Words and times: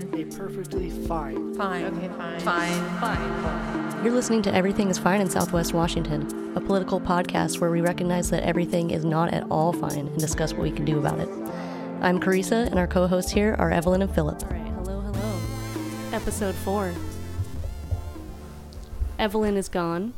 Fine. 0.00 0.20
A 0.20 0.24
perfectly 0.36 0.90
fine. 0.90 1.54
Fine. 1.54 1.84
Okay, 1.84 2.08
fine. 2.08 2.40
Fine. 2.40 3.00
Fine. 3.00 4.04
You're 4.04 4.14
listening 4.14 4.42
to 4.42 4.54
Everything 4.54 4.88
is 4.88 4.98
Fine 4.98 5.20
in 5.20 5.28
Southwest 5.30 5.74
Washington, 5.74 6.52
a 6.56 6.60
political 6.60 7.00
podcast 7.00 7.60
where 7.60 7.70
we 7.70 7.80
recognize 7.80 8.30
that 8.30 8.42
everything 8.42 8.90
is 8.90 9.04
not 9.04 9.32
at 9.32 9.44
all 9.50 9.72
fine 9.72 10.06
and 10.06 10.18
discuss 10.18 10.52
what 10.52 10.62
we 10.62 10.70
can 10.70 10.84
do 10.84 10.98
about 10.98 11.20
it. 11.20 11.28
I'm 12.00 12.18
Carissa, 12.18 12.66
and 12.66 12.78
our 12.78 12.86
co 12.86 13.06
hosts 13.06 13.32
here 13.32 13.54
are 13.58 13.70
Evelyn 13.70 14.02
and 14.02 14.14
Philip. 14.14 14.42
All 14.42 14.48
right, 14.50 14.66
hello, 14.72 15.00
hello. 15.00 15.40
Episode 16.12 16.54
4. 16.56 16.92
Evelyn 19.18 19.56
is 19.56 19.68
gone, 19.68 20.14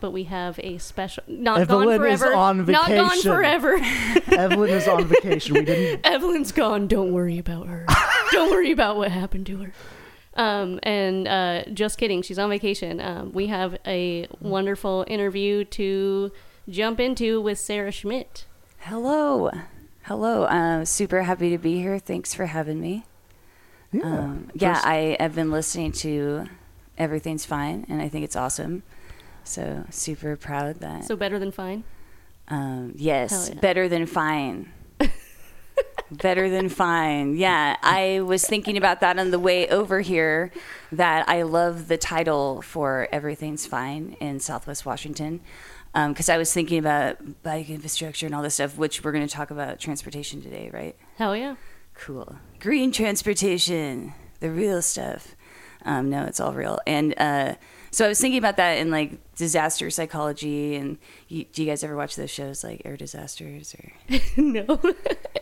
but 0.00 0.10
we 0.10 0.24
have 0.24 0.58
a 0.60 0.78
special. 0.78 1.22
Not 1.28 1.60
Evelyn 1.60 1.98
gone 1.98 2.06
is 2.08 2.20
forever. 2.20 2.34
on 2.34 2.64
Not 2.66 2.88
gone 2.88 3.22
forever. 3.22 3.78
Evelyn 4.32 4.70
is 4.70 4.88
on 4.88 5.04
vacation. 5.04 5.54
We 5.54 5.64
didn't. 5.64 6.04
Evelyn's 6.04 6.50
gone. 6.50 6.88
Don't 6.88 7.12
worry 7.12 7.38
about 7.38 7.66
her. 7.66 7.86
Don't 8.32 8.50
worry 8.50 8.72
about 8.72 8.96
what 8.96 9.10
happened 9.10 9.46
to 9.46 9.58
her. 9.58 9.72
Um, 10.34 10.78
and 10.82 11.26
uh, 11.26 11.64
just 11.72 11.98
kidding. 11.98 12.22
She's 12.22 12.38
on 12.38 12.50
vacation. 12.50 13.00
Um, 13.00 13.32
we 13.32 13.46
have 13.46 13.78
a 13.86 14.26
wonderful 14.40 15.04
interview 15.08 15.64
to 15.64 16.30
jump 16.68 17.00
into 17.00 17.40
with 17.40 17.58
Sara 17.58 17.90
Schmit. 17.90 18.44
Hello. 18.80 19.50
Hello. 20.02 20.44
Uh, 20.44 20.84
super 20.84 21.22
happy 21.22 21.50
to 21.50 21.58
be 21.58 21.76
here. 21.80 21.98
Thanks 21.98 22.34
for 22.34 22.46
having 22.46 22.80
me. 22.80 23.04
Yeah. 23.92 24.02
Um, 24.04 24.50
yeah, 24.54 24.80
I 24.84 25.16
have 25.18 25.34
been 25.34 25.50
listening 25.50 25.92
to 25.92 26.46
Everything's 26.98 27.44
Fine, 27.46 27.86
and 27.88 28.02
I 28.02 28.08
think 28.08 28.24
it's 28.24 28.36
awesome. 28.36 28.82
So 29.44 29.84
super 29.90 30.36
proud 30.36 30.80
that. 30.80 31.04
So 31.04 31.16
better 31.16 31.38
than 31.38 31.50
fine. 31.52 31.84
um, 32.48 32.92
yes, 32.96 33.50
yeah. 33.52 33.60
better 33.60 33.88
than 33.88 34.06
fine. 34.06 34.72
Better 36.10 36.48
than 36.48 36.68
fine. 36.68 37.36
Yeah, 37.36 37.76
I 37.82 38.20
was 38.20 38.46
thinking 38.46 38.76
about 38.76 39.00
that 39.00 39.18
on 39.18 39.30
the 39.30 39.38
way 39.38 39.68
over 39.68 40.00
here. 40.00 40.52
That 40.92 41.28
I 41.28 41.42
love 41.42 41.88
the 41.88 41.96
title 41.96 42.62
for 42.62 43.08
Everything's 43.12 43.66
Fine 43.66 44.16
in 44.20 44.40
Southwest 44.40 44.86
Washington. 44.86 45.40
Because 45.94 46.28
I 46.28 46.36
was 46.36 46.52
thinking 46.52 46.78
about 46.78 47.42
bike 47.42 47.70
infrastructure 47.70 48.26
and 48.26 48.34
all 48.34 48.42
this 48.42 48.54
stuff, 48.54 48.76
which 48.76 49.02
we're 49.02 49.12
going 49.12 49.26
to 49.26 49.34
talk 49.34 49.50
about 49.50 49.78
transportation 49.78 50.42
today, 50.42 50.68
right? 50.70 50.94
Hell 51.16 51.34
yeah. 51.34 51.56
Cool. 51.94 52.36
Green 52.60 52.92
transportation, 52.92 54.12
the 54.40 54.50
real 54.50 54.82
stuff. 54.82 55.34
Um, 55.86 56.10
no, 56.10 56.24
it's 56.24 56.38
all 56.38 56.52
real. 56.52 56.78
And 56.86 57.14
uh, 57.16 57.54
so 57.96 58.04
I 58.04 58.08
was 58.08 58.20
thinking 58.20 58.36
about 58.36 58.58
that 58.58 58.72
in 58.72 58.90
like 58.90 59.12
disaster 59.36 59.88
psychology. 59.88 60.74
And 60.74 60.98
you, 61.28 61.44
do 61.44 61.62
you 61.64 61.70
guys 61.70 61.82
ever 61.82 61.96
watch 61.96 62.14
those 62.14 62.30
shows 62.30 62.62
like 62.62 62.82
Air 62.84 62.94
Disasters 62.98 63.74
or 63.74 63.92
no. 64.36 64.66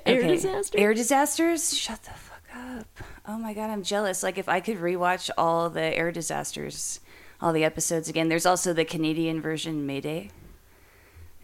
Air 0.06 0.18
Okay. 0.18 0.28
disaster. 0.28 0.78
Air 0.78 0.94
Disasters? 0.94 1.76
Shut 1.76 2.04
the 2.04 2.12
fuck 2.12 2.42
up. 2.54 2.86
Oh 3.26 3.38
my 3.38 3.54
god, 3.54 3.70
I'm 3.70 3.82
jealous. 3.82 4.22
Like 4.22 4.38
if 4.38 4.48
I 4.48 4.60
could 4.60 4.76
rewatch 4.76 5.30
all 5.36 5.68
the 5.68 5.82
Air 5.82 6.12
Disasters, 6.12 7.00
all 7.40 7.52
the 7.52 7.64
episodes 7.64 8.08
again. 8.08 8.28
There's 8.28 8.46
also 8.46 8.72
the 8.72 8.84
Canadian 8.84 9.40
version, 9.40 9.84
Mayday. 9.84 10.30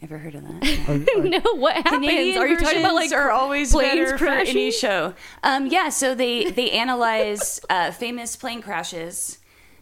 Ever 0.01 0.19
heard 0.19 0.37
of 0.37 0.45
that? 0.45 1.09
no, 1.45 1.57
what 1.57 1.75
happens? 1.75 2.07
Canadian 2.07 2.39
Are 2.39 2.47
you 2.47 2.57
talking 2.57 2.79
about 2.79 2.95
like 2.95 3.11
are 3.11 3.33
always 3.33 3.73
planes 3.73 4.13
better 4.13 4.17
for 4.17 4.29
any 4.29 4.71
show. 4.71 5.15
Um, 5.43 5.67
yeah, 5.67 5.89
so 5.89 6.15
they 6.15 6.53
they 6.53 6.71
analyze 6.71 7.59
uh, 7.69 7.91
famous 7.91 8.37
plane 8.37 8.63
crashes 8.63 9.40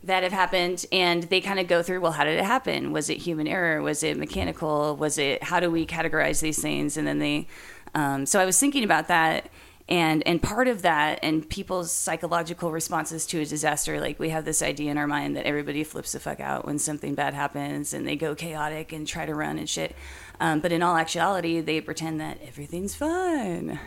that 0.09 0.23
have 0.23 0.33
happened, 0.33 0.85
and 0.91 1.23
they 1.25 1.41
kind 1.41 1.61
of 1.61 1.69
go 1.69 1.83
through. 1.83 2.01
Well, 2.01 2.13
how 2.13 2.25
did 2.25 2.39
it 2.39 2.45
happen? 2.45 2.93
Was 2.93 3.09
it 3.09 3.19
human 3.19 3.47
error? 3.47 3.81
Was 3.81 4.03
it 4.03 4.17
mechanical? 4.17 4.97
Was 4.97 5.19
it 5.19 5.43
how 5.43 5.61
do 5.61 5.71
we 5.71 5.87
categorize 5.87 6.41
these 6.41 6.61
things? 6.61 6.97
And 6.97 7.07
then 7.07 7.19
they. 7.19 7.47
Um, 7.95 8.27
so 8.27 8.41
I 8.41 8.45
was 8.45 8.59
thinking 8.59 8.85
about 8.85 9.09
that. 9.09 9.49
And, 9.91 10.23
and 10.27 10.43
part 10.43 10.69
of 10.69 10.83
that 10.83 11.19
and 11.23 11.49
people's 11.49 11.91
psychological 11.91 12.71
responses 12.71 13.25
to 13.25 13.41
a 13.41 13.47
disaster 13.47 13.99
like 14.03 14.19
we 14.19 14.29
have 14.29 14.45
this 14.45 14.61
idea 14.61 14.91
in 14.91 14.99
our 14.99 15.07
mind 15.07 15.35
that 15.37 15.47
everybody 15.47 15.83
flips 15.83 16.13
the 16.13 16.21
fuck 16.21 16.41
out 16.41 16.67
when 16.67 16.79
something 16.79 17.15
bad 17.15 17.33
happens 17.33 17.95
and 17.95 18.07
they 18.07 18.15
go 18.15 18.35
chaotic 18.35 18.93
and 18.93 19.07
try 19.07 19.25
to 19.25 19.35
run 19.35 19.57
and 19.59 19.67
shit 19.67 19.97
um, 20.41 20.61
but 20.61 20.73
in 20.73 20.83
all 20.83 20.95
actuality 20.95 21.63
they 21.63 21.81
pretend 21.81 22.21
that 22.21 22.39
everything's 22.47 22.95
fine 22.95 23.81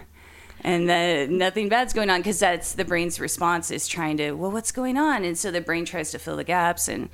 and 0.63 0.87
that 0.89 1.29
nothing 1.29 1.69
bad's 1.69 1.93
going 1.93 2.09
on 2.09 2.19
because 2.19 2.39
that's 2.39 2.73
the 2.73 2.85
brain's 2.85 3.19
response 3.19 3.71
is 3.71 3.87
trying 3.87 4.17
to 4.17 4.31
well 4.33 4.51
what's 4.51 4.71
going 4.71 4.97
on? 4.97 5.23
And 5.23 5.37
so 5.37 5.51
the 5.51 5.61
brain 5.61 5.85
tries 5.85 6.11
to 6.11 6.19
fill 6.19 6.37
the 6.37 6.43
gaps 6.43 6.87
and 6.87 7.09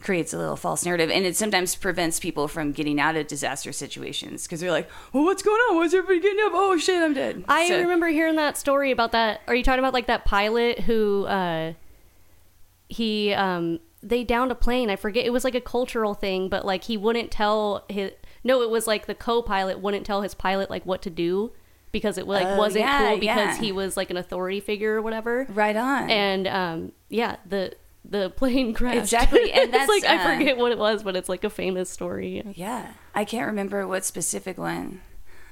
creates 0.00 0.34
a 0.34 0.38
little 0.38 0.56
false 0.56 0.84
narrative. 0.84 1.10
And 1.10 1.24
it 1.24 1.34
sometimes 1.34 1.74
prevents 1.76 2.20
people 2.20 2.46
from 2.46 2.72
getting 2.72 3.00
out 3.00 3.16
of 3.16 3.26
disaster 3.26 3.72
situations 3.72 4.44
because 4.44 4.60
they're 4.60 4.70
like 4.70 4.88
well 5.12 5.24
what's 5.24 5.42
going 5.42 5.56
on? 5.70 5.76
Why's 5.76 5.94
everybody 5.94 6.20
getting 6.20 6.44
up? 6.44 6.52
Oh 6.54 6.76
shit 6.78 7.02
i'm 7.02 7.14
dead. 7.14 7.44
I 7.48 7.68
So- 7.68 7.78
remember 7.80 8.08
hearing 8.08 8.36
that 8.36 8.56
story 8.56 8.90
about 8.90 9.12
that. 9.12 9.40
Are 9.48 9.54
you 9.54 9.62
talking 9.64 9.78
about 9.80 9.94
like 9.94 10.06
that 10.06 10.24
pilot 10.24 10.80
who 10.80 11.24
uh 11.26 11.72
he 12.88 13.32
um 13.32 13.80
they 14.02 14.22
downed 14.22 14.52
a 14.52 14.54
plane. 14.54 14.90
I 14.90 14.96
forget 14.96 15.24
it 15.24 15.30
was 15.32 15.44
like 15.44 15.54
a 15.54 15.60
cultural 15.60 16.12
thing, 16.12 16.48
but 16.50 16.64
like 16.66 16.84
he 16.84 16.96
wouldn't 16.96 17.30
tell 17.30 17.84
his 17.88 18.12
no, 18.46 18.60
it 18.60 18.68
was 18.68 18.86
like 18.86 19.06
the 19.06 19.14
co-pilot 19.14 19.78
wouldn't 19.80 20.04
tell 20.04 20.20
his 20.20 20.34
pilot 20.34 20.68
like 20.68 20.84
what 20.84 21.00
to 21.02 21.10
do 21.10 21.52
because 21.94 22.18
it 22.18 22.26
like 22.26 22.46
Oh, 22.46 22.58
wasn't 22.58 22.84
yeah, 22.84 23.08
cool 23.08 23.18
because 23.20 23.56
yeah. 23.56 23.58
he 23.58 23.72
was 23.72 23.96
like 23.96 24.10
an 24.10 24.18
authority 24.18 24.60
figure 24.60 24.96
or 24.96 25.00
whatever. 25.00 25.46
right 25.48 25.74
on 25.76 26.10
And 26.10 26.46
um 26.46 26.92
yeah, 27.08 27.36
the 27.48 27.74
the 28.04 28.28
plane 28.28 28.74
crashed. 28.78 28.98
Exactly, 28.98 29.50
and 29.50 29.72
that's, 29.74 29.88
like 29.88 30.04
I 30.04 30.16
uh, 30.18 30.36
forget 30.36 30.58
what 30.58 30.72
it 30.72 30.78
was, 30.78 31.02
but 31.02 31.16
it's 31.16 31.30
like 31.30 31.42
a 31.44 31.48
famous 31.50 31.88
story. 31.88 32.42
Yeah, 32.54 32.88
I 33.14 33.24
can't 33.24 33.46
remember 33.46 33.88
what 33.88 34.04
specific 34.04 34.58
one. 34.58 35.00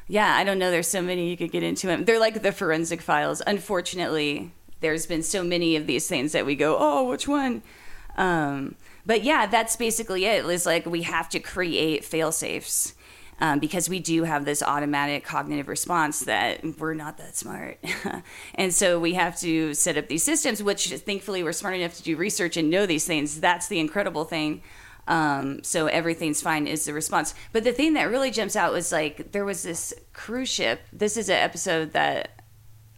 Yeah, 0.08 0.34
I 0.36 0.44
don't 0.44 0.58
know. 0.58 0.70
There's 0.70 0.88
so 0.88 1.00
many 1.00 1.30
you 1.30 1.36
could 1.38 1.50
get 1.52 1.62
into 1.62 1.86
them. 1.86 2.04
They're 2.04 2.18
like 2.20 2.42
the 2.42 2.52
forensic 2.52 3.00
files. 3.00 3.40
Unfortunately, 3.46 4.52
there's 4.80 5.06
been 5.06 5.22
so 5.22 5.42
many 5.42 5.76
of 5.76 5.86
these 5.86 6.06
things 6.08 6.32
that 6.32 6.44
we 6.44 6.54
go, 6.54 6.76
oh, 6.78 7.08
which 7.08 7.26
one? 7.26 7.62
Um, 8.16 8.74
but 9.06 9.22
yeah, 9.22 9.46
that's 9.46 9.76
basically 9.76 10.26
it. 10.26 10.44
It's 10.44 10.66
like 10.66 10.84
we 10.84 11.02
have 11.02 11.28
to 11.30 11.40
create 11.40 12.04
fail 12.04 12.32
safes. 12.32 12.92
Um, 13.40 13.58
because 13.58 13.88
we 13.88 13.98
do 13.98 14.22
have 14.22 14.44
this 14.44 14.62
automatic 14.62 15.24
cognitive 15.24 15.66
response 15.66 16.20
that 16.20 16.64
we're 16.78 16.94
not 16.94 17.18
that 17.18 17.34
smart. 17.34 17.78
and 18.54 18.72
so 18.72 19.00
we 19.00 19.14
have 19.14 19.36
to 19.40 19.74
set 19.74 19.98
up 19.98 20.06
these 20.06 20.22
systems, 20.22 20.62
which 20.62 20.92
thankfully 20.92 21.42
we're 21.42 21.52
smart 21.52 21.74
enough 21.74 21.94
to 21.94 22.02
do 22.04 22.14
research 22.14 22.56
and 22.56 22.70
know 22.70 22.86
these 22.86 23.04
things. 23.04 23.40
That's 23.40 23.66
the 23.66 23.80
incredible 23.80 24.24
thing. 24.24 24.62
Um, 25.08 25.64
so 25.64 25.86
everything's 25.86 26.40
fine 26.40 26.66
is 26.66 26.84
the 26.84 26.92
response. 26.92 27.34
But 27.52 27.64
the 27.64 27.72
thing 27.72 27.94
that 27.94 28.04
really 28.04 28.30
jumps 28.30 28.54
out 28.54 28.72
was 28.72 28.92
like 28.92 29.32
there 29.32 29.44
was 29.44 29.62
this 29.62 29.92
cruise 30.12 30.48
ship. 30.48 30.82
This 30.92 31.16
is 31.16 31.28
an 31.28 31.36
episode 31.36 31.92
that 31.92 32.42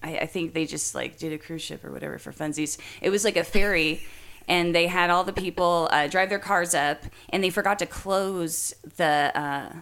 I, 0.02 0.18
I 0.18 0.26
think 0.26 0.52
they 0.52 0.66
just 0.66 0.94
like 0.94 1.18
did 1.18 1.32
a 1.32 1.38
cruise 1.38 1.62
ship 1.62 1.84
or 1.84 1.90
whatever 1.90 2.18
for 2.18 2.32
funsies. 2.32 2.78
It 3.00 3.10
was 3.10 3.24
like 3.24 3.36
a 3.36 3.44
ferry, 3.44 4.02
and 4.46 4.74
they 4.74 4.86
had 4.86 5.10
all 5.10 5.24
the 5.24 5.32
people 5.32 5.88
uh, 5.90 6.06
drive 6.06 6.28
their 6.28 6.38
cars 6.38 6.74
up, 6.74 7.04
and 7.30 7.42
they 7.42 7.50
forgot 7.50 7.78
to 7.78 7.86
close 7.86 8.74
the 8.96 9.32
uh, 9.34 9.72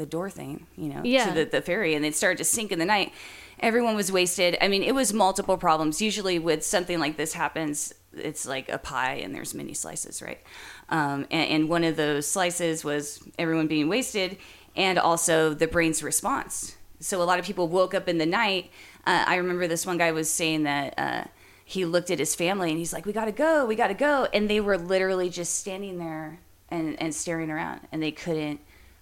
the 0.00 0.06
door 0.06 0.30
thing, 0.30 0.66
you 0.76 0.88
know, 0.88 1.02
Yeah. 1.04 1.26
to 1.26 1.32
the, 1.32 1.44
the 1.44 1.60
ferry, 1.62 1.94
and 1.94 2.04
it 2.04 2.14
started 2.16 2.38
to 2.38 2.44
sink 2.44 2.72
in 2.72 2.78
the 2.78 2.84
night. 2.96 3.12
Everyone 3.60 3.94
was 3.94 4.10
wasted. 4.10 4.56
I 4.60 4.68
mean, 4.68 4.82
it 4.82 4.94
was 4.94 5.12
multiple 5.12 5.58
problems. 5.58 6.00
Usually, 6.00 6.38
with 6.38 6.64
something 6.64 6.98
like 6.98 7.16
this 7.18 7.34
happens, 7.34 7.92
it's 8.16 8.46
like 8.46 8.68
a 8.70 8.78
pie 8.78 9.14
and 9.22 9.34
there's 9.34 9.54
many 9.54 9.74
slices, 9.74 10.22
right? 10.22 10.40
Um, 10.88 11.26
and, 11.30 11.50
and 11.50 11.68
one 11.68 11.84
of 11.84 11.96
those 11.96 12.26
slices 12.26 12.82
was 12.84 13.22
everyone 13.38 13.66
being 13.66 13.88
wasted, 13.90 14.38
and 14.74 14.98
also 14.98 15.52
the 15.52 15.66
brain's 15.68 16.02
response. 16.02 16.76
So 17.00 17.22
a 17.22 17.24
lot 17.24 17.38
of 17.38 17.44
people 17.44 17.68
woke 17.68 17.92
up 17.94 18.08
in 18.08 18.16
the 18.18 18.26
night. 18.26 18.70
Uh, 19.06 19.24
I 19.26 19.36
remember 19.36 19.66
this 19.68 19.84
one 19.86 19.98
guy 19.98 20.12
was 20.12 20.30
saying 20.30 20.62
that. 20.64 20.94
Uh, 20.98 21.24
he 21.64 21.84
looked 21.84 22.10
at 22.10 22.18
his 22.18 22.34
family 22.34 22.70
and 22.70 22.78
he's 22.80 22.92
like, 22.92 23.06
"We 23.06 23.12
gotta 23.12 23.30
go, 23.30 23.64
we 23.64 23.76
gotta 23.76 23.94
go," 23.94 24.26
and 24.34 24.50
they 24.50 24.58
were 24.60 24.76
literally 24.76 25.28
just 25.30 25.54
standing 25.54 25.98
there 25.98 26.40
and, 26.68 27.00
and 27.00 27.14
staring 27.14 27.48
around, 27.48 27.82
and 27.92 28.02
they 28.02 28.10
couldn't 28.10 28.58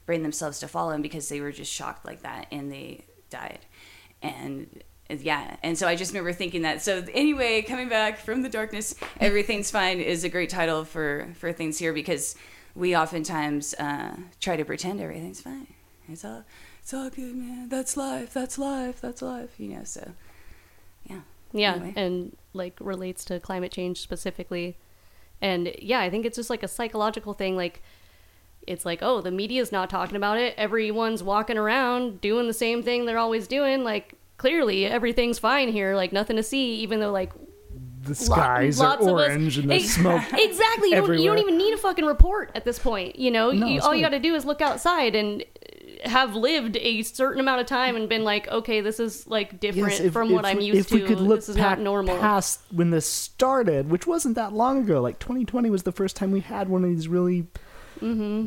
bring 0.08 0.22
themselves 0.22 0.58
to 0.60 0.66
follow 0.66 0.90
him 0.92 1.02
because 1.02 1.28
they 1.28 1.38
were 1.38 1.52
just 1.52 1.70
shocked 1.70 2.06
like 2.06 2.22
that, 2.22 2.46
and 2.50 2.72
they 2.72 3.04
died. 3.28 3.58
And 4.22 4.82
yeah, 5.10 5.56
and 5.62 5.76
so 5.76 5.86
I 5.86 5.96
just 5.96 6.12
remember 6.12 6.32
thinking 6.32 6.62
that. 6.62 6.80
So 6.80 7.04
anyway, 7.12 7.60
coming 7.60 7.90
back 7.90 8.18
from 8.18 8.40
the 8.42 8.48
darkness, 8.48 8.94
everything's 9.20 9.70
fine 9.70 10.00
is 10.00 10.24
a 10.24 10.30
great 10.30 10.48
title 10.48 10.84
for 10.86 11.28
for 11.34 11.52
things 11.52 11.76
here 11.78 11.92
because 11.92 12.36
we 12.74 12.96
oftentimes 12.96 13.74
uh, 13.74 14.16
try 14.40 14.56
to 14.56 14.64
pretend 14.64 14.98
everything's 15.02 15.42
fine. 15.42 15.66
It's 16.08 16.24
all 16.24 16.42
it's 16.80 16.94
all 16.94 17.10
good, 17.10 17.36
man. 17.36 17.68
That's 17.68 17.94
life. 17.96 18.32
That's 18.32 18.56
life. 18.58 19.00
That's 19.02 19.20
life. 19.20 19.50
You 19.58 19.68
know. 19.76 19.84
So 19.84 20.12
yeah. 21.04 21.20
Yeah, 21.52 21.74
Anyway. 21.74 21.92
and 21.96 22.36
like 22.54 22.76
relates 22.80 23.24
to 23.26 23.40
climate 23.40 23.72
change 23.72 24.00
specifically. 24.00 24.78
And 25.42 25.74
yeah, 25.80 26.00
I 26.00 26.08
think 26.10 26.24
it's 26.26 26.36
just 26.36 26.50
like 26.50 26.62
a 26.62 26.68
psychological 26.68 27.32
thing. 27.34 27.56
Like, 27.56 27.82
it's 28.68 28.84
like, 28.86 29.00
oh, 29.02 29.20
the 29.20 29.30
media's 29.30 29.72
not 29.72 29.90
talking 29.90 30.16
about 30.16 30.38
it. 30.38 30.54
Everyone's 30.56 31.22
walking 31.22 31.56
around 31.58 32.20
doing 32.20 32.46
the 32.46 32.54
same 32.54 32.82
thing 32.82 33.06
they're 33.06 33.18
always 33.18 33.48
doing. 33.48 33.82
Like, 33.82 34.14
clearly 34.36 34.86
everything's 34.86 35.38
fine 35.38 35.72
here. 35.72 35.96
Like, 35.96 36.12
nothing 36.12 36.36
to 36.36 36.42
see, 36.42 36.74
even 36.76 37.00
though, 37.00 37.10
like, 37.10 37.32
The 38.02 38.14
skies 38.14 38.78
lots 38.78 39.04
are 39.06 39.10
of 39.10 39.16
us- 39.16 39.28
orange 39.30 39.58
and 39.58 39.70
the 39.70 39.80
smoke. 39.80 40.22
exactly. 40.32 40.90
You 40.90 40.94
don't, 40.96 41.18
you 41.18 41.24
don't 41.26 41.38
even 41.38 41.58
need 41.58 41.74
a 41.74 41.78
fucking 41.78 42.04
report 42.04 42.52
at 42.54 42.64
this 42.64 42.78
point. 42.78 43.18
You 43.18 43.30
know, 43.30 43.50
No, 43.50 43.66
you, 43.66 43.80
all 43.80 43.94
you 43.94 44.02
got 44.02 44.10
to 44.10 44.20
do 44.20 44.34
is 44.34 44.44
look 44.44 44.60
outside 44.60 45.14
and 45.16 45.42
uh, 45.42 46.08
have 46.08 46.36
lived 46.36 46.76
a 46.76 47.02
certain 47.02 47.40
amount 47.40 47.60
of 47.60 47.66
time 47.66 47.96
and 47.96 48.08
been 48.08 48.22
like, 48.22 48.46
okay, 48.48 48.80
this 48.80 49.00
is 49.00 49.26
like 49.26 49.58
different 49.58 49.90
Yes, 49.90 50.00
if- 50.00 50.12
from 50.12 50.28
if 50.28 50.34
what 50.34 50.44
I'm 50.46 50.60
used 50.60 50.78
if 50.80 50.86
to. 50.88 50.94
we 50.94 51.02
could 51.02 51.18
look 51.20 51.40
this 51.40 51.48
is 51.48 51.56
not 51.56 51.80
normal. 51.80 52.16
past 52.18 52.60
when 52.70 52.90
this 52.90 53.06
started, 53.06 53.90
which 53.90 54.06
wasn't 54.06 54.36
that 54.36 54.52
long 54.52 54.78
ago. 54.80 55.00
Like 55.00 55.18
2020 55.18 55.68
was 55.70 55.82
the 55.82 55.92
first 55.92 56.14
time 56.16 56.30
we 56.30 56.40
had 56.40 56.68
one 56.68 56.84
of 56.84 56.90
these 56.90 57.08
really 57.08 57.48
Mm-hmm. 58.00 58.46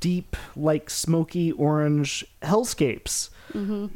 deep, 0.00 0.36
like 0.56 0.90
smoky 0.90 1.52
orange 1.52 2.24
hellscapes. 2.42 3.30
Mm-hmm. 3.52 3.86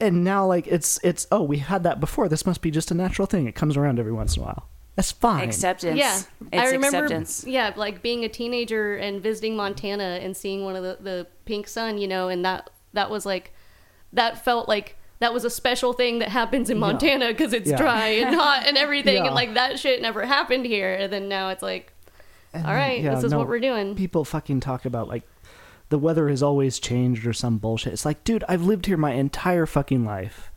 And 0.00 0.24
now, 0.24 0.44
like 0.46 0.66
it's 0.66 0.98
it's 1.04 1.26
oh, 1.30 1.42
we 1.42 1.58
had 1.58 1.82
that 1.84 2.00
before. 2.00 2.28
This 2.28 2.44
must 2.46 2.60
be 2.62 2.70
just 2.70 2.90
a 2.90 2.94
natural 2.94 3.26
thing. 3.26 3.46
It 3.46 3.54
comes 3.54 3.76
around 3.76 3.98
every 3.98 4.12
once 4.12 4.36
in 4.36 4.42
a 4.42 4.46
while. 4.46 4.68
That's 4.96 5.10
fine. 5.12 5.48
Acceptance. 5.48 5.98
Yeah, 5.98 6.16
It's 6.52 6.62
I 6.62 6.66
remember. 6.70 6.98
acceptance. 7.04 7.44
Yeah, 7.46 7.72
like 7.76 8.02
being 8.02 8.24
a 8.24 8.28
teenager 8.28 8.96
and 8.96 9.20
visiting 9.22 9.56
Montana 9.56 10.18
and 10.22 10.36
seeing 10.36 10.64
one 10.64 10.76
of 10.76 10.82
the 10.82 10.98
the 11.00 11.26
pink 11.46 11.68
sun, 11.68 11.98
you 11.98 12.06
know, 12.08 12.28
and 12.28 12.44
that 12.44 12.70
that 12.92 13.08
was 13.10 13.24
like 13.24 13.52
that 14.12 14.44
felt 14.44 14.68
like 14.68 14.96
that 15.20 15.32
was 15.32 15.44
a 15.44 15.50
special 15.50 15.92
thing 15.94 16.18
that 16.18 16.28
happens 16.28 16.68
in 16.70 16.78
Montana 16.78 17.28
because 17.28 17.52
it's 17.52 17.70
Yeah. 17.70 17.76
dry 17.76 18.08
and 18.08 18.34
hot 18.34 18.64
and 18.66 18.76
everything, 18.76 19.16
Yeah. 19.18 19.26
and 19.26 19.34
like 19.34 19.54
that 19.54 19.78
shit 19.78 20.02
never 20.02 20.26
happened 20.26 20.66
here. 20.66 20.92
And 20.94 21.10
then 21.12 21.28
now 21.28 21.48
it's 21.48 21.62
like, 21.62 21.92
And, 22.54 22.66
all 22.66 22.74
right, 22.74 23.02
yeah, 23.02 23.14
this 23.14 23.24
is 23.24 23.32
no, 23.32 23.38
what 23.38 23.48
we're 23.48 23.60
doing. 23.60 23.96
People 23.96 24.24
fucking 24.24 24.60
talk 24.60 24.84
about 24.84 25.08
like 25.08 25.24
the 25.88 25.98
weather 25.98 26.28
has 26.28 26.42
always 26.42 26.78
changed 26.78 27.26
or 27.26 27.32
some 27.32 27.58
bullshit. 27.58 27.92
It's 27.92 28.04
like, 28.04 28.24
dude, 28.24 28.44
I've 28.48 28.62
lived 28.62 28.86
here 28.86 28.96
my 28.96 29.12
entire 29.12 29.66
fucking 29.66 30.04
life. 30.04 30.50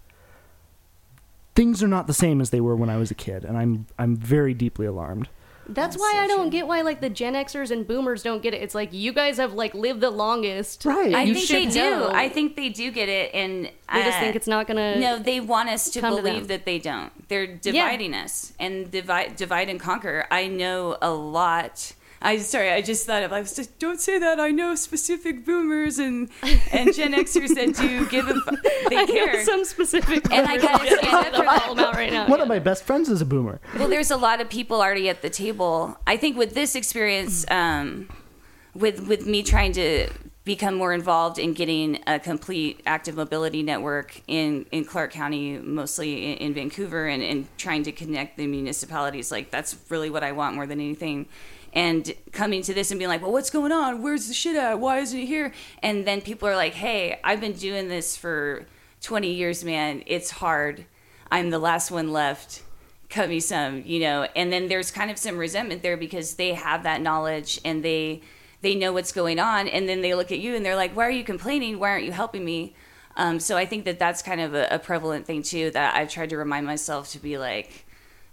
Things 1.56 1.82
are 1.82 1.88
not 1.88 2.06
the 2.06 2.14
same 2.14 2.40
as 2.40 2.52
they 2.52 2.62
were 2.62 2.76
when 2.76 2.90
I 2.90 2.98
was 2.98 3.10
a 3.10 3.16
kid, 3.16 3.44
and 3.44 3.58
I'm 3.58 3.88
I'm 3.98 4.16
very 4.16 4.54
deeply 4.54 4.86
alarmed. 4.86 5.28
That's 5.70 5.96
That's 5.96 5.98
why 6.00 6.12
so 6.14 6.20
I 6.20 6.28
don't 6.28 6.42
true. 6.44 6.50
get 6.52 6.68
why 6.68 6.82
like 6.82 7.02
the 7.02 7.10
Gen 7.10 7.34
Xers 7.34 7.72
and 7.72 7.86
Boomers 7.88 8.24
don't 8.24 8.42
get 8.42 8.54
it. 8.54 8.62
It's 8.62 8.74
like 8.76 8.94
you 8.94 9.12
guys 9.14 9.38
have 9.38 9.54
like 9.54 9.74
lived 9.74 10.02
the 10.02 10.10
longest. 10.10 10.86
Right. 10.86 11.14
I 11.14 11.24
You 11.24 11.34
think 11.36 11.48
they 11.50 11.66
do. 11.66 11.80
know. 11.80 12.12
I 12.14 12.30
think 12.30 12.56
they 12.56 12.70
do 12.70 12.90
get 12.92 13.10
it, 13.10 13.32
and 13.34 13.66
They 13.66 14.04
just 14.04 14.18
uh, 14.18 14.20
think 14.22 14.36
it's 14.36 14.48
not 14.48 14.68
gonna. 14.68 15.00
No, 15.00 15.20
they 15.20 15.40
want 15.40 15.70
us 15.70 15.90
to 15.92 16.02
come 16.02 16.16
to 16.16 16.22
believe 16.22 16.48
that 16.48 16.66
they 16.66 16.80
don't. 16.80 17.12
They're 17.28 17.48
dividing 17.48 18.14
us 18.14 18.54
and 18.60 18.90
divide, 18.90 19.36
divide 19.36 19.70
and 19.70 19.80
conquer. 19.80 20.26
I 20.32 20.48
know 20.48 20.98
a 21.02 21.12
lot. 21.12 21.94
I 22.22 22.38
sorry, 22.40 22.72
I 22.72 22.82
just 22.82 23.06
thought 23.06 23.24
of. 23.24 23.32
I 23.32 23.40
was 23.40 23.56
just 23.56 23.78
don't 23.80 24.00
say 24.00 24.18
that. 24.20 24.40
I 24.40 24.50
know 24.52 24.76
specific 24.76 25.46
boomers 25.46 26.00
and 26.00 26.30
and 26.72 26.94
Gen 26.94 27.14
Xers 27.14 27.54
that 27.56 27.76
do 27.76 28.08
give 28.08 28.28
a 28.28 28.34
fuck. 28.42 28.56
They 28.90 28.98
I 28.98 29.04
know 29.04 29.14
care. 29.14 29.44
some 29.46 29.66
specific. 29.66 30.32
And 30.32 30.48
I 30.48 30.58
Boomers. 30.58 30.62
gotta 30.62 30.98
stand 30.98 31.28
up 31.28 31.36
for 31.36 31.48
I'll 31.48 31.60
call 31.60 31.76
them 31.76 31.94
right 31.94 32.12
now. 32.12 32.28
One 32.28 32.40
yeah. 32.40 32.44
of 32.44 32.48
my 32.50 32.60
best 32.60 32.84
friends 32.86 33.10
is 33.10 33.22
a 33.22 33.26
boomer. 33.26 33.60
well, 33.78 33.90
there's 33.90 34.12
a 34.12 34.18
lot 34.18 34.40
of 34.42 34.50
people 34.50 34.82
already 34.82 35.10
at 35.10 35.22
the 35.22 35.30
table. 35.30 35.98
I 36.08 36.16
think 36.18 36.38
with 36.38 36.54
this 36.54 36.76
experience, 36.76 37.46
um, 37.52 38.10
with 38.74 39.08
with 39.08 39.26
me 39.26 39.44
trying 39.44 39.74
to 39.74 40.10
become 40.46 40.76
more 40.76 40.94
involved 40.94 41.38
in 41.38 41.52
getting 41.54 42.00
a 42.08 42.18
complete 42.18 42.82
active 42.86 43.16
mobility 43.16 43.62
network 43.62 44.22
in 44.28 44.66
in 44.72 44.86
Clark 44.86 45.12
County, 45.12 45.58
mostly 45.58 46.32
in, 46.32 46.38
in 46.38 46.54
Vancouver, 46.54 47.08
and, 47.08 47.22
and 47.22 47.48
trying 47.58 47.84
to 47.84 47.92
connect 47.92 48.38
the 48.38 48.48
municipalities, 48.48 49.32
like 49.32 49.52
that's 49.52 49.76
really 49.90 50.10
what 50.10 50.24
I 50.24 50.32
want 50.32 50.56
more 50.56 50.66
than 50.66 50.80
anything. 50.80 51.28
And 51.78 52.12
coming 52.32 52.64
to 52.64 52.74
this 52.74 52.90
and 52.90 52.98
being 52.98 53.08
like, 53.08 53.22
well, 53.22 53.32
what's 53.32 53.52
going 53.52 53.72
on? 53.72 54.02
Where's 54.02 54.28
the 54.28 54.34
shit 54.34 54.56
at? 54.56 54.80
Why 54.80 54.98
isn't 54.98 55.20
it 55.20 55.28
here? 55.28 55.54
And 55.84 56.08
then 56.08 56.22
people 56.22 56.50
are 56.50 56.56
like, 56.56 56.74
hey, 56.74 57.20
I've 57.24 57.40
been 57.40 57.54
doing 57.54 57.88
this 57.88 58.18
for 58.18 58.66
20 59.02 59.32
years, 59.32 59.64
man. 59.64 60.02
It's 60.08 60.32
hard. 60.32 60.86
I'm 61.30 61.52
the 61.52 61.60
last 61.60 61.92
one 61.92 62.12
left 62.12 62.64
cut 63.10 63.30
me 63.30 63.40
some 63.40 63.84
you 63.86 64.02
know 64.02 64.28
and 64.36 64.52
then 64.52 64.68
there's 64.68 64.92
kind 64.92 65.10
of 65.10 65.18
some 65.18 65.38
resentment 65.38 65.82
there 65.82 65.96
because 65.96 66.36
they 66.36 66.54
have 66.54 66.84
that 66.84 67.02
knowledge 67.02 67.58
and 67.64 67.82
they 67.82 68.22
they 68.62 68.76
know 68.76 68.92
what's 68.92 69.14
going 69.14 69.40
on 69.40 69.68
and 69.70 69.88
then 69.88 70.02
they 70.02 70.14
look 70.14 70.30
at 70.30 70.40
you 70.40 70.56
and 70.56 70.66
they're 70.66 70.76
like 70.76 70.94
why 70.94 71.06
are 71.06 71.12
you 71.12 71.24
complaining 71.24 71.80
why 71.80 71.90
aren't 71.90 72.04
you 72.04 72.12
helping 72.12 72.44
me 72.44 72.76
um, 73.16 73.40
so 73.40 73.56
i 73.56 73.66
think 73.66 73.86
that 73.86 73.98
that's 73.98 74.22
kind 74.22 74.42
of 74.42 74.54
a, 74.54 74.68
a 74.72 74.78
prevalent 74.78 75.26
thing 75.26 75.42
too 75.42 75.72
that 75.72 75.96
i've 75.96 76.10
tried 76.10 76.30
to 76.30 76.36
remind 76.36 76.66
myself 76.66 77.10
to 77.10 77.18
be 77.18 77.38
like 77.38 77.86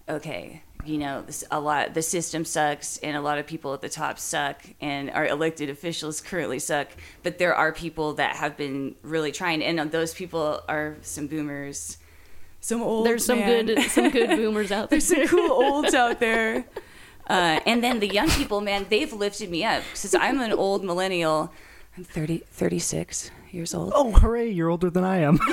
okay 0.09 0.61
you 0.87 0.99
know 0.99 1.23
this, 1.23 1.45
a 1.51 1.61
lot 1.61 1.95
the 1.95 2.03
system 2.03 2.45
sucks 2.45 2.99
and 2.99 3.17
a 3.17 3.21
lot 3.21 3.39
of 3.39 3.47
people 3.47 3.73
at 3.75 3.81
the 3.81 3.89
top 3.89 4.19
suck 4.19 4.63
and 4.81 5.11
our 5.11 5.27
elected 5.27 5.69
officials 5.71 6.21
currently 6.21 6.59
suck 6.59 6.89
but 7.23 7.39
there 7.39 7.55
are 7.55 7.73
people 7.73 8.15
that 8.15 8.37
have 8.37 8.57
been 8.57 8.95
really 9.03 9.33
trying 9.33 9.63
and 9.63 9.91
those 9.91 10.15
people 10.15 10.61
are 10.69 10.97
some 11.03 11.27
boomers 11.27 11.99
some 12.65 12.83
old 12.83 13.05
There's 13.05 13.27
some 13.27 13.41
man. 13.41 13.67
good 13.67 13.83
some 13.91 14.09
good 14.09 14.31
boomers 14.39 14.73
out 14.73 14.89
there. 14.89 14.99
There's 14.99 15.07
some 15.07 15.29
cool 15.29 15.51
olds 15.53 15.93
out 15.93 16.19
there. 16.29 16.65
Uh, 17.29 17.61
and 17.67 17.85
then 17.85 18.01
the 18.01 18.09
young 18.09 18.31
people, 18.31 18.63
man, 18.63 18.87
they've 18.89 19.13
lifted 19.13 19.51
me 19.51 19.65
up 19.65 19.83
since 19.93 20.15
I'm 20.15 20.41
an 20.41 20.51
old 20.51 20.83
millennial. 20.83 21.53
I'm 21.95 22.05
30, 22.05 22.39
36 22.51 23.31
years 23.51 23.75
old. 23.75 23.93
Oh, 23.95 24.13
hooray! 24.13 24.49
You're 24.51 24.71
older 24.71 24.89
than 24.89 25.05
I 25.05 25.19
am. 25.19 25.39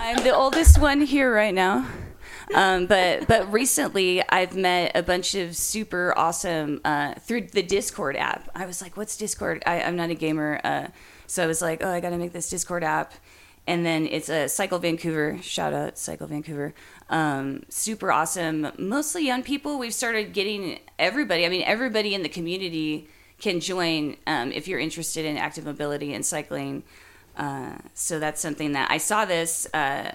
I'm 0.00 0.22
the 0.22 0.32
oldest 0.32 0.78
one 0.80 1.00
here 1.00 1.34
right 1.34 1.52
now. 1.54 1.84
Um, 2.54 2.86
but 2.86 3.26
but 3.26 3.52
recently 3.52 4.22
I've 4.28 4.54
met 4.54 4.92
a 4.94 5.02
bunch 5.02 5.34
of 5.34 5.56
super 5.56 6.14
awesome 6.16 6.80
uh, 6.84 7.14
through 7.14 7.48
the 7.48 7.62
Discord 7.62 8.16
app. 8.16 8.48
I 8.54 8.66
was 8.66 8.80
like, 8.80 8.96
"What's 8.96 9.16
Discord?" 9.16 9.62
I, 9.66 9.82
I'm 9.82 9.96
not 9.96 10.10
a 10.10 10.14
gamer, 10.14 10.60
uh, 10.62 10.88
so 11.26 11.42
I 11.42 11.46
was 11.46 11.60
like, 11.60 11.82
"Oh, 11.82 11.90
I 11.90 12.00
got 12.00 12.10
to 12.10 12.18
make 12.18 12.32
this 12.32 12.48
Discord 12.48 12.84
app." 12.84 13.14
And 13.68 13.84
then 13.84 14.06
it's 14.06 14.28
a 14.28 14.48
Cycle 14.48 14.78
Vancouver. 14.78 15.38
Shout 15.42 15.72
out 15.72 15.98
Cycle 15.98 16.28
Vancouver. 16.28 16.72
Um, 17.10 17.64
super 17.68 18.12
awesome. 18.12 18.68
Mostly 18.78 19.26
young 19.26 19.42
people. 19.42 19.78
We've 19.78 19.94
started 19.94 20.32
getting 20.32 20.78
everybody. 21.00 21.44
I 21.44 21.48
mean, 21.48 21.64
everybody 21.64 22.14
in 22.14 22.22
the 22.22 22.28
community 22.28 23.08
can 23.40 23.58
join 23.58 24.16
um, 24.26 24.52
if 24.52 24.68
you're 24.68 24.78
interested 24.78 25.24
in 25.24 25.36
active 25.36 25.64
mobility 25.64 26.14
and 26.14 26.24
cycling. 26.24 26.84
Uh, 27.36 27.76
so 27.92 28.20
that's 28.20 28.40
something 28.40 28.72
that 28.72 28.90
I 28.90 28.98
saw 28.98 29.24
this 29.24 29.66
uh, 29.74 30.12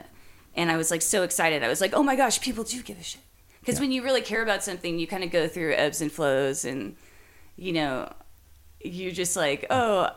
and 0.55 0.71
I 0.71 0.77
was 0.77 0.91
like 0.91 1.01
so 1.01 1.23
excited. 1.23 1.63
I 1.63 1.67
was 1.67 1.81
like, 1.81 1.93
oh 1.93 2.03
my 2.03 2.15
gosh, 2.15 2.39
people 2.41 2.63
do 2.63 2.81
give 2.81 2.99
a 2.99 3.03
shit. 3.03 3.21
Because 3.59 3.75
Yeah. 3.75 3.81
when 3.81 3.91
you 3.91 4.03
really 4.03 4.21
care 4.21 4.41
about 4.41 4.63
something, 4.63 4.97
you 4.99 5.07
kind 5.07 5.23
of 5.23 5.31
go 5.31 5.47
through 5.47 5.73
ebbs 5.75 6.01
and 6.01 6.11
flows, 6.11 6.65
and 6.65 6.95
you 7.55 7.73
know, 7.73 8.11
you're 8.83 9.11
just 9.11 9.35
like, 9.35 9.65
oh, 9.69 10.09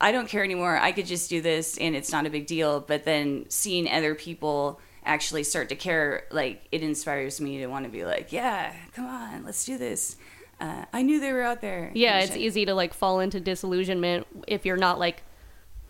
I 0.00 0.12
don't 0.12 0.28
care 0.28 0.42
anymore. 0.44 0.76
I 0.76 0.92
could 0.92 1.06
just 1.06 1.30
do 1.30 1.40
this, 1.40 1.76
and 1.78 1.94
it's 1.94 2.10
not 2.12 2.26
a 2.26 2.30
big 2.30 2.46
deal. 2.46 2.80
But 2.80 3.04
then 3.04 3.46
seeing 3.48 3.88
other 3.88 4.14
people 4.14 4.80
actually 5.04 5.42
start 5.44 5.68
to 5.70 5.76
care, 5.76 6.24
like 6.30 6.66
it 6.72 6.82
inspires 6.82 7.40
me 7.40 7.58
to 7.58 7.66
want 7.68 7.84
to 7.84 7.90
be 7.90 8.04
like, 8.04 8.32
yeah, 8.32 8.72
come 8.94 9.06
on, 9.06 9.44
let's 9.44 9.64
do 9.64 9.78
this. 9.78 10.16
Uh, 10.60 10.84
I 10.92 11.02
knew 11.02 11.20
they 11.20 11.32
were 11.32 11.42
out 11.42 11.60
there. 11.60 11.92
Yeah, 11.94 12.18
it's 12.18 12.32
shit. 12.32 12.40
easy 12.40 12.64
to 12.66 12.74
like 12.74 12.92
fall 12.92 13.20
into 13.20 13.38
disillusionment 13.38 14.26
if 14.48 14.66
you're 14.66 14.76
not 14.76 14.98
like 14.98 15.22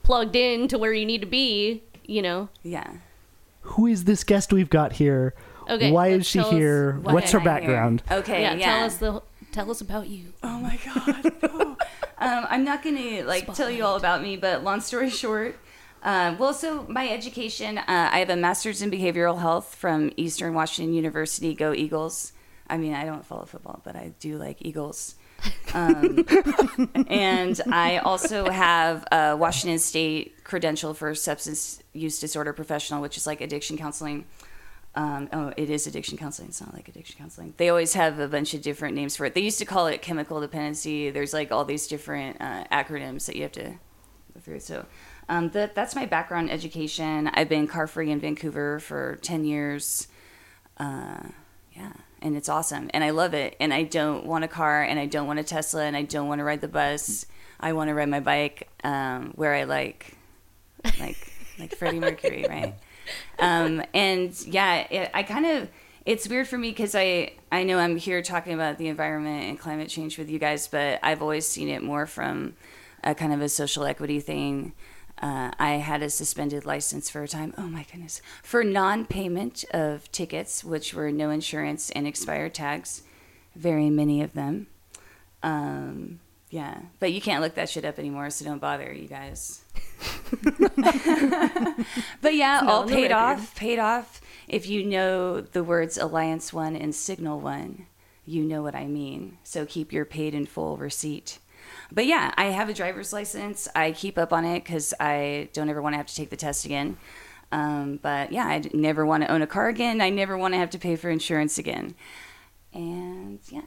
plugged 0.03 0.37
in 0.37 0.69
to 0.69 0.79
where 0.79 0.93
you 0.93 1.07
need 1.07 1.23
to 1.23 1.27
be, 1.27 1.83
you 2.05 2.21
know. 2.23 2.49
Yeah. 2.63 2.91
Who 3.63 3.87
is 3.87 4.05
this 4.05 4.25
guest 4.25 4.53
we've 4.53 4.71
got 4.71 4.95
here? 4.95 5.35
Okay, 5.69 5.93
Why 5.93 6.09
is 6.09 6.27
she 6.27 6.41
here? 6.41 6.99
Why 7.03 7.13
What's 7.13 7.33
her 7.33 7.41
am 7.41 7.47
I 7.47 7.51
here? 7.51 7.61
background? 7.61 8.03
Okay, 8.11 8.43
yeah, 8.43 8.55
yeah. 8.55 8.67
tell 8.67 8.85
us 8.85 8.97
the 8.97 9.23
tell 9.53 9.71
us 9.71 9.81
about 9.81 10.09
you. 10.09 10.33
Oh 10.43 10.59
my 10.59 10.79
god. 10.85 11.33
no. 11.43 11.61
um, 12.19 12.47
I'm 12.49 12.65
not 12.65 12.83
gonna 12.83 13.23
like 13.25 13.53
tell 13.55 13.71
you 13.71 13.85
all 13.85 13.97
about 13.97 14.23
me, 14.23 14.37
but 14.37 14.65
long 14.65 14.81
story 14.81 15.11
short, 15.11 15.59
uh, 16.03 16.37
well, 16.39 16.55
so 16.55 16.87
my 16.89 17.09
education, 17.09 17.79
uh, 17.79 17.85
I 17.89 18.21
have 18.21 18.31
a 18.31 18.37
master's 18.37 18.83
in 18.83 18.91
behavioral 18.91 19.41
health 19.41 19.75
from 19.75 20.13
Eastern 20.17 20.55
Washington 20.55 20.95
University. 20.95 21.55
Go 21.55 21.73
Eagles! 21.73 22.33
I 22.71 22.77
mean, 22.77 22.95
I 22.95 23.05
don't 23.05 23.25
follow 23.25 23.45
football, 23.47 23.81
but 23.85 23.97
I 23.97 24.13
do 24.21 24.37
like 24.37 24.59
Eagles. 24.61 25.17
Um, 25.75 26.25
and 27.09 27.61
I 27.71 27.99
also 27.99 28.49
have 28.51 29.05
a 29.13 29.37
Washington 29.37 29.79
State 29.79 30.45
credential 30.45 30.95
for 30.95 31.15
substance 31.15 31.83
use 31.93 32.19
disorder 32.19 32.53
professional, 32.53 33.03
which 33.03 33.17
is 33.17 33.27
like 33.27 33.41
addiction 33.41 33.77
counseling. 33.77 34.25
Um, 34.95 35.29
oh, 35.33 35.53
it 35.57 35.71
is 35.71 35.87
addiction 35.87 36.19
counseling. 36.19 36.49
It's 36.49 36.61
not 36.61 36.75
like 36.75 36.89
addiction 36.89 37.17
counseling. 37.19 37.55
They 37.57 37.69
always 37.69 37.95
have 37.95 38.19
a 38.19 38.27
bunch 38.27 38.55
of 38.55 38.63
different 38.63 38.97
names 38.97 39.17
for 39.17 39.27
it. 39.27 39.35
They 39.35 39.43
used 39.43 39.59
to 39.59 39.65
call 39.65 39.87
it 39.87 40.03
chemical 40.03 40.41
dependency. 40.41 41.11
There's 41.11 41.33
like 41.33 41.53
all 41.53 41.65
these 41.65 41.87
different 41.87 42.41
uh, 42.41 42.65
acronyms 42.73 43.27
that 43.27 43.37
you 43.37 43.43
have 43.43 43.53
to 43.53 43.75
go 44.35 44.41
through. 44.41 44.61
So 44.61 44.87
um, 45.29 45.51
that, 45.51 45.75
that's 45.75 45.95
my 45.95 46.07
background 46.07 46.51
education. 46.51 47.31
I've 47.35 47.49
been 47.49 47.67
car 47.67 47.87
free 47.87 48.11
in 48.11 48.19
Vancouver 48.19 48.81
for 48.81 49.19
10 49.23 49.45
years. 49.45 50.09
Uh, 50.79 51.29
yeah, 51.77 51.93
and 52.23 52.37
it's 52.37 52.49
awesome. 52.49 52.91
And 52.93 53.03
I 53.05 53.11
love 53.11 53.35
it. 53.35 53.57
And 53.61 53.73
I 53.73 53.83
don't 53.83 54.27
want 54.27 54.45
a 54.45 54.49
car, 54.49 54.83
and 54.83 54.99
I 54.99 55.07
don't 55.07 55.27
want 55.27 55.39
a 55.39 55.45
Tesla, 55.45 55.85
and 55.85 55.97
I 55.97 56.03
don't 56.03 56.29
want 56.29 56.41
to 56.41 56.45
ride 56.45 56.61
the 56.61 56.69
bus. 56.69 57.27
I 57.61 57.73
want 57.73 57.89
to 57.89 57.95
ride 57.95 58.09
my 58.09 58.21
bike 58.21 58.69
um, 58.85 59.33
where 59.35 59.55
I 59.55 59.65
like, 59.65 60.17
like, 60.99 61.33
like 61.59 61.75
Freddie 61.75 62.01
Mercury, 62.01 62.47
right? 62.49 62.75
um, 63.39 63.83
and 63.95 64.35
yeah, 64.47 64.87
it, 64.91 65.11
I 65.15 65.23
kind 65.23 65.47
of 65.47 65.69
it's 66.09 66.27
weird 66.27 66.49
for 66.49 66.57
me 66.57 66.71
because 66.71 66.95
I 66.95 67.33
I 67.53 67.65
know 67.65 67.79
I'm 67.79 67.97
here 67.97 68.23
talking 68.23 68.55
about 68.55 68.79
the 68.79 68.89
environment 68.89 69.45
and 69.45 69.59
climate 69.59 69.91
change 69.91 70.17
with 70.17 70.31
you 70.31 70.39
guys, 70.39 70.67
but 70.67 71.01
I've 71.03 71.21
always 71.21 71.47
seen 71.47 71.69
it 71.69 71.83
more 71.83 72.07
from 72.07 72.55
a 73.05 73.15
kind 73.15 73.33
of 73.33 73.43
a 73.43 73.49
social 73.49 73.85
equity 73.85 74.19
thing. 74.21 74.73
Uh, 75.21 75.51
I 75.59 75.73
had 75.73 76.03
a 76.03 76.11
suspended 76.11 76.65
license 76.65 77.11
for 77.11 77.23
a 77.23 77.29
time. 77.29 77.53
Oh 77.59 77.67
my 77.69 77.85
goodness, 77.91 78.23
for 78.43 78.63
non-payment 78.63 79.65
of 79.73 80.11
tickets, 80.13 80.63
which 80.63 80.95
were 80.95 81.11
no 81.11 81.31
insurance 81.31 81.91
and 81.91 82.07
expired 82.07 82.55
tags, 82.55 83.03
very 83.57 83.91
many 83.91 84.23
of 84.23 84.33
them. 84.35 84.69
Um, 85.43 86.21
Yeah, 86.51 86.79
but 86.99 87.13
you 87.13 87.21
can't 87.21 87.43
look 87.43 87.55
that 87.57 87.69
shit 87.69 87.85
up 87.85 87.99
anymore, 87.99 88.31
so 88.31 88.45
don't 88.45 88.61
bother, 88.61 88.93
you 88.93 89.07
guys. 89.09 89.65
but 92.23 92.35
yeah, 92.35 92.63
all 92.67 92.87
paid 92.87 93.13
off. 93.13 93.55
Paid 93.55 93.79
off. 93.79 94.21
If 94.47 94.67
you 94.69 94.85
know 94.85 95.41
the 95.41 95.63
words 95.65 95.99
Alliance 95.99 96.53
One 96.53 96.75
and 96.77 96.95
Signal 96.95 97.41
One, 97.41 97.87
you 98.25 98.45
know 98.45 98.63
what 98.63 98.75
I 98.75 98.87
mean. 98.87 99.39
So 99.43 99.67
keep 99.67 99.93
your 99.93 100.05
paid 100.05 100.35
in 100.35 100.47
full 100.47 100.77
receipt. 100.77 101.39
But 101.91 102.07
yeah, 102.07 102.33
I 102.37 102.47
have 102.47 102.69
a 102.69 102.75
driver's 102.75 103.13
license. 103.13 103.67
I 103.75 103.93
keep 103.93 104.19
up 104.19 104.33
on 104.33 104.45
it 104.45 104.65
because 104.65 104.93
I 105.01 105.49
don't 105.53 105.69
ever 105.69 105.81
want 105.81 105.95
to 105.95 105.97
have 105.97 106.07
to 106.07 106.15
take 106.15 106.31
the 106.31 106.37
test 106.37 106.65
again. 106.65 106.97
Um, 107.51 107.99
but 108.03 108.31
yeah, 108.31 108.45
I 108.47 108.63
never 108.75 109.07
want 109.07 109.23
to 109.25 109.31
own 109.31 109.41
a 109.41 109.47
car 109.47 109.69
again. 109.69 110.01
I 110.01 110.11
never 110.11 110.37
want 110.37 110.53
to 110.55 110.59
have 110.59 110.71
to 110.71 110.79
pay 110.79 110.97
for 110.97 111.09
insurance 111.09 111.57
again. 111.57 111.95
And 112.75 113.39
yeah, 113.49 113.63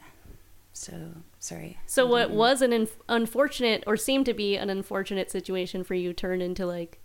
so 0.72 0.94
sorry. 1.40 1.80
So 1.88 2.06
what 2.06 2.30
was 2.30 2.62
an 2.62 2.74
inf- 2.74 3.00
unfortunate 3.10 3.84
or 3.88 3.98
seemed 3.98 4.28
to 4.28 4.34
be 4.36 4.56
an 4.56 4.70
unfortunate 4.70 5.32
situation 5.32 5.84
for 5.84 5.96
you 5.96 6.14
turned 6.14 6.44
into 6.44 6.68
like 6.68 7.00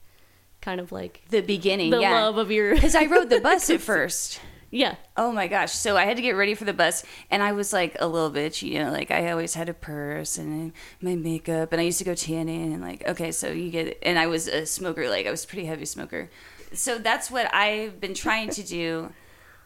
kind 0.61 0.81
of 0.81 0.93
like 0.93 1.23
The 1.31 1.41
beginning, 1.41 1.91
the 1.91 2.01
yeah. 2.01 2.13
love 2.25 2.37
of 2.37 2.51
your 2.51 2.75
Because 2.75 2.95
I 2.95 3.07
rode 3.07 3.31
the 3.31 3.41
bus 3.41 3.71
at 3.71 3.81
first. 3.93 4.41
Yeah 4.71 4.97
Oh 5.19 5.33
my 5.33 5.49
gosh. 5.49 5.73
So 5.73 5.97
I 5.97 6.05
had 6.05 6.17
to 6.17 6.23
get 6.23 6.33
ready 6.33 6.55
for 6.55 6.65
the 6.65 6.75
bus 6.75 7.03
and 7.31 7.43
I 7.43 7.53
was 7.53 7.73
like 7.73 7.97
a 7.99 8.07
little 8.07 8.31
bitch, 8.31 8.63
you 8.63 8.79
know, 8.79 8.91
like 8.91 9.11
I 9.11 9.31
always 9.31 9.55
had 9.55 9.69
a 9.71 9.75
purse 9.75 10.37
and 10.37 10.73
my 11.01 11.15
makeup 11.15 11.73
and 11.73 11.81
I 11.81 11.85
used 11.85 11.99
to 11.99 12.05
go 12.05 12.15
tanning 12.15 12.75
and 12.75 12.83
like, 12.83 13.07
okay, 13.09 13.33
so 13.33 13.51
you 13.51 13.71
get. 13.71 13.99
And 14.03 14.19
I 14.19 14.27
was 14.27 14.47
a 14.47 14.67
smoker, 14.67 15.09
like 15.09 15.27
I 15.27 15.31
was 15.31 15.45
a 15.45 15.47
pretty 15.47 15.65
heavy 15.65 15.87
smoker. 15.87 16.29
So 16.73 16.99
that's 16.99 17.31
what 17.31 17.53
I've 17.55 17.99
been 17.99 18.13
trying 18.13 18.51
to 18.51 18.63
do 18.63 19.13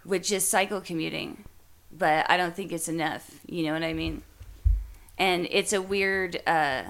with 0.05 0.23
just 0.23 0.49
cycle 0.49 0.81
commuting. 0.81 1.45
But 1.91 2.31
I 2.31 2.37
don't 2.37 2.55
think 2.55 2.71
it's 2.71 2.89
enough. 2.89 3.41
You 3.47 3.65
know 3.65 3.73
what 3.73 3.83
I 3.83 3.93
mean? 3.93 4.23
And 5.19 5.49
it's 5.51 5.73
a 5.73 5.83
weird, 5.83 6.41
uh, 6.47 6.85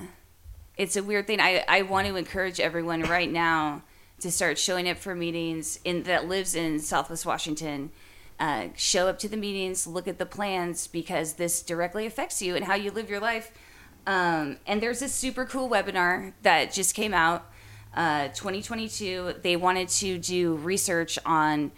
it's 0.76 0.96
a 0.96 1.02
weird 1.02 1.26
thing. 1.26 1.40
I, 1.40 1.64
I 1.66 1.82
want 1.82 2.06
to 2.08 2.16
encourage 2.16 2.60
everyone 2.60 3.02
right 3.02 3.30
now 3.30 3.82
to 4.20 4.30
start 4.30 4.58
showing 4.58 4.88
up 4.88 4.98
for 4.98 5.14
meetings 5.14 5.80
in 5.84 6.04
that 6.04 6.28
lives 6.28 6.54
in 6.54 6.78
Southwest 6.78 7.26
Washington. 7.26 7.90
Uh, 8.38 8.68
show 8.74 9.06
up 9.06 9.18
to 9.18 9.28
the 9.28 9.36
meetings, 9.36 9.86
look 9.86 10.08
at 10.08 10.18
the 10.18 10.24
plans 10.24 10.86
because 10.86 11.34
this 11.34 11.60
directly 11.60 12.06
affects 12.06 12.40
you 12.40 12.56
and 12.56 12.64
how 12.64 12.74
you 12.74 12.90
live 12.90 13.10
your 13.10 13.20
life. 13.20 13.52
Um, 14.06 14.56
and 14.66 14.82
there's 14.82 15.00
this 15.00 15.14
super 15.14 15.44
cool 15.44 15.68
webinar 15.68 16.32
that 16.42 16.72
just 16.72 16.94
came 16.94 17.12
out, 17.12 17.50
uh, 17.94 18.28
2022. 18.28 19.34
They 19.42 19.56
wanted 19.56 19.88
to 19.90 20.16
do 20.16 20.54
research 20.56 21.18
on 21.26 21.70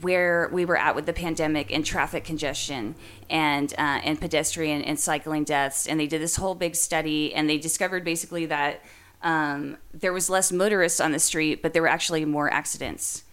where 0.00 0.48
we 0.52 0.64
were 0.64 0.76
at 0.76 0.94
with 0.94 1.06
the 1.06 1.12
pandemic 1.12 1.72
and 1.72 1.84
traffic 1.84 2.24
congestion 2.24 2.94
and 3.28 3.72
uh, 3.76 4.00
and 4.04 4.20
pedestrian 4.20 4.82
and 4.82 5.00
cycling 5.00 5.42
deaths 5.42 5.88
and 5.88 5.98
they 5.98 6.06
did 6.06 6.22
this 6.22 6.36
whole 6.36 6.54
big 6.54 6.76
study 6.76 7.34
and 7.34 7.50
they 7.50 7.58
discovered 7.58 8.04
basically 8.04 8.46
that 8.46 8.80
um, 9.22 9.76
there 9.92 10.12
was 10.12 10.30
less 10.30 10.50
motorists 10.50 11.00
on 11.00 11.12
the 11.12 11.18
street 11.18 11.62
but 11.62 11.72
there 11.72 11.82
were 11.82 11.88
actually 11.88 12.24
more 12.24 12.52
accidents. 12.52 13.24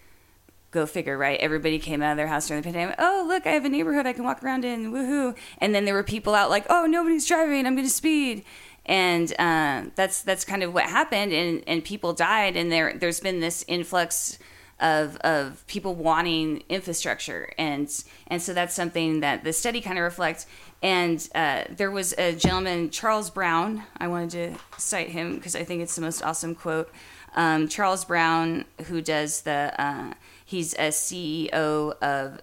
Go 0.72 0.86
figure 0.86 1.18
right? 1.18 1.40
Everybody 1.40 1.80
came 1.80 2.02
out 2.02 2.12
of 2.12 2.18
their 2.18 2.28
house 2.28 2.48
during 2.48 2.62
the 2.62 2.66
pandemic. 2.66 2.96
Oh 3.00 3.26
look 3.28 3.46
i 3.46 3.52
have 3.52 3.66
a 3.66 3.70
neighborhood 3.70 4.06
i 4.06 4.14
can 4.14 4.24
walk 4.24 4.44
around 4.44 4.66
in. 4.66 4.92
Woohoo. 4.92 5.36
And 5.60 5.74
then 5.74 5.86
there 5.86 5.94
were 5.94 6.04
people 6.04 6.36
out 6.36 6.50
like 6.50 6.66
oh 6.70 6.86
nobody's 6.86 7.26
driving. 7.26 7.66
I'm 7.66 7.76
going 7.76 7.88
to 7.88 7.94
speed. 7.94 8.44
And 8.86 9.34
uh, 9.38 9.90
that's 9.96 10.22
that's 10.22 10.46
kind 10.46 10.64
of 10.64 10.74
what 10.74 10.86
happened. 10.86 11.34
And, 11.34 11.62
and 11.68 11.84
people 11.84 12.14
died. 12.14 12.56
And 12.56 12.72
there 12.72 12.94
there's 12.98 13.20
been 13.20 13.42
this 13.42 13.66
influx 13.68 14.40
of 14.80 15.18
of 15.18 15.66
people 15.68 15.96
wanting 15.96 16.64
infrastructure. 16.70 17.52
And 17.58 17.92
and 18.28 18.42
so 18.42 18.54
that's 18.54 18.76
something 18.76 19.22
that 19.22 19.44
the 19.44 19.54
study 19.54 19.82
kind 19.82 19.98
of 19.98 20.04
reflects. 20.04 20.46
And 20.84 21.28
uh, 21.34 21.64
there 21.70 21.90
was 21.90 22.14
a 22.14 22.34
gentleman 22.34 22.90
Charles 22.90 23.30
Brown 23.30 23.84
I 23.98 24.08
wanted 24.08 24.30
to 24.32 24.80
cite 24.80 25.10
him 25.10 25.36
because 25.36 25.56
I 25.56 25.64
think 25.64 25.82
it's 25.82 25.96
the 25.96 26.02
most 26.02 26.22
awesome 26.24 26.56
quote. 26.56 26.92
Um, 27.36 27.68
Charles 27.68 28.06
Brown 28.06 28.66
who 28.86 29.02
does 29.02 29.42
the 29.42 29.74
uh, 29.80 30.14
he's 30.46 30.74
a 30.76 30.90
CEO 30.90 31.98
of 32.02 32.42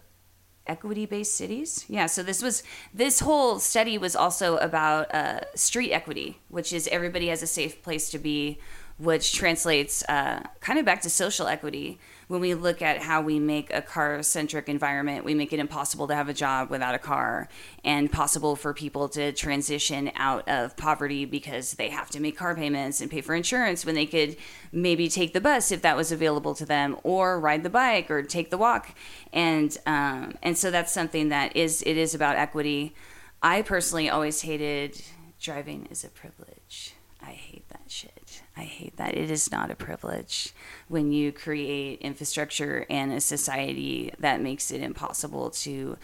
equity 0.66 1.06
based 1.06 1.36
cities. 1.36 1.84
Yeah 1.88 2.06
so 2.06 2.22
this 2.24 2.42
was 2.42 2.64
this 2.92 3.20
whole 3.20 3.60
study 3.60 3.96
was 3.96 4.16
also 4.16 4.56
about 4.56 5.14
uh, 5.14 5.40
street 5.54 5.92
equity 5.92 6.38
which 6.48 6.72
is 6.72 6.88
everybody 6.88 7.28
has 7.28 7.42
a 7.42 7.46
safe 7.46 7.80
place 7.82 8.10
to 8.10 8.18
be 8.18 8.58
which 8.98 9.34
translates 9.34 10.04
uh, 10.08 10.40
kind 10.60 10.78
of 10.78 10.84
back 10.84 11.02
to 11.02 11.10
social 11.10 11.46
equity. 11.46 11.98
When 12.28 12.40
we 12.40 12.54
look 12.54 12.80
at 12.80 13.02
how 13.02 13.20
we 13.20 13.38
make 13.38 13.72
a 13.74 13.82
car 13.82 14.22
centric 14.22 14.68
environment 14.68 15.24
we 15.24 15.34
make 15.34 15.52
it 15.52 15.58
impossible 15.58 16.08
to 16.08 16.14
have 16.14 16.28
a 16.28 16.32
job 16.32 16.70
without 16.70 16.94
a 16.94 16.98
car 16.98 17.48
and 17.84 18.10
possible 18.10 18.56
for 18.56 18.72
people 18.72 19.08
to 19.10 19.32
transition 19.32 20.10
out 20.14 20.48
of 20.48 20.76
poverty 20.76 21.26
because 21.26 21.74
they 21.74 21.90
have 21.90 22.08
to 22.10 22.20
make 22.20 22.36
car 22.36 22.54
payments 22.54 23.00
and 23.00 23.10
pay 23.10 23.20
for 23.20 23.34
insurance 23.34 23.84
when 23.84 23.94
they 23.94 24.06
could 24.06 24.36
maybe 24.72 25.08
take 25.08 25.34
the 25.34 25.40
bus 25.40 25.70
if 25.70 25.82
that 25.82 25.96
was 25.96 26.10
available 26.10 26.54
to 26.54 26.64
them 26.64 26.96
or 27.02 27.38
ride 27.38 27.62
the 27.62 27.70
bike 27.70 28.10
or 28.10 28.22
take 28.22 28.50
the 28.50 28.58
walk. 28.58 28.94
And 29.32 29.76
um, 29.84 30.32
and 30.42 30.56
so 30.56 30.70
that's 30.70 30.92
something 30.92 31.28
that 31.28 31.54
is 31.56 31.82
it 31.82 31.98
is 31.98 32.14
about 32.14 32.36
equity. 32.36 32.94
I 33.42 33.60
personally 33.60 34.08
always 34.08 34.40
hated 34.40 35.02
driving 35.44 35.86
is 35.90 36.04
a 36.04 36.08
privilege 36.08 36.94
i 37.20 37.32
hate 37.32 37.68
that 37.68 37.82
shit 37.88 38.43
i 38.56 38.62
hate 38.62 38.96
that 38.96 39.16
it 39.16 39.30
is 39.30 39.50
not 39.50 39.70
a 39.70 39.74
privilege 39.74 40.52
when 40.88 41.12
you 41.12 41.32
create 41.32 42.00
infrastructure 42.00 42.86
and 42.88 43.12
a 43.12 43.20
society 43.20 44.12
that 44.18 44.40
makes 44.40 44.70
it 44.70 44.80
impossible 44.80 45.50
to 45.50 45.96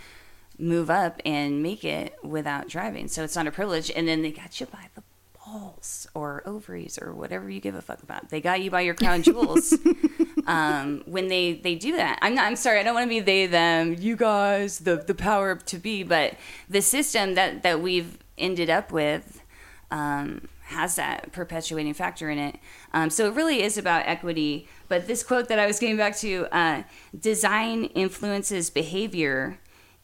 move 0.59 0.91
up 0.91 1.21
and 1.25 1.63
make 1.63 1.85
it 1.85 2.15
without 2.23 2.69
driving 2.69 3.09
so 3.09 3.25
it's 3.25 3.37
not 3.37 3.47
a 3.47 3.53
privilege 3.53 3.91
and 3.95 4.07
then 4.07 4.23
they 4.23 4.31
got 4.31 4.61
you 4.61 4.67
by 4.67 4.87
the 4.95 5.03
balls 5.51 6.07
or 6.15 6.43
ovaries 6.47 6.99
or 7.01 7.13
whatever 7.15 7.51
you 7.51 7.61
give 7.61 7.75
a 7.75 7.83
fuck 7.83 8.03
about. 8.03 8.31
They 8.31 8.41
got 8.41 8.61
you 8.61 8.71
by 8.71 8.83
your 8.83 8.95
crown 8.95 9.23
jewels. 9.23 9.77
um, 10.47 11.03
when 11.07 11.29
they 11.29 11.55
they 11.55 11.75
do 11.75 11.97
that, 11.97 12.19
I'm 12.23 12.35
not. 12.35 12.47
I'm 12.47 12.57
sorry. 12.57 12.81
I 12.81 12.83
don't 12.83 12.95
want 12.95 13.07
to 13.07 13.09
be 13.09 13.21
they 13.21 13.47
them. 13.47 13.97
You 13.99 14.17
guys, 14.17 14.81
the 14.81 14.97
the 14.97 15.15
power 15.15 15.57
to 15.57 15.79
be. 15.79 16.03
But 16.03 16.35
the 16.69 16.83
system 16.83 17.35
that 17.35 17.63
that 17.63 17.81
we've 17.81 18.19
ended 18.39 18.71
up 18.71 18.93
with. 18.93 19.43
Um, 19.91 20.49
has 20.71 20.97
that 20.97 21.33
perpetuating 21.33 21.95
factor 21.95 22.31
in 22.31 22.39
it. 22.39 22.57
Um, 22.93 23.11
so 23.11 23.27
it 23.27 23.35
really 23.35 23.63
is 23.63 23.77
about 23.77 24.07
equity. 24.07 24.69
But 24.89 25.07
this 25.07 25.23
quote 25.23 25.49
that 25.49 25.59
I 25.59 25.67
was 25.67 25.79
getting 25.79 25.97
back 25.97 26.17
to 26.19 26.47
uh, 26.53 26.83
design 27.19 27.85
influences 27.85 28.71
behavior, 28.71 29.59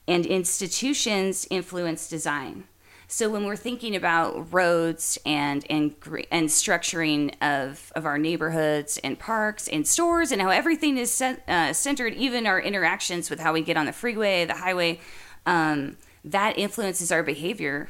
and 0.08 0.26
institutions 0.26 1.46
influence 1.50 2.08
design. 2.08 2.64
So 3.08 3.28
when 3.28 3.44
we're 3.44 3.56
thinking 3.56 3.94
about 3.94 4.52
roads 4.52 5.16
and 5.24 5.64
and 5.70 5.94
and 6.30 6.48
structuring 6.48 7.34
of 7.40 7.92
of 7.94 8.04
our 8.04 8.18
neighborhoods 8.18 8.98
and 8.98 9.16
parks 9.18 9.68
and 9.68 9.86
stores 9.86 10.32
and 10.32 10.42
how 10.42 10.50
everything 10.50 10.98
is 10.98 11.12
cent- 11.12 11.42
uh, 11.48 11.72
centered, 11.72 12.14
even 12.14 12.46
our 12.46 12.60
interactions 12.60 13.30
with 13.30 13.38
how 13.38 13.52
we 13.52 13.62
get 13.62 13.76
on 13.76 13.86
the 13.86 13.92
freeway, 13.92 14.44
the 14.44 14.54
highway, 14.54 15.00
um, 15.44 15.96
that 16.24 16.58
influences 16.58 17.12
our 17.12 17.22
behavior, 17.22 17.88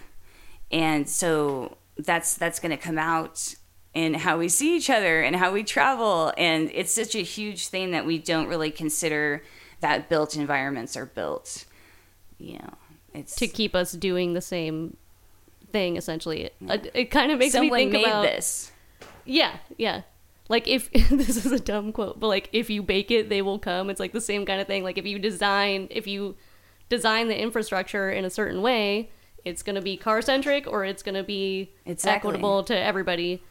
and 0.70 1.08
so 1.08 1.78
that's 1.98 2.34
that's 2.34 2.58
going 2.58 2.70
to 2.70 2.76
come 2.76 2.98
out 2.98 3.54
in 3.94 4.14
how 4.14 4.38
we 4.38 4.48
see 4.48 4.76
each 4.76 4.90
other 4.90 5.22
and 5.22 5.36
how 5.36 5.52
we 5.52 5.64
travel, 5.64 6.32
and 6.36 6.70
it's 6.74 6.92
such 6.92 7.14
a 7.14 7.22
huge 7.22 7.68
thing 7.68 7.92
that 7.92 8.04
we 8.04 8.18
don't 8.18 8.46
really 8.46 8.70
consider 8.70 9.42
that 9.80 10.08
built 10.08 10.36
environments 10.36 10.96
are 10.96 11.06
built. 11.06 11.64
You 12.38 12.58
know, 12.58 12.74
it's 13.14 13.34
to 13.36 13.48
keep 13.48 13.74
us 13.74 13.92
doing 13.92 14.34
the 14.34 14.40
same 14.40 14.96
thing 15.72 15.96
essentially. 15.96 16.50
It, 16.60 16.90
it 16.94 17.04
kind 17.10 17.32
of 17.32 17.38
makes 17.38 17.52
someone 17.52 17.78
me 17.78 17.84
think 17.84 17.92
made 17.92 18.06
about 18.06 18.22
this. 18.22 18.72
yeah 19.24 19.56
yeah. 19.78 20.02
Like 20.48 20.68
if 20.68 20.90
this 21.10 21.44
is 21.44 21.50
a 21.50 21.58
dumb 21.58 21.92
quote 21.92 22.20
but 22.20 22.28
like 22.28 22.48
if 22.52 22.70
you 22.70 22.82
bake 22.82 23.10
it 23.10 23.28
they 23.28 23.42
will 23.42 23.58
come. 23.58 23.90
It's 23.90 24.00
like 24.00 24.12
the 24.12 24.20
same 24.20 24.46
kind 24.46 24.60
of 24.60 24.66
thing. 24.66 24.84
Like 24.84 24.98
if 24.98 25.06
you 25.06 25.18
design 25.18 25.88
if 25.90 26.06
you 26.06 26.36
design 26.88 27.28
the 27.28 27.40
infrastructure 27.40 28.10
in 28.10 28.24
a 28.24 28.30
certain 28.30 28.62
way 28.62 29.10
it's 29.46 29.62
going 29.62 29.76
to 29.76 29.82
be 29.82 29.96
car 29.96 30.20
centric 30.22 30.66
or 30.66 30.84
it's 30.84 31.02
going 31.02 31.14
to 31.14 31.22
be 31.22 31.70
Exactly. 31.86 32.28
equitable 32.30 32.62
to 32.64 32.76
everybody 32.78 33.42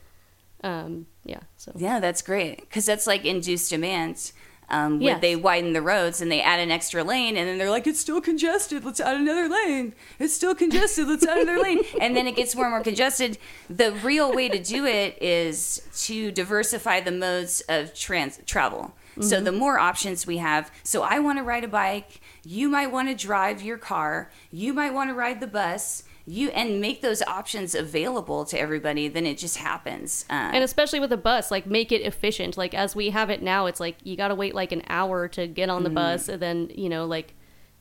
um 0.64 1.06
yeah 1.24 1.40
so 1.58 1.72
Yeah, 1.76 2.00
that's 2.00 2.22
great 2.22 2.60
because 2.62 2.86
that's 2.86 3.08
like 3.08 3.26
induced 3.26 3.70
demand. 3.70 4.32
Um, 4.68 5.00
Yes. 5.00 5.22
they 5.22 5.36
widen 5.36 5.74
the 5.74 5.82
roads 5.82 6.22
and 6.22 6.32
they 6.32 6.42
add 6.42 6.60
an 6.60 6.72
extra 6.72 7.04
lane, 7.04 7.38
and 7.38 7.48
then 7.48 7.60
they're 7.60 7.70
like, 7.70 7.86
"It's 7.86 8.00
still 8.00 8.20
congested. 8.20 8.84
Let's 8.84 9.00
add 9.00 9.16
another 9.16 9.48
lane. 9.48 9.94
It's 10.18 10.34
still 10.34 10.56
congested. 10.56 11.08
Let's 11.08 11.24
add 11.24 11.38
another 11.38 11.62
lane." 11.62 11.82
And 12.02 12.18
then 12.18 12.26
it 12.26 12.36
gets 12.36 12.56
more 12.56 12.66
and 12.66 12.72
more 12.74 12.82
congested. 12.82 13.38
The 13.70 13.92
real 13.92 14.34
way 14.34 14.50
to 14.50 14.58
do 14.58 14.86
it 14.88 15.22
is 15.22 15.84
to 16.06 16.32
diversify 16.32 17.00
the 17.02 17.12
modes 17.12 17.62
of 17.70 17.94
trans 17.94 18.40
travel. 18.48 18.96
So 19.22 19.40
the 19.40 19.52
more 19.52 19.78
options 19.80 20.26
we 20.28 20.38
have. 20.38 20.72
So 20.84 21.04
I 21.04 21.20
want 21.20 21.38
to 21.38 21.44
ride 21.44 21.64
a 21.64 21.70
bike. 21.70 22.20
You 22.46 22.70
might 22.70 22.92
want 22.92 23.08
to 23.10 23.16
drive 23.16 23.62
your 23.62 23.78
car. 23.78 24.30
You 24.52 24.74
might 24.74 24.94
want 24.94 25.10
to 25.10 25.14
ride 25.16 25.40
the 25.40 25.48
bus. 25.48 26.04
You 26.28 26.50
and 26.50 26.80
make 26.82 27.02
those 27.02 27.22
options 27.24 27.76
available 27.76 28.46
to 28.46 28.60
everybody. 28.60 29.08
Then 29.08 29.26
it 29.26 29.38
just 29.38 29.58
happens. 29.58 30.26
Uh, 30.30 30.34
and 30.54 30.64
especially 30.64 31.00
with 31.00 31.12
a 31.12 31.18
bus 31.18 31.52
like 31.52 31.66
make 31.68 31.92
it 31.92 32.02
efficient 32.02 32.58
like 32.58 32.74
as 32.74 32.96
we 32.96 33.12
have 33.12 33.30
it 33.30 33.42
now 33.44 33.68
it's 33.68 33.80
like 33.80 33.98
you 34.04 34.16
got 34.16 34.30
to 34.30 34.36
wait 34.36 34.56
like 34.56 34.72
an 34.72 34.82
hour 34.88 35.28
to 35.30 35.46
get 35.48 35.70
on 35.70 35.84
the 35.84 35.90
Mm-hmm. 35.90 35.96
bus 35.96 36.30
and 36.30 36.42
then 36.42 36.72
you 36.74 36.90
know 36.90 37.06
like 37.06 37.34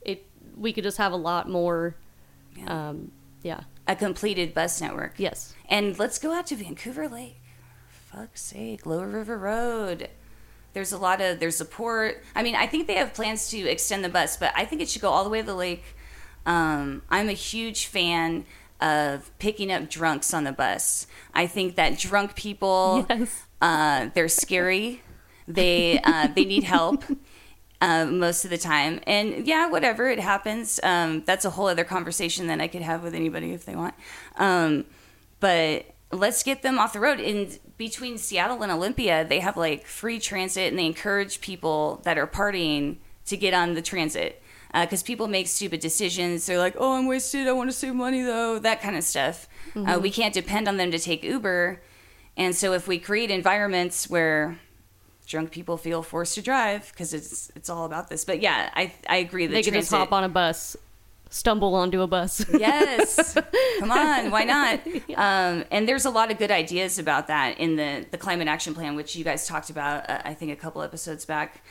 it 0.03 0.27
we 0.57 0.73
could 0.75 0.85
just 0.85 0.99
have 0.99 1.13
a 1.13 1.17
lot 1.17 1.49
more 1.49 1.97
Yeah. 2.57 2.89
um 2.89 3.13
yeah 3.43 3.61
a 3.87 3.97
completed 3.97 4.53
bus 4.55 4.81
network. 4.81 5.15
Yes. 5.19 5.55
And 5.69 5.99
let's 5.99 6.19
go 6.19 6.33
out 6.33 6.47
to 6.49 6.57
Vancouver 6.57 7.09
Lake. 7.09 7.37
Fuck's 8.11 8.41
sake, 8.43 8.85
Lower 8.87 9.09
River 9.09 9.37
Road. 9.39 10.09
There's 10.75 10.93
a 10.93 10.99
lot 10.99 11.21
of 11.21 11.41
there's 11.41 11.57
support. 11.57 12.23
I 12.35 12.43
mean, 12.43 12.55
I 12.55 12.67
think 12.67 12.87
they 12.87 12.95
have 12.97 13.15
plans 13.15 13.49
to 13.51 13.59
extend 13.69 14.05
the 14.05 14.09
bus, 14.09 14.37
but 14.37 14.53
I 14.55 14.65
think 14.65 14.83
it 14.83 14.89
should 14.89 15.03
go 15.03 15.11
all 15.11 15.25
the 15.25 15.31
way 15.31 15.41
to 15.41 15.47
the 15.47 15.55
lake. 15.55 15.85
Um, 16.45 17.03
I'm 17.09 17.29
a 17.29 17.33
huge 17.33 17.87
fan 17.87 18.45
of 18.81 19.31
picking 19.39 19.73
up 19.73 19.89
drunks 19.89 20.35
on 20.35 20.45
the 20.45 20.53
bus. 20.53 21.07
I 21.33 21.47
think 21.47 21.77
that 21.77 21.99
drunk 21.99 22.35
people, 22.35 23.07
Yes. 23.09 23.45
uh, 23.63 24.09
they're 24.15 24.29
scary. 24.29 25.01
They 25.49 26.01
uh, 26.01 26.29
they 26.35 26.45
need 26.45 26.65
help 26.65 27.05
uh, 27.81 28.07
most 28.07 28.45
of 28.45 28.51
the 28.51 28.59
time, 28.59 29.01
and 29.07 29.47
yeah, 29.47 29.69
whatever 29.69 30.09
it 30.09 30.19
happens. 30.21 30.81
Um, 30.83 31.23
that's 31.25 31.45
a 31.45 31.51
whole 31.51 31.67
other 31.69 31.85
conversation 31.85 32.47
that 32.49 32.61
I 32.61 32.67
could 32.69 32.83
have 32.83 33.03
with 33.03 33.15
anybody 33.15 33.53
if 33.53 33.65
they 33.65 33.77
want. 33.77 33.95
Um, 34.37 34.87
but 35.41 35.87
let's 36.11 36.43
get 36.43 36.63
them 36.63 36.79
off 36.79 36.93
the 36.95 37.01
road. 37.01 37.21
In 37.21 37.51
between 37.77 38.19
Seattle 38.19 38.63
and 38.63 38.71
Olympia, 38.71 39.25
they 39.25 39.41
have 39.41 39.57
like 39.57 39.87
free 39.87 40.19
transit, 40.19 40.69
and 40.71 40.79
they 40.79 40.87
encourage 40.87 41.41
people 41.41 42.01
that 42.05 42.19
are 42.19 42.27
partying 42.27 42.97
to 43.27 43.37
get 43.37 43.55
on 43.55 43.75
the 43.75 43.83
transit 43.83 44.43
because 44.73 45.03
people 45.03 45.29
make 45.29 45.47
stupid 45.47 45.81
decisions. 45.81 46.47
They're 46.47 46.59
like, 46.59 46.75
"Oh, 46.79 46.97
I'm 46.97 47.07
wasted. 47.07 47.47
I 47.49 47.53
want 47.53 47.71
to 47.71 47.77
save 47.77 47.95
money 47.95 48.23
though." 48.23 48.59
That 48.59 48.81
kind 48.81 48.97
of 48.97 49.05
stuff. 49.05 49.49
Uh, 49.77 49.99
we 50.01 50.11
can't 50.11 50.35
depend 50.35 50.69
on 50.69 50.77
them 50.77 50.91
to 50.93 50.99
take 50.99 51.25
Uber, 51.25 51.81
and 52.37 52.55
so 52.55 52.73
if 52.75 52.87
we 52.87 52.99
create 52.99 53.31
environments 53.31 54.09
where 54.09 54.59
drunk 55.27 55.51
people 55.51 55.77
feel 55.77 56.03
forced 56.03 56.35
to 56.35 56.43
drive 56.43 56.91
because 56.93 57.15
it's 57.15 57.51
it's 57.57 57.69
all 57.71 57.85
about 57.87 58.09
this. 58.09 58.25
But 58.25 58.41
yeah, 58.41 58.71
I 58.75 58.93
I 59.09 59.17
agree 59.17 59.47
that 59.47 59.55
They 59.55 59.63
could 59.63 59.75
just 59.75 59.91
hop 59.91 60.13
on 60.13 60.23
a 60.25 60.29
bus, 60.29 60.77
stumble 61.35 61.75
onto 61.75 62.01
a 62.01 62.07
bus. 62.07 62.47
Yes. 62.49 63.37
Come 63.81 63.91
on, 63.91 64.31
why 64.31 64.45
not? 64.45 64.81
Um, 65.15 65.65
and 65.71 65.89
there's 65.89 66.05
a 66.05 66.11
lot 66.11 66.31
of 66.31 66.39
good 66.39 66.51
ideas 66.51 66.99
about 66.99 67.29
that 67.29 67.59
in 67.59 67.77
the, 67.77 68.05
the 68.11 68.19
climate 68.19 68.49
action 68.49 68.75
plan, 68.75 68.97
which 68.97 69.15
you 69.15 69.23
guys 69.23 69.47
talked 69.47 69.71
about, 69.71 70.09
uh, 70.11 70.23
I 70.25 70.35
think, 70.35 70.51
a 70.51 70.57
couple 70.57 70.83
episodes 70.83 71.25
back, 71.25 71.63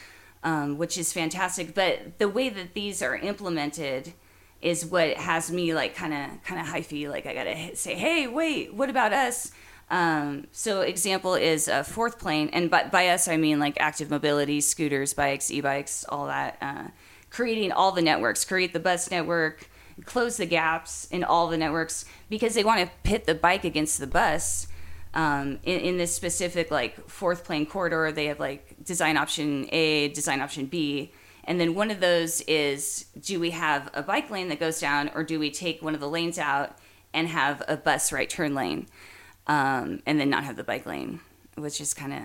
um, 0.44 0.78
which 0.78 0.98
is 0.98 1.12
fantastic. 1.12 1.76
But 1.76 2.20
the 2.20 2.30
way 2.30 2.50
that 2.50 2.74
these 2.74 3.02
are 3.02 3.16
implemented 3.16 4.14
is 4.62 4.86
what 4.86 5.18
has 5.18 5.52
me 5.52 5.74
like 5.74 5.94
kind 5.96 6.14
of 6.14 6.44
kind 6.44 6.62
of 6.62 6.68
hyphy. 6.68 7.10
Like 7.10 7.26
I 7.26 7.34
gotta 7.34 7.76
say, 7.76 7.96
hey, 7.96 8.28
wait, 8.28 8.74
what 8.74 8.90
about 8.90 9.12
us? 9.12 9.52
Um, 9.90 10.48
so 10.52 10.82
example 10.82 11.36
is 11.36 11.68
a 11.68 11.84
Fourth 11.84 12.18
Plain, 12.18 12.50
and 12.54 12.72
by, 12.72 12.86
by 12.86 13.10
us 13.10 13.28
I 13.28 13.38
mean 13.38 13.60
like 13.60 13.78
active 13.80 14.10
mobility, 14.10 14.62
scooters, 14.62 15.14
bikes, 15.14 15.52
e-bikes, 15.52 16.06
all 16.08 16.28
that. 16.28 16.58
Uh, 16.62 16.88
creating 17.34 17.72
all 17.72 17.92
the 17.92 18.02
networks, 18.02 18.46
create 18.46 18.74
the 18.74 18.80
bus 18.80 19.10
network, 19.10 19.68
close 20.06 20.38
the 20.38 20.46
gaps 20.46 21.08
in 21.12 21.24
all 21.24 21.48
the 21.48 21.58
networks 21.58 22.06
because 22.30 22.54
they 22.54 22.64
want 22.64 22.80
to 22.80 22.90
pit 23.02 23.26
the 23.26 23.34
bike 23.34 23.66
against 23.66 24.00
the 24.00 24.08
bus. 24.08 24.68
Um, 25.16 25.60
in, 25.64 25.80
in 25.80 25.98
this 25.98 26.16
specific 26.16 26.72
like 26.72 27.10
Fourth 27.10 27.44
Plain 27.44 27.66
corridor, 27.66 28.12
they 28.12 28.26
have 28.26 28.40
like 28.40 28.76
design 28.84 29.18
option 29.18 29.68
A, 29.72 30.10
design 30.10 30.42
option 30.42 30.68
B, 30.68 31.12
and 31.44 31.60
then 31.60 31.76
one 31.76 31.92
of 31.92 32.00
those 32.00 32.42
is 32.42 33.06
do 33.20 33.40
we 33.40 33.52
have 33.52 33.90
a 33.94 34.02
bike 34.02 34.30
lane 34.30 34.50
that 34.50 34.60
goes 34.60 34.80
down, 34.80 35.12
or 35.14 35.24
do 35.24 35.40
we 35.40 35.52
take 35.52 35.82
one 35.82 35.94
of 35.94 36.00
the 36.00 36.10
lanes 36.10 36.40
out 36.40 36.78
and 37.14 37.28
have 37.28 37.62
a 37.68 37.78
bus 37.78 38.12
right 38.12 38.30
turn 38.30 38.56
lane, 38.56 38.88
um, 39.46 40.02
and 40.06 40.20
then 40.20 40.30
not 40.30 40.44
have 40.44 40.56
the 40.56 40.64
bike 40.64 40.86
lane, 40.86 41.20
which 41.56 41.82
is 41.82 41.94
kind 41.94 42.14
of 42.14 42.22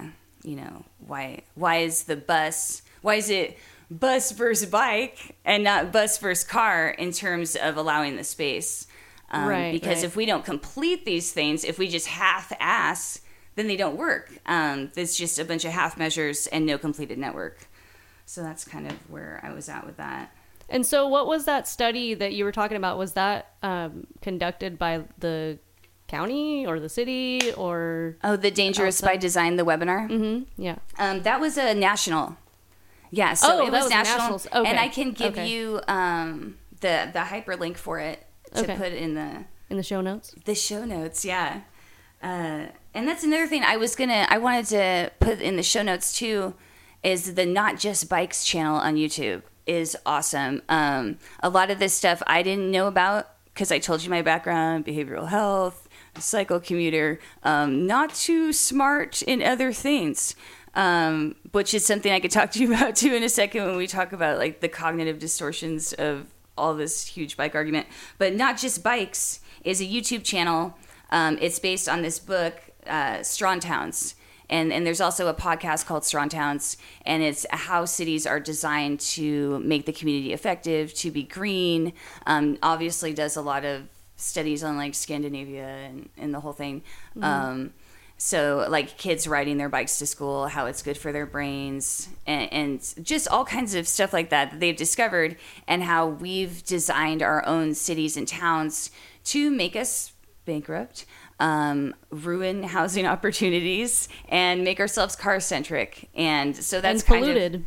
you 0.49 0.57
know 0.57 0.85
why 1.07 1.43
why 1.55 1.79
is 1.79 2.05
the 2.05 2.17
bus 2.17 2.83
why 3.03 3.17
is 3.17 3.29
it 3.29 3.59
bus 3.90 4.33
versus 4.33 4.68
bike 4.68 5.37
and 5.45 5.64
not 5.64 5.92
bus 5.92 6.18
versus 6.18 6.45
car 6.45 6.88
in 6.90 7.11
terms 7.12 7.57
of 7.57 7.76
allowing 7.76 8.16
the 8.16 8.25
space 8.25 8.87
um, 9.30 9.47
Right, 9.49 9.73
because 9.73 9.99
right. 9.99 10.04
if 10.04 10.16
we 10.16 10.26
don't 10.26 10.45
complete 10.45 11.04
these 11.04 11.33
things 11.33 11.64
if 11.64 11.78
we 11.78 11.88
just 11.88 12.07
half 12.07 12.52
ass 12.61 13.21
then 13.57 13.66
they 13.66 13.76
don't 13.76 13.97
work 13.97 14.30
um, 14.47 14.90
it's 14.97 15.16
just 15.16 15.38
a 15.38 15.45
bunch 15.45 15.64
of 15.64 15.73
half 15.73 15.97
measures 15.97 16.47
and 16.49 16.66
no 16.66 16.76
completed 16.78 17.18
network 17.18 17.66
so 18.26 18.42
that's 18.42 18.64
kind 18.64 18.87
of 18.87 18.92
where 19.11 19.40
i 19.42 19.52
was 19.52 19.68
at 19.68 19.87
with 19.87 19.97
that 19.97 20.33
And 20.71 20.85
so, 20.85 21.09
what 21.09 21.26
was 21.26 21.46
that 21.46 21.66
study 21.66 22.12
that 22.12 22.35
you 22.35 22.44
were 22.44 22.53
talking 22.53 22.77
about? 22.77 22.98
Was 22.98 23.14
that 23.14 23.55
um, 23.62 24.07
conducted 24.20 24.79
by 24.79 25.05
the 25.18 25.59
county 26.09 26.66
or 26.66 26.79
the 26.79 26.90
city 26.90 27.53
or? 27.57 28.16
oh 28.22 28.37
the 28.37 28.51
dangerous 28.51 29.01
by 29.01 29.16
design 29.16 29.57
the 29.57 29.64
webinar 29.64 30.09
hmm 30.09 30.42
Yeah. 30.62 30.77
Um, 30.98 31.22
that 31.22 31.40
was 31.40 31.57
a 31.57 31.72
national. 31.74 32.37
Yeah, 33.11 33.35
so 33.35 33.49
Oh, 33.61 33.66
it 33.66 33.71
was, 33.73 33.85
was 33.85 33.90
national, 33.90 34.18
nationals. 34.18 34.47
Okay. 34.55 34.68
and 34.71 34.79
I 34.79 34.88
can 34.88 35.12
give 35.12 35.33
Okay. 35.35 35.49
you 35.49 35.81
um, 35.88 36.57
the 36.81 37.11
the 37.12 37.21
hyperlink 37.21 37.77
for 37.77 37.99
it 37.99 38.25
to 38.55 38.62
Okay. 38.64 38.77
put 38.77 38.92
in 38.92 39.14
the 39.14 39.44
In 39.71 39.77
the 39.77 39.83
show 39.83 40.01
notes. 40.01 40.35
the 40.44 40.55
show 40.55 40.85
notes. 40.85 41.25
Yeah, 41.25 41.61
uh, 42.23 42.66
and 42.94 43.07
that's 43.09 43.25
another 43.25 43.47
thing 43.47 43.62
I 43.64 43.77
was 43.77 43.94
gonna 43.97 44.27
I 44.29 44.38
wanted 44.38 44.66
to 44.66 45.12
put 45.21 45.40
in 45.40 45.57
the 45.57 45.62
show 45.62 45.83
notes 45.83 46.16
too, 46.16 46.55
is 47.03 47.35
the 47.35 47.47
not 47.47 47.79
just 47.79 48.09
bikes 48.09 48.44
channel 48.44 48.77
on 48.77 48.97
YouTube 48.97 49.42
is 49.66 49.97
awesome. 50.07 50.62
Um, 50.68 51.18
a 51.40 51.49
lot 51.51 51.71
of 51.71 51.79
this 51.79 51.92
stuff 51.94 52.23
I 52.27 52.42
didn't 52.42 52.71
know 52.71 52.87
about 52.87 53.29
because 53.53 53.71
I 53.71 53.79
told 53.79 54.03
you 54.03 54.09
my 54.11 54.23
background, 54.23 54.87
behavioral 54.87 55.29
health, 55.29 55.88
cycle 56.18 56.59
commuter, 56.61 57.18
um, 57.42 57.87
not 57.87 58.14
too 58.14 58.53
smart 58.53 59.21
in 59.23 59.42
other 59.42 59.73
things. 59.73 60.35
Um, 60.79 61.35
which 61.51 61.75
is 61.75 61.85
something 61.85 62.12
I 62.12 62.21
could 62.21 62.31
talk 62.31 62.51
to 62.53 62.61
you 62.61 62.73
about 62.73 62.95
too 62.95 63.12
in 63.12 63.25
a 63.25 63.29
second 63.29 63.67
when 63.67 63.77
we 63.77 63.88
talk 63.88 64.12
about 64.12 64.38
like 64.38 64.61
the 64.61 64.69
cognitive 64.69 65.19
distortions 65.19 65.93
of 65.93 66.27
all 66.57 66.75
this 66.75 67.07
huge 67.07 67.37
bike 67.37 67.55
argument. 67.55 67.88
But 68.17 68.35
not 68.35 68.59
just 68.59 68.83
bikes 68.83 69.41
is 69.64 69.81
a 69.81 69.85
YouTube 69.85 70.25
channel. 70.25 70.79
Um, 71.11 71.37
it's 71.41 71.59
based 71.59 71.88
on 71.88 72.03
this 72.03 72.19
book, 72.19 72.55
uh, 72.87 73.23
Strong 73.23 73.61
Towns. 73.61 74.14
And, 74.51 74.73
and 74.73 74.87
there's 74.87 75.01
also 75.01 75.27
a 75.27 75.35
podcast 75.35 75.85
called 75.85 76.07
Strong 76.07 76.31
Towns, 76.31 76.79
and 77.05 77.23
it's 77.23 77.45
how 77.51 77.85
cities 77.85 78.27
are 78.27 78.41
designed 78.41 78.99
to 79.01 79.59
make 79.59 79.85
the 79.85 79.93
community 79.93 80.33
effective, 80.33 80.95
to 80.95 81.11
be 81.11 81.23
green. 81.23 81.93
Um, 82.25 82.57
obviously, 82.62 83.12
does 83.12 83.37
a 83.37 83.43
lot 83.43 83.67
of 83.67 83.83
studies 84.17 84.64
on 84.64 84.79
like 84.79 84.95
Scandinavia 84.95 85.67
and, 85.67 86.09
and 86.17 86.33
the 86.33 86.41
whole 86.41 86.55
thing. 86.55 86.83
Um, 87.21 87.75
so, 88.20 88.66
like 88.68 88.98
kids 88.98 89.28
riding 89.28 89.59
their 89.59 89.68
bikes 89.68 90.00
to 90.00 90.07
school, 90.07 90.48
how 90.48 90.66
it's 90.66 90.83
good 90.83 90.98
for 90.98 91.12
their 91.12 91.24
brains, 91.24 92.09
and, 92.26 92.52
and 92.52 92.94
just 93.07 93.28
all 93.28 93.44
kinds 93.44 93.76
of 93.76 93.87
stuff 93.87 94.12
like 94.12 94.31
that 94.31 94.50
that 94.50 94.59
they've 94.59 94.76
discovered, 94.76 95.37
and 95.68 95.85
how 95.85 96.09
we've 96.09 96.64
designed 96.64 97.22
our 97.22 97.46
own 97.46 97.74
cities 97.74 98.16
and 98.16 98.26
towns 98.26 98.90
to 99.22 99.50
make 99.50 99.76
us 99.76 100.14
bankrupt, 100.46 101.07
um, 101.38 101.94
ruin 102.11 102.64
housing 102.64 103.07
opportunities, 103.14 104.09
and 104.28 104.64
make 104.64 104.81
ourselves 104.81 105.14
car 105.14 105.38
centric. 105.38 106.11
And 106.12 106.57
so 106.57 106.81
that's 106.81 107.02
and 107.02 107.09
kind 107.09 107.24
of 107.24 107.31
polluted. 107.31 107.66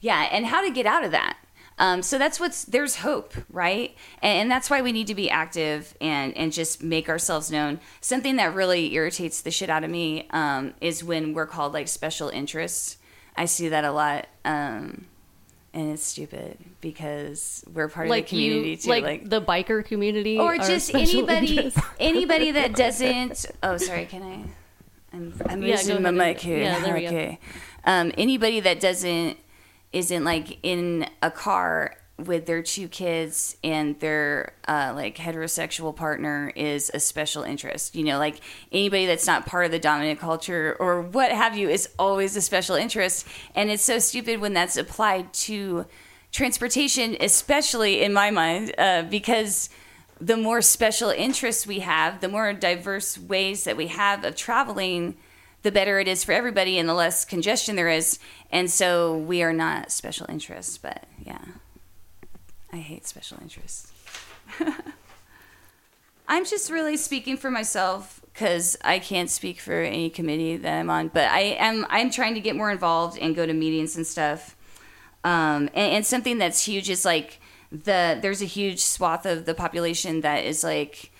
yeah, 0.00 0.28
and 0.32 0.46
how 0.46 0.66
to 0.66 0.72
get 0.72 0.84
out 0.84 1.04
of 1.04 1.12
that. 1.12 1.38
Um, 1.78 2.02
so 2.02 2.18
that's 2.18 2.38
what's 2.38 2.64
there's 2.64 2.96
hope, 2.96 3.34
right? 3.50 3.94
And, 4.20 4.42
and 4.42 4.50
that's 4.50 4.68
why 4.70 4.82
we 4.82 4.92
need 4.92 5.06
to 5.08 5.14
be 5.14 5.30
active 5.30 5.94
and 6.00 6.36
and 6.36 6.52
just 6.52 6.82
make 6.82 7.08
ourselves 7.08 7.50
known. 7.50 7.80
Something 8.00 8.36
that 8.36 8.54
really 8.54 8.94
irritates 8.94 9.40
the 9.40 9.50
shit 9.50 9.70
out 9.70 9.82
of 9.84 9.90
me 9.90 10.26
um, 10.30 10.74
is 10.80 11.02
when 11.02 11.34
we're 11.34 11.46
called 11.46 11.72
like 11.72 11.88
special 11.88 12.28
interests. 12.28 12.98
I 13.36 13.46
see 13.46 13.68
that 13.70 13.84
a 13.84 13.90
lot, 13.92 14.26
um, 14.44 15.06
and 15.72 15.90
it's 15.92 16.04
stupid 16.04 16.58
because 16.82 17.64
we're 17.72 17.88
part 17.88 18.06
of 18.06 18.10
like 18.10 18.26
the 18.26 18.30
community 18.36 18.70
you, 18.72 18.76
too. 18.76 18.90
like, 18.90 19.04
like 19.04 19.28
the 19.30 19.40
biker 19.40 19.82
community, 19.84 20.38
or 20.38 20.58
just 20.58 20.94
anybody 20.94 21.72
anybody 21.98 22.50
that 22.50 22.74
doesn't 22.76 23.46
oh 23.62 23.78
sorry 23.78 24.04
can 24.04 24.22
i 24.22 25.16
i'm, 25.16 25.32
I'm 25.48 25.62
Yeah, 25.62 25.76
using 25.76 26.02
my 26.02 26.10
mic 26.10 26.40
here 26.40 26.58
Yeah, 26.58 26.80
there 26.80 26.94
we 26.94 27.00
go. 27.06 27.06
okay 27.08 27.38
um, 27.84 28.12
anybody 28.18 28.60
that 28.60 28.80
doesn't 28.80 29.38
isn't 29.92 30.24
like 30.24 30.58
in 30.62 31.06
a 31.22 31.30
car 31.30 31.96
with 32.18 32.46
their 32.46 32.62
two 32.62 32.88
kids 32.88 33.56
and 33.64 33.98
their 34.00 34.52
uh, 34.68 34.92
like 34.94 35.16
heterosexual 35.16 35.94
partner 35.94 36.52
is 36.54 36.90
a 36.94 37.00
special 37.00 37.42
interest. 37.42 37.94
You 37.94 38.04
know 38.04 38.18
like 38.18 38.40
anybody 38.70 39.06
that's 39.06 39.26
not 39.26 39.46
part 39.46 39.66
of 39.66 39.72
the 39.72 39.78
dominant 39.78 40.20
culture 40.20 40.76
or 40.78 41.02
what 41.02 41.32
have 41.32 41.56
you 41.56 41.68
is 41.68 41.88
always 41.98 42.36
a 42.36 42.40
special 42.40 42.76
interest. 42.76 43.26
And 43.54 43.70
it's 43.70 43.82
so 43.82 43.98
stupid 43.98 44.40
when 44.40 44.52
that's 44.52 44.76
applied 44.76 45.32
to 45.34 45.86
transportation 46.30 47.16
especially 47.20 48.02
in 48.02 48.12
my 48.12 48.30
mind 48.30 48.74
uh, 48.78 49.02
because 49.02 49.68
the 50.22 50.36
more 50.36 50.62
special 50.62 51.10
interests 51.10 51.66
we 51.66 51.80
have, 51.80 52.20
the 52.20 52.28
more 52.28 52.52
diverse 52.52 53.18
ways 53.18 53.64
that 53.64 53.76
we 53.76 53.88
have 53.88 54.24
of 54.24 54.36
traveling, 54.36 55.16
the 55.62 55.72
better 55.72 56.00
it 56.00 56.08
is 56.08 56.24
for 56.24 56.32
everybody 56.32 56.78
and 56.78 56.88
the 56.88 56.94
less 56.94 57.24
congestion 57.24 57.76
there 57.76 57.88
is. 57.88 58.18
And 58.50 58.70
so 58.70 59.16
we 59.16 59.42
are 59.42 59.52
not 59.52 59.90
special 59.90 60.26
interests, 60.28 60.78
but 60.78 61.04
yeah. 61.24 61.44
I 62.72 62.78
hate 62.78 63.06
special 63.06 63.38
interests. 63.40 63.92
I'm 66.28 66.44
just 66.44 66.70
really 66.70 66.96
speaking 66.96 67.36
for 67.36 67.50
myself 67.50 68.20
because 68.32 68.78
I 68.82 68.98
can't 68.98 69.28
speak 69.28 69.60
for 69.60 69.82
any 69.82 70.08
committee 70.08 70.56
that 70.56 70.78
I'm 70.78 70.88
on, 70.88 71.08
but 71.08 71.30
I 71.30 71.40
am 71.58 71.86
I'm 71.90 72.10
trying 72.10 72.34
to 72.34 72.40
get 72.40 72.56
more 72.56 72.70
involved 72.70 73.18
and 73.18 73.36
go 73.36 73.44
to 73.44 73.52
meetings 73.52 73.96
and 73.96 74.06
stuff. 74.06 74.56
Um, 75.24 75.68
and, 75.74 75.96
and 75.96 76.06
something 76.06 76.38
that's 76.38 76.64
huge 76.64 76.88
is 76.88 77.04
like 77.04 77.38
the 77.70 78.18
there's 78.20 78.42
a 78.42 78.46
huge 78.46 78.80
swath 78.80 79.26
of 79.26 79.44
the 79.44 79.54
population 79.54 80.22
that 80.22 80.44
is 80.44 80.64
like 80.64 81.11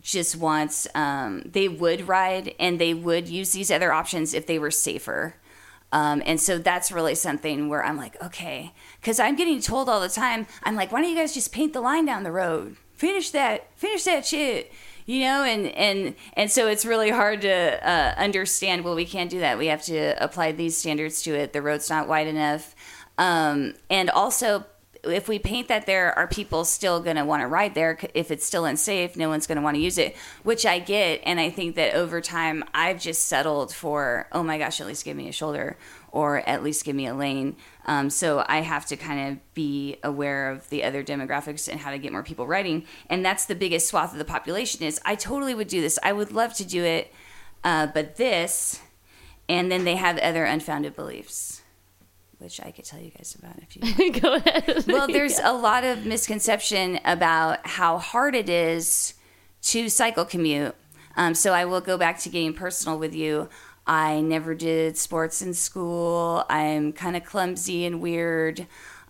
just 0.00 0.36
wants 0.36 0.86
um, 0.94 1.42
they 1.44 1.68
would 1.68 2.08
ride 2.08 2.54
and 2.58 2.80
they 2.80 2.94
would 2.94 3.28
use 3.28 3.52
these 3.52 3.70
other 3.70 3.92
options 3.92 4.34
if 4.34 4.46
they 4.46 4.58
were 4.58 4.70
safer. 4.70 5.36
Um, 5.92 6.22
and 6.26 6.40
so 6.40 6.58
that's 6.58 6.90
really 6.90 7.14
something 7.14 7.68
where 7.68 7.84
I'm 7.84 7.96
like, 7.96 8.20
okay, 8.20 8.72
because 9.00 9.20
I'm 9.20 9.36
getting 9.36 9.60
told 9.60 9.88
all 9.88 10.00
the 10.00 10.08
time, 10.08 10.46
I'm 10.64 10.74
like, 10.74 10.90
why 10.90 11.00
don't 11.00 11.10
you 11.10 11.16
guys 11.16 11.32
just 11.32 11.52
paint 11.52 11.72
the 11.72 11.80
line 11.80 12.04
down 12.04 12.24
the 12.24 12.32
road? 12.32 12.76
Finish 12.94 13.30
that, 13.30 13.68
finish 13.76 14.02
that 14.02 14.26
shit, 14.26 14.72
you 15.06 15.20
know? 15.20 15.44
And 15.44 15.66
and 15.68 16.16
and 16.32 16.50
so 16.50 16.66
it's 16.66 16.84
really 16.84 17.10
hard 17.10 17.42
to 17.42 17.88
uh, 17.88 18.14
understand. 18.16 18.84
Well, 18.84 18.96
we 18.96 19.04
can't 19.04 19.30
do 19.30 19.38
that. 19.38 19.56
We 19.56 19.68
have 19.68 19.82
to 19.84 20.20
apply 20.22 20.50
these 20.52 20.76
standards 20.76 21.22
to 21.22 21.34
it. 21.34 21.52
The 21.52 21.62
road's 21.62 21.88
not 21.88 22.08
wide 22.08 22.26
enough, 22.26 22.74
um, 23.16 23.74
and 23.88 24.10
also 24.10 24.64
if 25.06 25.28
we 25.28 25.38
paint 25.38 25.68
that 25.68 25.86
there, 25.86 26.16
are 26.18 26.26
people 26.26 26.64
still 26.64 27.00
going 27.00 27.16
to 27.16 27.24
want 27.24 27.42
to 27.42 27.46
ride 27.46 27.74
there? 27.74 27.98
If 28.14 28.30
it's 28.30 28.44
still 28.44 28.64
unsafe, 28.64 29.16
no 29.16 29.28
one's 29.28 29.46
going 29.46 29.56
to 29.56 29.62
want 29.62 29.76
to 29.76 29.80
use 29.80 29.98
it, 29.98 30.16
which 30.42 30.66
I 30.66 30.78
get. 30.78 31.20
And 31.24 31.38
I 31.40 31.50
think 31.50 31.76
that 31.76 31.94
over 31.94 32.20
time, 32.20 32.64
I've 32.74 33.00
just 33.00 33.26
settled 33.26 33.72
for, 33.74 34.28
oh 34.32 34.42
my 34.42 34.58
gosh, 34.58 34.80
at 34.80 34.86
least 34.86 35.04
give 35.04 35.16
me 35.16 35.28
a 35.28 35.32
shoulder 35.32 35.76
or 36.10 36.48
at 36.48 36.62
least 36.62 36.84
give 36.84 36.94
me 36.94 37.06
a 37.06 37.14
lane. 37.14 37.56
Um, 37.86 38.08
so 38.08 38.44
I 38.48 38.58
have 38.58 38.86
to 38.86 38.96
kind 38.96 39.32
of 39.32 39.54
be 39.54 39.96
aware 40.04 40.50
of 40.50 40.68
the 40.70 40.84
other 40.84 41.02
demographics 41.02 41.68
and 41.68 41.80
how 41.80 41.90
to 41.90 41.98
get 41.98 42.12
more 42.12 42.22
people 42.22 42.46
riding. 42.46 42.84
And 43.10 43.24
that's 43.24 43.46
the 43.46 43.54
biggest 43.54 43.88
swath 43.88 44.12
of 44.12 44.18
the 44.18 44.24
population 44.24 44.84
is 44.84 45.00
I 45.04 45.16
totally 45.16 45.54
would 45.54 45.68
do 45.68 45.80
this. 45.80 45.98
I 46.02 46.12
would 46.12 46.32
love 46.32 46.54
to 46.54 46.64
do 46.64 46.84
it. 46.84 47.12
Uh, 47.64 47.86
but 47.86 48.16
this, 48.16 48.80
and 49.48 49.72
then 49.72 49.84
they 49.84 49.96
have 49.96 50.18
other 50.18 50.44
unfounded 50.44 50.94
beliefs 50.94 51.53
which 52.44 52.60
I 52.60 52.70
could 52.70 52.84
tell 52.84 53.00
you 53.00 53.10
guys 53.10 53.34
about 53.38 53.56
if 53.58 53.74
you 53.74 54.12
Go 54.20 54.34
ahead. 54.34 54.84
well, 54.86 55.06
there's 55.08 55.38
a 55.40 55.52
lot 55.52 55.82
of 55.82 56.04
misconception 56.04 57.00
about 57.04 57.66
how 57.66 57.98
hard 57.98 58.34
it 58.34 58.48
is 58.48 59.14
to 59.62 59.88
cycle 59.88 60.24
commute. 60.26 60.74
Um, 61.16 61.34
so 61.34 61.52
I 61.52 61.64
will 61.64 61.80
go 61.80 61.96
back 61.96 62.18
to 62.20 62.28
getting 62.28 62.52
personal 62.52 62.98
with 62.98 63.14
you. 63.14 63.48
I 63.86 64.20
never 64.20 64.54
did 64.54 64.96
sports 64.96 65.42
in 65.42 65.54
school. 65.54 66.44
I'm 66.50 66.92
kind 66.92 67.16
of 67.16 67.24
clumsy 67.24 67.84
and 67.86 68.00
weird. 68.00 68.66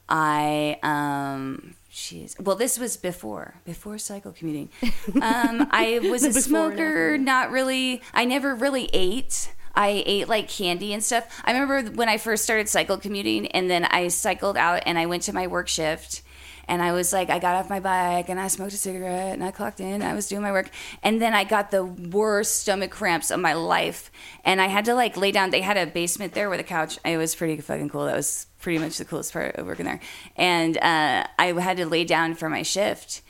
I 0.09 0.79
um 0.83 1.75
jeez. 1.91 2.39
Well, 2.41 2.57
this 2.57 2.79
was 2.79 2.97
before 2.97 3.55
before 3.65 3.99
cycle 3.99 4.33
commuting. 4.33 4.69
Um, 5.23 5.69
I 5.71 6.01
was 6.11 6.25
a 6.25 6.33
smoker. 6.33 7.17
Not 7.17 7.51
really. 7.51 8.03
I 8.13 8.25
never 8.25 8.55
really 8.55 8.91
ate. 8.93 9.53
I 9.75 10.03
ate 10.07 10.29
like 10.29 10.49
candy 10.49 10.93
and 10.93 11.03
stuff. 11.03 11.43
I 11.45 11.53
remember 11.53 11.91
when 11.91 12.09
I 12.09 12.19
first 12.19 12.45
started 12.45 12.69
cycle 12.69 12.99
commuting, 12.99 13.47
and 13.49 13.71
then 13.71 13.85
I 13.85 14.09
cycled 14.09 14.57
out 14.57 14.83
and 14.87 14.99
I 14.99 15.07
went 15.07 15.25
to 15.25 15.33
my 15.33 15.47
work 15.47 15.69
shift. 15.69 16.23
And 16.67 16.81
I 16.81 16.93
was 16.93 17.13
like, 17.13 17.31
I 17.31 17.39
got 17.39 17.57
off 17.57 17.69
my 17.69 17.81
bike 17.81 18.29
and 18.29 18.41
I 18.41 18.49
smoked 18.49 18.73
a 18.73 18.77
cigarette 18.77 19.35
and 19.35 19.45
I 19.45 19.51
clocked 19.51 19.81
in. 19.81 20.03
I 20.03 20.15
was 20.15 20.29
doing 20.29 20.43
my 20.43 20.53
work. 20.53 20.71
And 21.03 21.21
then 21.21 21.35
I 21.35 21.45
got 21.45 21.71
the 21.71 21.85
worst 21.85 22.61
stomach 22.61 22.91
cramps 22.91 23.31
of 23.31 23.41
my 23.41 23.53
life. 23.53 24.11
And 24.45 24.61
I 24.61 24.69
had 24.69 24.87
to 24.87 24.95
like 24.95 25.17
lay 25.17 25.31
down. 25.31 25.51
They 25.51 25.61
had 25.61 25.77
a 25.77 25.87
basement 25.87 26.33
there 26.33 26.49
with 26.49 26.61
a 26.61 26.65
couch. 26.65 26.99
It 27.05 27.19
was 27.19 27.35
pretty 27.35 27.61
fucking 27.61 27.91
cool. 27.91 28.07
That 28.07 28.17
was 28.17 28.47
pretty 28.61 28.79
much 28.79 28.97
the 28.97 29.05
coolest 29.05 29.33
part 29.33 29.57
of 29.57 29.67
working 29.67 29.85
there. 29.85 30.01
And 30.37 30.79
uh, 30.79 31.27
I 31.39 31.47
had 31.59 31.77
to 31.77 31.87
lay 31.87 32.05
down 32.05 32.35
for 32.35 32.49
my 32.49 32.63
shift. 32.63 33.21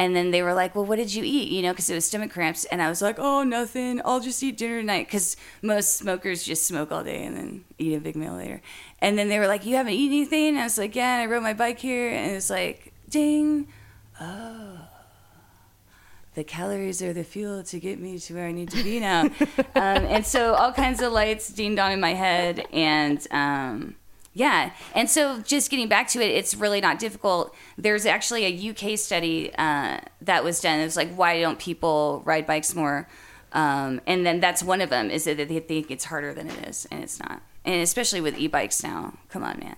And 0.00 0.16
then 0.16 0.30
they 0.30 0.42
were 0.42 0.54
like, 0.54 0.74
"Well, 0.74 0.86
what 0.86 0.96
did 0.96 1.12
you 1.12 1.22
eat?" 1.22 1.52
You 1.52 1.60
know, 1.60 1.72
because 1.72 1.90
it 1.90 1.94
was 1.94 2.06
stomach 2.06 2.30
cramps. 2.30 2.64
And 2.64 2.80
I 2.80 2.88
was 2.88 3.02
like, 3.02 3.18
"Oh, 3.18 3.42
nothing. 3.42 4.00
I'll 4.02 4.20
just 4.20 4.42
eat 4.42 4.56
dinner 4.56 4.80
tonight." 4.80 5.08
Because 5.08 5.36
most 5.60 5.98
smokers 5.98 6.42
just 6.42 6.66
smoke 6.66 6.90
all 6.90 7.04
day 7.04 7.22
and 7.22 7.36
then 7.36 7.64
eat 7.76 7.94
a 7.94 8.00
big 8.00 8.16
meal 8.16 8.32
later. 8.32 8.62
And 9.00 9.18
then 9.18 9.28
they 9.28 9.38
were 9.38 9.46
like, 9.46 9.66
"You 9.66 9.76
haven't 9.76 9.92
eaten 9.92 10.16
anything?" 10.16 10.48
And 10.48 10.58
I 10.58 10.64
was 10.64 10.78
like, 10.78 10.96
"Yeah." 10.96 11.18
I 11.18 11.26
rode 11.26 11.42
my 11.42 11.52
bike 11.52 11.80
here, 11.80 12.08
and 12.08 12.32
it's 12.32 12.48
like, 12.48 12.94
"Ding, 13.10 13.68
oh." 14.18 14.78
The 16.34 16.44
calories 16.44 17.02
are 17.02 17.12
the 17.12 17.24
fuel 17.24 17.62
to 17.64 17.78
get 17.78 18.00
me 18.00 18.18
to 18.20 18.34
where 18.34 18.46
I 18.46 18.52
need 18.52 18.70
to 18.70 18.82
be 18.82 19.00
now. 19.00 19.22
um, 19.74 20.00
and 20.14 20.24
so 20.24 20.54
all 20.54 20.72
kinds 20.72 21.02
of 21.02 21.12
lights 21.12 21.48
dinged 21.48 21.78
on 21.78 21.92
in 21.92 22.00
my 22.00 22.14
head. 22.14 22.66
And 22.72 23.26
um, 23.32 23.96
yeah. 24.32 24.72
And 24.94 25.10
so 25.10 25.40
just 25.40 25.70
getting 25.70 25.88
back 25.88 26.08
to 26.08 26.20
it, 26.20 26.30
it's 26.30 26.54
really 26.54 26.80
not 26.80 26.98
difficult. 26.98 27.54
There's 27.76 28.06
actually 28.06 28.44
a 28.44 28.70
UK 28.70 28.98
study 28.98 29.52
uh, 29.58 29.98
that 30.22 30.44
was 30.44 30.60
done. 30.60 30.78
It 30.80 30.84
was 30.84 30.96
like, 30.96 31.12
why 31.14 31.40
don't 31.40 31.58
people 31.58 32.22
ride 32.24 32.46
bikes 32.46 32.74
more? 32.74 33.08
Um, 33.52 34.00
and 34.06 34.24
then 34.24 34.38
that's 34.38 34.62
one 34.62 34.80
of 34.80 34.90
them 34.90 35.10
is 35.10 35.24
that 35.24 35.36
they 35.36 35.58
think 35.58 35.90
it's 35.90 36.04
harder 36.04 36.32
than 36.32 36.48
it 36.48 36.68
is, 36.68 36.86
and 36.90 37.02
it's 37.02 37.18
not. 37.18 37.42
And 37.64 37.82
especially 37.82 38.20
with 38.20 38.38
e-bikes 38.38 38.82
now. 38.82 39.14
Come 39.28 39.42
on, 39.42 39.58
man. 39.58 39.76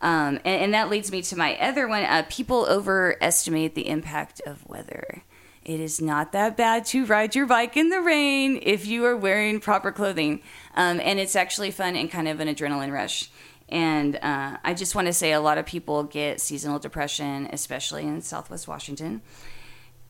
Um, 0.00 0.36
and, 0.44 0.62
and 0.62 0.74
that 0.74 0.90
leads 0.90 1.10
me 1.10 1.22
to 1.22 1.36
my 1.36 1.56
other 1.56 1.88
one. 1.88 2.04
Uh, 2.04 2.24
people 2.28 2.66
overestimate 2.68 3.74
the 3.74 3.88
impact 3.88 4.40
of 4.46 4.68
weather. 4.68 5.22
It 5.64 5.80
is 5.80 6.00
not 6.00 6.32
that 6.32 6.56
bad 6.56 6.86
to 6.86 7.04
ride 7.04 7.34
your 7.34 7.46
bike 7.46 7.76
in 7.76 7.90
the 7.90 8.00
rain 8.00 8.58
if 8.62 8.86
you 8.86 9.04
are 9.04 9.16
wearing 9.16 9.60
proper 9.60 9.92
clothing. 9.92 10.40
Um, 10.74 11.00
and 11.02 11.18
it's 11.18 11.36
actually 11.36 11.70
fun 11.70 11.96
and 11.96 12.10
kind 12.10 12.28
of 12.28 12.40
an 12.40 12.48
adrenaline 12.48 12.92
rush. 12.92 13.28
And 13.68 14.16
uh, 14.16 14.56
I 14.64 14.74
just 14.74 14.94
want 14.94 15.08
to 15.08 15.12
say 15.12 15.32
a 15.32 15.40
lot 15.40 15.58
of 15.58 15.66
people 15.66 16.04
get 16.04 16.40
seasonal 16.40 16.78
depression, 16.78 17.48
especially 17.52 18.04
in 18.04 18.22
Southwest 18.22 18.66
Washington. 18.66 19.20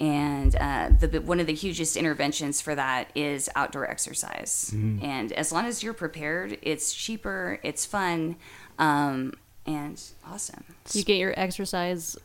And 0.00 0.54
uh, 0.54 0.90
the 1.00 1.20
one 1.20 1.40
of 1.40 1.48
the 1.48 1.54
hugest 1.54 1.96
interventions 1.96 2.60
for 2.60 2.74
that 2.76 3.10
is 3.16 3.48
outdoor 3.56 3.90
exercise. 3.90 4.70
And 5.02 5.32
as 5.32 5.50
long 5.50 5.66
as 5.66 5.82
you're 5.82 5.92
prepared, 5.92 6.56
it's 6.62 6.94
cheaper, 6.94 7.58
it's 7.64 7.84
fun, 7.84 8.36
um, 8.78 9.34
and 9.66 10.00
awesome. 10.24 10.62
you 10.92 11.02
get 11.02 11.16
your 11.16 11.34
exercise 11.36 12.16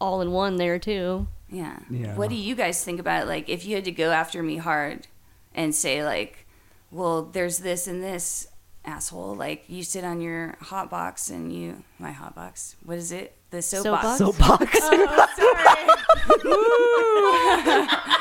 all 0.00 0.22
in 0.22 0.32
one 0.32 0.56
there 0.56 0.80
too. 0.80 1.28
Yeah. 1.48 1.78
Yeah. 1.88 2.16
What 2.16 2.30
do 2.30 2.36
you 2.36 2.56
guys 2.56 2.82
think 2.82 2.98
about? 2.98 3.28
Like, 3.28 3.48
if 3.48 3.64
you 3.64 3.76
had 3.76 3.84
to 3.84 3.92
go 3.92 4.10
after 4.10 4.42
me 4.42 4.56
hard 4.56 5.06
and 5.54 5.74
say, 5.74 6.04
like, 6.04 6.46
well, 6.90 7.22
there's 7.22 7.58
this 7.58 7.86
and 7.86 8.02
this 8.02 8.48
asshole. 8.84 9.34
Like, 9.34 9.64
you 9.68 9.82
sit 9.82 10.04
on 10.04 10.20
your 10.20 10.56
hot 10.60 10.90
box 10.90 11.30
and 11.30 11.52
you, 11.52 11.82
my 11.98 12.12
hot 12.12 12.34
box. 12.34 12.76
What 12.84 12.98
is 12.98 13.12
it? 13.12 13.36
The 13.50 13.62
soapbox. 13.62 14.18
Soapbox? 14.18 14.78
Soapbox. 14.78 15.40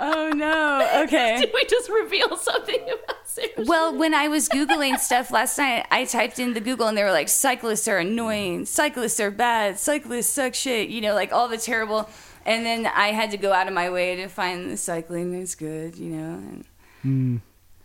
Oh 0.00 0.30
no. 0.34 1.04
Okay. 1.04 1.38
Did 1.40 1.50
we 1.54 1.64
just 1.66 1.88
reveal 1.88 2.36
something 2.36 2.82
about 2.82 3.26
Sara? 3.26 3.48
Well, 3.58 3.96
when 3.96 4.12
I 4.12 4.28
was 4.28 4.48
Googling 4.48 4.98
stuff 4.98 5.30
last 5.30 5.56
night, 5.56 5.86
I 5.90 6.04
typed 6.04 6.38
in 6.38 6.52
the 6.52 6.60
Google 6.60 6.88
and 6.88 6.98
they 6.98 7.04
were 7.04 7.12
like, 7.12 7.28
cyclists 7.28 7.86
are 7.86 7.98
annoying, 7.98 8.66
cyclists 8.66 9.20
are 9.20 9.30
bad, 9.30 9.78
cyclists 9.78 10.28
suck 10.28 10.54
shit, 10.54 10.88
you 10.88 11.00
know, 11.00 11.14
like 11.14 11.32
all 11.32 11.48
the 11.48 11.58
terrible. 11.58 12.10
And 12.44 12.66
then 12.66 12.86
I 12.86 13.12
had 13.12 13.30
to 13.30 13.36
go 13.36 13.52
out 13.52 13.68
of 13.68 13.72
my 13.72 13.88
way 13.88 14.16
to 14.16 14.28
find 14.28 14.70
the 14.70 14.76
cycling 14.76 15.34
is 15.34 15.54
good, 15.54 15.96
you 15.96 16.10
know. 16.10 16.42
And 17.04 17.40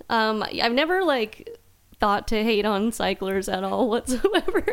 Um, 0.10 0.44
I've 0.44 0.74
never 0.74 1.04
like 1.04 1.60
thought 2.00 2.28
to 2.30 2.44
hate 2.44 2.66
on 2.66 2.92
cyclers 2.92 3.50
at 3.50 3.64
all 3.64 3.90
whatsoever. 3.90 4.64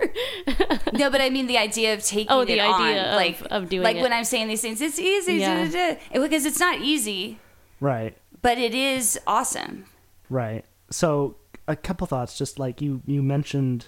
no, 0.92 1.10
but 1.10 1.20
I 1.20 1.30
mean 1.30 1.46
the 1.46 1.58
idea 1.58 1.92
of 1.94 2.04
taking 2.04 2.30
Oh, 2.30 2.40
it 2.40 2.46
the 2.46 2.60
on, 2.60 2.82
idea 2.82 3.10
of- 3.10 3.16
like 3.16 3.38
of 3.50 3.68
doing 3.68 3.82
like 3.82 3.96
it. 3.96 4.02
when 4.02 4.12
I'm 4.12 4.24
saying 4.24 4.48
these 4.48 4.60
things, 4.60 4.80
it's 4.80 4.98
easy, 4.98 5.34
Yeah. 5.34 5.64
da, 5.64 5.70
da, 5.70 5.98
da. 6.14 6.20
because 6.22 6.44
it's 6.46 6.60
not 6.60 6.80
easy, 6.80 7.38
right. 7.80 8.16
but 8.42 8.58
it 8.58 8.74
is 8.74 9.18
awesome. 9.26 9.84
Right. 10.30 10.64
So 10.90 11.36
a 11.68 11.74
couple 11.76 12.06
thoughts. 12.06 12.38
Just 12.38 12.58
like 12.58 12.80
you, 12.80 13.02
you 13.06 13.22
mentioned 13.22 13.86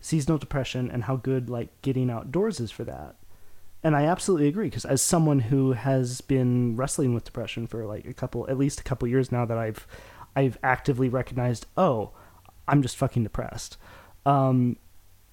seasonal 0.00 0.38
depression 0.38 0.90
and 0.90 1.04
how 1.04 1.16
good 1.16 1.48
like 1.50 1.68
getting 1.82 2.10
outdoors 2.10 2.60
is 2.60 2.70
for 2.70 2.84
that. 2.84 3.16
And 3.82 3.94
I 3.94 4.04
absolutely 4.06 4.48
agree 4.48 4.68
because 4.68 4.86
as 4.86 5.02
someone 5.02 5.40
who 5.40 5.72
has 5.72 6.22
been 6.22 6.74
wrestling 6.76 7.12
with 7.12 7.24
depression 7.24 7.66
for 7.66 7.84
like 7.84 8.06
a 8.06 8.14
couple, 8.14 8.48
at 8.48 8.56
least 8.56 8.80
a 8.80 8.82
couple 8.82 9.06
years 9.08 9.30
now, 9.30 9.44
that 9.44 9.58
I've, 9.58 9.86
I've 10.34 10.56
actively 10.62 11.10
recognized, 11.10 11.66
oh, 11.76 12.12
I'm 12.68 12.82
just 12.82 12.96
fucking 12.96 13.22
depressed. 13.24 13.76
Um, 14.26 14.76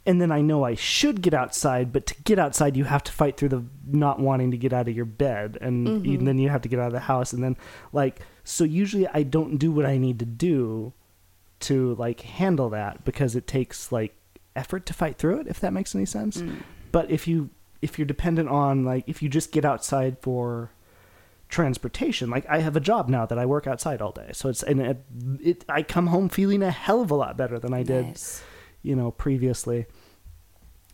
and 0.05 0.19
then 0.19 0.31
I 0.31 0.41
know 0.41 0.63
I 0.63 0.73
should 0.75 1.21
get 1.21 1.33
outside, 1.33 1.93
but 1.93 2.07
to 2.07 2.15
get 2.23 2.39
outside, 2.39 2.75
you 2.75 2.85
have 2.85 3.03
to 3.03 3.11
fight 3.11 3.37
through 3.37 3.49
the 3.49 3.63
not 3.87 4.19
wanting 4.19 4.49
to 4.51 4.57
get 4.57 4.73
out 4.73 4.87
of 4.87 4.95
your 4.95 5.05
bed, 5.05 5.57
and 5.61 6.05
you- 6.05 6.17
then 6.17 6.37
you 6.39 6.49
have 6.49 6.61
to 6.63 6.69
get 6.69 6.79
out 6.79 6.87
of 6.87 6.93
the 6.93 7.01
house, 7.01 7.33
and 7.33 7.43
then 7.43 7.55
like 7.93 8.19
so. 8.43 8.63
Usually, 8.63 9.07
I 9.07 9.21
don't 9.23 9.57
do 9.57 9.71
what 9.71 9.85
I 9.85 9.97
need 9.97 10.17
to 10.19 10.25
do 10.25 10.93
to 11.61 11.93
like 11.95 12.21
handle 12.21 12.69
that 12.71 13.05
because 13.05 13.35
it 13.35 13.45
takes 13.45 13.91
like 13.91 14.15
effort 14.55 14.85
to 14.87 14.93
fight 14.93 15.17
through 15.17 15.41
it. 15.41 15.47
If 15.47 15.59
that 15.59 15.71
makes 15.73 15.93
any 15.95 16.05
sense. 16.05 16.43
But 16.91 17.11
if 17.11 17.27
you 17.27 17.51
if 17.81 17.97
you're 17.99 18.05
dependent 18.07 18.49
on 18.49 18.83
like 18.83 19.03
if 19.07 19.21
you 19.21 19.29
just 19.29 19.51
get 19.51 19.63
outside 19.65 20.17
for 20.19 20.71
transportation 21.51 22.29
like 22.29 22.45
i 22.49 22.59
have 22.59 22.75
a 22.75 22.79
job 22.79 23.09
now 23.09 23.25
that 23.25 23.37
i 23.37 23.45
work 23.45 23.67
outside 23.67 24.01
all 24.01 24.11
day 24.13 24.29
so 24.31 24.49
it's 24.49 24.63
and 24.63 24.79
it, 24.81 25.05
it 25.41 25.65
i 25.69 25.83
come 25.83 26.07
home 26.07 26.29
feeling 26.29 26.63
a 26.63 26.71
hell 26.71 27.01
of 27.01 27.11
a 27.11 27.15
lot 27.15 27.35
better 27.37 27.59
than 27.59 27.73
i 27.73 27.83
did 27.83 28.05
Nice. 28.07 28.41
you 28.81 28.95
know 28.95 29.11
previously 29.11 29.85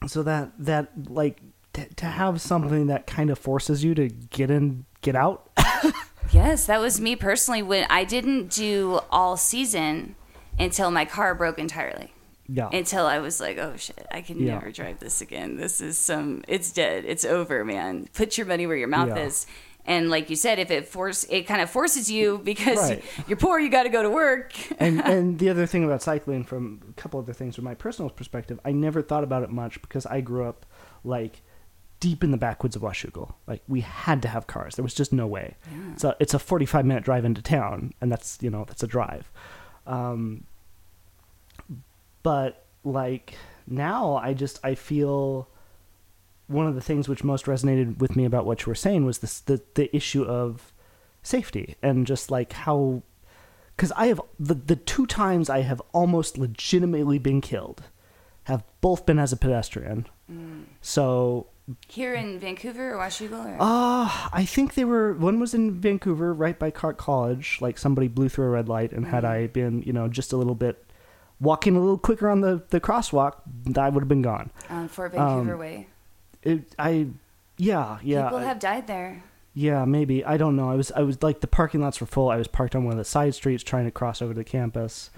so 0.08 0.24
that 0.24 0.52
that 0.58 0.90
like 1.10 1.40
t- 1.74 1.86
to 1.96 2.06
have 2.06 2.42
something 2.42 2.88
that 2.88 3.08
kind 3.08 3.30
of 3.30 3.38
forces 3.40 3.84
you 3.84 3.94
to 3.96 4.10
get 4.10 4.50
in 4.52 4.86
get 5.02 5.16
out 5.16 5.50
Yes, 6.34 6.66
that 6.66 6.82
was 6.82 7.00
me 7.00 7.16
personally 7.16 7.62
when 7.64 7.86
I 7.90 8.04
didn't 8.04 8.50
do 8.52 9.00
all 9.10 9.38
season 9.38 10.16
until 10.60 10.92
my 10.92 11.06
car 11.06 11.34
broke 11.34 11.58
entirely. 11.58 12.12
yeah 12.50 12.68
Until 12.74 13.06
I 13.06 13.20
was 13.20 13.40
like, 13.40 13.58
oh 13.58 13.78
shit, 13.78 14.06
I 14.12 14.20
can 14.22 14.38
Yeah. 14.38 14.56
never 14.56 14.70
drive 14.72 15.00
this 15.00 15.22
again. 15.22 15.56
This 15.56 15.80
is 15.80 15.98
some, 15.98 16.44
it's 16.46 16.74
dead. 16.74 17.06
It's 17.06 17.24
over, 17.24 17.64
man. 17.64 18.10
Put 18.14 18.38
your 18.38 18.46
money 18.46 18.68
where 18.68 18.76
your 18.76 18.90
mouth 18.90 19.08
Yeah. 19.16 19.24
is. 19.26 19.48
And 19.88 20.10
like 20.10 20.30
you 20.30 20.36
said, 20.36 20.60
if 20.60 20.70
it 20.70 20.88
force 20.88 21.24
it 21.30 21.44
kind 21.48 21.62
of 21.62 21.70
forces 21.70 22.12
you 22.12 22.38
because 22.44 22.78
Right. 22.78 23.04
you're 23.28 23.38
poor, 23.38 23.58
you 23.60 23.70
got 23.70 23.84
to 23.84 23.90
go 23.90 24.04
to 24.04 24.10
work. 24.10 24.54
and 24.80 25.00
and 25.06 25.40
the 25.40 25.50
other 25.50 25.66
thing 25.66 25.84
about 25.84 26.04
cycling 26.04 26.44
from 26.44 26.82
a 26.90 26.94
couple 27.02 27.20
other 27.20 27.34
things 27.34 27.56
from 27.56 27.64
my 27.66 27.74
personal 27.74 28.10
perspective 28.10 28.60
i 28.66 28.72
never 28.72 29.02
thought 29.02 29.24
about 29.24 29.42
it 29.44 29.50
much 29.50 29.82
because 29.82 30.06
i 30.08 30.20
grew 30.22 30.46
up 30.46 30.66
like 31.04 31.42
deep 32.00 32.24
in 32.24 32.30
the 32.30 32.38
backwoods 32.38 32.76
of 32.76 32.84
washougal. 32.84 33.34
Like 33.48 33.64
we 33.68 33.82
had 33.82 34.22
to 34.22 34.28
have 34.28 34.46
cars. 34.46 34.76
There 34.76 34.84
was 34.84 34.94
just 34.94 35.12
no 35.12 35.26
way. 35.26 35.56
So 35.96 36.14
it's 36.20 36.36
a 36.36 36.40
45 36.40 36.86
minute 36.86 37.04
drive 37.04 37.26
into 37.26 37.42
town 37.42 37.94
and 38.02 38.12
that's 38.12 38.38
you 38.42 38.52
know 38.52 38.66
that's 38.66 38.84
a 38.84 38.88
drive. 38.88 39.32
Um, 39.88 40.44
but 42.24 42.66
like 42.84 43.36
now 43.68 44.16
i 44.18 44.34
just 44.34 44.60
i 44.64 44.76
feel 44.76 45.48
one 46.48 46.66
of 46.68 46.76
the 46.76 46.82
things 46.82 47.08
which 47.10 47.24
most 47.24 47.46
resonated 47.46 48.00
with 48.00 48.16
me 48.16 48.26
about 48.26 48.46
what 48.46 48.66
you 48.66 48.70
were 48.70 48.76
saying 48.76 49.06
was 49.06 49.20
this 49.20 49.40
the, 49.42 49.62
the 49.76 49.96
issue 49.96 50.24
of 50.24 50.74
safety 51.22 51.76
and 51.82 52.08
just 52.08 52.32
like 52.32 52.54
how 52.54 53.04
because 53.76 53.92
I 53.94 54.08
have 54.08 54.22
the 54.40 54.54
the 54.54 54.76
two 54.76 55.06
times 55.06 55.50
I 55.50 55.62
have 55.62 55.82
almost 55.94 56.38
legitimately 56.38 57.20
been 57.20 57.42
killed 57.42 57.84
have 58.46 58.64
both 58.80 59.06
been 59.06 59.20
as 59.20 59.34
a 59.34 59.38
pedestrian. 59.38 60.08
So 60.82 61.48
Here 61.90 62.14
in 62.14 62.40
Vancouver 62.40 62.94
or 62.94 62.98
Washougal? 62.98 63.46
Or? 63.46 63.58
uh 63.60 64.30
I 64.32 64.46
think 64.46 64.76
they 64.76 64.86
were 64.86 65.14
one 65.14 65.40
was 65.40 65.54
in 65.54 65.74
Vancouver 65.80 66.34
right 66.34 66.58
by 66.58 66.72
Clark 66.72 66.98
College 66.98 67.58
like 67.60 67.78
somebody 67.78 68.08
blew 68.08 68.30
through 68.30 68.46
a 68.46 68.50
red 68.50 68.70
light 68.70 68.94
and 68.94 69.06
had 69.06 69.26
I 69.26 69.48
been, 69.48 69.82
you 69.84 69.92
know, 69.92 70.08
just 70.08 70.32
a 70.32 70.38
little 70.38 70.56
bit 70.56 70.84
walking 71.40 71.76
a 71.76 71.80
little 71.80 71.98
quicker 71.98 72.30
on 72.30 72.42
the 72.42 72.64
the 72.70 72.80
crosswalk, 72.80 73.34
I 73.78 73.90
would 73.90 74.02
have 74.02 74.08
been 74.08 74.22
gone. 74.22 74.50
um, 74.70 74.88
Fort 74.88 75.12
Vancouver 75.12 75.54
um, 75.54 75.60
Way. 75.60 75.88
It 76.48 76.74
I 76.80 77.08
yeah, 77.58 78.00
yeah. 78.02 78.24
People 78.24 78.40
I- 78.40 78.46
have 78.46 78.60
died 78.60 78.88
there. 78.88 79.24
Yeah, 79.54 79.86
maybe. 79.86 80.24
I 80.24 80.38
don't 80.38 80.56
know. 80.56 80.70
I 80.70 80.76
was 80.76 80.92
I 80.92 81.02
was 81.02 81.24
like 81.24 81.42
the 81.42 81.48
parking 81.48 81.82
lots 81.82 82.00
were 82.00 82.06
full. 82.06 82.30
I 82.30 82.38
was 82.38 82.48
parked 82.48 82.76
on 82.76 82.84
one 82.84 82.92
of 82.94 82.98
the 83.00 83.06
side 83.06 83.34
streets 83.34 83.64
trying 83.64 83.86
to 83.86 83.92
cross 83.92 84.22
over 84.22 84.34
to 84.34 84.44
campus. 84.44 85.10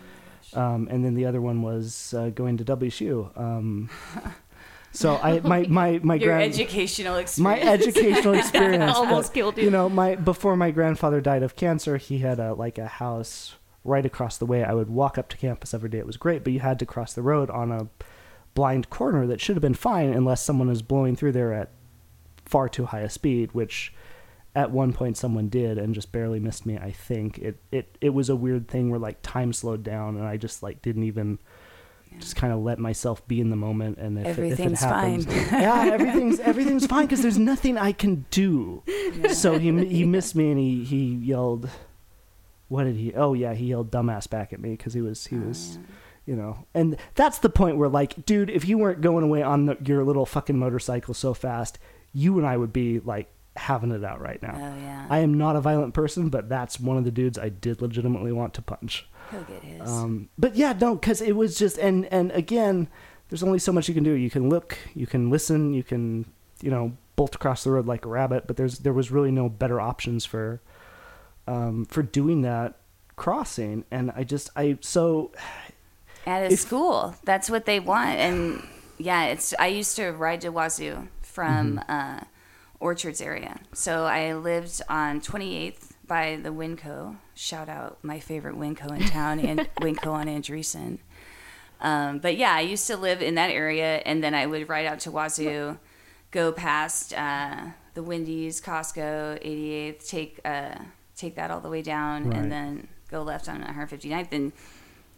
Um, 0.53 0.87
and 0.89 1.03
then 1.03 1.13
the 1.13 1.25
other 1.25 1.41
one 1.41 1.61
was 1.61 2.13
uh, 2.17 2.29
going 2.29 2.57
to 2.57 2.63
WSU. 2.63 3.37
Um, 3.37 3.89
so 4.93 5.17
I 5.17 5.41
my 5.41 5.63
my 5.67 5.99
my 6.01 6.15
Your 6.15 6.29
grand 6.29 6.53
educational 6.53 7.21
my 7.37 7.59
educational 7.75 8.33
experience 8.33 8.95
Almost 8.95 9.29
but, 9.29 9.33
killed 9.33 9.57
you. 9.57 9.65
You 9.65 9.71
know, 9.71 9.89
my 9.89 10.15
before 10.15 10.55
my 10.55 10.71
grandfather 10.71 11.19
died 11.21 11.43
of 11.43 11.55
cancer, 11.55 11.97
he 11.97 12.19
had 12.19 12.39
a 12.39 12.53
like 12.53 12.77
a 12.77 12.87
house 12.87 13.55
right 13.83 14.05
across 14.05 14.37
the 14.37 14.45
way. 14.45 14.63
I 14.63 14.73
would 14.73 14.89
walk 14.89 15.17
up 15.17 15.27
to 15.29 15.37
campus 15.37 15.73
every 15.73 15.89
day. 15.89 15.99
It 15.99 16.07
was 16.07 16.17
great, 16.17 16.43
but 16.43 16.53
you 16.53 16.61
had 16.61 16.79
to 16.79 16.85
cross 16.85 17.13
the 17.13 17.21
road 17.21 17.49
on 17.49 17.71
a 17.71 17.87
blind 18.53 18.89
corner 18.89 19.25
that 19.27 19.39
should 19.41 19.55
have 19.55 19.61
been 19.61 19.73
fine 19.73 20.09
unless 20.13 20.43
someone 20.43 20.67
was 20.67 20.81
blowing 20.81 21.15
through 21.15 21.31
there 21.33 21.53
at 21.53 21.69
far 22.45 22.67
too 22.69 22.85
high 22.85 23.01
a 23.01 23.09
speed, 23.09 23.51
which 23.53 23.93
at 24.55 24.71
one 24.71 24.91
point 24.91 25.15
someone 25.15 25.47
did 25.47 25.77
and 25.77 25.93
just 25.93 26.11
barely 26.11 26.39
missed 26.39 26.65
me, 26.65 26.77
I 26.77 26.91
think. 26.91 27.37
It 27.39 27.57
it 27.71 27.97
it 28.01 28.09
was 28.09 28.29
a 28.29 28.35
weird 28.35 28.67
thing 28.67 28.89
where 28.89 28.99
like 28.99 29.21
time 29.21 29.53
slowed 29.53 29.83
down 29.83 30.17
and 30.17 30.25
I 30.25 30.37
just 30.37 30.63
like 30.63 30.81
didn't 30.81 31.03
even 31.03 31.39
just 32.17 32.35
kind 32.35 32.51
of 32.51 32.59
let 32.59 32.79
myself 32.79 33.25
be 33.27 33.39
in 33.39 33.51
the 33.51 33.55
moment 33.55 33.99
and 33.99 34.17
if, 34.17 34.25
it- 34.25 34.29
if 34.29 34.37
it 34.39 34.41
Everything's 34.53 34.79
happens, 34.81 35.25
fine. 35.27 35.35
yeah, 35.61 35.89
everything's 35.93 36.39
everything's 36.39 36.87
fine 36.87 37.05
because 37.05 37.21
there's 37.21 37.37
nothing 37.37 37.77
I 37.77 37.91
can 37.91 38.25
do. 38.31 38.81
So 39.31 39.59
he 39.59 39.71
he 39.85 40.03
missed 40.05 40.35
me 40.35 40.49
and 40.49 40.59
he 40.59 40.83
he 40.83 41.05
yelled, 41.13 41.69
what 42.67 42.85
did 42.85 42.95
he? 42.95 43.13
Oh 43.13 43.33
yeah, 43.35 43.53
he 43.53 43.67
yelled 43.67 43.91
dumbass 43.91 44.27
back 44.27 44.51
at 44.53 44.59
me 44.59 44.71
because 44.71 44.93
he 44.95 45.01
was 45.01 45.27
he 45.27 45.35
Oh, 45.37 45.41
was. 45.41 45.77
You 46.29 46.35
know, 46.35 46.67
and 46.75 46.95
that's 47.15 47.39
the 47.39 47.49
point 47.49 47.77
where, 47.77 47.89
like, 47.89 48.23
dude, 48.23 48.51
if 48.51 48.63
you 48.69 48.77
weren't 48.77 49.01
going 49.01 49.23
away 49.23 49.41
on 49.41 49.65
the, 49.65 49.77
your 49.83 50.03
little 50.03 50.27
fucking 50.27 50.59
motorcycle 50.59 51.15
so 51.15 51.33
fast, 51.33 51.79
you 52.13 52.37
and 52.37 52.45
I 52.45 52.55
would 52.55 52.71
be 52.71 52.99
like 52.99 53.31
having 53.55 53.89
it 53.89 54.03
out 54.03 54.21
right 54.21 54.39
now. 54.39 54.53
Oh, 54.53 54.79
yeah. 54.79 55.07
I 55.09 55.19
am 55.19 55.39
not 55.39 55.55
a 55.55 55.59
violent 55.59 55.95
person, 55.95 56.29
but 56.29 56.47
that's 56.47 56.79
one 56.79 56.97
of 56.97 57.03
the 57.03 57.09
dudes 57.09 57.39
I 57.39 57.49
did 57.49 57.81
legitimately 57.81 58.31
want 58.31 58.53
to 58.53 58.61
punch. 58.61 59.07
He'll 59.31 59.41
get 59.41 59.63
his. 59.63 59.89
Um, 59.89 60.29
but 60.37 60.55
yeah, 60.55 60.73
no, 60.79 60.93
because 60.93 61.19
it 61.19 61.35
was 61.35 61.57
just 61.57 61.79
and 61.79 62.05
and 62.13 62.31
again, 62.33 62.89
there's 63.29 63.41
only 63.41 63.57
so 63.57 63.71
much 63.71 63.87
you 63.87 63.95
can 63.95 64.03
do. 64.03 64.11
You 64.11 64.29
can 64.29 64.49
look, 64.49 64.77
you 64.93 65.07
can 65.07 65.31
listen, 65.31 65.73
you 65.73 65.81
can 65.81 66.31
you 66.61 66.69
know 66.69 66.95
bolt 67.15 67.33
across 67.33 67.63
the 67.63 67.71
road 67.71 67.87
like 67.87 68.05
a 68.05 68.09
rabbit. 68.09 68.45
But 68.45 68.55
there's 68.55 68.77
there 68.77 68.93
was 68.93 69.09
really 69.09 69.31
no 69.31 69.49
better 69.49 69.81
options 69.81 70.25
for 70.25 70.61
um, 71.47 71.85
for 71.85 72.03
doing 72.03 72.43
that 72.43 72.75
crossing. 73.15 73.83
And 73.89 74.11
I 74.15 74.23
just 74.23 74.51
I 74.55 74.77
so 74.81 75.31
At 76.25 76.51
a 76.51 76.55
school. 76.57 77.15
That's 77.23 77.49
what 77.49 77.65
they 77.65 77.79
want. 77.79 78.17
And 78.19 78.63
yeah, 78.97 79.25
it's 79.25 79.53
I 79.59 79.67
used 79.67 79.95
to 79.97 80.11
ride 80.11 80.41
to 80.41 80.51
Wazzu 80.51 81.07
from 81.21 81.77
Mm-hmm. 81.79 81.91
uh, 81.91 82.19
Orchards 82.79 83.19
area. 83.21 83.59
So 83.73 84.05
I 84.05 84.33
lived 84.35 84.81
on 84.87 85.19
28th 85.21 85.91
by 86.07 86.37
the 86.41 86.49
WinCo. 86.49 87.17
Shout 87.35 87.67
out 87.67 87.97
my 88.03 88.19
favorite 88.21 88.55
WinCo 88.55 88.97
in 88.97 89.05
town, 89.07 89.39
and 89.41 89.59
WinCo 89.81 90.07
on 90.13 90.27
Andresen. 90.27 90.99
Um, 91.81 92.19
but 92.19 92.37
yeah, 92.37 92.53
I 92.53 92.61
used 92.61 92.87
to 92.87 92.95
live 92.97 93.21
in 93.21 93.35
that 93.35 93.49
area, 93.51 93.97
and 94.05 94.23
then 94.23 94.33
I 94.33 94.45
would 94.45 94.69
ride 94.69 94.85
out 94.85 94.99
to 95.01 95.11
Wazzu, 95.11 95.77
go 96.31 96.51
past 96.53 97.13
uh, 97.13 97.67
the 97.95 98.03
Wendy's, 98.03 98.61
Costco, 98.61 99.43
88th, 99.45 100.07
take 100.07 100.39
uh, 100.45 100.75
take 101.17 101.35
that 101.35 101.51
all 101.51 101.59
the 101.59 101.69
way 101.69 101.81
down, 101.81 102.29
Right. 102.29 102.37
and 102.37 102.49
then 102.51 102.87
go 103.11 103.23
left 103.23 103.49
on 103.49 103.61
159th. 103.61 104.31
And 104.31 104.53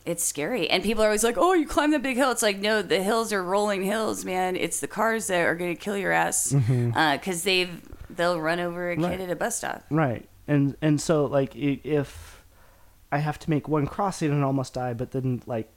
it's 0.06 0.24
scary, 0.24 0.70
and 0.70 0.84
people 0.84 1.04
are 1.04 1.08
always 1.08 1.24
like, 1.24 1.38
"Oh, 1.38 1.54
you 1.54 1.68
climb 1.68 1.92
the 1.92 2.00
big 2.00 2.18
hill." 2.18 2.32
It's 2.32 2.42
like, 2.42 2.60
no, 2.60 2.82
the 2.82 3.02
hills 3.04 3.32
are 3.34 3.44
rolling 3.44 3.84
hills, 3.84 4.26
man. 4.26 4.56
It's 4.56 4.80
the 4.80 4.88
cars 4.88 5.28
that 5.28 5.42
are 5.42 5.56
going 5.56 5.76
to 5.76 5.82
kill 5.82 5.98
your 5.98 6.12
ass 6.12 6.52
mm-hmm. 6.54 6.98
uh, 6.98 7.18
because 7.18 7.44
they've 7.44 7.82
they'll 8.10 8.40
run 8.40 8.60
over 8.60 8.92
a 8.92 8.96
kid 8.96 9.04
Right. 9.04 9.22
at 9.22 9.30
a 9.30 9.36
bus 9.36 9.58
stop. 9.58 9.86
right 9.90 10.28
and 10.48 10.76
and 10.82 11.00
so 11.00 11.26
like 11.26 11.56
if 11.56 12.44
I 13.12 13.20
have 13.20 13.40
to 13.40 13.50
make 13.50 13.68
one 13.70 13.88
crossing 13.88 14.32
and 14.32 14.44
almost 14.44 14.74
die, 14.74 14.94
but 14.94 15.12
then 15.12 15.42
like 15.46 15.72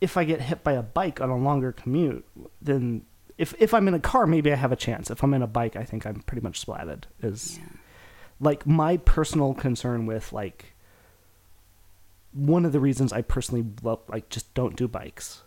if 0.00 0.16
I 0.16 0.24
get 0.24 0.40
hit 0.40 0.62
by 0.64 0.72
a 0.72 0.82
bike 0.82 1.20
on 1.20 1.28
a 1.28 1.36
longer 1.36 1.72
commute, 1.72 2.24
then 2.62 3.02
if 3.36 3.54
if 3.58 3.74
I'm 3.74 3.88
in 3.88 3.94
a 3.94 4.00
car, 4.00 4.26
maybe 4.26 4.52
I 4.52 4.56
have 4.56 4.72
a 4.72 4.76
chance. 4.76 5.10
If 5.10 5.22
I'm 5.22 5.34
in 5.34 5.42
a 5.42 5.46
bike, 5.46 5.76
I 5.76 5.84
think 5.84 6.06
I'm 6.06 6.20
pretty 6.22 6.42
much 6.42 6.64
splatted. 6.64 7.04
Is 7.22 7.58
like 8.38 8.66
my 8.66 8.96
personal 8.98 9.54
concern 9.54 10.06
with 10.06 10.32
like 10.32 10.74
one 12.32 12.64
of 12.64 12.72
the 12.72 12.80
reasons 12.80 13.12
I 13.12 13.22
personally 13.22 13.64
love 13.82 14.00
like 14.08 14.28
just 14.28 14.52
don't 14.54 14.76
do 14.76 14.88
bikes 14.88 15.42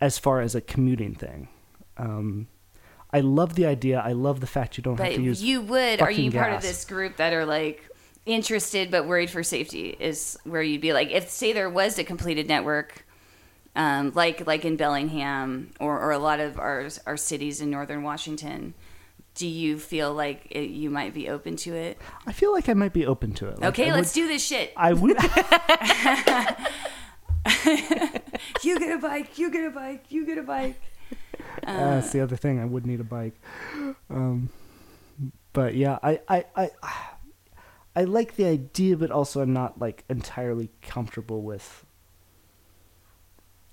as 0.00 0.18
far 0.18 0.40
as 0.40 0.54
a 0.54 0.60
commuting 0.60 1.14
thing. 1.14 1.48
Um, 1.96 2.48
I 3.12 3.20
love 3.20 3.54
the 3.54 3.66
idea. 3.66 4.00
I 4.00 4.12
love 4.12 4.40
the 4.40 4.46
fact 4.46 4.76
you 4.76 4.82
don't 4.82 4.98
have 4.98 5.14
to 5.14 5.22
use. 5.22 5.42
you 5.42 5.62
would. 5.62 6.00
Are 6.00 6.10
you 6.10 6.30
part 6.30 6.52
of 6.52 6.62
this 6.62 6.84
group 6.84 7.16
that 7.16 7.32
are 7.32 7.46
like 7.46 7.88
interested 8.26 8.90
but 8.90 9.06
worried 9.06 9.30
for 9.30 9.42
safety? 9.42 9.96
Is 9.98 10.38
where 10.44 10.62
you'd 10.62 10.80
be 10.80 10.92
like, 10.92 11.10
if 11.10 11.28
say 11.30 11.52
there 11.52 11.70
was 11.70 11.98
a 11.98 12.04
completed 12.04 12.48
network, 12.48 13.06
um, 13.74 14.12
like 14.14 14.46
like 14.46 14.64
in 14.64 14.76
Bellingham 14.76 15.70
or, 15.80 15.98
or 15.98 16.12
a 16.12 16.18
lot 16.18 16.40
of 16.40 16.58
our 16.58 16.88
our 17.06 17.16
cities 17.16 17.60
in 17.60 17.70
northern 17.70 18.02
Washington. 18.02 18.74
Do 19.38 19.46
you 19.46 19.78
feel 19.78 20.12
like 20.12 20.48
it, 20.50 20.70
you 20.70 20.90
might 20.90 21.14
be 21.14 21.28
open 21.28 21.54
to 21.58 21.72
it? 21.72 21.96
I 22.26 22.32
feel 22.32 22.52
like 22.52 22.68
I 22.68 22.74
might 22.74 22.92
be 22.92 23.06
open 23.06 23.32
to 23.34 23.46
it. 23.46 23.60
Like, 23.60 23.68
Okay, 23.68 23.90
I 23.90 23.94
let's 23.94 24.12
would, 24.16 24.22
do 24.22 24.26
this 24.26 24.44
shit. 24.44 24.72
I 24.76 24.92
would. 24.92 25.16
You 28.62 28.78
get 28.78 28.92
a 28.92 28.98
bike. 28.98 29.38
You 29.38 29.50
get 29.50 29.64
a 29.64 29.70
bike. 29.70 30.06
You 30.08 30.26
get 30.26 30.38
a 30.38 30.42
bike. 30.42 30.80
Uh, 31.62 31.76
that's 32.00 32.10
the 32.10 32.20
other 32.20 32.36
thing. 32.36 32.58
I 32.58 32.64
would 32.64 32.84
need 32.84 33.00
a 33.00 33.04
bike. 33.04 33.40
Um, 34.10 34.50
but 35.52 35.74
yeah, 35.74 35.98
I, 36.02 36.20
I, 36.28 36.44
I, 36.56 36.70
I 37.94 38.04
like 38.04 38.34
the 38.36 38.46
idea, 38.46 38.96
but 38.96 39.10
also 39.10 39.40
I'm 39.40 39.52
not 39.52 39.78
like 39.78 40.04
entirely 40.08 40.70
comfortable 40.82 41.42
with. 41.42 41.84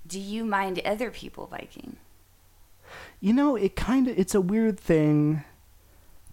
Do 0.06 0.20
you 0.20 0.46
mind 0.46 0.80
other 0.86 1.10
people 1.10 1.48
biking? 1.48 1.98
You 3.20 3.34
know, 3.34 3.56
it 3.56 3.76
kind 3.76 4.08
of 4.08 4.18
it's 4.18 4.36
a 4.36 4.42
weird 4.42 4.80
thing, 4.80 5.44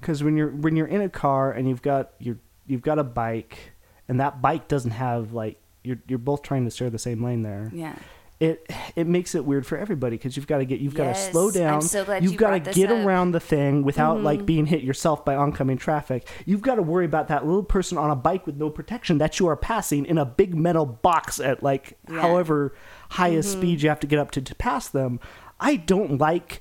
because 0.03 0.23
when 0.23 0.37
you're 0.37 0.51
when 0.51 0.77
you're 0.77 0.87
in 0.87 1.01
a 1.01 1.09
car 1.09 1.53
and 1.53 1.69
you've 1.69 1.83
got 1.83 2.11
your 2.19 2.37
you've 2.67 2.83
got 2.83 2.99
a 2.99 3.05
bike, 3.05 3.73
and 4.09 4.21
that 4.21 4.43
bike 4.43 4.69
doesn't 4.69 4.91
have 4.93 5.33
like 5.33 5.59
you're 5.83 5.99
you're 6.09 6.19
both 6.19 6.43
trying 6.43 6.65
to 6.65 6.71
share 6.71 6.91
the 6.91 6.99
same 6.99 7.25
lane 7.25 7.43
there. 7.43 7.71
Yeah. 7.75 7.95
it 8.41 8.67
it 8.97 9.07
makes 9.07 9.35
it 9.37 9.45
weird 9.45 9.65
for 9.67 9.79
everybody 9.79 10.17
because 10.17 10.37
you've 10.37 10.47
got 10.49 10.59
to 10.59 10.65
get 10.65 10.81
you've 10.81 10.95
got 10.95 11.05
to 11.05 11.09
Yes, 11.11 11.31
slow 11.31 11.47
I'm 11.49 11.53
down. 11.55 11.83
so 11.83 12.05
glad 12.05 12.23
you've 12.25 12.33
you 12.33 12.39
got 12.39 12.49
brought 12.51 12.59
to 12.59 12.65
this 12.71 12.77
get 12.77 12.91
up. 12.93 13.05
around 13.07 13.33
the 13.33 13.41
thing 13.41 13.83
without 13.85 14.17
Mm-hmm. 14.17 14.25
like 14.25 14.47
being 14.47 14.67
hit 14.67 14.83
yourself 14.83 15.25
by 15.25 15.35
oncoming 15.37 15.77
traffic. 15.79 16.27
You've 16.45 16.63
got 16.63 16.75
to 16.77 16.83
worry 16.83 17.05
about 17.05 17.29
that 17.29 17.47
little 17.47 17.63
person 17.63 17.99
on 17.99 18.11
a 18.11 18.17
bike 18.17 18.45
with 18.47 18.57
no 18.57 18.69
protection 18.71 19.19
that 19.19 19.39
you 19.41 19.47
are 19.49 19.57
passing 19.57 20.05
in 20.07 20.19
a 20.19 20.25
big 20.25 20.55
metal 20.57 20.87
box 20.87 21.39
at 21.41 21.63
like 21.63 21.97
Yeah. 22.11 22.21
however 22.21 22.75
high 23.11 23.29
a 23.29 23.39
Mm-hmm. 23.41 23.59
speed 23.59 23.83
you 23.83 23.89
have 23.89 24.01
to 24.01 24.07
get 24.09 24.19
up 24.19 24.31
to 24.33 24.43
to 24.43 24.55
pass 24.57 24.89
them. 24.89 25.21
I 25.61 25.77
don't 25.77 26.19
like 26.19 26.61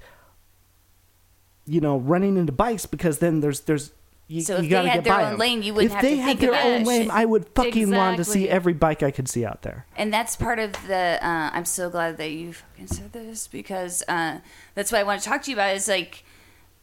you 1.65 1.79
know 1.81 1.97
running 1.97 2.37
into 2.37 2.51
bikes 2.51 2.85
because 2.85 3.19
then 3.19 3.39
there's 3.41 3.61
there's 3.61 3.91
you, 4.27 4.41
So 4.41 4.57
you 4.57 4.63
if 4.63 4.69
gotta 4.69 4.83
they 4.83 4.89
had 4.89 4.95
get 4.95 5.03
their 5.03 5.13
by 5.13 5.23
own 5.25 5.33
'em. 5.33 5.39
lane, 5.39 5.63
you 5.63 5.73
wouldn't 5.73 5.91
if 5.91 5.95
have 5.95 6.01
they 6.03 6.15
to 6.15 6.21
had 6.21 6.37
their 6.39 6.55
own 6.55 6.83
lane, 6.85 7.11
I 7.11 7.25
would 7.25 7.49
fucking 7.53 7.91
want 7.91 8.15
to 8.17 8.23
see 8.23 8.47
every 8.47 8.71
bike 8.73 9.03
I 9.03 9.11
could 9.11 9.27
see 9.27 9.43
out 9.45 9.61
there. 9.63 9.85
And 9.97 10.13
that's 10.13 10.37
part 10.37 10.57
of 10.57 10.71
the. 10.87 11.19
Uh, 11.21 11.49
I'm 11.53 11.65
so 11.65 11.89
glad 11.89 12.15
that 12.17 12.31
you 12.31 12.53
fucking 12.53 12.87
said 12.87 13.11
this 13.11 13.47
because 13.49 14.03
uh, 14.07 14.39
that's 14.73 14.89
what 14.91 14.99
I 14.99 15.03
want 15.03 15.21
to 15.21 15.27
talk 15.27 15.41
to 15.43 15.51
you 15.51 15.57
about. 15.57 15.75
Is 15.75 15.89
like 15.89 16.23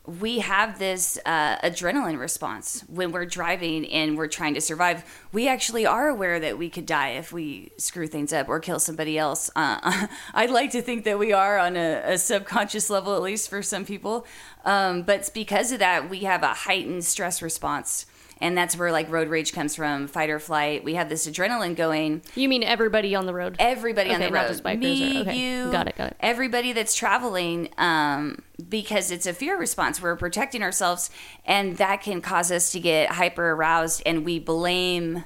we 0.08 0.38
have 0.38 0.78
this 0.78 1.18
uh, 1.26 1.58
adrenaline 1.58 2.18
response 2.18 2.82
when 2.88 3.12
we're 3.12 3.26
driving 3.26 3.84
and 3.86 4.16
we're 4.16 4.26
trying 4.26 4.54
to 4.54 4.60
survive. 4.60 5.04
We 5.32 5.48
actually 5.48 5.84
are 5.84 6.08
aware 6.08 6.40
that 6.40 6.56
we 6.56 6.70
could 6.70 6.86
die 6.86 7.10
if 7.10 7.30
we 7.30 7.72
screw 7.76 8.06
things 8.06 8.32
up 8.32 8.48
or 8.48 8.58
kill 8.58 8.80
somebody 8.80 9.18
else. 9.18 9.50
Uh, 9.54 10.06
I'd 10.34 10.50
like 10.50 10.70
to 10.70 10.80
think 10.80 11.04
that 11.04 11.18
we 11.18 11.34
are 11.34 11.58
on 11.58 11.76
a, 11.76 12.00
a 12.04 12.18
subconscious 12.18 12.88
level, 12.88 13.14
at 13.16 13.22
least 13.22 13.50
for 13.50 13.62
some 13.62 13.84
people. 13.84 14.26
Um, 14.64 15.02
but 15.02 15.30
because 15.34 15.72
of 15.72 15.80
that, 15.80 16.08
we 16.08 16.20
have 16.20 16.42
a 16.42 16.54
heightened 16.54 17.04
stress 17.04 17.42
response. 17.42 18.06
And 18.40 18.56
that's 18.56 18.76
where 18.76 18.92
like 18.92 19.10
road 19.10 19.28
rage 19.28 19.52
comes 19.52 19.74
from, 19.74 20.06
fight 20.06 20.30
or 20.30 20.38
flight. 20.38 20.84
We 20.84 20.94
have 20.94 21.08
this 21.08 21.26
adrenaline 21.28 21.74
going. 21.74 22.22
You 22.36 22.48
mean 22.48 22.62
everybody 22.62 23.14
on 23.14 23.26
the 23.26 23.34
road? 23.34 23.56
Everybody 23.58 24.10
on 24.10 24.16
Okay, 24.16 24.26
the 24.26 24.30
not 24.32 24.42
road, 24.42 24.48
just 24.48 24.62
bikers 24.62 24.78
me, 24.80 25.20
okay. 25.22 25.36
you, 25.36 25.72
Got 25.72 25.88
it, 25.88 25.96
got 25.96 26.10
it. 26.12 26.16
everybody 26.20 26.72
that's 26.72 26.94
traveling 26.94 27.68
um, 27.78 28.38
because 28.68 29.10
it's 29.10 29.26
a 29.26 29.32
fear 29.32 29.58
response. 29.58 30.00
We're 30.00 30.14
protecting 30.16 30.62
ourselves, 30.62 31.10
and 31.44 31.76
that 31.78 32.02
can 32.02 32.20
cause 32.20 32.52
us 32.52 32.70
to 32.72 32.80
get 32.80 33.10
hyper 33.10 33.50
aroused, 33.50 34.02
and 34.06 34.24
we 34.24 34.38
blame 34.38 35.24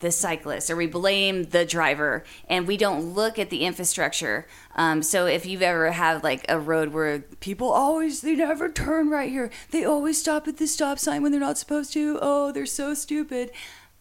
the 0.00 0.12
cyclist 0.12 0.70
or 0.70 0.76
we 0.76 0.86
blame 0.86 1.44
the 1.44 1.64
driver 1.64 2.24
and 2.48 2.66
we 2.66 2.76
don't 2.76 3.14
look 3.14 3.38
at 3.38 3.50
the 3.50 3.64
infrastructure. 3.64 4.46
Um, 4.74 5.02
so 5.02 5.26
if 5.26 5.46
you've 5.46 5.62
ever 5.62 5.90
had 5.92 6.22
like 6.22 6.44
a 6.48 6.58
road 6.58 6.92
where 6.92 7.20
people 7.40 7.70
always 7.70 8.20
they 8.20 8.34
never 8.34 8.68
turn 8.68 9.08
right 9.08 9.30
here 9.30 9.50
they 9.70 9.84
always 9.84 10.20
stop 10.20 10.46
at 10.48 10.58
the 10.58 10.66
stop 10.66 10.98
sign 10.98 11.22
when 11.22 11.32
they're 11.32 11.40
not 11.40 11.58
supposed 11.58 11.92
to 11.94 12.18
oh 12.20 12.52
they're 12.52 12.66
so 12.66 12.94
stupid. 12.94 13.50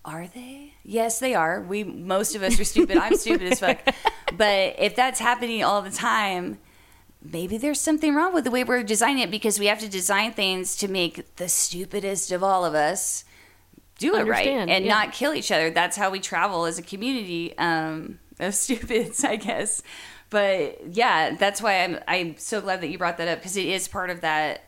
Are 0.04 0.28
they? 0.28 0.74
Yes 0.84 1.20
they 1.20 1.34
are. 1.34 1.62
We 1.62 1.84
most 1.84 2.36
of 2.36 2.44
us 2.44 2.60
are 2.60 2.66
stupid. 2.66 2.98
I'm 2.98 3.16
stupid 3.16 3.52
as 3.52 3.60
fuck. 3.60 3.80
But 4.38 4.76
if 4.80 4.96
that's 4.96 5.20
happening 5.20 5.64
all 5.64 5.82
the 5.82 5.92
time 5.92 6.58
maybe 7.32 7.58
there's 7.58 7.80
something 7.80 8.14
wrong 8.14 8.34
with 8.34 8.44
the 8.44 8.52
way 8.52 8.64
we're 8.64 8.84
designing 8.84 9.24
it 9.24 9.32
because 9.32 9.60
we 9.60 9.66
have 9.68 9.80
to 9.80 9.90
design 9.90 10.32
things 10.32 10.76
to 10.76 10.88
make 10.88 11.36
the 11.38 11.50
stupidest 11.50 12.32
of 12.32 12.44
all 12.44 12.66
of 12.66 12.76
us 12.76 13.24
do 13.98 14.16
it 14.16 14.28
right 14.28 14.48
and 14.48 14.86
yeah. 14.86 14.94
not 14.94 15.14
kill 15.14 15.34
each 15.34 15.52
other. 15.52 15.70
That's 15.70 15.98
how 15.98 16.10
we 16.10 16.20
travel 16.20 16.66
as 16.66 16.78
a 16.78 16.82
community 16.82 17.58
um, 17.58 18.20
of 18.40 18.54
stupids, 18.56 19.24
I 19.24 19.36
guess. 19.38 19.82
But 20.30 20.94
yeah, 20.94 21.36
that's 21.36 21.62
why 21.62 21.84
I'm 21.84 22.00
I'm 22.08 22.38
so 22.38 22.62
glad 22.62 22.82
that 22.82 22.88
you 22.88 22.98
brought 22.98 23.18
that 23.18 23.28
up 23.28 23.40
because 23.40 23.58
it 23.58 23.66
is 23.66 23.88
part 23.88 24.10
of 24.10 24.22
that 24.22 24.66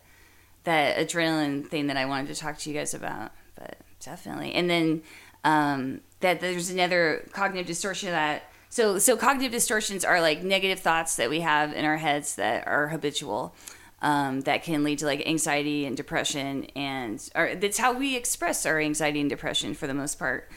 that 0.64 0.96
adrenaline 0.98 1.66
thing 1.66 1.88
that 1.88 1.96
I 1.96 2.04
wanted 2.04 2.34
to 2.34 2.40
talk 2.40 2.58
to 2.58 2.70
you 2.70 2.76
guys 2.76 2.94
about. 2.94 3.32
But 3.54 3.78
definitely, 4.00 4.54
and 4.54 4.70
then 4.70 5.02
um, 5.44 6.00
that 6.20 6.40
there's 6.40 6.70
another 6.70 7.28
cognitive 7.32 7.66
distortion 7.66 8.10
that 8.10 8.44
so 8.68 8.98
so 8.98 9.16
cognitive 9.16 9.52
distortions 9.52 10.04
are 10.04 10.20
like 10.20 10.42
negative 10.42 10.80
thoughts 10.80 11.16
that 11.16 11.28
we 11.30 11.40
have 11.40 11.72
in 11.72 11.84
our 11.84 11.96
heads 11.96 12.36
that 12.36 12.66
are 12.66 12.88
habitual 12.88 13.54
um, 14.00 14.42
that 14.42 14.62
can 14.62 14.84
lead 14.84 14.98
to 15.00 15.06
like 15.06 15.26
anxiety 15.26 15.84
and 15.84 15.96
depression 15.96 16.64
and 16.76 17.28
or 17.34 17.54
that's 17.56 17.78
how 17.78 17.92
we 17.92 18.16
express 18.16 18.64
our 18.64 18.80
anxiety 18.80 19.20
and 19.20 19.30
depression 19.30 19.74
for 19.74 19.86
the 19.86 19.94
most 19.94 20.18
part. 20.18 20.48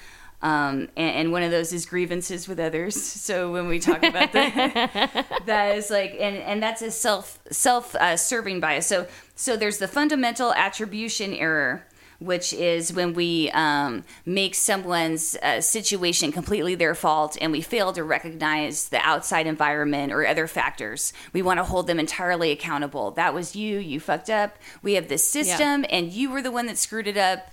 Um, 0.44 0.90
and, 0.98 1.16
and 1.16 1.32
one 1.32 1.44
of 1.44 1.52
those 1.52 1.72
is 1.72 1.86
grievances 1.86 2.48
with 2.48 2.60
others. 2.60 2.96
So 3.22 3.52
when 3.52 3.68
we 3.68 3.80
talk 3.80 4.04
about 4.04 4.34
that 4.34 5.28
that 5.46 5.78
is 5.78 5.90
like 5.90 6.12
and 6.20 6.38
and 6.38 6.62
that's 6.62 6.82
a 6.82 6.92
self 6.92 7.40
self 7.52 7.96
uh, 7.96 8.18
serving 8.18 8.60
bias. 8.60 8.88
So 8.88 9.08
so 9.36 9.56
there's 9.56 9.78
the 9.78 9.88
fundamental 9.88 10.54
attribution 10.54 11.34
error 11.34 11.86
which 12.22 12.54
is 12.54 12.94
when 12.94 13.14
we 13.14 13.50
um, 13.52 14.04
make 14.26 14.54
someone's 14.54 15.36
uh, 15.42 15.60
situation 15.60 16.32
completely 16.32 16.76
their 16.76 16.94
fault 16.94 17.36
and 17.42 17.52
we 17.52 17.62
fail 17.62 17.92
to 17.92 18.04
recognize 18.04 18.90
the 18.90 19.00
outside 19.00 19.48
environment 19.48 20.14
or 20.14 20.26
other 20.26 20.46
factors. 20.46 21.14
We 21.34 21.42
want 21.42 21.58
to 21.58 21.64
hold 21.64 21.88
them 21.88 22.00
entirely 22.00 22.52
accountable. 22.52 23.10
That 23.12 23.34
was 23.34 23.56
you, 23.56 23.80
you 23.80 24.00
fucked 24.00 24.30
up. 24.30 24.58
We 24.84 24.94
have 24.94 25.08
this 25.08 25.28
system 25.28 25.84
and 25.90 26.14
you 26.14 26.30
were 26.30 26.44
the 26.44 26.52
one 26.52 26.68
that 26.68 26.78
screwed 26.78 27.08
it 27.08 27.18
up, 27.18 27.52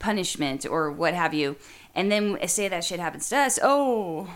punishment 0.00 0.66
or 0.66 0.90
what 0.90 1.14
have 1.14 1.32
you. 1.32 1.56
And 1.94 2.12
then 2.12 2.38
say 2.46 2.68
that 2.68 2.84
shit 2.84 3.00
happens 3.00 3.28
to 3.30 3.36
us. 3.38 3.58
Oh, 3.60 4.28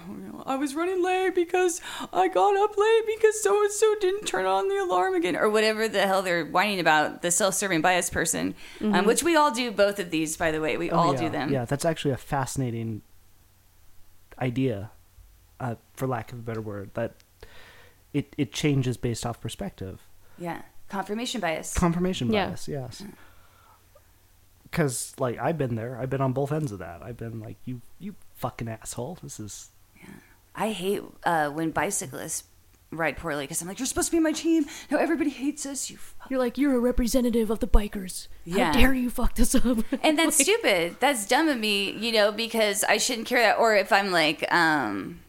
I 0.45 0.57
was 0.57 0.75
running 0.75 1.03
late 1.05 1.35
because 1.35 1.81
I 2.12 2.27
got 2.27 2.57
up 2.57 2.77
late 2.77 3.03
because 3.07 3.41
so 3.41 3.62
and 3.62 3.71
so 3.71 3.95
didn't 4.01 4.25
turn 4.27 4.47
on 4.47 4.69
the 4.69 4.79
alarm 4.83 5.15
again, 5.15 5.37
or 5.37 5.49
whatever 5.49 5.87
the 5.87 6.03
hell 6.07 6.23
they're 6.23 6.45
whining 6.45 6.81
about. 6.81 7.23
The 7.23 7.31
self-serving 7.31 7.81
bias 7.81 8.11
person, 8.11 8.55
um, 8.81 9.05
which 9.07 9.23
we 9.23 9.37
all 9.37 9.53
do 9.53 9.71
both 9.71 10.01
of 10.01 10.11
these, 10.11 10.37
by 10.37 10.51
the 10.51 10.61
way. 10.61 10.77
We 10.77 10.91
Oh, 10.91 10.97
all 10.97 11.12
yeah. 11.15 11.21
do 11.21 11.29
them. 11.29 11.53
Yeah, 11.53 11.65
that's 11.65 11.85
actually 11.85 12.11
a 12.12 12.17
fascinating 12.17 13.03
idea, 14.41 14.91
uh, 15.61 15.77
for 15.95 16.09
lack 16.09 16.33
of 16.33 16.38
a 16.41 16.43
better 16.43 16.61
word. 16.61 16.91
That 16.95 17.15
it 18.12 18.35
it 18.37 18.53
changes 18.53 18.97
based 18.97 19.25
off 19.25 19.41
perspective. 19.41 20.01
Yeah. 20.38 20.62
Confirmation 20.88 21.41
bias. 21.41 21.75
Confirmation 21.75 22.33
Yeah. 22.33 22.49
bias, 22.49 22.67
yes. 22.67 23.03
Because 24.73 25.15
like 25.19 25.39
I've 25.39 25.59
been 25.59 25.77
there, 25.77 25.99
I've 26.01 26.11
been 26.11 26.23
on 26.23 26.33
both 26.33 26.51
ends 26.51 26.73
of 26.73 26.81
that. 26.81 27.03
I've 27.03 27.19
been 27.19 27.39
like, 27.39 27.59
you 27.65 27.83
you 28.01 28.17
fucking 28.35 28.69
asshole. 28.69 29.19
This 29.23 29.39
is 29.39 29.71
I 30.55 30.71
hate 30.73 31.03
uh, 31.25 31.51
when 31.51 31.71
bicyclists 31.71 32.45
ride 32.91 33.17
poorly 33.17 33.45
because 33.45 33.63
I'm 33.63 33.69
like, 33.69 33.79
you're 33.79 33.87
supposed 33.87 34.11
to 34.11 34.17
be 34.17 34.21
my 34.21 34.33
team. 34.33 34.67
No, 34.91 34.99
everybody 34.99 35.31
hates 35.31 35.65
us. 35.65 35.91
You. 35.91 35.97
Fuck. 35.97 36.31
You're 36.31 36.39
like, 36.39 36.59
you're 36.59 36.75
a 36.75 36.81
representative 36.81 37.51
of 37.51 37.61
the 37.61 37.67
bikers. 37.67 38.29
Yeah. 38.45 38.67
How 38.67 38.73
dare 38.73 38.95
you 38.95 39.11
fuck 39.11 39.35
this 39.35 39.55
up? 39.55 39.65
And 40.03 40.19
that's 40.19 40.43
stupid. 40.43 40.97
That's 41.01 41.27
dumb 41.27 41.49
of 41.49 41.59
me, 41.59 41.91
you 41.93 42.13
know, 42.13 42.33
because 42.33 42.85
I 42.85 42.99
shouldn't 42.99 43.27
care 43.27 43.41
that. 43.41 43.59
Or 43.59 43.75
if 43.75 43.93
I'm 43.93 44.11
like, 44.11 44.51
um, 44.53 45.21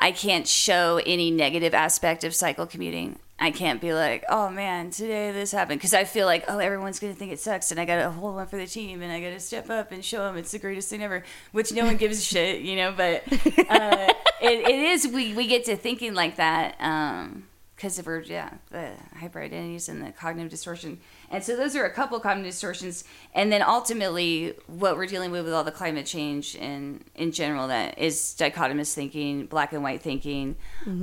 I 0.00 0.12
can't 0.12 0.48
show 0.48 1.00
any 1.04 1.30
negative 1.30 1.74
aspect 1.74 2.24
of 2.24 2.34
cycle 2.34 2.66
commuting. 2.66 3.18
I 3.38 3.50
can't 3.50 3.80
be 3.82 3.92
like, 3.92 4.24
oh 4.30 4.48
man, 4.48 4.90
today 4.90 5.30
this 5.30 5.52
happened. 5.52 5.78
Because 5.78 5.92
I 5.92 6.04
feel 6.04 6.26
like, 6.26 6.44
oh, 6.48 6.58
everyone's 6.58 6.98
going 6.98 7.12
to 7.12 7.18
think 7.18 7.32
it 7.32 7.40
sucks. 7.40 7.70
And 7.70 7.78
I 7.78 7.84
got 7.84 7.96
to 7.96 8.10
hold 8.10 8.34
one 8.34 8.46
for 8.46 8.56
the 8.56 8.66
team 8.66 9.02
and 9.02 9.12
I 9.12 9.20
got 9.20 9.30
to 9.30 9.40
step 9.40 9.68
up 9.68 9.92
and 9.92 10.04
show 10.04 10.24
them 10.24 10.36
it's 10.36 10.52
the 10.52 10.58
greatest 10.58 10.88
thing 10.88 11.02
ever, 11.02 11.22
which 11.52 11.72
no 11.72 11.84
one 11.84 11.96
gives 11.96 12.18
a 12.18 12.22
shit, 12.22 12.62
you 12.62 12.76
know. 12.76 12.92
But 12.96 13.24
uh, 13.30 14.12
it, 14.40 14.68
it 14.68 14.78
is, 14.78 15.06
we, 15.08 15.34
we 15.34 15.46
get 15.46 15.66
to 15.66 15.76
thinking 15.76 16.14
like 16.14 16.36
that. 16.36 16.76
Um, 16.80 17.44
because 17.76 17.98
of 17.98 18.06
her 18.06 18.20
yeah 18.20 18.50
the 18.70 18.92
hyper 19.18 19.40
identities 19.40 19.88
and 19.88 20.02
the 20.02 20.10
cognitive 20.10 20.50
distortion. 20.50 20.98
And 21.30 21.44
so 21.44 21.56
those 21.56 21.76
are 21.76 21.84
a 21.84 21.92
couple 21.92 22.18
cognitive 22.20 22.52
distortions. 22.52 23.04
And 23.34 23.52
then 23.52 23.62
ultimately 23.62 24.54
what 24.66 24.96
we're 24.96 25.06
dealing 25.06 25.30
with 25.30 25.44
with 25.44 25.52
all 25.52 25.64
the 25.64 25.72
climate 25.72 26.06
change 26.06 26.56
and 26.56 27.04
in 27.14 27.32
general 27.32 27.68
that 27.68 27.98
is 27.98 28.34
dichotomous 28.38 28.94
thinking 28.94 29.46
black 29.46 29.72
and 29.72 29.82
white 29.82 30.02
thinking. 30.02 30.56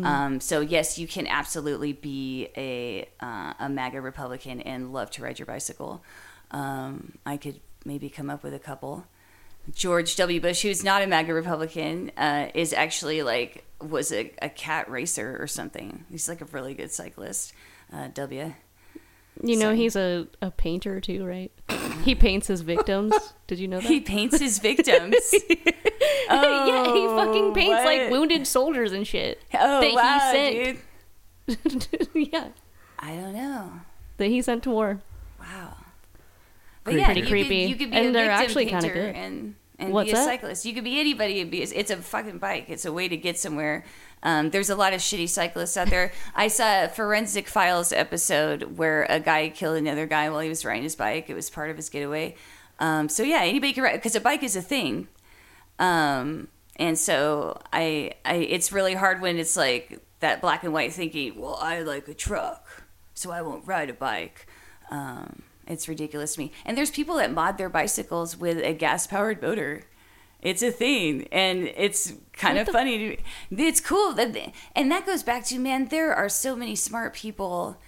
Um, 0.06 0.40
so 0.40 0.62
yes 0.62 0.98
you 0.98 1.08
can 1.08 1.28
absolutely 1.28 1.94
be 1.94 2.50
a 2.58 3.08
uh, 3.22 3.54
a 3.60 3.70
maga 3.70 4.02
republican 4.02 4.62
and 4.62 4.92
love 4.92 5.12
to 5.12 5.24
ride 5.24 5.40
your 5.40 5.46
bicycle. 5.46 6.04
Um, 6.52 7.18
i 7.26 7.38
could 7.38 7.60
maybe 7.86 8.10
come 8.10 8.30
up 8.30 8.44
with 8.44 8.54
a 8.54 8.60
couple. 8.60 9.06
George 9.72 10.16
W. 10.18 10.42
Bush, 10.42 10.62
who's 10.62 10.84
not 10.84 11.02
a 11.02 11.08
MAGA 11.08 11.34
Republican, 11.34 12.12
uh, 12.18 12.50
is 12.54 12.74
actually 12.74 13.24
like 13.24 13.64
was 13.90 14.12
a, 14.12 14.32
a 14.42 14.50
cat 14.50 14.90
racer 14.90 15.38
or 15.40 15.48
something. 15.48 16.06
He's 16.10 16.28
like 16.30 16.42
a 16.42 16.46
really 16.46 16.74
good 16.74 16.92
cyclist. 16.92 17.54
Uh, 17.92 18.08
w. 18.14 18.54
You 19.44 19.56
know, 19.56 19.72
So- 19.72 19.76
he's 19.76 19.96
a, 19.96 20.28
a 20.42 20.52
painter 20.52 21.00
too, 21.02 21.26
right? 21.26 21.52
he 22.04 22.14
paints 22.16 22.48
his 22.48 22.62
victims. 22.62 23.14
Did 23.48 23.60
you 23.60 23.68
know 23.68 23.80
that? 23.80 23.88
He 23.88 24.00
paints 24.00 24.40
his 24.40 24.60
victims. 24.70 25.16
yeah, 26.30 26.94
he 26.94 27.08
fucking 27.08 27.54
paints 27.54 27.84
what? 27.84 27.86
like 27.86 28.12
wounded 28.12 28.46
soldiers 28.48 28.92
and 28.92 29.06
shit. 29.08 29.42
oh 29.54 29.82
that 29.82 29.94
wow, 29.94 30.32
he 30.34 30.64
dude! 31.58 31.90
sent. 31.90 32.08
yeah, 32.14 32.48
I 33.00 33.16
don't 33.16 33.34
know. 33.34 33.72
that 34.18 34.28
he 34.28 34.42
sent 34.42 34.64
to 34.64 34.70
war. 34.70 35.02
Wow. 35.40 35.76
But 36.84 36.92
Creepy. 36.92 37.00
yeah, 37.00 37.06
Pretty 37.06 37.22
you 37.22 37.28
creepy. 37.28 37.62
Could, 37.64 37.70
you 37.70 37.76
could 37.78 37.92
be 37.92 37.98
And 37.98 38.08
a 38.08 38.12
they're 38.12 38.32
actually 38.32 38.66
kinda 38.66 38.82
painter 38.88 38.94
good. 39.08 39.16
and 39.16 39.56
and 39.80 39.92
What's 39.94 40.08
be 40.08 40.12
a 40.12 40.16
that? 40.16 40.26
cyclist. 40.26 40.66
You 40.66 40.74
could 40.74 40.84
be 40.84 41.00
anybody. 41.00 41.40
It'd 41.40 41.52
be- 41.52 41.62
It's 41.64 41.92
a 41.92 41.98
fucking 41.98 42.38
bike. 42.38 42.66
It's 42.70 42.86
a 42.86 42.94
way 42.94 43.08
to 43.08 43.18
get 43.18 43.38
somewhere. 43.40 43.84
Um, 44.22 44.52
there's 44.52 44.70
a 44.70 44.76
lot 44.76 44.94
of 44.94 45.02
shitty 45.02 45.28
cyclists 45.30 45.76
out 45.76 45.90
there. 45.90 46.12
I 46.36 46.48
saw 46.48 46.86
a 46.86 46.88
Forensic 46.88 47.48
Files 47.48 47.92
episode 47.92 48.78
where 48.78 49.06
a 49.10 49.20
guy 49.20 49.50
killed 49.50 49.78
another 49.78 50.06
guy 50.06 50.30
while 50.30 50.40
he 50.40 50.50
was 50.50 50.64
riding 50.64 50.84
his 50.84 50.96
bike. 50.96 51.30
It 51.30 51.34
was 51.34 51.50
part 51.50 51.70
of 51.70 51.76
his 51.76 51.90
getaway. 51.90 52.36
Um, 52.80 53.10
so 53.10 53.24
yeah, 53.24 53.42
anybody 53.44 53.74
can 53.74 53.84
ride 53.84 53.94
because 53.94 54.16
a 54.16 54.22
bike 54.22 54.44
is 54.44 54.56
a 54.56 54.62
thing. 54.62 55.08
Um, 55.80 56.48
and 56.78 56.98
so 56.98 57.60
I, 57.72 58.14
I, 58.26 58.36
it's 58.36 58.72
really 58.72 58.94
hard 58.94 59.22
when 59.22 59.38
it's 59.38 59.58
like 59.58 60.00
that 60.22 60.42
black 60.42 60.64
and 60.64 60.74
white 60.74 60.94
thinking. 60.94 61.40
Well, 61.40 61.56
I 61.62 61.82
like 61.82 62.08
a 62.08 62.14
truck, 62.14 62.66
so 63.14 63.32
I 63.32 63.42
won't 63.42 63.68
ride 63.68 63.90
a 63.90 63.94
bike. 63.94 64.48
Um, 64.90 65.44
it's 65.68 65.88
ridiculous 65.88 66.36
to 66.36 66.42
me. 66.42 66.52
And 66.66 66.78
there's 66.78 66.92
people 66.92 67.16
that 67.16 67.32
mod 67.32 67.58
their 67.58 67.70
bicycles 67.70 68.38
with 68.38 68.58
a 68.58 68.74
gas 68.74 69.08
powered 69.08 69.42
motor. 69.42 69.84
It's 70.42 70.62
a 70.62 70.72
thing, 70.72 71.28
and 71.32 71.72
it's 71.78 72.14
kind 72.34 72.58
of 72.58 72.68
funny. 72.68 73.16
To, 73.16 73.64
it's 73.64 73.80
cool, 73.80 74.12
that, 74.14 74.36
and 74.76 74.92
that 74.92 75.06
goes 75.06 75.24
back 75.24 75.46
to 75.46 75.60
man. 75.60 75.86
There 75.86 76.14
are 76.14 76.28
so 76.28 76.54
many 76.54 76.76
smart 76.76 77.14
people 77.14 77.80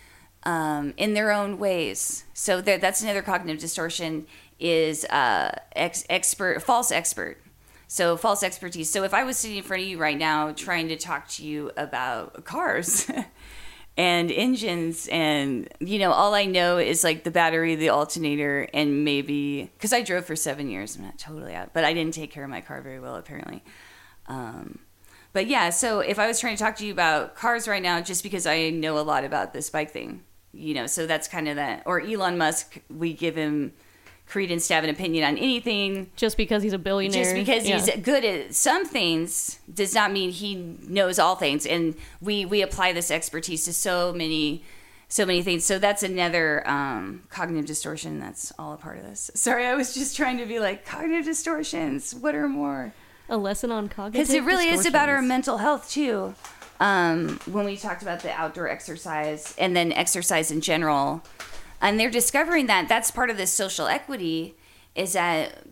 um, 0.44 0.94
in 0.96 1.14
their 1.14 1.32
own 1.32 1.58
ways. 1.58 2.24
So 2.34 2.62
there, 2.62 2.78
that's 2.78 3.02
another 3.02 3.22
cognitive 3.22 3.60
distortion 3.60 4.28
is 4.60 5.04
uh, 5.06 5.58
ex- 5.76 6.06
expert, 6.10 6.62
false 6.62 6.92
expert. 6.92 7.42
So 7.88 8.18
false 8.18 8.42
expertise. 8.42 8.90
So 8.90 9.04
if 9.04 9.14
I 9.14 9.24
was 9.24 9.38
sitting 9.38 9.58
in 9.58 9.64
front 9.64 9.84
of 9.84 9.90
you 9.90 9.98
right 9.98 10.18
now 10.18 10.52
trying 10.52 10.88
to 10.88 10.96
talk 10.96 11.28
to 11.30 11.46
you 11.46 11.72
about 11.78 12.44
cars, 12.44 13.10
and 13.98 14.30
engines 14.32 15.08
and 15.10 15.70
you 15.80 15.98
know 15.98 16.12
all 16.12 16.34
i 16.34 16.46
know 16.46 16.78
is 16.78 17.04
like 17.04 17.24
the 17.24 17.32
battery 17.32 17.76
the 17.76 17.90
alternator 17.90 18.68
and 18.74 19.06
maybe 19.06 19.72
because 19.78 19.94
i 19.94 20.02
drove 20.02 20.26
for 20.26 20.36
seven 20.36 20.70
years 20.70 20.98
i'm 20.98 21.04
not 21.04 21.18
totally 21.18 21.54
out 21.54 21.74
but 21.74 21.86
i 21.86 21.94
didn't 21.94 22.14
take 22.14 22.32
care 22.32 22.44
of 22.44 22.50
my 22.50 22.62
car 22.62 22.82
very 22.82 23.00
well 23.00 23.16
apparently. 23.16 23.64
Um, 24.28 24.80
but 25.34 25.48
yeah 25.48 25.70
so 25.70 26.00
if 26.00 26.20
i 26.20 26.28
was 26.28 26.40
trying 26.40 26.58
to 26.58 26.64
talk 26.64 26.76
to 26.78 26.86
you 26.86 26.92
about 26.92 27.36
cars 27.36 27.68
right 27.68 27.82
now 27.82 28.02
just 28.02 28.24
because 28.24 28.46
i 28.46 28.70
know 28.70 28.98
a 28.98 29.02
lot 29.02 29.24
about 29.24 29.54
this 29.54 29.70
bike 29.70 29.92
thing 29.92 30.24
you 30.52 30.74
know 30.74 30.88
so 30.88 31.06
that's 31.06 31.28
kind 31.28 31.48
of 31.48 31.56
that 31.56 31.84
or 31.86 32.02
elon 32.02 32.38
musk 32.38 32.80
we 32.90 33.14
give 33.14 33.36
him 33.36 33.72
credence 34.28 34.68
to 34.68 34.74
have 34.74 34.84
an 34.84 34.90
opinion 34.90 35.24
on 35.24 35.38
anything. 35.38 36.10
Just 36.16 36.38
because 36.38 36.64
he's 36.64 36.74
a 36.74 36.78
billionaire. 36.80 37.24
just 37.24 37.36
because 37.36 37.68
Yeah. 37.68 37.80
he's 37.80 38.04
good 38.04 38.26
at 38.26 38.56
some 38.56 38.86
things 38.86 39.60
does 39.74 39.94
not 39.94 40.12
mean 40.12 40.32
he 40.32 40.56
knows 40.88 41.20
all 41.20 41.36
things. 41.36 41.66
And 41.66 41.96
we 42.22 42.46
we 42.46 42.62
apply 42.62 42.94
this 42.94 43.12
expertise 43.12 43.66
to 43.66 43.74
so 43.74 44.14
many 44.14 44.64
so 45.08 45.26
many 45.26 45.44
things. 45.44 45.64
So 45.64 45.78
that's 45.78 46.02
another 46.02 46.68
um, 46.68 47.22
cognitive 47.30 47.68
distortion 47.68 48.20
that's 48.20 48.52
all 48.58 48.74
a 48.74 48.78
part 48.78 48.98
of 48.98 49.04
this. 49.04 49.30
Sorry 49.36 49.66
i 49.66 49.76
was 49.76 49.94
just 49.94 50.16
trying 50.16 50.38
to 50.40 50.46
be 50.46 50.60
like 50.60 50.86
cognitive 50.86 51.26
distortions 51.26 52.14
what 52.16 52.34
are 52.36 52.48
more? 52.50 52.94
A 53.30 53.38
lesson 53.38 53.72
on 53.72 53.90
cognitive 53.90 54.28
because 54.28 54.34
it 54.34 54.44
really 54.44 54.70
is 54.70 54.86
about 54.86 55.10
our 55.10 55.22
mental 55.22 55.58
health 55.58 55.90
too. 55.90 56.34
Um, 56.80 57.40
when 57.46 57.66
we 57.66 57.78
talked 57.78 58.02
about 58.02 58.20
the 58.20 58.32
outdoor 58.32 58.68
exercise 58.68 59.56
and 59.58 59.76
then 59.76 59.92
exercise 59.94 60.52
in 60.52 60.60
general 60.62 61.24
and 61.86 62.00
they're 62.00 62.10
discovering 62.10 62.66
that 62.66 62.90
that's 62.90 63.12
part 63.12 63.30
of 63.30 63.38
this 63.38 63.54
social 63.54 63.86
equity 63.86 64.56
is 64.96 65.14
that 65.14 65.66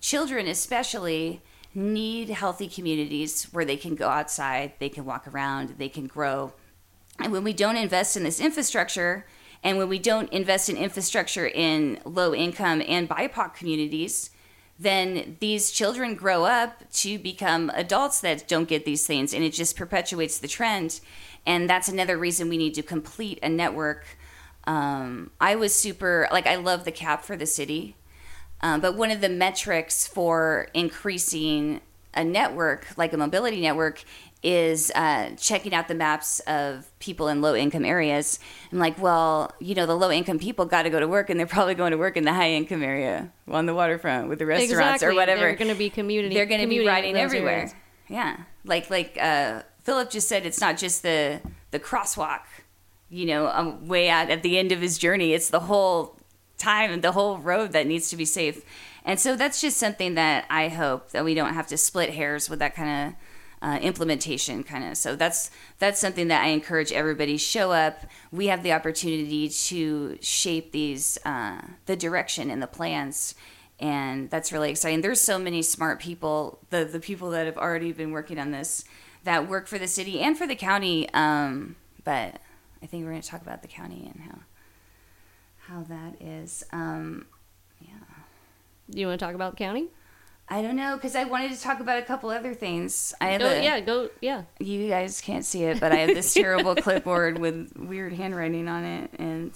children 0.00 0.48
especially 0.48 1.40
need 1.72 2.28
healthy 2.30 2.68
communities 2.68 3.44
where 3.52 3.64
they 3.64 3.76
can 3.76 3.94
go 3.94 4.08
outside 4.08 4.72
they 4.80 4.88
can 4.88 5.04
walk 5.04 5.26
around 5.28 5.70
they 5.78 5.88
can 5.88 6.06
grow. 6.06 6.52
And 7.18 7.32
when 7.32 7.44
we 7.44 7.52
don't 7.52 7.76
invest 7.76 8.16
in 8.16 8.24
this 8.24 8.40
infrastructure 8.40 9.24
and 9.62 9.78
when 9.78 9.88
we 9.88 10.00
don't 10.00 10.30
invest 10.32 10.68
in 10.68 10.76
infrastructure 10.76 11.46
in 11.46 12.00
low 12.04 12.34
income 12.34 12.82
and 12.86 13.08
bipoc 13.08 13.54
communities 13.54 14.30
then 14.80 15.36
these 15.38 15.70
children 15.70 16.16
grow 16.16 16.44
up 16.44 16.90
to 16.90 17.18
become 17.18 17.70
adults 17.74 18.20
that 18.20 18.48
don't 18.48 18.68
get 18.68 18.84
these 18.84 19.06
things. 19.06 19.32
And 19.32 19.44
it 19.44 19.52
just 19.52 19.76
perpetuates 19.76 20.38
the 20.38 20.48
trend. 20.48 20.98
And 21.46 21.70
that's 21.70 21.88
another 21.88 22.18
reason 22.18 22.48
we 22.48 22.56
need 22.56 22.74
to 22.74 22.82
complete 22.82 23.38
a 23.44 23.48
network 23.48 24.18
um, 24.64 25.30
i 25.40 25.54
was 25.54 25.74
super 25.74 26.28
like 26.32 26.46
i 26.46 26.56
love 26.56 26.84
the 26.84 26.92
cap 26.92 27.24
for 27.24 27.36
the 27.36 27.46
city 27.46 27.96
um, 28.62 28.80
but 28.80 28.96
one 28.96 29.10
of 29.10 29.20
the 29.20 29.28
metrics 29.28 30.06
for 30.06 30.68
increasing 30.72 31.80
a 32.14 32.24
network, 32.24 32.86
like 32.96 33.12
a 33.12 33.16
mobility 33.16 33.60
network, 33.60 34.04
is 34.42 34.90
uh, 34.94 35.30
checking 35.36 35.72
out 35.72 35.88
the 35.88 35.94
maps 35.94 36.40
of 36.40 36.90
people 36.98 37.28
in 37.28 37.40
low 37.40 37.54
income 37.54 37.84
areas. 37.84 38.38
I'm 38.70 38.78
like, 38.78 39.00
well, 39.00 39.52
you 39.60 39.74
know, 39.74 39.86
the 39.86 39.96
low 39.96 40.10
income 40.10 40.38
people 40.38 40.64
got 40.64 40.82
to 40.82 40.90
go 40.90 41.00
to 41.00 41.08
work, 41.08 41.30
and 41.30 41.38
they're 41.38 41.46
probably 41.46 41.74
going 41.74 41.92
to 41.92 41.98
work 41.98 42.16
in 42.16 42.24
the 42.24 42.32
high 42.32 42.50
income 42.50 42.82
area 42.82 43.32
on 43.48 43.66
the 43.66 43.74
waterfront 43.74 44.28
with 44.28 44.38
the 44.38 44.46
restaurants 44.46 45.02
exactly. 45.02 45.08
or 45.08 45.14
whatever. 45.14 45.40
They're 45.40 45.56
going 45.56 45.70
to 45.70 45.76
be 45.76 45.90
community. 45.90 46.34
They're 46.34 46.46
going 46.46 46.60
to 46.60 46.68
be 46.68 46.86
riding 46.86 47.16
everywhere. 47.16 47.54
areas. 47.54 47.74
Yeah, 48.08 48.36
like 48.64 48.90
like 48.90 49.16
uh, 49.20 49.62
Philip 49.82 50.10
just 50.10 50.28
said, 50.28 50.44
it's 50.44 50.60
not 50.60 50.76
just 50.76 51.02
the 51.02 51.40
the 51.70 51.80
crosswalk. 51.80 52.42
You 53.12 53.26
know, 53.26 53.46
um, 53.48 53.86
way 53.86 54.08
out 54.08 54.30
at 54.30 54.42
the 54.42 54.58
end 54.58 54.72
of 54.72 54.80
his 54.80 54.96
journey, 54.96 55.34
it's 55.34 55.50
the 55.50 55.60
whole 55.60 56.16
time 56.56 57.00
the 57.00 57.12
whole 57.12 57.38
road 57.38 57.72
that 57.72 57.86
needs 57.86 58.08
to 58.10 58.16
be 58.16 58.24
safe. 58.24 58.64
And 59.04 59.20
so 59.20 59.36
that's 59.36 59.60
just 59.60 59.76
something 59.76 60.14
that 60.14 60.46
I 60.48 60.68
hope 60.68 61.10
that 61.10 61.24
we 61.24 61.34
don't 61.34 61.54
have 61.54 61.66
to 61.68 61.76
split 61.76 62.10
hairs 62.10 62.48
with 62.48 62.60
that 62.60 62.74
kind 62.74 63.08
of 63.08 63.14
uh, 63.62 63.78
implementation 63.78 64.64
kind 64.64 64.82
of 64.82 64.96
so 64.96 65.14
that's 65.14 65.48
that's 65.78 66.00
something 66.00 66.26
that 66.26 66.42
i 66.42 66.48
encourage 66.48 66.90
everybody 66.90 67.36
show 67.36 67.70
up. 67.70 68.04
We 68.32 68.48
have 68.48 68.64
the 68.64 68.72
opportunity 68.72 69.48
to 69.48 70.18
shape 70.20 70.72
these 70.72 71.16
uh, 71.24 71.62
the 71.86 71.94
direction 71.94 72.50
and 72.50 72.60
the 72.60 72.66
plans 72.66 73.36
and 73.78 74.30
that's 74.30 74.52
really 74.52 74.70
exciting. 74.70 75.00
There's 75.00 75.20
so 75.20 75.38
many 75.38 75.62
smart 75.62 76.00
people 76.00 76.58
the 76.70 76.84
the 76.84 76.98
people 76.98 77.30
that 77.30 77.46
have 77.46 77.56
already 77.56 77.92
been 77.92 78.10
working 78.10 78.38
on 78.38 78.50
this 78.50 78.84
that 79.22 79.48
work 79.48 79.68
for 79.68 79.78
the 79.78 79.86
city 79.86 80.18
and 80.18 80.36
for 80.36 80.48
the 80.48 80.56
county 80.56 81.08
um, 81.14 81.76
but 82.02 82.40
i 82.82 82.86
think 82.86 83.04
we're 83.04 83.10
going 83.10 83.22
to 83.22 83.28
talk 83.28 83.42
about 83.42 83.62
the 83.62 83.68
county 83.68 84.10
and 84.12 84.22
how 84.24 84.38
how 85.68 85.82
that 85.84 86.20
is 86.20 86.64
um, 86.72 87.26
Do 88.90 89.00
you 89.00 89.06
want 89.06 89.18
to 89.20 89.24
talk 89.24 89.34
about 89.34 89.52
the 89.52 89.56
county? 89.64 89.88
i 90.48 90.60
don't 90.60 90.76
know 90.76 90.96
because 90.96 91.14
i 91.14 91.24
wanted 91.24 91.52
to 91.52 91.60
talk 91.60 91.78
about 91.80 91.98
a 91.98 92.02
couple 92.02 92.28
other 92.28 92.52
things 92.52 93.14
i 93.20 93.28
have 93.30 93.40
Go, 93.40 93.46
a, 93.48 93.62
yeah, 93.62 93.80
go. 93.80 94.10
Yeah. 94.20 94.42
you 94.58 94.88
guys 94.88 95.20
can't 95.20 95.44
see 95.44 95.62
it, 95.64 95.78
but 95.80 95.92
I 95.92 95.96
have 95.96 96.08
this 96.14 96.34
terrible 96.42 96.74
clipboard 96.74 97.38
with 97.38 97.72
weird 97.76 98.12
handwriting 98.12 98.68
on 98.68 98.84
it, 98.84 99.10
and 99.18 99.52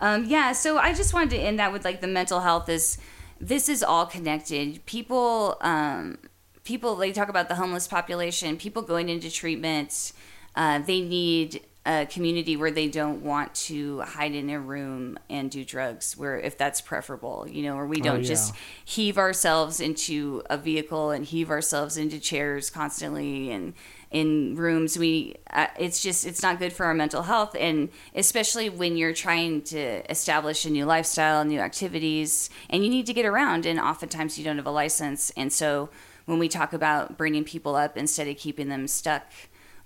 um, 0.00 0.26
yeah. 0.26 0.52
So 0.52 0.78
I 0.78 0.92
just 0.94 1.12
wanted 1.14 1.30
to 1.30 1.38
end 1.38 1.58
that 1.58 1.72
with 1.72 1.84
like 1.84 2.00
the 2.00 2.06
mental 2.06 2.40
health 2.40 2.68
is 2.68 2.98
this 3.40 3.68
is 3.68 3.82
all 3.82 4.04
connected. 4.06 4.84
People, 4.86 5.56
um, 5.60 6.18
people 6.62 6.94
they 6.94 7.10
talk 7.10 7.28
about 7.30 7.48
the 7.48 7.54
homeless 7.56 7.88
population. 7.88 8.56
People 8.58 8.82
going 8.82 9.08
into 9.08 9.30
treatment, 9.30 10.12
uh, 10.54 10.78
they 10.78 11.00
need 11.00 11.62
a 11.88 12.04
community 12.04 12.54
where 12.54 12.70
they 12.70 12.86
don't 12.86 13.22
want 13.22 13.54
to 13.54 14.00
hide 14.00 14.34
in 14.34 14.50
a 14.50 14.60
room 14.60 15.18
and 15.30 15.50
do 15.50 15.64
drugs. 15.64 16.18
Where 16.18 16.38
if 16.38 16.58
that's 16.58 16.82
preferable, 16.82 17.46
you 17.48 17.62
know, 17.62 17.76
or 17.76 17.86
we 17.86 18.00
don't 18.00 18.22
yeah. 18.22 18.28
just 18.28 18.54
heave 18.84 19.16
ourselves 19.16 19.80
into 19.80 20.42
a 20.50 20.58
vehicle 20.58 21.10
and 21.10 21.24
heave 21.24 21.50
ourselves 21.50 21.96
into 21.96 22.20
chairs 22.20 22.68
constantly 22.68 23.50
and 23.50 23.72
in 24.10 24.54
rooms 24.56 24.98
we 24.98 25.34
uh, 25.50 25.66
it's 25.78 26.02
just 26.02 26.26
it's 26.26 26.42
not 26.42 26.58
good 26.58 26.72
for 26.72 26.86
our 26.86 26.94
mental 26.94 27.22
health 27.24 27.54
and 27.60 27.90
especially 28.14 28.70
when 28.70 28.96
you're 28.96 29.12
trying 29.12 29.60
to 29.60 30.10
establish 30.10 30.64
a 30.64 30.70
new 30.70 30.86
lifestyle 30.86 31.44
new 31.44 31.60
activities 31.60 32.48
and 32.70 32.82
you 32.82 32.88
need 32.88 33.04
to 33.04 33.12
get 33.12 33.26
around 33.26 33.66
and 33.66 33.78
oftentimes 33.78 34.38
you 34.38 34.44
don't 34.44 34.56
have 34.56 34.66
a 34.66 34.70
license 34.70 35.30
and 35.36 35.52
so 35.52 35.90
when 36.24 36.38
we 36.38 36.48
talk 36.48 36.72
about 36.72 37.16
bringing 37.18 37.44
people 37.44 37.74
up 37.74 37.98
instead 37.98 38.28
of 38.28 38.36
keeping 38.36 38.68
them 38.68 38.86
stuck 38.86 39.24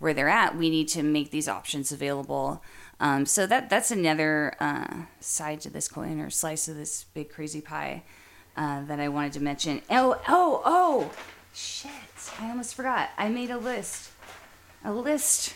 where 0.03 0.13
they're 0.13 0.29
at 0.29 0.57
we 0.57 0.69
need 0.69 0.89
to 0.89 1.03
make 1.03 1.31
these 1.31 1.49
options 1.49 1.93
available 1.93 2.63
um, 3.03 3.27
so 3.27 3.47
that 3.49 3.69
that's 3.69 3.91
another 3.91 4.55
uh, 4.61 5.07
side 5.19 5.61
to 5.63 5.71
this 5.71 5.89
coin 5.89 6.21
or 6.21 6.31
slice 6.31 6.69
of 6.69 6.77
this 6.77 7.05
big 7.15 7.31
crazy 7.31 7.61
pie 7.61 8.05
uh, 8.57 8.85
that 8.85 9.01
I 9.01 9.09
wanted 9.09 9.33
to 9.33 9.41
mention. 9.41 9.83
Oh, 9.91 10.21
oh, 10.29 10.63
oh, 10.65 11.11
shit! 11.53 11.91
I 12.41 12.51
almost 12.51 12.77
forgot. 12.77 13.11
I 13.19 13.29
made 13.29 13.51
a 13.51 13.59
list. 13.59 14.13
A 14.85 14.93
list. 14.93 15.55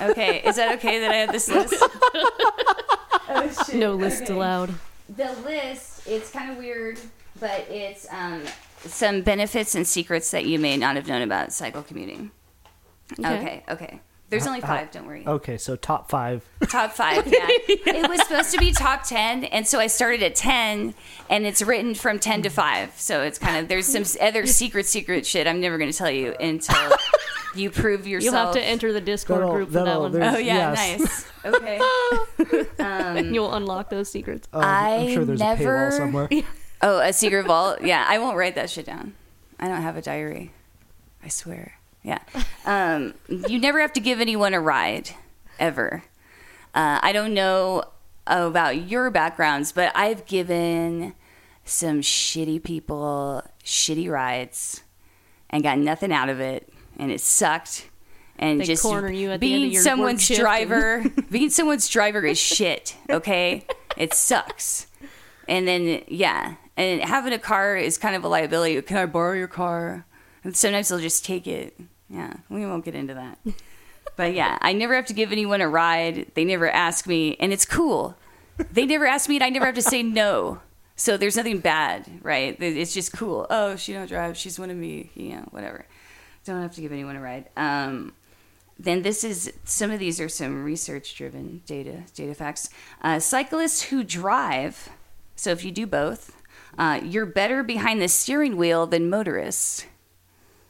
Okay, 0.00 0.42
is 0.44 0.56
that 0.56 0.74
okay 0.76 1.00
that 1.00 1.10
I 1.10 1.16
have 1.16 1.32
this 1.32 1.48
list? 1.48 1.74
oh, 1.82 3.64
shit. 3.66 3.76
No 3.76 3.94
list 3.94 4.24
Okay. 4.24 4.34
allowed. 4.34 4.74
The 5.08 5.32
list. 5.44 6.06
It's 6.06 6.30
kind 6.30 6.50
of 6.50 6.58
weird, 6.58 6.98
but 7.38 7.66
it's 7.70 8.06
um, 8.10 8.42
some 8.84 9.22
benefits 9.22 9.74
and 9.74 9.86
secrets 9.86 10.30
that 10.32 10.44
you 10.44 10.58
may 10.58 10.76
not 10.76 10.96
have 10.96 11.06
known 11.08 11.22
about 11.22 11.52
cycle 11.52 11.82
commuting. 11.82 12.32
Okay. 13.18 13.28
Okay, 13.40 13.64
okay. 13.68 14.00
There's 14.28 14.46
only 14.46 14.60
How- 14.60 14.76
five. 14.76 14.90
Don't 14.92 15.06
worry. 15.08 15.24
Okay, 15.26 15.58
so 15.58 15.74
top 15.74 16.08
five. 16.08 16.44
Top 16.68 16.92
five, 16.92 17.26
yeah. 17.26 17.46
It 17.48 18.08
was 18.08 18.20
supposed 18.22 18.52
to 18.52 18.58
be 18.58 18.70
top 18.70 19.02
10, 19.02 19.42
and 19.44 19.66
so 19.66 19.80
I 19.80 19.88
started 19.88 20.22
at 20.22 20.36
10, 20.36 20.94
and 21.28 21.46
it's 21.46 21.60
written 21.62 21.96
from 21.96 22.20
10 22.20 22.42
to 22.42 22.48
5. 22.48 22.92
So 22.96 23.22
it's 23.22 23.40
kind 23.40 23.56
of, 23.56 23.66
there's 23.66 23.86
some 23.88 24.04
other 24.24 24.46
secret, 24.46 24.86
secret 24.86 25.26
shit 25.26 25.48
I'm 25.48 25.60
never 25.60 25.78
going 25.78 25.90
to 25.90 25.98
tell 25.98 26.12
you 26.12 26.36
until 26.38 26.92
you 27.56 27.70
prove 27.72 28.06
yourself. 28.06 28.32
You'll 28.34 28.44
have 28.44 28.54
to 28.54 28.62
enter 28.62 28.92
the 28.92 29.00
Discord 29.00 29.40
That'll- 29.40 29.52
group 29.54 29.68
for 29.70 29.72
that 29.74 29.84
that'll- 29.86 30.02
one. 30.02 30.12
there's- 30.12 30.34
Oh, 30.36 30.38
yeah, 30.38 30.74
Yes. 30.74 31.00
nice. 31.00 31.26
Okay. 31.44 31.80
Um, 32.78 33.34
You'll 33.34 33.52
unlock 33.52 33.90
those 33.90 34.10
secrets. 34.10 34.46
Um, 34.52 34.62
I'm 34.62 35.12
sure 35.12 35.24
there's 35.24 35.40
a 35.40 35.44
never- 35.44 35.64
paywall 35.90 35.92
somewhere. 35.96 36.28
oh, 36.82 37.00
a 37.00 37.12
secret 37.12 37.46
vault? 37.46 37.82
Yeah, 37.82 38.04
I 38.08 38.18
won't 38.18 38.36
write 38.36 38.54
that 38.54 38.70
shit 38.70 38.86
down. 38.86 39.14
I 39.58 39.66
don't 39.66 39.82
have 39.82 39.96
a 39.96 40.02
diary. 40.02 40.52
I 41.24 41.28
swear. 41.28 41.72
Yeah. 42.02 42.18
Um, 42.64 43.14
you 43.28 43.58
never 43.58 43.80
have 43.80 43.92
to 43.94 44.00
give 44.00 44.20
anyone 44.20 44.54
a 44.54 44.60
ride, 44.60 45.10
ever. 45.58 46.04
Uh, 46.74 46.98
I 47.02 47.12
don't 47.12 47.34
know 47.34 47.84
about 48.26 48.88
your 48.88 49.10
backgrounds, 49.10 49.72
but 49.72 49.92
I've 49.94 50.24
given 50.26 51.14
some 51.64 52.00
shitty 52.00 52.62
people 52.62 53.42
shitty 53.64 54.10
rides 54.10 54.82
and 55.50 55.62
got 55.62 55.78
nothing 55.78 56.12
out 56.12 56.28
of 56.28 56.40
it, 56.40 56.72
and 56.98 57.10
it 57.10 57.20
sucked. 57.20 57.88
And 58.38 58.60
They 58.60 58.64
just 58.64 58.82
corner 58.82 59.10
you 59.10 59.32
at 59.32 59.40
the 59.40 59.52
end 59.52 59.60
being 59.60 59.66
of 59.66 59.72
your 59.74 59.82
someone's 59.82 60.22
shift 60.22 60.38
and- 60.40 60.44
driver, 60.44 61.04
being 61.30 61.50
someone's 61.50 61.88
driver 61.88 62.24
is 62.24 62.38
shit. 62.38 62.96
Okay, 63.10 63.66
it 63.98 64.14
sucks. 64.14 64.86
And 65.46 65.68
then 65.68 66.02
yeah, 66.08 66.54
and 66.76 67.02
having 67.02 67.32
a 67.34 67.38
car 67.38 67.76
is 67.76 67.98
kind 67.98 68.16
of 68.16 68.24
a 68.24 68.28
liability. 68.28 68.80
Can 68.82 68.96
I 68.96 69.04
borrow 69.06 69.34
your 69.34 69.48
car? 69.48 70.06
And 70.42 70.56
sometimes 70.56 70.88
they'll 70.88 71.00
just 71.00 71.22
take 71.24 71.46
it. 71.46 71.78
Yeah, 72.10 72.34
we 72.48 72.66
won't 72.66 72.84
get 72.84 72.94
into 72.94 73.14
that. 73.14 73.38
But 74.16 74.34
yeah, 74.34 74.58
I 74.60 74.72
never 74.72 74.94
have 74.94 75.06
to 75.06 75.14
give 75.14 75.32
anyone 75.32 75.60
a 75.60 75.68
ride. 75.68 76.32
They 76.34 76.44
never 76.44 76.68
ask 76.68 77.06
me, 77.06 77.36
and 77.38 77.52
it's 77.52 77.64
cool. 77.64 78.16
They 78.72 78.84
never 78.84 79.06
ask 79.06 79.28
me, 79.28 79.36
and 79.36 79.44
I 79.44 79.48
never 79.48 79.66
have 79.66 79.76
to 79.76 79.82
say 79.82 80.02
no. 80.02 80.60
So 80.96 81.16
there's 81.16 81.36
nothing 81.36 81.60
bad, 81.60 82.06
right? 82.20 82.60
It's 82.60 82.92
just 82.92 83.12
cool. 83.14 83.46
Oh, 83.48 83.76
she 83.76 83.94
don't 83.94 84.08
drive. 84.08 84.36
She's 84.36 84.58
one 84.58 84.68
of 84.68 84.76
me. 84.76 85.10
You 85.14 85.36
know, 85.36 85.48
whatever. 85.50 85.86
Don't 86.44 86.60
have 86.60 86.74
to 86.74 86.80
give 86.80 86.92
anyone 86.92 87.16
a 87.16 87.20
ride. 87.20 87.48
Um, 87.56 88.12
then 88.78 89.02
this 89.02 89.24
is 89.24 89.52
some 89.64 89.90
of 89.90 89.98
these 89.98 90.20
are 90.20 90.28
some 90.28 90.64
research 90.64 91.14
driven 91.14 91.62
data 91.64 92.02
data 92.14 92.34
facts. 92.34 92.68
Uh, 93.02 93.18
cyclists 93.20 93.82
who 93.82 94.02
drive, 94.02 94.90
so 95.36 95.50
if 95.50 95.64
you 95.64 95.70
do 95.70 95.86
both, 95.86 96.36
uh, 96.76 97.00
you're 97.02 97.26
better 97.26 97.62
behind 97.62 98.02
the 98.02 98.08
steering 98.08 98.56
wheel 98.56 98.86
than 98.86 99.08
motorists. 99.08 99.86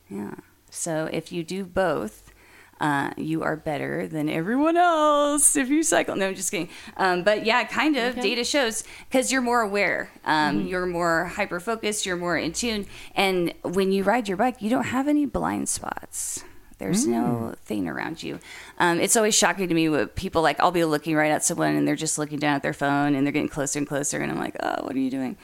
Yeah. 0.09 0.35
So 0.71 1.09
if 1.13 1.33
you 1.33 1.45
do 1.45 1.65
both, 1.65 2.33
uh, 2.81 3.11
you 3.17 3.43
are 3.43 3.57
better 3.57 4.07
than 4.07 4.29
everyone 4.29 4.77
else 4.77 5.55
if 5.55 5.69
you 5.69 5.83
cycle. 5.83 6.17
No, 6.17 6.29
I'm 6.29 6.35
just 6.35 6.51
kidding. 6.51 6.71
Um, 6.97 7.23
but 7.23 7.45
yeah, 7.45 7.65
kind 7.65 7.97
of. 7.97 8.13
Okay. 8.13 8.23
Data 8.23 8.45
shows 8.45 8.85
because 9.09 9.31
you're 9.31 9.43
more 9.43 9.61
aware, 9.61 10.11
um, 10.25 10.67
you're 10.67 10.87
more 10.87 11.27
hyper 11.27 11.61
focused, 11.61 12.07
you're 12.07 12.17
more 12.17 12.39
in 12.39 12.53
tune, 12.53 12.87
and 13.15 13.53
when 13.63 13.93
you 13.93 14.03
ride 14.03 14.29
your 14.29 14.39
bike, 14.39 14.63
you 14.63 14.71
don't 14.71 14.85
have 14.85 15.09
any 15.09 15.27
blind 15.27 15.69
spots. 15.69 16.43
There's 16.79 17.07
no 17.07 17.55
thing 17.67 17.87
around 17.87 18.23
you. 18.23 18.41
Um, 18.79 19.01
it's 19.01 19.15
always 19.15 19.35
shocking 19.35 19.69
to 19.69 19.75
me 19.75 19.91
what 19.91 20.17
people 20.17 20.41
like. 20.41 20.59
I'll 20.61 20.71
be 20.71 20.87
looking 20.87 21.15
right 21.15 21.31
at 21.31 21.45
someone 21.45 21.77
and 21.77 21.87
they're 21.87 21.95
just 21.95 22.17
looking 22.17 22.39
down 22.39 22.57
at 22.57 22.63
their 22.63 22.73
phone 22.73 23.15
and 23.15 23.27
they're 23.27 23.35
getting 23.35 23.51
closer 23.51 23.79
and 23.79 23.87
closer, 23.87 24.19
and 24.19 24.33
I'm 24.33 24.39
like, 24.39 24.57
oh, 24.61 24.85
what 24.85 24.97
are 24.97 24.99
you 24.99 25.11
doing? 25.11 25.37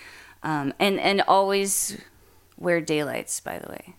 Um, 0.43 0.73
and 0.79 0.99
and 0.99 1.21
always 1.29 1.99
wear 2.57 2.81
daylights, 2.81 3.41
by 3.41 3.59
the 3.59 3.69
way 3.69 3.95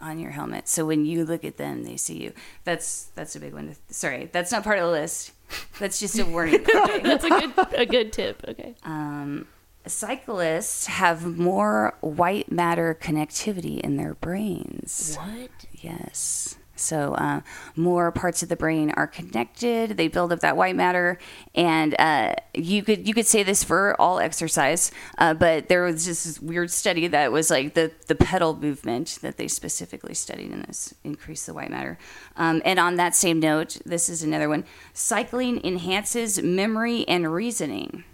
on 0.00 0.18
your 0.18 0.30
helmet. 0.30 0.68
So 0.68 0.84
when 0.86 1.04
you 1.04 1.24
look 1.24 1.44
at 1.44 1.56
them, 1.56 1.84
they 1.84 1.96
see 1.96 2.22
you. 2.22 2.32
That's 2.64 3.06
that's 3.14 3.36
a 3.36 3.40
big 3.40 3.52
one. 3.52 3.68
To, 3.68 3.94
sorry, 3.94 4.28
that's 4.32 4.52
not 4.52 4.64
part 4.64 4.78
of 4.78 4.86
the 4.86 4.90
list. 4.90 5.32
That's 5.78 5.98
just 5.98 6.18
a 6.18 6.24
warning. 6.24 6.64
Okay. 6.74 7.00
That's 7.00 7.24
a 7.24 7.28
good 7.28 7.52
a 7.74 7.86
good 7.86 8.12
tip. 8.12 8.44
Okay. 8.48 8.74
Um, 8.84 9.46
cyclists 9.86 10.86
have 10.86 11.36
more 11.38 11.96
white 12.00 12.50
matter 12.50 12.96
connectivity 13.00 13.80
in 13.80 13.96
their 13.96 14.14
brains. 14.14 15.16
What? 15.16 15.50
Yes. 15.72 16.56
So 16.80 17.14
uh, 17.14 17.40
more 17.76 18.10
parts 18.10 18.42
of 18.42 18.48
the 18.48 18.56
brain 18.56 18.90
are 18.92 19.06
connected. 19.06 19.96
They 19.96 20.08
build 20.08 20.32
up 20.32 20.40
that 20.40 20.56
white 20.56 20.76
matter, 20.76 21.18
and 21.54 21.94
uh, 21.98 22.34
you 22.54 22.82
could 22.82 23.06
you 23.06 23.14
could 23.14 23.26
say 23.26 23.42
this 23.42 23.62
for 23.62 24.00
all 24.00 24.18
exercise, 24.18 24.90
uh, 25.18 25.34
but 25.34 25.68
there 25.68 25.82
was 25.82 26.04
just 26.04 26.24
this 26.24 26.40
weird 26.40 26.70
study 26.70 27.06
that 27.08 27.32
was 27.32 27.50
like 27.50 27.74
the 27.74 27.92
the 28.06 28.14
pedal 28.14 28.56
movement 28.56 29.18
that 29.22 29.36
they 29.36 29.48
specifically 29.48 30.14
studied 30.14 30.50
in 30.50 30.62
this 30.62 30.94
increased 31.04 31.46
the 31.46 31.54
white 31.54 31.70
matter. 31.70 31.98
Um, 32.36 32.62
and 32.64 32.78
on 32.78 32.96
that 32.96 33.14
same 33.14 33.40
note, 33.40 33.78
this 33.84 34.08
is 34.08 34.22
another 34.22 34.48
one: 34.48 34.64
cycling 34.92 35.64
enhances 35.64 36.42
memory 36.42 37.06
and 37.06 37.32
reasoning. 37.32 38.04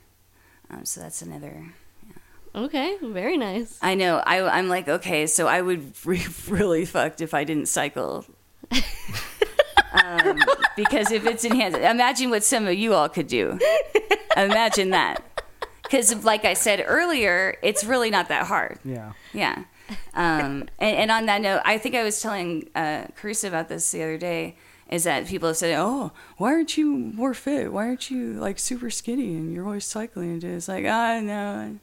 Um, 0.68 0.84
so 0.84 1.00
that's 1.00 1.22
another 1.22 1.72
Okay. 2.56 2.96
Very 3.02 3.36
nice. 3.36 3.78
I 3.82 3.94
know. 3.94 4.22
I, 4.26 4.42
I'm 4.42 4.68
like, 4.68 4.88
okay, 4.88 5.26
so 5.26 5.46
I 5.46 5.60
would 5.60 5.92
be 6.06 6.24
really 6.48 6.86
fucked 6.86 7.20
if 7.20 7.34
I 7.34 7.44
didn't 7.44 7.66
cycle. 7.66 8.24
Um, 9.92 10.38
because 10.76 11.10
if 11.10 11.26
it's 11.26 11.44
enhanced, 11.44 11.78
imagine 11.78 12.30
what 12.30 12.44
some 12.44 12.66
of 12.66 12.74
you 12.74 12.94
all 12.94 13.08
could 13.08 13.26
do. 13.26 13.58
Imagine 14.36 14.90
that. 14.90 15.22
Because, 15.82 16.24
like 16.24 16.44
I 16.44 16.54
said 16.54 16.84
earlier, 16.86 17.56
it's 17.62 17.84
really 17.84 18.10
not 18.10 18.28
that 18.28 18.46
hard. 18.46 18.78
Yeah. 18.84 19.12
Yeah. 19.32 19.64
Um, 20.14 20.68
and, 20.78 20.96
and 20.96 21.10
on 21.10 21.26
that 21.26 21.40
note, 21.40 21.62
I 21.64 21.78
think 21.78 21.94
I 21.94 22.02
was 22.02 22.20
telling 22.20 22.68
uh, 22.74 23.04
Carissa 23.20 23.48
about 23.48 23.68
this 23.68 23.90
the 23.92 24.02
other 24.02 24.18
day. 24.18 24.56
Is 24.88 25.02
that 25.02 25.26
people 25.26 25.48
have 25.48 25.56
said, 25.56 25.76
"Oh, 25.76 26.12
why 26.36 26.52
aren't 26.52 26.76
you 26.76 26.96
more 26.96 27.34
fit? 27.34 27.72
Why 27.72 27.86
aren't 27.88 28.08
you 28.08 28.34
like 28.34 28.58
super 28.58 28.88
skinny 28.88 29.34
and 29.34 29.52
you're 29.52 29.64
always 29.64 29.84
cycling?" 29.84 30.34
And 30.34 30.44
it's 30.44 30.68
like, 30.68 30.84
ah, 30.86 31.18
no, 31.20 31.78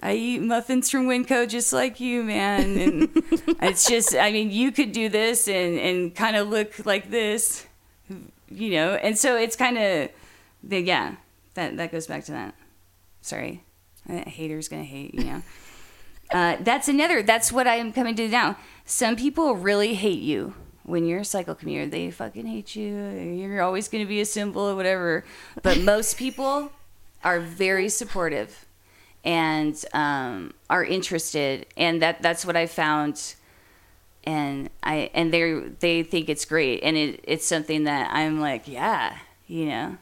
I 0.00 0.14
eat 0.14 0.42
muffins 0.42 0.90
from 0.90 1.06
WinCo 1.08 1.48
just 1.48 1.72
like 1.72 1.98
you, 1.98 2.22
man. 2.22 2.78
And 2.78 3.10
it's 3.62 3.88
just, 3.88 4.14
I 4.14 4.30
mean, 4.30 4.50
you 4.50 4.70
could 4.70 4.92
do 4.92 5.08
this 5.08 5.48
and, 5.48 5.78
and 5.78 6.14
kind 6.14 6.36
of 6.36 6.48
look 6.48 6.86
like 6.86 7.10
this, 7.10 7.66
you 8.48 8.70
know? 8.70 8.94
And 8.94 9.18
so 9.18 9.36
it's 9.36 9.56
kind 9.56 9.76
of, 9.76 10.10
yeah, 10.62 11.16
that, 11.54 11.76
that 11.76 11.90
goes 11.90 12.06
back 12.06 12.24
to 12.24 12.32
that. 12.32 12.54
Sorry. 13.22 13.64
A 14.08 14.28
hater's 14.28 14.68
going 14.68 14.82
to 14.82 14.88
hate, 14.88 15.14
you 15.14 15.24
know? 15.24 15.42
Uh, 16.30 16.58
that's 16.60 16.88
another, 16.88 17.22
that's 17.22 17.50
what 17.50 17.66
I'm 17.66 17.90
coming 17.90 18.14
to 18.14 18.28
now. 18.28 18.58
Some 18.84 19.16
people 19.16 19.54
really 19.54 19.94
hate 19.94 20.20
you 20.20 20.52
when 20.82 21.06
you're 21.06 21.20
a 21.20 21.24
cycle 21.24 21.54
commuter. 21.54 21.88
They 21.88 22.10
fucking 22.10 22.44
hate 22.44 22.76
you. 22.76 23.08
You're 23.08 23.62
always 23.62 23.88
going 23.88 24.04
to 24.04 24.08
be 24.08 24.20
a 24.20 24.26
symbol 24.26 24.60
or 24.60 24.76
whatever. 24.76 25.24
But 25.62 25.78
most 25.80 26.18
people 26.18 26.70
are 27.24 27.40
very 27.40 27.88
supportive 27.88 28.66
and 29.24 29.84
um, 29.92 30.54
are 30.70 30.84
interested, 30.84 31.66
and 31.76 32.00
that 32.02 32.22
that's 32.22 32.44
what 32.44 32.56
I 32.56 32.66
found. 32.66 33.34
And 34.24 34.68
I 34.82 35.10
and 35.14 35.32
they 35.32 35.52
they 35.80 36.02
think 36.02 36.28
it's 36.28 36.44
great, 36.44 36.82
and 36.82 36.96
it, 36.96 37.20
it's 37.24 37.46
something 37.46 37.84
that 37.84 38.10
I'm 38.12 38.40
like, 38.40 38.68
yeah, 38.68 39.16
you 39.46 39.66
know, 39.66 39.96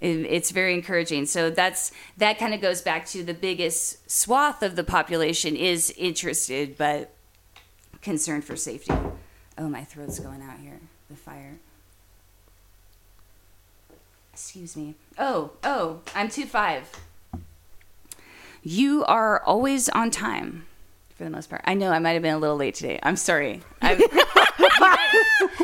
it, 0.00 0.08
it's 0.08 0.50
very 0.50 0.74
encouraging. 0.74 1.26
So 1.26 1.50
that's 1.50 1.92
that 2.16 2.38
kind 2.38 2.52
of 2.54 2.60
goes 2.60 2.82
back 2.82 3.06
to 3.06 3.24
the 3.24 3.34
biggest 3.34 4.10
swath 4.10 4.62
of 4.62 4.76
the 4.76 4.84
population 4.84 5.56
is 5.56 5.92
interested, 5.96 6.76
but 6.76 7.12
concerned 8.02 8.44
for 8.44 8.56
safety. 8.56 8.94
Oh, 9.56 9.68
my 9.68 9.84
throat's 9.84 10.20
going 10.20 10.42
out 10.42 10.58
here. 10.60 10.80
The 11.10 11.16
fire. 11.16 11.58
Excuse 14.32 14.76
me. 14.76 14.94
Oh, 15.18 15.52
oh, 15.64 16.00
I'm 16.14 16.28
two 16.28 16.46
five. 16.46 16.90
You 18.70 19.02
are 19.06 19.42
always 19.44 19.88
on 19.88 20.10
time 20.10 20.66
for 21.16 21.24
the 21.24 21.30
most 21.30 21.48
part. 21.48 21.62
I 21.64 21.72
know 21.72 21.90
I 21.90 22.00
might 22.00 22.12
have 22.12 22.22
been 22.22 22.34
a 22.34 22.38
little 22.38 22.56
late 22.56 22.74
today. 22.74 22.98
I'm 23.02 23.16
sorry. 23.16 23.62
I've, 23.80 23.98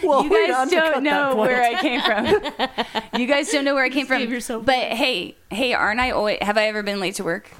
Well, 0.02 0.24
you 0.24 0.30
guys 0.46 0.70
don't 0.70 1.02
know 1.02 1.36
where 1.36 1.62
I 1.62 1.80
came 1.82 2.00
from. 2.00 3.20
you 3.20 3.26
guys 3.26 3.50
don't 3.50 3.64
know 3.66 3.74
where 3.74 3.84
I 3.84 3.90
came 3.90 4.06
from. 4.06 4.20
gave 4.20 4.30
yourself- 4.30 4.64
But 4.64 4.76
hey, 4.92 5.36
hey, 5.50 5.74
aren't 5.74 6.00
I 6.00 6.10
always, 6.12 6.38
have 6.40 6.56
I 6.56 6.66
ever 6.68 6.82
been 6.82 6.98
late 6.98 7.16
to 7.16 7.24
work? 7.24 7.50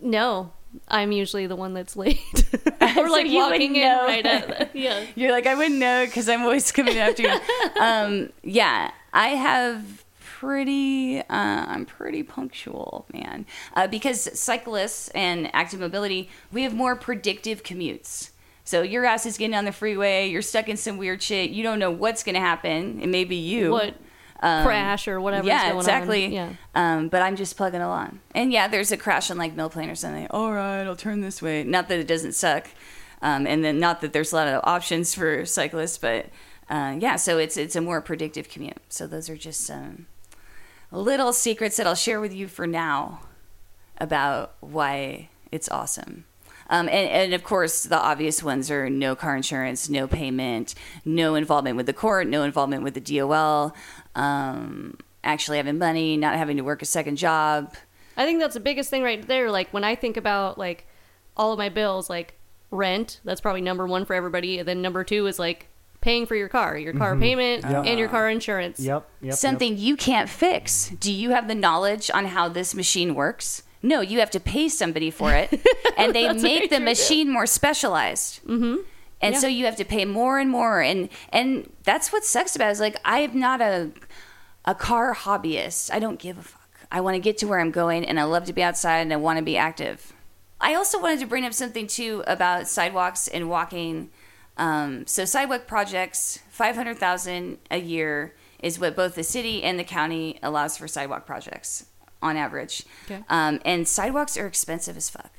No, 0.00 0.52
I'm 0.88 1.12
usually 1.12 1.46
the 1.46 1.56
one 1.56 1.74
that's 1.74 1.94
late, 1.96 2.18
or 2.96 3.08
like 3.10 3.26
you 3.26 3.38
walking 3.38 3.72
wouldn't 3.72 3.76
in 3.76 3.82
know. 3.82 4.06
right 4.06 4.24
at. 4.26 4.74
Yeah. 4.74 5.04
You're 5.14 5.30
like, 5.32 5.46
I 5.46 5.54
wouldn't 5.54 5.78
know 5.78 6.04
because 6.06 6.28
I'm 6.28 6.42
always 6.42 6.72
coming 6.72 6.98
after 6.98 7.22
you. 7.22 7.38
um, 7.80 8.30
yeah, 8.42 8.90
I 9.12 9.28
have 9.28 10.03
pretty, 10.40 11.20
uh, 11.20 11.24
I'm 11.30 11.86
pretty 11.86 12.22
punctual, 12.22 13.06
man. 13.12 13.46
Uh, 13.74 13.86
because 13.86 14.28
cyclists 14.38 15.08
and 15.14 15.48
active 15.54 15.80
mobility, 15.80 16.28
we 16.52 16.62
have 16.64 16.74
more 16.74 16.96
predictive 16.96 17.62
commutes. 17.62 18.30
So 18.64 18.82
your 18.82 19.04
ass 19.04 19.26
is 19.26 19.36
getting 19.36 19.54
on 19.54 19.64
the 19.64 19.72
freeway, 19.72 20.28
you're 20.28 20.42
stuck 20.42 20.68
in 20.68 20.76
some 20.76 20.96
weird 20.96 21.22
shit, 21.22 21.50
you 21.50 21.62
don't 21.62 21.78
know 21.78 21.90
what's 21.90 22.22
going 22.24 22.34
to 22.34 22.40
happen. 22.40 23.00
It 23.00 23.08
may 23.08 23.24
be 23.24 23.36
you. 23.36 23.70
What 23.70 23.94
Um, 24.42 24.64
crash 24.66 25.06
or 25.08 25.20
whatever. 25.20 25.46
yeah, 25.46 25.68
going 25.68 25.78
exactly. 25.78 26.24
on. 26.26 26.32
Yeah. 26.32 26.52
Um, 26.74 27.08
but 27.08 27.22
I'm 27.22 27.36
just 27.36 27.56
plugging 27.56 27.80
along. 27.80 28.20
And 28.34 28.52
yeah, 28.52 28.66
there's 28.68 28.90
a 28.92 28.96
crash 28.96 29.30
on 29.30 29.38
like 29.38 29.54
Mill 29.54 29.70
Plain 29.70 29.88
or 29.88 29.94
something. 29.94 30.26
All 30.30 30.52
right, 30.52 30.82
I'll 30.82 30.96
turn 30.96 31.20
this 31.20 31.40
way. 31.40 31.62
Not 31.64 31.88
that 31.88 31.98
it 31.98 32.06
doesn't 32.08 32.34
suck. 32.34 32.66
Um, 33.22 33.46
and 33.46 33.64
then 33.64 33.78
not 33.78 34.00
that 34.02 34.12
there's 34.12 34.32
a 34.32 34.36
lot 34.36 34.48
of 34.48 34.60
options 34.64 35.14
for 35.14 35.46
cyclists, 35.46 35.96
but 35.98 36.26
uh, 36.68 36.96
yeah, 36.98 37.16
so 37.16 37.38
it's 37.38 37.56
it's 37.56 37.76
a 37.76 37.80
more 37.80 38.00
predictive 38.02 38.48
commute. 38.50 38.80
So 38.88 39.06
those 39.06 39.30
are 39.30 39.36
just 39.36 39.60
some 39.64 40.06
little 40.98 41.32
secrets 41.32 41.76
that 41.76 41.86
I'll 41.86 41.94
share 41.94 42.20
with 42.20 42.34
you 42.34 42.48
for 42.48 42.66
now 42.66 43.20
about 43.98 44.54
why 44.60 45.28
it's 45.50 45.68
awesome. 45.68 46.24
Um, 46.70 46.88
and, 46.88 47.10
and 47.10 47.34
of 47.34 47.44
course, 47.44 47.84
the 47.84 47.98
obvious 47.98 48.42
ones 48.42 48.70
are 48.70 48.88
no 48.88 49.14
car 49.14 49.36
insurance, 49.36 49.88
no 49.88 50.06
payment, 50.06 50.74
no 51.04 51.34
involvement 51.34 51.76
with 51.76 51.86
the 51.86 51.92
court, 51.92 52.26
no 52.26 52.42
involvement 52.42 52.82
with 52.82 52.94
the 52.94 53.00
DOL, 53.00 53.74
um, 54.14 54.96
actually 55.22 55.58
having 55.58 55.78
money, 55.78 56.16
not 56.16 56.36
having 56.36 56.56
to 56.56 56.64
work 56.64 56.80
a 56.80 56.86
second 56.86 57.16
job. 57.16 57.74
I 58.16 58.24
think 58.24 58.40
that's 58.40 58.54
the 58.54 58.60
biggest 58.60 58.90
thing 58.90 59.02
right 59.02 59.26
there. 59.26 59.50
Like 59.50 59.68
when 59.72 59.84
I 59.84 59.94
think 59.94 60.16
about 60.16 60.56
like 60.56 60.86
all 61.36 61.52
of 61.52 61.58
my 61.58 61.68
bills, 61.68 62.08
like 62.08 62.34
rent, 62.70 63.20
that's 63.24 63.40
probably 63.40 63.60
number 63.60 63.86
one 63.86 64.04
for 64.04 64.14
everybody. 64.14 64.58
And 64.58 64.68
then 64.68 64.80
number 64.80 65.04
two 65.04 65.26
is 65.26 65.38
like 65.38 65.68
paying 66.04 66.26
for 66.26 66.36
your 66.36 66.48
car, 66.48 66.76
your 66.76 66.92
car 66.92 67.16
payment, 67.16 67.64
Yep. 67.64 67.86
and 67.86 67.98
your 67.98 68.08
car 68.08 68.28
insurance. 68.28 68.78
Yep. 68.78 69.08
Yep. 69.22 69.34
Something 69.34 69.78
you 69.78 69.96
can't 69.96 70.28
fix. 70.28 70.90
Do 71.00 71.10
you 71.10 71.30
have 71.30 71.48
the 71.48 71.54
knowledge 71.54 72.10
on 72.12 72.26
how 72.26 72.48
this 72.48 72.74
machine 72.74 73.14
works? 73.14 73.62
No, 73.82 74.00
you 74.02 74.18
have 74.20 74.30
to 74.32 74.40
pay 74.40 74.68
somebody 74.68 75.10
for 75.10 75.32
it, 75.32 75.48
and 75.96 76.14
they 76.14 76.30
make 76.32 76.64
the 76.70 76.76
true, 76.76 76.78
too. 76.78 76.84
machine 76.84 77.28
more 77.32 77.46
specialized. 77.46 78.40
Mm-hmm. 78.46 78.76
And 79.22 79.34
Yeah. 79.34 79.40
so 79.40 79.46
you 79.46 79.64
have 79.64 79.76
to 79.76 79.84
pay 79.84 80.04
more 80.04 80.38
and 80.38 80.50
more, 80.50 80.80
and 80.82 81.08
and 81.32 81.70
that's 81.84 82.12
what 82.12 82.24
sucks 82.24 82.54
about 82.54 82.68
it. 82.68 82.72
Is 82.72 82.80
like 82.80 82.96
I'm 83.04 83.38
not 83.40 83.60
a 83.62 83.90
a 84.66 84.74
car 84.74 85.14
hobbyist. 85.14 85.90
I 85.92 85.98
don't 85.98 86.18
give 86.18 86.36
a 86.38 86.42
fuck. 86.42 86.60
I 86.92 87.00
want 87.00 87.14
to 87.14 87.18
get 87.20 87.38
to 87.38 87.46
where 87.46 87.60
I'm 87.60 87.70
going, 87.70 88.04
and 88.04 88.20
I 88.20 88.24
love 88.24 88.44
to 88.46 88.52
be 88.52 88.62
outside, 88.62 88.98
and 89.00 89.12
I 89.12 89.16
want 89.16 89.38
to 89.38 89.44
be 89.44 89.56
active. 89.56 90.12
I 90.60 90.74
also 90.74 91.00
wanted 91.00 91.20
to 91.20 91.26
bring 91.26 91.44
up 91.46 91.52
something 91.54 91.86
too 91.86 92.22
about 92.26 92.68
sidewalks 92.68 93.26
and 93.28 93.48
walking. 93.48 94.10
Um, 94.56 95.06
so 95.06 95.24
sidewalk 95.24 95.66
projects, 95.66 96.40
five 96.50 96.76
hundred 96.76 96.98
thousand 96.98 97.58
a 97.70 97.78
year 97.78 98.34
is 98.60 98.78
what 98.78 98.96
both 98.96 99.14
the 99.14 99.24
city 99.24 99.62
and 99.62 99.78
the 99.78 99.84
county 99.84 100.38
allows 100.42 100.76
for 100.76 100.88
sidewalk 100.88 101.26
projects 101.26 101.86
on 102.22 102.36
average. 102.36 102.84
Okay. 103.04 103.22
Um, 103.28 103.60
and 103.64 103.86
sidewalks 103.86 104.38
are 104.38 104.46
expensive 104.46 104.96
as 104.96 105.10
fuck 105.10 105.32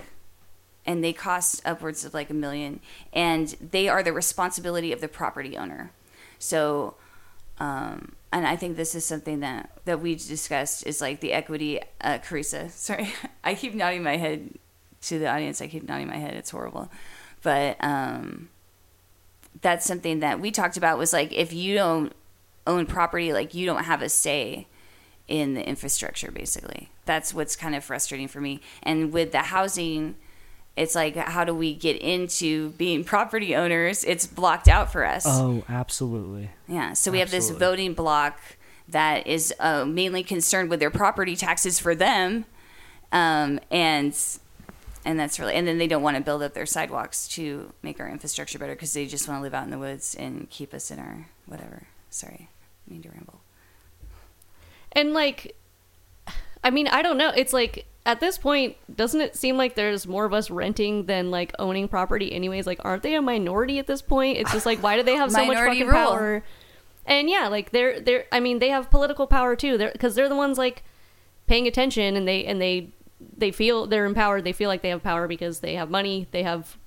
and 0.85 1.03
they 1.03 1.13
cost 1.13 1.61
upwards 1.65 2.05
of 2.05 2.13
like 2.13 2.29
a 2.29 2.33
million 2.33 2.79
and 3.11 3.55
they 3.71 3.89
are 3.89 4.03
the 4.03 4.13
responsibility 4.13 4.91
of 4.91 5.01
the 5.01 5.07
property 5.07 5.57
owner 5.57 5.89
so 6.37 6.93
um, 7.59 8.15
and 8.31 8.45
I 8.45 8.55
think 8.55 8.75
this 8.75 8.95
is 8.95 9.05
something 9.05 9.39
that 9.39 9.69
that 9.85 10.01
we 10.01 10.15
discussed 10.15 10.85
is 10.85 10.99
like 10.99 11.21
the 11.21 11.31
equity. 11.31 11.79
Uh, 12.01 12.17
Carissa, 12.17 12.69
sorry, 12.71 13.13
I 13.43 13.55
keep 13.55 13.73
nodding 13.73 14.03
my 14.03 14.17
head 14.17 14.49
to 15.03 15.19
the 15.19 15.27
audience. 15.27 15.61
I 15.61 15.67
keep 15.67 15.87
nodding 15.87 16.07
my 16.07 16.17
head. 16.17 16.33
It's 16.33 16.49
horrible, 16.49 16.91
but 17.41 17.77
um, 17.79 18.49
that's 19.61 19.85
something 19.85 20.19
that 20.19 20.39
we 20.39 20.51
talked 20.51 20.77
about. 20.77 20.97
Was 20.97 21.13
like 21.13 21.31
if 21.33 21.53
you 21.53 21.75
don't 21.75 22.13
own 22.67 22.85
property, 22.85 23.31
like 23.33 23.53
you 23.53 23.65
don't 23.65 23.83
have 23.85 24.01
a 24.01 24.09
say 24.09 24.67
in 25.27 25.53
the 25.53 25.67
infrastructure. 25.67 26.31
Basically, 26.31 26.89
that's 27.05 27.33
what's 27.33 27.55
kind 27.55 27.75
of 27.75 27.83
frustrating 27.83 28.27
for 28.27 28.41
me. 28.41 28.61
And 28.83 29.11
with 29.13 29.31
the 29.31 29.39
housing 29.39 30.15
it's 30.77 30.93
like 30.93 31.15
how 31.15 31.45
do 31.45 31.55
we 31.55 31.73
get 31.73 31.95
into 32.01 32.71
being 32.71 33.01
property 33.15 33.55
owners 33.55 34.03
it's 34.03 34.27
blocked 34.27 34.67
out 34.67 34.91
for 34.91 35.05
us 35.05 35.23
Oh, 35.25 35.63
absolutely. 35.69 36.49
yeah 36.67 36.91
so 36.91 37.11
we 37.11 37.19
have 37.19 37.31
this 37.31 37.49
voting 37.49 37.93
block 37.93 38.37
that 38.89 39.25
is 39.25 39.53
uh, 39.61 39.85
mainly 39.85 40.21
concerned 40.21 40.69
with 40.69 40.81
their 40.81 40.91
property 40.91 41.37
taxes 41.37 41.79
for 41.79 41.95
them 41.95 42.43
um, 43.13 43.57
and 43.71 44.13
and 45.05 45.17
that's 45.19 45.39
really 45.39 45.53
and 45.53 45.65
then 45.67 45.77
they 45.77 45.87
don't 45.87 46.01
want 46.01 46.17
to 46.17 46.23
build 46.23 46.43
up 46.43 46.53
their 46.53 46.65
sidewalks 46.65 47.27
to 47.27 47.71
make 47.81 47.99
our 47.99 48.09
infrastructure 48.09 48.59
better 48.59 48.73
because 48.73 48.91
they 48.91 49.05
just 49.05 49.27
want 49.27 49.39
to 49.39 49.43
live 49.43 49.53
out 49.53 49.63
in 49.63 49.69
the 49.69 49.79
woods 49.79 50.15
and 50.15 50.49
keep 50.49 50.73
us 50.73 50.91
in 50.91 50.99
our 50.99 51.27
whatever 51.45 51.87
sorry 52.09 52.49
I 52.87 52.91
mean 52.91 53.01
to 53.03 53.09
ramble 53.09 53.41
And 54.95 55.13
like, 55.13 55.55
I 56.63 56.69
mean, 56.71 56.87
I 56.87 57.01
don't 57.01 57.17
know. 57.17 57.29
It's 57.29 57.53
like 57.53 57.85
at 58.05 58.19
this 58.19 58.37
point, 58.37 58.77
doesn't 58.95 59.19
it 59.19 59.35
seem 59.35 59.57
like 59.57 59.75
there's 59.75 60.07
more 60.07 60.25
of 60.25 60.33
us 60.33 60.49
renting 60.49 61.05
than 61.05 61.31
like 61.31 61.53
owning 61.59 61.87
property, 61.87 62.31
anyways? 62.31 62.65
Like, 62.65 62.79
aren't 62.83 63.03
they 63.03 63.15
a 63.15 63.21
minority 63.21 63.77
at 63.79 63.87
this 63.87 64.01
point? 64.01 64.37
It's 64.37 64.51
just 64.51 64.65
like, 64.65 64.81
why 64.81 64.95
do 64.95 65.03
they 65.03 65.15
have 65.15 65.31
so 65.31 65.45
much 65.45 65.57
fucking 65.57 65.87
rule. 65.87 65.93
power? 65.93 66.43
And 67.05 67.29
yeah, 67.29 67.49
like 67.49 67.71
they're 67.71 67.99
they're. 67.99 68.25
I 68.31 68.39
mean, 68.39 68.59
they 68.59 68.69
have 68.69 68.89
political 68.89 69.27
power 69.27 69.55
too. 69.55 69.77
They're 69.77 69.91
because 69.91 70.15
they're 70.15 70.29
the 70.29 70.35
ones 70.35 70.57
like 70.57 70.83
paying 71.45 71.67
attention, 71.67 72.15
and 72.15 72.27
they 72.27 72.45
and 72.45 72.61
they 72.61 72.89
they 73.37 73.51
feel 73.51 73.87
they're 73.87 74.05
empowered. 74.05 74.43
They 74.43 74.53
feel 74.53 74.69
like 74.69 74.81
they 74.81 74.89
have 74.89 75.03
power 75.03 75.27
because 75.27 75.59
they 75.59 75.75
have 75.75 75.89
money, 75.89 76.27
they 76.31 76.43
have 76.43 76.77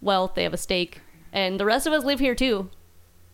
wealth, 0.00 0.34
they 0.34 0.42
have 0.44 0.54
a 0.54 0.58
stake, 0.58 1.00
and 1.32 1.58
the 1.58 1.64
rest 1.64 1.86
of 1.86 1.92
us 1.92 2.04
live 2.04 2.20
here 2.20 2.34
too 2.34 2.70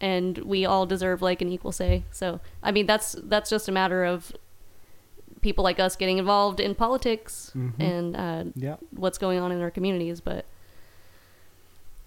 and 0.03 0.39
we 0.39 0.65
all 0.65 0.87
deserve 0.87 1.21
like 1.21 1.43
an 1.43 1.53
equal 1.53 1.73
say. 1.73 2.05
So, 2.11 2.41
I 2.63 2.73
mean, 2.73 2.87
that's 2.87 3.13
that's 3.25 3.51
just 3.51 3.69
a 3.69 3.73
matter 3.73 4.03
of 4.05 4.33
people 5.43 5.63
like 5.63 5.79
us 5.79 5.95
getting 5.97 6.17
involved 6.17 6.59
in 6.61 6.75
politics 6.75 7.53
and 7.79 8.17
uh, 8.17 8.45
Yeah. 8.55 8.77
what's 8.93 9.19
going 9.19 9.39
on 9.39 9.53
in 9.53 9.61
our 9.61 9.71
communities. 9.71 10.21
But 10.23 10.47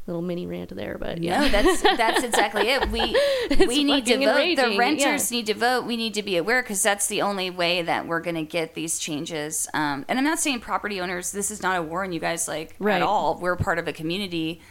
little 0.06 0.22
mini 0.22 0.45
rant 0.45 0.76
there, 0.76 0.97
but 0.99 1.22
yeah, 1.24 1.41
No, 1.41 1.49
that's 1.49 1.82
that's 1.97 2.24
exactly 2.24 2.70
it. 2.70 2.89
We 2.89 3.16
we 3.68 3.84
need 3.84 4.06
to 4.08 4.18
vote. 4.18 4.24
enraging, 4.30 4.72
The 4.72 4.78
renters 4.78 5.32
yeah. 5.32 5.38
need 5.38 5.45
to 5.47 5.54
vote. 5.54 5.86
We 5.86 5.95
need 5.97 6.14
to 6.16 6.24
be 6.24 6.38
aware 6.38 6.62
because 6.62 6.84
that's 6.84 7.08
the 7.08 7.22
only 7.22 7.49
way 7.49 7.82
that 7.82 8.06
we're 8.08 8.20
going 8.20 8.36
to 8.36 8.43
get 8.43 8.74
these 8.74 8.99
changes. 8.99 9.68
Um, 9.74 10.06
and 10.10 10.18
I'm 10.20 10.26
not 10.26 10.39
saying 10.39 10.60
property 10.60 10.99
owners. 10.99 11.32
This 11.32 11.49
is 11.51 11.62
not 11.62 11.78
a 11.78 11.82
war 11.82 12.04
on 12.04 12.12
you 12.12 12.20
guys 12.20 12.47
like 12.47 12.76
Right. 12.80 12.95
at 12.95 13.01
all. 13.01 13.39
We're 13.39 13.56
part 13.56 13.80
of 13.80 13.88
a 13.88 13.93
community. 13.93 14.62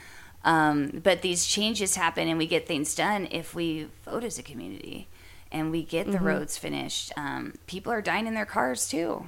Um, 0.44 1.00
but 1.04 1.22
these 1.22 1.46
changes 1.46 1.94
happen 1.94 2.26
and 2.28 2.36
we 2.36 2.46
get 2.46 2.66
things 2.66 2.94
done 2.94 3.28
if 3.30 3.54
we 3.54 3.88
vote 4.04 4.24
as 4.24 4.38
a 4.38 4.42
community 4.42 5.06
and 5.52 5.70
we 5.70 5.82
get 5.84 6.10
the 6.10 6.18
roads 6.18 6.56
finished. 6.58 7.12
Um, 7.16 7.54
people 7.66 7.92
are 7.92 8.02
dying 8.02 8.26
in 8.26 8.34
their 8.34 8.44
cars 8.46 8.88
too. 8.88 9.26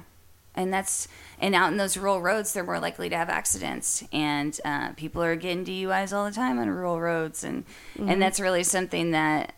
And 0.55 0.73
that's 0.73 1.07
and 1.39 1.53
out 1.53 1.69
in 1.71 1.77
those 1.77 1.97
rural 1.97 2.21
roads, 2.21 2.53
they're 2.53 2.63
more 2.63 2.79
likely 2.79 3.09
to 3.09 3.17
have 3.17 3.29
accidents, 3.29 4.03
and 4.13 4.57
uh, 4.63 4.93
people 4.93 5.21
are 5.21 5.35
getting 5.35 5.65
DUIs 5.65 6.15
all 6.15 6.23
the 6.25 6.31
time 6.31 6.57
on 6.59 6.69
rural 6.69 6.99
roads, 7.01 7.43
and 7.43 7.65
and 7.99 8.21
that's 8.21 8.39
really 8.39 8.63
something 8.63 9.11
that 9.11 9.53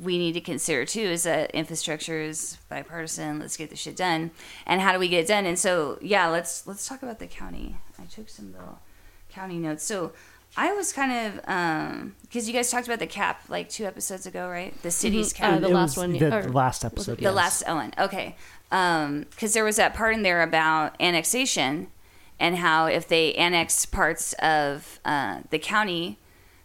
we 0.00 0.16
need 0.16 0.32
to 0.32 0.40
consider 0.40 0.86
too. 0.86 1.00
Is 1.02 1.24
that 1.24 1.50
infrastructure 1.50 2.20
is 2.22 2.56
bipartisan? 2.70 3.38
Let's 3.38 3.56
get 3.58 3.68
this 3.68 3.78
shit 3.80 3.96
done, 3.96 4.30
and 4.66 4.80
how 4.80 4.92
do 4.92 4.98
we 4.98 5.08
get 5.08 5.24
it 5.24 5.28
done? 5.28 5.44
And 5.44 5.58
so, 5.58 5.98
yeah, 6.00 6.28
let's 6.28 6.66
let's 6.66 6.88
talk 6.88 7.02
about 7.02 7.18
the 7.18 7.26
county. 7.26 7.76
I 7.98 8.04
took 8.04 8.30
some 8.30 8.52
little 8.52 8.78
county 9.30 9.58
notes. 9.58 9.84
So 9.84 10.12
I 10.56 10.72
was 10.72 10.90
kind 10.92 11.12
of 11.12 12.12
because 12.22 12.48
you 12.48 12.54
guys 12.54 12.70
talked 12.70 12.86
about 12.86 12.98
the 12.98 13.06
cap 13.06 13.42
like 13.50 13.68
two 13.68 13.84
episodes 13.84 14.24
ago, 14.26 14.48
right? 14.48 14.72
The 14.82 14.90
city's 14.90 15.34
Mhm. 15.34 15.36
cap. 15.36 15.52
Uh, 15.56 15.58
the 15.60 15.68
It 15.68 15.74
last 15.74 15.96
one, 15.98 16.12
The 16.12 16.34
or- 16.34 16.42
last 16.50 16.82
episode. 16.84 17.18
The 17.18 17.24
yes. 17.24 17.34
last 17.34 17.62
Ellen. 17.66 17.92
Okay. 17.98 18.36
Because 18.70 19.52
there 19.52 19.64
was 19.64 19.76
that 19.76 19.94
part 19.94 20.14
in 20.14 20.22
there 20.22 20.42
about 20.42 20.94
annexation 21.00 21.88
and 22.38 22.56
how 22.56 22.86
if 22.86 23.06
they 23.06 23.34
annex 23.34 23.84
parts 23.84 24.32
of 24.34 24.98
uh, 25.04 25.40
the 25.50 25.58
county, 25.58 26.18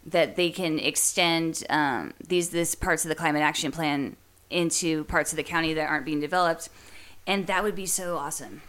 that 0.06 0.36
they 0.36 0.50
can 0.50 0.78
extend 0.78 1.64
um, 1.68 2.14
these 2.26 2.50
this 2.50 2.74
parts 2.74 3.04
of 3.04 3.08
the 3.08 3.14
climate 3.14 3.42
action 3.42 3.72
plan 3.72 4.16
into 4.48 5.04
parts 5.04 5.32
of 5.32 5.36
the 5.36 5.42
county 5.42 5.74
that 5.74 5.88
aren't 5.88 6.06
being 6.06 6.20
developed, 6.20 6.68
and 7.26 7.46
that 7.48 7.62
would 7.62 7.74
be 7.74 7.86
so 7.86 8.16
awesome 8.16 8.62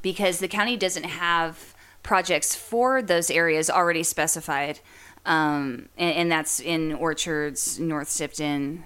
because 0.00 0.38
the 0.38 0.48
county 0.48 0.76
doesn't 0.76 1.04
have 1.04 1.74
projects 2.02 2.54
for 2.54 3.02
those 3.02 3.30
areas 3.30 3.70
already 3.70 4.02
specified, 4.02 4.80
um, 5.26 5.88
and, 5.96 6.16
and 6.16 6.32
that's 6.32 6.60
in 6.60 6.94
Orchards, 6.94 7.78
North 7.78 8.08
Sifton, 8.08 8.82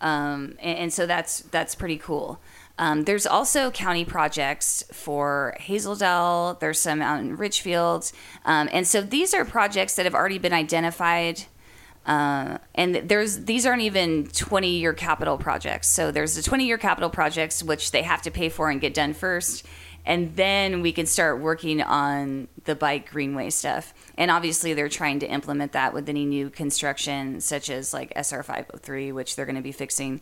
um, 0.00 0.56
and, 0.60 0.78
and 0.78 0.92
so 0.92 1.04
that's 1.04 1.40
that's 1.40 1.74
pretty 1.74 1.98
cool. 1.98 2.40
Um, 2.78 3.04
there's 3.04 3.26
also 3.26 3.70
county 3.70 4.04
projects 4.04 4.84
for 4.92 5.56
Hazel 5.58 5.96
Dell. 5.96 6.58
There's 6.60 6.78
some 6.78 7.00
out 7.00 7.20
in 7.20 7.36
Ridgefield, 7.36 8.12
um, 8.44 8.68
and 8.70 8.86
so 8.86 9.00
these 9.00 9.32
are 9.32 9.44
projects 9.44 9.96
that 9.96 10.04
have 10.04 10.14
already 10.14 10.38
been 10.38 10.52
identified. 10.52 11.44
Uh, 12.04 12.58
and 12.74 12.94
there's 12.94 13.44
these 13.46 13.66
aren't 13.66 13.82
even 13.82 14.26
20 14.28 14.68
year 14.68 14.92
capital 14.92 15.38
projects. 15.38 15.88
So 15.88 16.12
there's 16.12 16.36
the 16.36 16.42
20 16.42 16.66
year 16.66 16.78
capital 16.78 17.10
projects 17.10 17.62
which 17.62 17.90
they 17.90 18.02
have 18.02 18.22
to 18.22 18.30
pay 18.30 18.48
for 18.48 18.70
and 18.70 18.80
get 18.80 18.94
done 18.94 19.12
first, 19.12 19.66
and 20.06 20.36
then 20.36 20.82
we 20.82 20.92
can 20.92 21.04
start 21.04 21.40
working 21.40 21.82
on 21.82 22.46
the 22.64 22.76
bike 22.76 23.10
greenway 23.10 23.50
stuff. 23.50 23.92
And 24.16 24.30
obviously 24.30 24.72
they're 24.72 24.88
trying 24.88 25.18
to 25.20 25.26
implement 25.26 25.72
that 25.72 25.92
with 25.92 26.08
any 26.08 26.24
new 26.24 26.48
construction, 26.48 27.40
such 27.40 27.68
as 27.70 27.92
like 27.92 28.12
SR 28.14 28.44
503, 28.44 29.10
which 29.10 29.34
they're 29.34 29.46
going 29.46 29.56
to 29.56 29.62
be 29.62 29.72
fixing. 29.72 30.20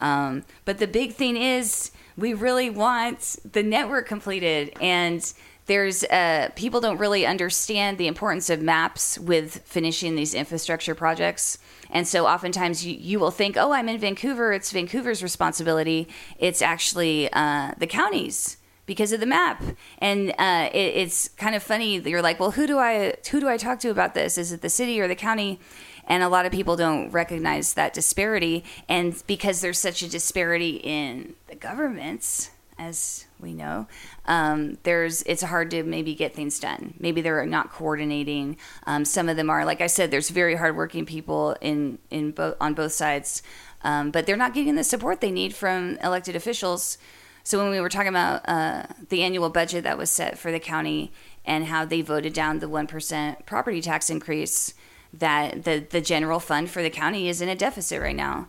Um, 0.00 0.44
but 0.64 0.78
the 0.78 0.86
big 0.86 1.12
thing 1.12 1.36
is 1.36 1.90
we 2.16 2.34
really 2.34 2.70
want 2.70 3.36
the 3.50 3.62
network 3.62 4.06
completed 4.06 4.76
and 4.80 5.32
there's 5.66 6.04
uh, 6.04 6.50
people 6.54 6.80
don't 6.80 6.98
really 6.98 7.24
understand 7.24 7.96
the 7.96 8.06
importance 8.06 8.50
of 8.50 8.60
maps 8.60 9.18
with 9.18 9.62
finishing 9.64 10.14
these 10.14 10.34
infrastructure 10.34 10.94
projects. 10.94 11.58
And 11.90 12.06
so 12.06 12.26
oftentimes 12.26 12.84
you, 12.84 12.94
you 12.94 13.18
will 13.18 13.30
think 13.30 13.56
oh 13.56 13.72
i'm 13.72 13.88
in 13.88 13.98
vancouver 13.98 14.52
it's 14.52 14.70
vancouver's 14.70 15.22
responsibility. 15.22 16.08
It's 16.38 16.60
actually 16.60 17.32
uh, 17.32 17.72
the 17.78 17.86
county's 17.86 18.58
because 18.86 19.12
of 19.12 19.20
the 19.20 19.26
map. 19.26 19.62
And 19.98 20.34
uh, 20.38 20.68
it, 20.74 20.96
it's 20.96 21.28
kind 21.28 21.54
of 21.54 21.62
funny 21.62 21.98
that 21.98 22.10
you're 22.10 22.22
like 22.22 22.38
well 22.38 22.50
who 22.52 22.66
do 22.66 22.78
i 22.78 23.14
who 23.30 23.40
do 23.40 23.48
i 23.48 23.56
talk 23.56 23.80
to 23.80 23.90
about 23.90 24.14
this? 24.14 24.36
Is 24.36 24.52
it 24.52 24.60
the 24.60 24.68
city 24.68 25.00
or 25.00 25.08
the 25.08 25.16
county 25.16 25.60
and 26.06 26.22
a 26.22 26.28
lot 26.28 26.46
of 26.46 26.52
people 26.52 26.76
don't 26.76 27.10
recognize 27.10 27.74
that 27.74 27.94
disparity. 27.94 28.64
And 28.88 29.22
because 29.26 29.60
there's 29.60 29.78
such 29.78 30.02
a 30.02 30.08
disparity 30.08 30.76
in 30.82 31.34
the 31.48 31.54
governments 31.54 32.50
as 32.76 33.26
we 33.38 33.54
know 33.54 33.86
um, 34.26 34.78
there's 34.82 35.22
it's 35.22 35.42
hard 35.42 35.70
to 35.70 35.82
maybe 35.84 36.14
get 36.14 36.34
things 36.34 36.58
done. 36.58 36.94
Maybe 36.98 37.20
they're 37.20 37.46
not 37.46 37.70
coordinating. 37.70 38.56
Um, 38.86 39.04
some 39.04 39.28
of 39.28 39.36
them 39.36 39.50
are. 39.50 39.64
Like 39.64 39.80
i 39.80 39.86
said 39.86 40.10
there's 40.10 40.30
very 40.30 40.56
hardworking 40.56 41.06
people 41.06 41.56
in 41.60 41.98
in 42.10 42.32
both 42.32 42.56
on 42.60 42.74
both 42.74 42.92
sides. 42.92 43.42
Um, 43.82 44.10
but 44.10 44.24
they're 44.24 44.36
not 44.36 44.54
getting 44.54 44.76
the 44.76 44.84
support 44.84 45.20
they 45.20 45.30
need 45.30 45.54
from 45.54 45.98
elected 46.02 46.34
officials. 46.34 46.96
So 47.42 47.58
when 47.58 47.70
we 47.70 47.80
were 47.80 47.90
talking 47.90 48.08
about 48.08 48.48
uh, 48.48 48.86
the 49.10 49.22
annual 49.22 49.50
budget 49.50 49.84
that 49.84 49.98
was 49.98 50.10
set 50.10 50.38
for 50.38 50.50
the 50.50 50.58
county 50.58 51.12
and 51.44 51.66
how 51.66 51.84
they 51.84 52.00
voted 52.00 52.32
down 52.32 52.60
the 52.60 52.66
1% 52.66 53.44
property 53.44 53.82
tax 53.82 54.08
increase 54.08 54.72
that 55.18 55.64
the, 55.64 55.86
the 55.90 56.00
general 56.00 56.40
fund 56.40 56.70
for 56.70 56.82
the 56.82 56.90
county 56.90 57.28
is 57.28 57.40
in 57.40 57.48
a 57.48 57.54
deficit 57.54 58.00
right 58.00 58.16
now. 58.16 58.48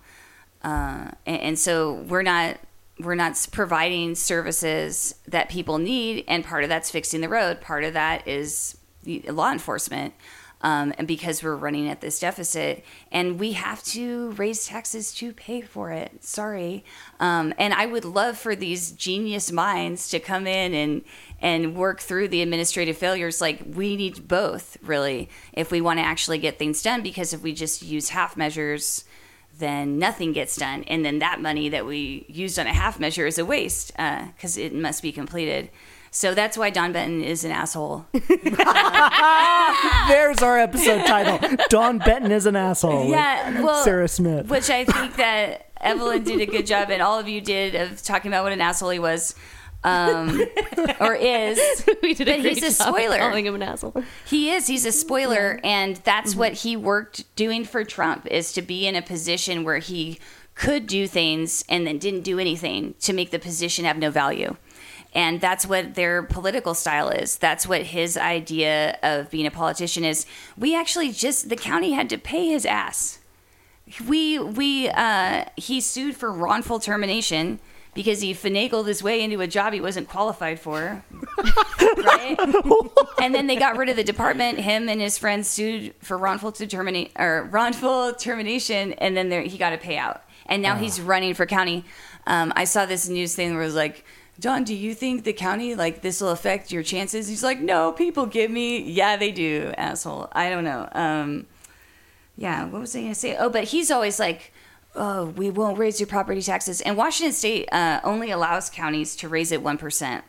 Uh, 0.64 1.12
and, 1.26 1.42
and 1.42 1.60
so 1.60 1.94
we're 2.08 2.24
not 2.24 2.58
we're 3.00 3.16
not 3.16 3.48
providing 3.52 4.16
services 4.16 5.16
that 5.28 5.50
people 5.50 5.78
need 5.78 6.24
and 6.30 6.46
part 6.46 6.64
of 6.64 6.70
that's 6.70 6.90
fixing 6.90 7.20
the 7.20 7.28
road. 7.28 7.60
Part 7.60 7.84
of 7.84 7.94
that 7.94 8.26
is 8.26 8.78
law 9.28 9.52
enforcement 9.52 10.14
um, 10.66 10.94
and 10.98 11.08
because 11.08 11.44
we're 11.44 11.56
running 11.56 11.88
at 11.88 12.02
this 12.02 12.20
deficit 12.20 12.84
and 13.12 13.40
we 13.40 13.52
have 13.52 13.84
to 13.84 14.32
raise 14.32 14.66
taxes 14.66 15.14
to 15.14 15.32
pay 15.32 15.62
for 15.62 15.92
it 15.92 16.24
sorry 16.24 16.84
um, 17.20 17.54
and 17.60 17.74
i 17.76 17.86
would 17.86 18.04
love 18.04 18.36
for 18.38 18.56
these 18.56 18.92
genius 18.92 19.52
minds 19.52 20.10
to 20.10 20.20
come 20.20 20.48
in 20.48 20.74
and 20.74 21.04
and 21.40 21.76
work 21.76 22.00
through 22.00 22.28
the 22.28 22.42
administrative 22.42 22.98
failures 22.98 23.40
like 23.40 23.62
we 23.74 23.96
need 23.96 24.28
both 24.28 24.76
really 24.82 25.30
if 25.54 25.72
we 25.72 25.80
want 25.80 26.00
to 26.00 26.04
actually 26.04 26.40
get 26.40 26.58
things 26.58 26.82
done 26.82 27.04
because 27.04 27.32
if 27.32 27.42
we 27.42 27.54
just 27.54 27.84
use 27.84 28.10
half 28.10 28.36
measures 28.36 29.06
then 29.58 29.98
nothing 29.98 30.34
gets 30.34 30.58
done. 30.58 30.84
And 30.84 31.06
then 31.06 31.20
that 31.20 31.42
money 31.42 31.70
that 31.70 31.86
we 31.86 32.26
used 32.28 32.60
on 32.60 32.68
a 32.68 32.74
half 32.74 33.00
measure 33.00 33.26
is 33.26 33.38
a 33.38 33.46
waste 33.46 33.94
because 33.96 34.58
it 34.58 34.74
must 34.74 35.02
be 35.02 35.14
completed. 35.14 35.70
So 36.16 36.34
that's 36.34 36.58
why 36.58 36.70
Don 36.70 36.94
Benton 36.94 37.22
is 37.22 37.44
an 37.44 37.52
asshole. 37.52 38.06
There's 40.08 40.42
our 40.42 40.58
episode 40.58 41.06
title. 41.06 41.58
Don 41.70 41.98
Benton 41.98 42.32
is 42.32 42.46
an 42.46 42.56
asshole. 42.56 43.10
Yeah, 43.10 43.62
well, 43.62 43.84
Sara 43.84 44.06
Schmit. 44.06 44.48
which 44.48 44.70
I 44.70 44.86
think 44.86 45.18
that 45.18 45.72
Evelyn 45.82 46.24
did 46.24 46.40
a 46.40 46.46
good 46.46 46.66
job, 46.66 46.90
and 46.90 47.02
all 47.02 47.20
of 47.20 47.28
you 47.28 47.42
did 47.42 47.76
of 47.76 48.02
talking 48.02 48.32
about 48.32 48.44
what 48.44 48.54
an 48.54 48.62
asshole 48.62 48.92
he 48.92 49.00
was, 49.00 49.36
um, 49.84 50.42
or 51.02 51.16
is. 51.16 51.60
we 52.02 52.14
did 52.14 52.28
But 52.28 52.36
a 52.40 52.42
great 52.42 52.54
he's 52.60 52.64
a 52.64 52.72
spoiler. 52.72 53.18
calling 53.18 53.46
him 53.46 53.56
an 53.56 53.62
asshole. 53.64 54.02
He 54.26 54.52
is. 54.52 54.68
He's 54.68 54.86
a 54.86 54.94
spoiler, 54.94 55.60
and 55.66 55.98
that's 55.98 56.32
Mm-hmm. 56.32 56.40
what 56.40 56.54
he 56.54 56.78
worked 56.78 57.36
doing 57.36 57.66
for 57.66 57.84
Trump 57.84 58.26
is 58.28 58.54
to 58.54 58.62
be 58.62 58.88
in 58.88 58.96
a 58.96 59.02
position 59.02 59.64
where 59.66 59.80
he 59.80 60.20
could 60.56 60.88
do 60.88 61.08
things 61.08 61.66
and 61.68 61.86
then 61.86 61.98
didn't 61.98 62.22
do 62.22 62.40
anything 62.40 62.94
to 63.02 63.12
make 63.12 63.32
the 63.32 63.40
position 63.40 63.84
have 63.84 63.98
no 63.98 64.10
value. 64.10 64.56
And 65.16 65.40
that's 65.40 65.66
what 65.66 65.96
their 65.96 66.22
political 66.22 66.74
style 66.74 67.10
is. 67.10 67.38
That's 67.38 67.66
what 67.66 67.84
his 67.84 68.18
idea 68.18 69.00
of 69.02 69.32
being 69.32 69.48
a 69.48 69.52
politician 69.52 70.04
is. 70.04 70.26
We 70.58 70.76
actually 70.76 71.14
just 71.14 71.48
the 71.48 71.56
county 71.56 71.94
had 71.94 72.10
to 72.10 72.18
pay 72.18 72.50
his 72.50 72.66
ass. 72.66 73.20
We 74.08 74.38
we 74.38 74.90
uh, 74.90 75.46
he 75.56 75.80
sued 75.80 76.18
for 76.18 76.32
wrongful 76.32 76.80
termination 76.80 77.60
because 77.94 78.20
he 78.20 78.34
finagled 78.34 78.88
his 78.88 79.02
way 79.02 79.24
into 79.24 79.40
a 79.40 79.48
job 79.48 79.72
he 79.72 79.80
wasn't 79.80 80.10
qualified 80.10 80.60
for. 80.60 81.02
right? 81.98 82.36
and 83.22 83.34
then 83.34 83.48
they 83.48 83.56
got 83.56 83.78
rid 83.78 83.88
of 83.88 83.96
the 83.96 84.04
department. 84.04 84.60
Him 84.60 84.90
and 84.90 85.00
his 85.00 85.18
friends 85.18 85.48
sued 85.48 85.96
for 86.02 86.18
wrongful 86.18 86.52
to 86.52 86.68
terminate 86.68 87.14
or 87.18 87.48
wrongful 87.52 88.14
termination, 88.14 88.94
and 88.94 89.16
then 89.16 89.30
there, 89.30 89.42
he 89.44 89.58
got 89.58 89.72
a 89.72 89.78
payout. 89.78 90.20
And 90.46 90.62
now 90.62 90.76
he's 90.76 91.02
running 91.02 91.34
for 91.34 91.46
county. 91.46 91.86
Um, 92.28 92.52
I 92.56 92.66
saw 92.66 92.86
this 92.86 93.08
news 93.08 93.34
thing 93.34 93.54
where 93.54 93.64
it 93.64 93.66
was 93.66 93.76
like, 93.76 94.06
John, 94.40 94.64
do 94.64 94.76
you 94.76 94.94
think 94.94 95.24
the 95.24 95.34
county 95.34 95.76
like 95.76 96.02
this 96.02 96.20
will 96.20 96.30
affect 96.30 96.72
your 96.72 96.84
chances? 96.84 97.28
He's 97.28 97.44
like, 97.44 97.60
No, 97.60 97.92
people 97.92 98.26
give 98.26 98.52
me. 98.52 98.82
Yeah, 98.82 99.16
they 99.16 99.32
do, 99.32 99.74
asshole. 99.78 100.30
I 100.34 100.50
don't 100.50 100.64
know. 100.64 100.90
Um, 100.92 101.48
yeah, 102.38 102.66
what 102.66 102.82
was 102.82 102.96
I 102.96 103.02
gonna 103.02 103.16
say? 103.16 103.38
Oh, 103.38 103.50
but 103.50 103.66
he's 103.66 103.90
always 103.90 104.20
like, 104.20 104.52
oh, 104.96 105.26
we 105.26 105.50
won't 105.50 105.78
raise 105.78 106.00
your 106.00 106.08
property 106.08 106.42
taxes. 106.42 106.82
And 106.82 106.98
Washington 106.98 107.34
State 107.34 107.70
uh, 107.72 108.02
only 108.04 108.32
allows 108.32 108.70
counties 108.70 109.16
to 109.18 109.30
raise 109.30 109.52
it 109.52 109.62
one 109.62 109.78
percent. 109.78 110.24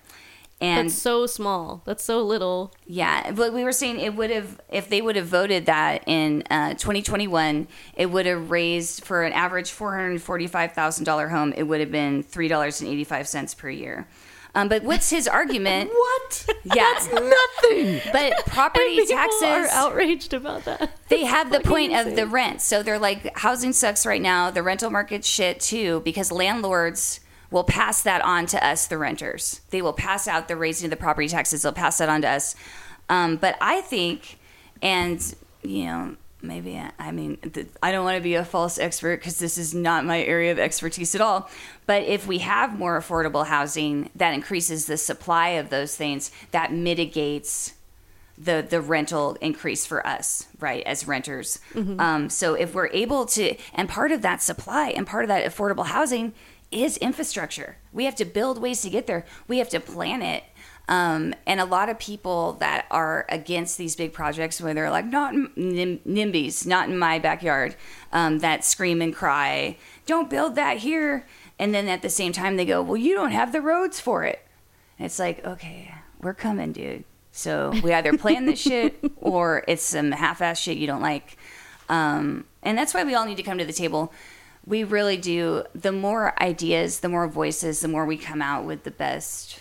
And 0.58 0.88
That's 0.88 0.94
so 0.98 1.26
small. 1.26 1.82
That's 1.84 2.02
so 2.02 2.22
little. 2.22 2.72
yeah, 2.86 3.30
but 3.32 3.52
we 3.52 3.62
were 3.62 3.72
saying 3.72 4.00
it 4.00 4.14
would 4.16 4.30
have 4.30 4.58
if 4.70 4.88
they 4.88 5.02
would 5.02 5.16
have 5.16 5.26
voted 5.26 5.66
that 5.66 6.02
in 6.06 6.44
uh, 6.50 6.70
2021, 6.70 7.68
it 7.94 8.06
would 8.06 8.24
have 8.24 8.50
raised 8.50 9.04
for 9.04 9.22
an 9.22 9.34
average 9.34 9.70
four 9.70 9.94
hundred 9.94 10.22
forty-five 10.22 10.72
thousand 10.72 11.04
dollar 11.04 11.28
home. 11.28 11.52
It 11.56 11.64
would 11.64 11.80
have 11.80 11.92
been 11.92 12.22
three 12.22 12.48
dollars 12.48 12.80
and 12.80 12.88
eighty-five 12.90 13.28
cents 13.28 13.52
per 13.54 13.68
year. 13.68 14.08
Um, 14.54 14.68
but 14.68 14.82
what's 14.84 15.10
his 15.10 15.28
argument? 15.28 15.90
what? 15.94 16.46
Yeah, 16.64 16.90
that's 16.94 17.12
Nothing. 17.12 18.00
but 18.10 18.32
property 18.46 19.04
taxes 19.04 19.42
are 19.42 19.66
outraged 19.68 20.32
about 20.32 20.64
that. 20.64 20.90
they 21.10 21.26
have 21.26 21.52
the 21.52 21.60
point 21.60 21.92
of 21.94 22.16
the 22.16 22.26
rent. 22.26 22.62
So 22.62 22.82
they're 22.82 22.98
like, 22.98 23.36
housing 23.36 23.74
sucks 23.74 24.06
right 24.06 24.22
now. 24.22 24.50
The 24.50 24.62
rental 24.62 24.88
market 24.88 25.22
shit 25.26 25.60
too, 25.60 26.00
because 26.06 26.32
landlords 26.32 27.20
will 27.50 27.64
pass 27.64 28.02
that 28.02 28.22
on 28.22 28.46
to 28.46 28.64
us, 28.64 28.86
the 28.86 28.98
renters. 28.98 29.60
They 29.70 29.82
will 29.82 29.92
pass 29.92 30.26
out 30.26 30.48
the 30.48 30.56
raising 30.56 30.86
of 30.86 30.90
the 30.90 30.96
property 30.96 31.28
taxes. 31.28 31.62
They'll 31.62 31.72
pass 31.72 31.98
that 31.98 32.08
on 32.08 32.22
to 32.22 32.28
us. 32.28 32.54
Um, 33.08 33.36
but 33.36 33.56
I 33.60 33.80
think, 33.82 34.38
and 34.82 35.34
you 35.62 35.84
know, 35.84 36.16
maybe 36.42 36.80
I 36.98 37.12
mean, 37.12 37.36
th- 37.38 37.68
I 37.82 37.92
don't 37.92 38.04
want 38.04 38.16
to 38.16 38.22
be 38.22 38.34
a 38.34 38.44
false 38.44 38.78
expert 38.78 39.20
because 39.20 39.38
this 39.38 39.58
is 39.58 39.74
not 39.74 40.04
my 40.04 40.22
area 40.22 40.52
of 40.52 40.58
expertise 40.58 41.14
at 41.14 41.20
all. 41.20 41.48
But 41.86 42.02
if 42.02 42.26
we 42.26 42.38
have 42.38 42.78
more 42.78 42.98
affordable 43.00 43.46
housing, 43.46 44.10
that 44.16 44.34
increases 44.34 44.86
the 44.86 44.96
supply 44.96 45.50
of 45.50 45.70
those 45.70 45.96
things. 45.96 46.30
That 46.50 46.72
mitigates 46.72 47.74
the 48.38 48.66
the 48.68 48.80
rental 48.80 49.36
increase 49.40 49.86
for 49.86 50.06
us, 50.06 50.46
right, 50.60 50.82
as 50.84 51.06
renters. 51.06 51.58
Um, 52.00 52.28
so 52.28 52.54
if 52.54 52.74
we're 52.74 52.88
able 52.88 53.24
to, 53.26 53.56
and 53.72 53.88
part 53.88 54.12
of 54.12 54.22
that 54.22 54.42
supply 54.42 54.90
and 54.90 55.06
part 55.06 55.24
of 55.24 55.28
that 55.28 55.50
affordable 55.50 55.86
housing 55.86 56.34
is 56.70 56.96
infrastructure. 56.98 57.76
We 57.92 58.04
have 58.04 58.16
to 58.16 58.24
build 58.24 58.60
ways 58.60 58.82
to 58.82 58.90
get 58.90 59.06
there. 59.06 59.24
We 59.48 59.58
have 59.58 59.68
to 59.70 59.80
plan 59.80 60.22
it. 60.22 60.44
Um, 60.88 61.34
and 61.46 61.58
a 61.58 61.64
lot 61.64 61.88
of 61.88 61.98
people 61.98 62.52
that 62.54 62.86
are 62.90 63.26
against 63.28 63.76
these 63.76 63.96
big 63.96 64.12
projects, 64.12 64.60
where 64.60 64.72
they're 64.72 64.90
like, 64.90 65.06
not 65.06 65.34
in- 65.34 65.50
nim- 65.56 66.00
NIMBYs, 66.06 66.66
not 66.66 66.88
in 66.88 66.96
my 66.96 67.18
backyard, 67.18 67.74
um, 68.12 68.38
that 68.38 68.64
scream 68.64 69.02
and 69.02 69.14
cry, 69.14 69.78
don't 70.06 70.30
build 70.30 70.54
that 70.54 70.78
here. 70.78 71.26
And 71.58 71.74
then 71.74 71.88
at 71.88 72.02
the 72.02 72.10
same 72.10 72.32
time, 72.32 72.56
they 72.56 72.64
go, 72.64 72.82
well, 72.82 72.96
you 72.96 73.14
don't 73.14 73.32
have 73.32 73.52
the 73.52 73.60
roads 73.60 73.98
for 73.98 74.24
it. 74.24 74.46
And 74.98 75.06
it's 75.06 75.18
like, 75.18 75.44
okay, 75.44 75.92
we're 76.20 76.34
coming, 76.34 76.72
dude. 76.72 77.04
So 77.32 77.72
we 77.82 77.92
either 77.92 78.16
plan 78.16 78.46
this 78.46 78.60
shit 78.60 78.98
or 79.16 79.64
it's 79.66 79.82
some 79.82 80.12
half-ass 80.12 80.58
shit 80.58 80.76
you 80.76 80.86
don't 80.86 81.02
like. 81.02 81.36
Um, 81.88 82.44
and 82.62 82.78
that's 82.78 82.94
why 82.94 83.04
we 83.04 83.14
all 83.14 83.26
need 83.26 83.36
to 83.36 83.42
come 83.42 83.58
to 83.58 83.64
the 83.64 83.72
table. 83.72 84.12
We 84.66 84.82
really 84.84 85.16
do. 85.16 85.64
The 85.74 85.92
more 85.92 86.40
ideas, 86.42 87.00
the 87.00 87.08
more 87.08 87.28
voices, 87.28 87.80
the 87.80 87.88
more 87.88 88.04
we 88.04 88.16
come 88.16 88.42
out 88.42 88.64
with 88.64 88.82
the 88.82 88.90
best, 88.90 89.60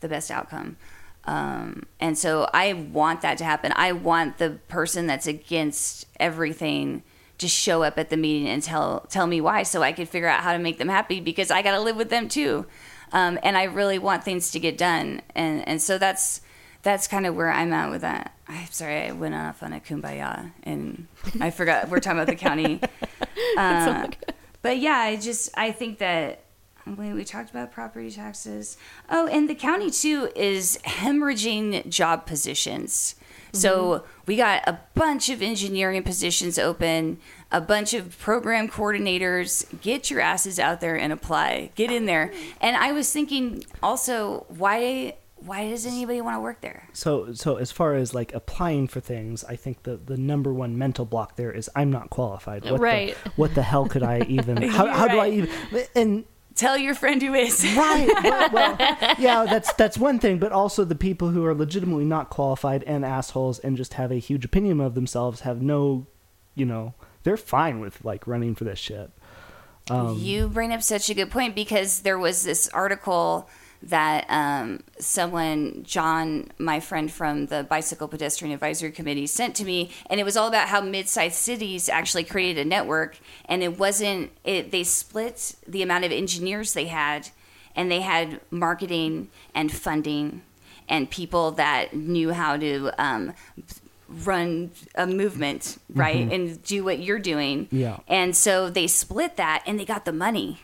the 0.00 0.08
best 0.08 0.30
outcome. 0.30 0.76
Um, 1.24 1.84
and 2.00 2.16
so 2.16 2.48
I 2.54 2.72
want 2.72 3.20
that 3.20 3.36
to 3.38 3.44
happen. 3.44 3.72
I 3.76 3.92
want 3.92 4.38
the 4.38 4.58
person 4.68 5.06
that's 5.06 5.26
against 5.26 6.06
everything 6.18 7.02
to 7.36 7.46
show 7.46 7.82
up 7.82 7.98
at 7.98 8.08
the 8.08 8.16
meeting 8.16 8.48
and 8.48 8.62
tell 8.62 9.00
tell 9.10 9.26
me 9.26 9.40
why, 9.40 9.62
so 9.62 9.82
I 9.82 9.92
could 9.92 10.08
figure 10.08 10.28
out 10.28 10.40
how 10.40 10.54
to 10.54 10.58
make 10.58 10.78
them 10.78 10.88
happy 10.88 11.20
because 11.20 11.50
I 11.50 11.62
got 11.62 11.72
to 11.72 11.80
live 11.80 11.96
with 11.96 12.10
them 12.10 12.28
too. 12.28 12.66
Um, 13.12 13.38
and 13.42 13.56
I 13.56 13.64
really 13.64 13.98
want 13.98 14.24
things 14.24 14.50
to 14.52 14.60
get 14.60 14.76
done, 14.78 15.20
and 15.34 15.66
and 15.68 15.80
so 15.80 15.98
that's 15.98 16.40
that's 16.88 17.06
kind 17.06 17.26
of 17.26 17.36
where 17.36 17.52
I'm 17.52 17.72
at 17.74 17.90
with 17.90 18.00
that. 18.00 18.34
I'm 18.48 18.70
sorry, 18.70 19.08
I 19.08 19.12
went 19.12 19.34
off 19.34 19.62
on 19.62 19.74
a 19.74 19.80
kumbaya, 19.80 20.52
and 20.62 21.06
I 21.38 21.50
forgot 21.50 21.90
we're 21.90 22.00
talking 22.00 22.18
about 22.18 22.28
the 22.28 22.36
county. 22.36 22.80
Uh, 23.56 24.08
but 24.62 24.78
yeah, 24.78 24.98
I 24.98 25.16
just 25.16 25.50
I 25.56 25.70
think 25.72 25.98
that 25.98 26.44
we, 26.96 27.12
we 27.12 27.24
talked 27.24 27.50
about 27.50 27.72
property 27.72 28.10
taxes. 28.10 28.76
Oh, 29.08 29.26
and 29.26 29.48
the 29.48 29.54
county 29.54 29.90
too 29.90 30.30
is 30.36 30.78
hemorrhaging 30.84 31.88
job 31.88 32.26
positions. 32.26 33.14
So 33.52 34.04
we 34.26 34.36
got 34.36 34.62
a 34.66 34.80
bunch 34.94 35.30
of 35.30 35.40
engineering 35.40 36.02
positions 36.02 36.58
open, 36.58 37.18
a 37.50 37.60
bunch 37.60 37.94
of 37.94 38.18
program 38.18 38.68
coordinators. 38.68 39.64
Get 39.80 40.10
your 40.10 40.20
asses 40.20 40.58
out 40.58 40.80
there 40.80 40.96
and 40.96 41.12
apply. 41.12 41.70
Get 41.74 41.90
in 41.90 42.06
there. 42.06 42.32
And 42.60 42.76
I 42.76 42.92
was 42.92 43.12
thinking 43.12 43.64
also, 43.82 44.46
why 44.48 45.14
why 45.40 45.68
does 45.68 45.86
anybody 45.86 46.20
want 46.20 46.36
to 46.36 46.40
work 46.40 46.60
there? 46.60 46.88
So, 46.92 47.32
so 47.32 47.56
as 47.56 47.70
far 47.72 47.94
as 47.94 48.14
like 48.14 48.34
applying 48.34 48.88
for 48.88 49.00
things, 49.00 49.44
I 49.44 49.56
think 49.56 49.84
the 49.84 49.96
the 49.96 50.16
number 50.16 50.52
one 50.52 50.76
mental 50.76 51.04
block 51.04 51.36
there 51.36 51.52
is 51.52 51.70
I'm 51.74 51.90
not 51.90 52.10
qualified. 52.10 52.64
What 52.64 52.80
Right. 52.80 53.16
The, 53.24 53.30
what 53.36 53.54
the 53.54 53.62
hell 53.62 53.86
could 53.86 54.02
I 54.02 54.20
even? 54.28 54.56
How, 54.68 54.86
how 54.86 55.08
do 55.08 55.18
I 55.18 55.28
even? 55.30 55.50
And 55.94 56.24
Tell 56.58 56.76
your 56.76 56.96
friend 56.96 57.22
who 57.22 57.34
is. 57.34 57.64
right, 57.76 58.08
well, 58.24 58.50
well, 58.50 58.76
yeah, 59.16 59.46
that's 59.48 59.72
that's 59.74 59.96
one 59.96 60.18
thing. 60.18 60.40
But 60.40 60.50
also 60.50 60.84
the 60.84 60.96
people 60.96 61.28
who 61.28 61.44
are 61.44 61.54
legitimately 61.54 62.04
not 62.04 62.30
qualified 62.30 62.82
and 62.82 63.04
assholes 63.04 63.60
and 63.60 63.76
just 63.76 63.94
have 63.94 64.10
a 64.10 64.16
huge 64.16 64.44
opinion 64.44 64.80
of 64.80 64.96
themselves 64.96 65.42
have 65.42 65.62
no, 65.62 66.08
you 66.56 66.66
know, 66.66 66.94
they're 67.22 67.36
fine 67.36 67.78
with 67.78 68.04
like 68.04 68.26
running 68.26 68.56
for 68.56 68.64
this 68.64 68.80
shit. 68.80 69.12
Um, 69.88 70.18
you 70.18 70.48
bring 70.48 70.72
up 70.72 70.82
such 70.82 71.08
a 71.08 71.14
good 71.14 71.30
point 71.30 71.54
because 71.54 72.00
there 72.00 72.18
was 72.18 72.42
this 72.42 72.68
article 72.70 73.48
that 73.82 74.26
um, 74.28 74.82
someone, 74.98 75.82
John, 75.84 76.50
my 76.58 76.80
friend 76.80 77.10
from 77.10 77.46
the 77.46 77.62
Bicycle 77.62 78.08
Pedestrian 78.08 78.52
Advisory 78.52 78.90
Committee, 78.90 79.26
sent 79.26 79.54
to 79.56 79.64
me, 79.64 79.90
and 80.10 80.18
it 80.20 80.24
was 80.24 80.36
all 80.36 80.48
about 80.48 80.68
how 80.68 80.80
mid-sized 80.80 81.36
cities 81.36 81.88
actually 81.88 82.24
created 82.24 82.66
a 82.66 82.68
network, 82.68 83.18
and 83.46 83.62
it 83.62 83.78
wasn't. 83.78 84.30
It 84.44 84.70
they 84.70 84.84
split 84.84 85.54
the 85.66 85.82
amount 85.82 86.04
of 86.04 86.12
engineers 86.12 86.72
they 86.72 86.86
had, 86.86 87.28
and 87.76 87.90
they 87.90 88.00
had 88.00 88.40
marketing 88.50 89.28
and 89.54 89.70
funding, 89.72 90.42
and 90.88 91.08
people 91.10 91.52
that 91.52 91.94
knew 91.94 92.32
how 92.32 92.56
to. 92.56 92.90
Um, 92.98 93.32
run 94.24 94.70
a 94.94 95.06
movement 95.06 95.76
right 95.92 96.32
and 96.32 96.62
do 96.62 96.82
what 96.82 96.98
you're 96.98 97.18
doing 97.18 97.68
Yeah. 97.70 97.98
and 98.08 98.34
so 98.34 98.70
they 98.70 98.86
split 98.86 99.36
that 99.36 99.62
and 99.66 99.78
they 99.78 99.84
got 99.84 100.06
the 100.06 100.14
money. 100.14 100.60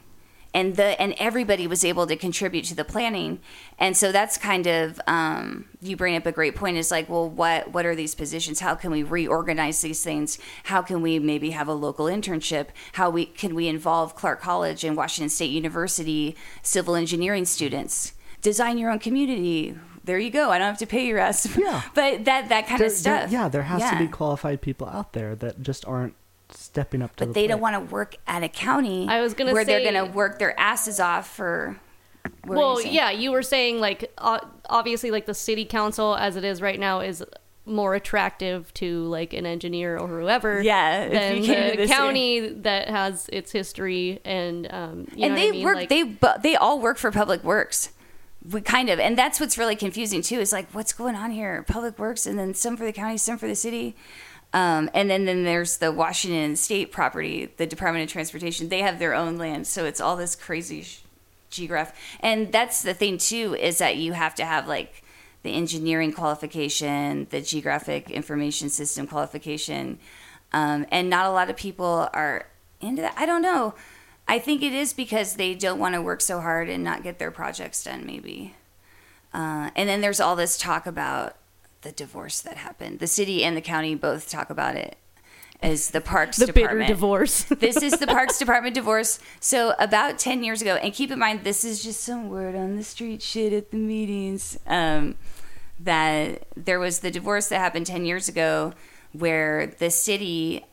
And 0.54 0.76
the 0.76 0.98
and 1.02 1.14
everybody 1.18 1.66
was 1.66 1.84
able 1.84 2.06
to 2.06 2.14
contribute 2.16 2.64
to 2.66 2.76
the 2.76 2.84
planning. 2.84 3.40
And 3.76 3.96
so 3.96 4.12
that's 4.12 4.38
kind 4.38 4.68
of 4.68 5.00
um, 5.08 5.66
you 5.82 5.96
bring 5.96 6.14
up 6.14 6.26
a 6.26 6.32
great 6.32 6.54
point. 6.54 6.76
Is 6.76 6.92
like, 6.92 7.08
well, 7.08 7.28
what 7.28 7.72
what 7.72 7.84
are 7.84 7.96
these 7.96 8.14
positions? 8.14 8.60
How 8.60 8.76
can 8.76 8.92
we 8.92 9.02
reorganize 9.02 9.80
these 9.80 10.04
things? 10.04 10.38
How 10.64 10.80
can 10.80 11.02
we 11.02 11.18
maybe 11.18 11.50
have 11.50 11.66
a 11.66 11.74
local 11.74 12.06
internship? 12.06 12.68
How 12.92 13.10
we 13.10 13.26
can 13.26 13.56
we 13.56 13.66
involve 13.66 14.14
Clark 14.14 14.40
College 14.40 14.84
and 14.84 14.96
Washington 14.96 15.28
State 15.28 15.50
University 15.50 16.36
civil 16.62 16.94
engineering 16.94 17.44
students? 17.46 18.12
Design 18.40 18.78
your 18.78 18.90
own 18.92 19.00
community. 19.00 19.76
There 20.04 20.18
you 20.18 20.30
go. 20.30 20.50
I 20.50 20.58
don't 20.58 20.68
have 20.68 20.78
to 20.78 20.86
pay 20.86 21.06
your 21.06 21.18
ass. 21.18 21.48
Yeah. 21.56 21.82
but 21.94 22.26
that 22.26 22.48
that 22.50 22.68
kind 22.68 22.78
there- 22.78 22.86
of 22.86 22.92
stuff. 22.92 23.30
there- 23.30 23.40
yeah, 23.40 23.48
there 23.48 23.62
has 23.62 23.90
to 23.90 23.98
be 23.98 24.06
qualified 24.06 24.60
people 24.60 24.86
out 24.86 25.14
there 25.14 25.34
that 25.34 25.62
just 25.62 25.84
aren't 25.86 26.14
stepping 26.74 27.02
up 27.02 27.14
to 27.16 27.24
but 27.24 27.34
the 27.34 27.40
they 27.40 27.46
don't 27.46 27.60
want 27.60 27.74
to 27.74 27.92
work 27.94 28.16
at 28.26 28.42
a 28.42 28.48
county 28.48 29.06
I 29.08 29.20
was 29.20 29.32
gonna 29.34 29.52
where 29.52 29.64
they're 29.64 29.80
going 29.92 29.94
to 30.06 30.12
work 30.12 30.38
their 30.38 30.58
asses 30.58 30.98
off 31.00 31.28
for 31.28 31.76
What 32.44 32.48
were 32.48 32.54
you 32.54 32.60
well, 32.60 32.76
saying? 32.78 32.94
yeah, 32.94 33.10
you 33.10 33.30
were 33.32 33.42
saying 33.42 33.78
like 33.80 34.12
uh, 34.18 34.40
obviously 34.68 35.10
like 35.10 35.26
the 35.26 35.34
city 35.34 35.64
council 35.64 36.16
as 36.16 36.36
it 36.36 36.44
is 36.44 36.60
right 36.60 36.78
now 36.80 37.00
is 37.00 37.24
more 37.66 37.94
attractive 37.94 38.74
to 38.74 39.04
like 39.04 39.32
an 39.32 39.46
engineer 39.46 39.96
or 39.98 40.06
whoever 40.08 40.60
Yeah, 40.60 41.04
if 41.04 41.12
than 41.12 41.36
you 41.38 41.44
came 41.44 41.64
to 41.64 41.70
the 41.70 41.76
the 41.78 41.82
city. 41.88 41.94
county 41.94 42.48
that 42.48 42.88
has 42.88 43.28
its 43.32 43.52
history 43.52 44.20
and 44.24 44.70
um 44.72 45.06
you 45.14 45.20
know 45.20 45.24
and 45.26 45.32
what 45.34 45.40
they 45.40 45.48
I 45.48 45.50
mean? 45.52 45.64
work 45.64 45.76
like, 45.76 45.88
they 45.88 46.02
bu- 46.02 46.38
they 46.42 46.56
all 46.56 46.78
work 46.80 46.98
for 46.98 47.10
public 47.10 47.42
works 47.44 47.90
we 48.50 48.60
kind 48.60 48.90
of 48.90 49.00
and 49.00 49.16
that's 49.16 49.40
what's 49.40 49.56
really 49.56 49.76
confusing 49.76 50.20
too 50.20 50.38
is 50.40 50.52
like 50.52 50.68
what's 50.72 50.92
going 50.92 51.14
on 51.14 51.30
here 51.30 51.64
public 51.66 51.98
works 51.98 52.26
and 52.26 52.38
then 52.38 52.52
some 52.52 52.76
for 52.76 52.84
the 52.84 52.92
county 52.92 53.16
some 53.16 53.38
for 53.38 53.46
the 53.46 53.54
city 53.56 53.96
um, 54.54 54.88
and 54.94 55.10
then, 55.10 55.26
then 55.26 55.44
there's 55.44 55.76
the 55.76 55.92
washington 55.92 56.56
state 56.56 56.90
property 56.90 57.52
the 57.58 57.66
department 57.66 58.04
of 58.04 58.10
transportation. 58.10 58.70
They 58.70 58.80
have 58.80 58.98
their 58.98 59.14
own 59.14 59.36
land 59.36 59.66
so 59.66 59.84
it's 59.84 60.00
all 60.00 60.16
this 60.16 60.34
crazy 60.34 60.82
sh- 60.82 61.00
geograph 61.50 61.94
and 62.20 62.50
that's 62.50 62.82
the 62.82 62.94
thing 62.94 63.18
too 63.18 63.54
is 63.60 63.78
that 63.78 63.96
you 63.96 64.14
have 64.14 64.34
to 64.36 64.44
have 64.44 64.66
like 64.66 65.02
the 65.42 65.50
engineering 65.50 66.12
qualification 66.12 67.26
the 67.30 67.42
geographic 67.42 68.10
information 68.10 68.70
system 68.70 69.06
qualification 69.06 69.98
um, 70.54 70.86
and 70.90 71.10
not 71.10 71.26
a 71.26 71.30
lot 71.30 71.50
of 71.50 71.56
people 71.56 72.08
are 72.12 72.46
into 72.80 73.02
that. 73.02 73.14
I 73.16 73.26
don't 73.26 73.42
know. 73.42 73.74
I 74.26 74.38
think 74.38 74.62
it 74.62 74.72
is 74.72 74.92
because 74.92 75.34
they 75.34 75.54
don't 75.54 75.78
want 75.78 75.94
to 75.94 76.02
work 76.02 76.20
so 76.20 76.40
hard 76.40 76.68
and 76.68 76.82
not 76.82 77.02
get 77.02 77.18
their 77.18 77.30
projects 77.30 77.84
done, 77.84 78.06
maybe. 78.06 78.54
Uh, 79.32 79.70
and 79.74 79.88
then 79.88 80.00
there's 80.00 80.20
all 80.20 80.36
this 80.36 80.56
talk 80.56 80.86
about 80.86 81.36
the 81.84 81.92
divorce 81.92 82.40
that 82.42 82.56
happened. 82.56 82.98
The 82.98 83.06
city 83.06 83.44
and 83.44 83.56
the 83.56 83.60
county 83.60 83.94
both 83.94 84.28
talk 84.28 84.50
about 84.50 84.74
it 84.74 84.96
as 85.62 85.90
the 85.90 86.00
Parks 86.00 86.38
the 86.38 86.52
bitter 86.52 86.84
divorce. 86.84 87.44
this 87.58 87.76
is 87.82 87.98
the 87.98 88.06
Parks 88.06 88.38
Department 88.38 88.74
divorce. 88.74 89.20
So 89.38 89.74
about 89.78 90.18
ten 90.18 90.42
years 90.42 90.60
ago, 90.60 90.74
and 90.74 90.92
keep 90.92 91.10
in 91.10 91.18
mind 91.18 91.44
this 91.44 91.64
is 91.64 91.82
just 91.82 92.00
some 92.00 92.28
word 92.28 92.56
on 92.56 92.76
the 92.76 92.82
street 92.82 93.22
shit 93.22 93.52
at 93.52 93.70
the 93.70 93.76
meetings. 93.76 94.58
Um, 94.66 95.14
that 95.80 96.46
there 96.56 96.78
was 96.78 97.00
the 97.00 97.10
divorce 97.10 97.48
that 97.48 97.58
happened 97.58 97.86
ten 97.86 98.04
years 98.04 98.28
ago, 98.28 98.72
where 99.12 99.66
the 99.66 99.90
city 99.90 100.64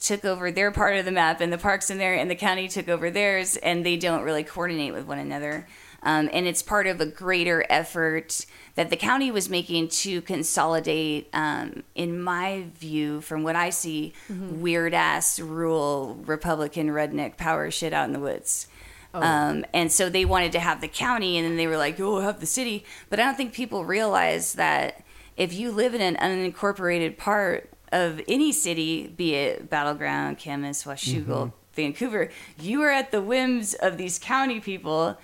took 0.00 0.24
over 0.24 0.50
their 0.50 0.70
part 0.70 0.96
of 0.96 1.04
the 1.04 1.12
map 1.12 1.40
and 1.40 1.52
the 1.52 1.58
parks 1.58 1.90
in 1.90 1.98
there 1.98 2.14
and 2.14 2.30
the 2.30 2.34
county 2.34 2.68
took 2.68 2.88
over 2.88 3.10
theirs 3.10 3.56
and 3.56 3.84
they 3.84 3.96
don't 3.96 4.22
really 4.22 4.42
coordinate 4.42 4.92
with 4.92 5.06
one 5.06 5.18
another 5.18 5.66
um, 6.02 6.28
and 6.32 6.46
it's 6.46 6.62
part 6.62 6.86
of 6.86 7.00
a 7.00 7.06
greater 7.06 7.64
effort 7.68 8.46
that 8.74 8.90
the 8.90 8.96
county 8.96 9.30
was 9.30 9.48
making 9.48 9.88
to 9.88 10.20
consolidate 10.22 11.28
um, 11.32 11.84
in 11.94 12.20
my 12.20 12.66
view 12.76 13.20
from 13.20 13.42
what 13.42 13.56
i 13.56 13.70
see 13.70 14.12
weird 14.60 14.94
ass 14.94 15.38
rural 15.40 16.16
republican 16.26 16.88
redneck 16.88 17.36
power 17.36 17.70
shit 17.70 17.92
out 17.92 18.06
in 18.06 18.12
the 18.12 18.20
woods. 18.20 18.68
Um, 19.14 19.64
and 19.72 19.92
so 19.92 20.08
they 20.08 20.24
wanted 20.24 20.50
to 20.52 20.58
have 20.58 20.80
the 20.80 20.88
county 20.88 21.38
and 21.38 21.46
then 21.46 21.56
they 21.56 21.68
were 21.68 21.76
like 21.76 22.00
oh 22.00 22.18
have 22.18 22.40
the 22.40 22.46
city. 22.46 22.84
But 23.10 23.20
i 23.20 23.24
don't 23.24 23.36
think 23.36 23.52
people 23.52 23.84
realize 23.84 24.54
that 24.54 25.04
if 25.36 25.52
you 25.52 25.70
live 25.70 25.94
in 25.94 26.00
an 26.00 26.16
unincorporated 26.16 27.16
part 27.16 27.70
of 27.92 28.20
any 28.26 28.50
city, 28.52 29.06
be 29.06 29.34
it 29.34 29.70
Battle 29.70 29.94
Ground, 29.94 30.38
Camas, 30.38 30.84
Washougal, 30.84 31.52
Vancouver, 31.74 32.30
you 32.60 32.82
are 32.82 32.90
at 32.90 33.12
the 33.12 33.20
whims 33.20 33.74
of 33.74 33.96
these 33.98 34.18
county 34.18 34.60
people. 34.60 35.16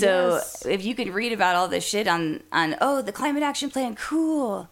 So 0.00 0.34
Yes. 0.36 0.66
if 0.66 0.84
you 0.84 0.94
could 0.94 1.08
read 1.08 1.32
about 1.32 1.56
all 1.56 1.68
this 1.68 1.84
shit 1.84 2.06
on 2.06 2.42
on 2.52 2.76
oh 2.80 3.02
the 3.02 3.12
climate 3.12 3.42
action 3.42 3.70
plan, 3.70 3.94
cool. 3.94 4.68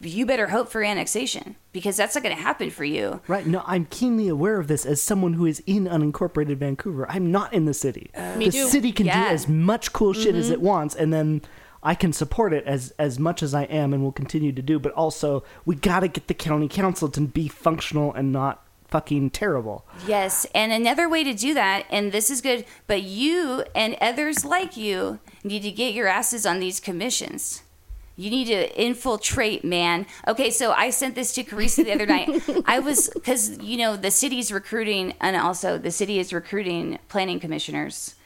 You 0.00 0.26
better 0.26 0.48
hope 0.48 0.68
for 0.68 0.82
annexation 0.82 1.56
because 1.72 1.96
that's 1.96 2.14
not 2.14 2.22
going 2.24 2.36
to 2.36 2.42
happen 2.42 2.70
for 2.70 2.84
you. 2.84 3.20
Right. 3.28 3.46
No, 3.46 3.62
I'm 3.66 3.86
keenly 3.86 4.28
aware 4.28 4.58
of 4.58 4.66
this 4.66 4.84
as 4.84 5.00
someone 5.00 5.34
who 5.34 5.46
is 5.46 5.62
in 5.66 5.84
unincorporated 5.86 6.56
Vancouver. 6.56 7.08
I'm 7.08 7.30
not 7.30 7.54
in 7.54 7.64
the 7.64 7.72
city. 7.72 8.10
Uh, 8.14 8.36
Me 8.36 8.46
the 8.46 8.50
too. 8.52 8.68
city 8.68 8.92
can 8.92 9.06
Yeah. 9.06 9.28
do 9.28 9.34
as 9.34 9.48
much 9.48 9.92
cool 9.92 10.12
shit 10.12 10.34
as 10.34 10.46
mm-hmm. 10.46 10.54
it 10.54 10.60
wants, 10.60 10.94
and 10.94 11.12
then 11.12 11.40
I 11.82 11.94
can 11.94 12.12
support 12.12 12.52
it 12.52 12.64
as 12.66 12.92
as 12.98 13.18
much 13.18 13.42
as 13.42 13.54
I 13.54 13.62
am 13.64 13.94
and 13.94 14.02
will 14.02 14.12
continue 14.12 14.52
to 14.52 14.62
do. 14.62 14.78
But 14.78 14.92
also, 14.92 15.44
we 15.64 15.76
got 15.76 16.00
to 16.00 16.08
get 16.08 16.26
the 16.26 16.34
county 16.34 16.68
council 16.68 17.08
to 17.08 17.20
be 17.22 17.48
functional 17.48 18.12
and 18.12 18.32
not 18.32 18.62
fucking 18.90 19.30
terrible. 19.30 19.84
Yes, 20.06 20.46
and 20.54 20.72
another 20.72 21.08
way 21.08 21.24
to 21.24 21.34
do 21.34 21.54
that, 21.54 21.86
and 21.90 22.12
this 22.12 22.30
is 22.30 22.40
good, 22.40 22.64
but 22.86 23.02
you 23.02 23.64
and 23.74 23.96
others 24.00 24.44
like 24.44 24.76
you 24.76 25.20
need 25.44 25.62
to 25.62 25.70
get 25.70 25.94
your 25.94 26.08
asses 26.08 26.44
on 26.44 26.60
these 26.60 26.80
commissions. 26.80 27.62
You 28.16 28.28
need 28.28 28.46
to 28.46 28.78
infiltrate, 28.78 29.64
man. 29.64 30.04
Okay, 30.28 30.50
so 30.50 30.72
I 30.72 30.90
sent 30.90 31.14
this 31.14 31.32
to 31.34 31.44
Carissa 31.44 31.84
the 31.84 31.92
other 31.92 32.04
night. 32.04 32.28
I 32.66 32.78
was 32.78 33.08
because 33.08 33.58
you 33.60 33.78
know 33.78 33.96
the 33.96 34.10
city's 34.10 34.52
recruiting, 34.52 35.14
and 35.20 35.36
also 35.36 35.78
the 35.78 35.90
city 35.90 36.18
is 36.18 36.32
recruiting 36.32 36.98
planning 37.08 37.40
commissioners. 37.40 38.16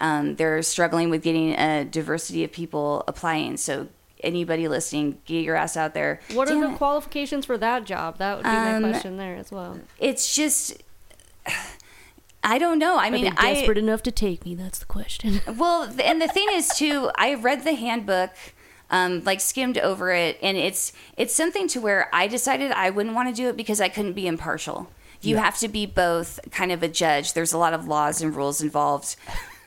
Um, 0.00 0.36
they're 0.36 0.62
struggling 0.62 1.10
with 1.10 1.22
getting 1.22 1.52
a 1.54 1.84
diversity 1.84 2.44
of 2.44 2.52
people 2.52 3.04
applying. 3.08 3.56
So 3.56 3.88
anybody 4.22 4.68
listening, 4.68 5.18
get 5.24 5.44
your 5.44 5.56
ass 5.56 5.76
out 5.76 5.94
there. 5.94 6.20
what 6.32 6.48
Damn 6.48 6.62
are 6.62 6.68
the 6.68 6.74
it. 6.74 6.78
qualifications 6.78 7.46
for 7.46 7.56
that 7.58 7.84
job? 7.84 8.18
That 8.18 8.36
would 8.36 8.44
be 8.44 8.48
Um, 8.50 8.82
my 8.82 8.90
question 8.90 9.16
there 9.16 9.36
as 9.36 9.50
well. 9.50 9.78
It's 9.98 10.34
just. 10.34 10.82
I 12.42 12.58
don't 12.58 12.78
know. 12.78 12.98
I 12.98 13.10
mean, 13.10 13.32
I 13.36 13.54
desperate 13.54 13.76
enough 13.78 14.02
to 14.04 14.10
take 14.10 14.44
me? 14.46 14.54
That's 14.54 14.78
the 14.78 14.86
question. 14.86 15.40
Well, 15.58 15.92
and 16.02 16.22
the 16.22 16.28
thing 16.28 16.46
is 16.52 16.68
too, 16.68 17.10
I 17.16 17.34
read 17.34 17.64
the 17.64 17.74
handbook, 17.74 18.30
um, 18.90 19.22
like 19.24 19.40
skimmed 19.40 19.76
over 19.76 20.10
it, 20.12 20.38
and 20.42 20.56
it's 20.56 20.92
it's 21.18 21.34
something 21.34 21.68
to 21.68 21.80
where 21.80 22.08
I 22.14 22.26
decided 22.28 22.72
I 22.72 22.88
wouldn't 22.90 23.14
want 23.14 23.28
to 23.28 23.34
do 23.34 23.48
it 23.48 23.56
because 23.56 23.80
I 23.80 23.88
couldn't 23.90 24.14
be 24.14 24.26
impartial. 24.26 24.90
You 25.22 25.36
have 25.36 25.58
to 25.58 25.68
be 25.68 25.84
both 25.84 26.40
kind 26.50 26.72
of 26.72 26.82
a 26.82 26.88
judge. 26.88 27.34
There's 27.34 27.52
a 27.52 27.58
lot 27.58 27.74
of 27.74 27.86
laws 27.86 28.22
and 28.22 28.34
rules 28.34 28.62
involved. 28.62 29.16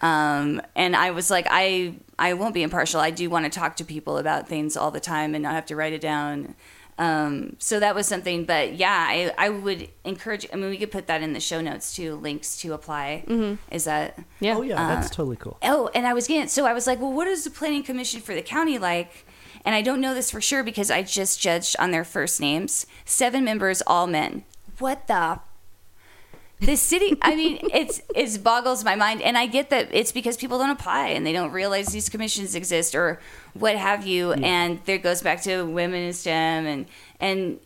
Um, 0.04 0.62
and 0.76 0.95
I 0.97 1.12
was 1.12 1.32
like, 1.32 1.47
I 1.49 1.95
I 2.20 2.34
won't 2.34 2.54
be 2.54 2.62
impartial. 2.62 2.99
I 2.99 3.10
do 3.10 3.30
want 3.30 3.45
to 3.45 3.49
talk 3.49 3.78
to 3.78 3.86
people 3.86 4.18
about 4.18 4.49
things 4.49 4.76
all 4.76 4.91
the 4.91 4.99
time 4.99 5.34
and 5.34 5.41
not 5.41 5.54
have 5.54 5.66
to 5.68 5.76
write 5.78 5.93
it 5.93 6.01
down. 6.01 6.56
Um, 6.99 7.56
so 7.58 7.80
that 7.80 7.95
was 7.95 8.06
something, 8.06 8.43
but 8.45 8.76
yeah, 8.76 9.08
I, 9.10 9.34
I 9.38 9.49
would 9.49 9.89
encourage. 10.04 10.45
I 10.54 10.58
mean, 10.58 10.70
we 10.70 10.78
could 10.78 10.91
put 10.91 11.08
that 11.08 11.24
in 11.24 11.34
the 11.34 11.39
show 11.39 11.62
notes 11.62 11.95
too. 11.95 12.16
Links 12.16 12.58
to 12.58 12.74
apply. 12.74 13.24
Is 13.72 13.86
that 13.86 14.20
Yeah. 14.41 14.58
Oh 14.58 14.62
yeah, 14.62 14.76
that's 14.76 15.10
totally 15.10 15.38
cool. 15.38 15.58
Oh, 15.64 15.89
and 15.95 16.06
I 16.06 16.14
was 16.14 16.28
getting 16.28 16.49
so 16.49 16.66
I 16.66 16.74
was 16.74 16.86
like, 16.86 16.99
well, 16.99 17.14
what 17.14 17.28
is 17.28 17.45
the 17.45 17.49
planning 17.49 17.82
commission 17.82 18.20
for 18.20 18.36
the 18.36 18.43
county 18.43 18.78
like? 18.78 19.26
And 19.66 19.74
I 19.74 19.82
don't 19.82 20.01
know 20.01 20.14
this 20.14 20.30
for 20.30 20.41
sure 20.41 20.64
because 20.64 20.91
I 20.91 21.01
just 21.01 21.39
judged 21.39 21.78
on 21.80 21.91
their 21.91 22.04
first 22.04 22.41
names. 22.41 22.86
Seven 23.06 23.45
members, 23.45 23.82
all 23.88 24.06
men. 24.06 24.43
What 24.80 25.08
the? 25.08 25.39
The 26.74 26.78
city. 26.78 27.18
I 27.22 27.36
mean, 27.36 27.59
it's 27.74 28.01
it 28.16 28.43
boggles 28.43 28.84
my 28.84 28.95
mind, 28.95 29.22
and 29.22 29.38
I 29.38 29.47
get 29.47 29.70
that 29.72 29.89
it's 29.91 30.11
because 30.11 30.38
people 30.38 30.57
don't 30.57 30.70
apply 30.70 31.09
and 31.09 31.26
they 31.26 31.34
don't 31.34 31.51
realize 31.51 31.88
these 31.88 32.07
commissions 32.09 32.55
exist 32.55 32.95
or 32.95 33.20
what 33.53 33.76
have 33.76 34.07
you. 34.07 34.34
And 34.34 34.80
there 34.86 34.97
goes 34.97 35.22
back 35.22 35.41
to 35.43 35.64
women 35.64 36.03
in 36.03 36.14
STEM 36.14 36.66
and 36.66 36.86
and 37.20 37.59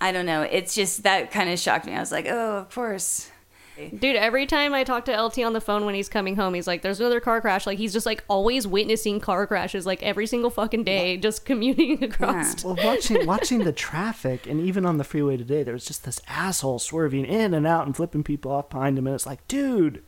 I 0.00 0.12
don't 0.12 0.26
know. 0.26 0.42
It's 0.42 0.74
just 0.74 1.02
that 1.02 1.30
kind 1.30 1.50
of 1.50 1.58
shocked 1.58 1.86
me. 1.86 1.94
I 1.94 2.00
was 2.00 2.12
like, 2.12 2.26
oh, 2.28 2.58
of 2.58 2.70
course. 2.70 3.30
Dude, 3.76 4.16
every 4.16 4.46
time 4.46 4.72
I 4.72 4.84
talk 4.84 5.04
to 5.06 5.20
LT 5.20 5.40
on 5.40 5.52
the 5.52 5.60
phone 5.60 5.84
when 5.84 5.94
he's 5.94 6.08
coming 6.08 6.36
home, 6.36 6.54
he's 6.54 6.66
like, 6.66 6.82
"There's 6.82 7.00
another 7.00 7.20
car 7.20 7.40
crash." 7.40 7.66
Like 7.66 7.78
he's 7.78 7.92
just 7.92 8.06
like 8.06 8.22
always 8.28 8.66
witnessing 8.66 9.20
car 9.20 9.46
crashes, 9.46 9.84
like 9.84 10.02
every 10.02 10.26
single 10.26 10.50
fucking 10.50 10.84
day, 10.84 11.16
just 11.16 11.44
commuting 11.44 12.02
across. 12.04 12.64
Well, 12.64 12.76
watching 12.82 13.26
watching 13.26 13.64
the 13.64 13.72
traffic, 13.88 14.46
and 14.46 14.60
even 14.60 14.86
on 14.86 14.98
the 14.98 15.04
freeway 15.04 15.36
today, 15.36 15.62
there 15.62 15.74
was 15.74 15.84
just 15.84 16.04
this 16.04 16.20
asshole 16.28 16.78
swerving 16.78 17.24
in 17.24 17.52
and 17.52 17.66
out 17.66 17.86
and 17.86 17.96
flipping 17.96 18.22
people 18.22 18.52
off 18.52 18.70
behind 18.70 18.96
him, 18.96 19.06
and 19.06 19.14
it's 19.14 19.26
like, 19.26 19.46
dude, 19.48 20.04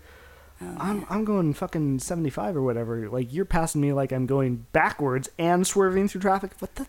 oh, 0.60 0.76
I'm 0.78 1.06
I'm 1.10 1.24
going 1.24 1.52
fucking 1.52 1.98
seventy 1.98 2.30
five 2.30 2.56
or 2.56 2.62
whatever. 2.62 3.08
Like 3.08 3.32
you're 3.32 3.44
passing 3.44 3.80
me 3.80 3.92
like 3.92 4.12
I'm 4.12 4.26
going 4.26 4.66
backwards 4.72 5.28
and 5.38 5.66
swerving 5.66 6.08
through 6.08 6.20
traffic. 6.20 6.52
What 6.60 6.74
the? 6.76 6.86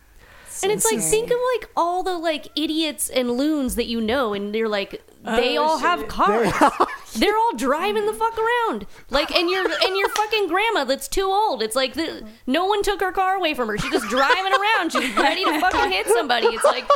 And 0.64 0.72
it's 0.72 0.86
like 0.92 1.00
think 1.02 1.32
of 1.32 1.38
like 1.56 1.70
all 1.76 2.04
the 2.04 2.18
like 2.18 2.48
idiots 2.56 3.10
and 3.10 3.32
loons 3.32 3.76
that 3.76 3.86
you 3.88 4.02
know, 4.02 4.34
and 4.34 4.54
you're 4.56 4.68
like 4.70 5.02
oh, 5.26 5.36
they 5.36 5.58
all 5.58 5.78
have 5.78 6.08
cars. 6.08 6.52
they're 7.16 7.38
all 7.38 7.56
driving 7.56 8.06
the 8.06 8.14
fuck 8.14 8.38
around. 8.38 8.86
Like 9.10 9.32
and 9.36 9.50
your 9.50 9.64
and 9.64 9.98
your 9.98 10.10
fucking 10.10 10.48
grandma 10.48 10.84
that's 10.84 11.08
too 11.08 11.26
old. 11.26 11.62
It's 11.62 11.76
like 11.76 11.94
the, 11.94 12.28
no 12.46 12.66
one 12.66 12.84
took 12.84 13.00
her 13.02 13.12
car 13.12 13.36
away 13.36 13.54
from 13.54 13.68
her. 13.68 13.78
She's 13.78 13.92
just 13.92 14.10
driving 14.10 14.54
around. 14.54 14.92
She's 14.92 15.16
ready 15.16 15.44
to 15.46 15.60
fucking 15.60 15.92
hit 15.92 16.08
somebody. 16.08 16.48
It's 16.48 16.64
like 16.64 16.88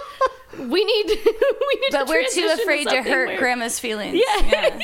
we 0.57 0.83
need 0.83 1.05
we 1.07 1.79
need 1.79 1.91
But 1.91 2.05
to 2.05 2.09
we're 2.09 2.23
too 2.23 2.41
transition 2.41 2.59
afraid 2.61 2.83
to 2.85 2.89
something 2.91 3.11
hurt 3.11 3.27
where- 3.29 3.37
grandma's 3.39 3.79
feelings. 3.79 4.15
Yeah, 4.15 4.47
yeah, 4.51 4.79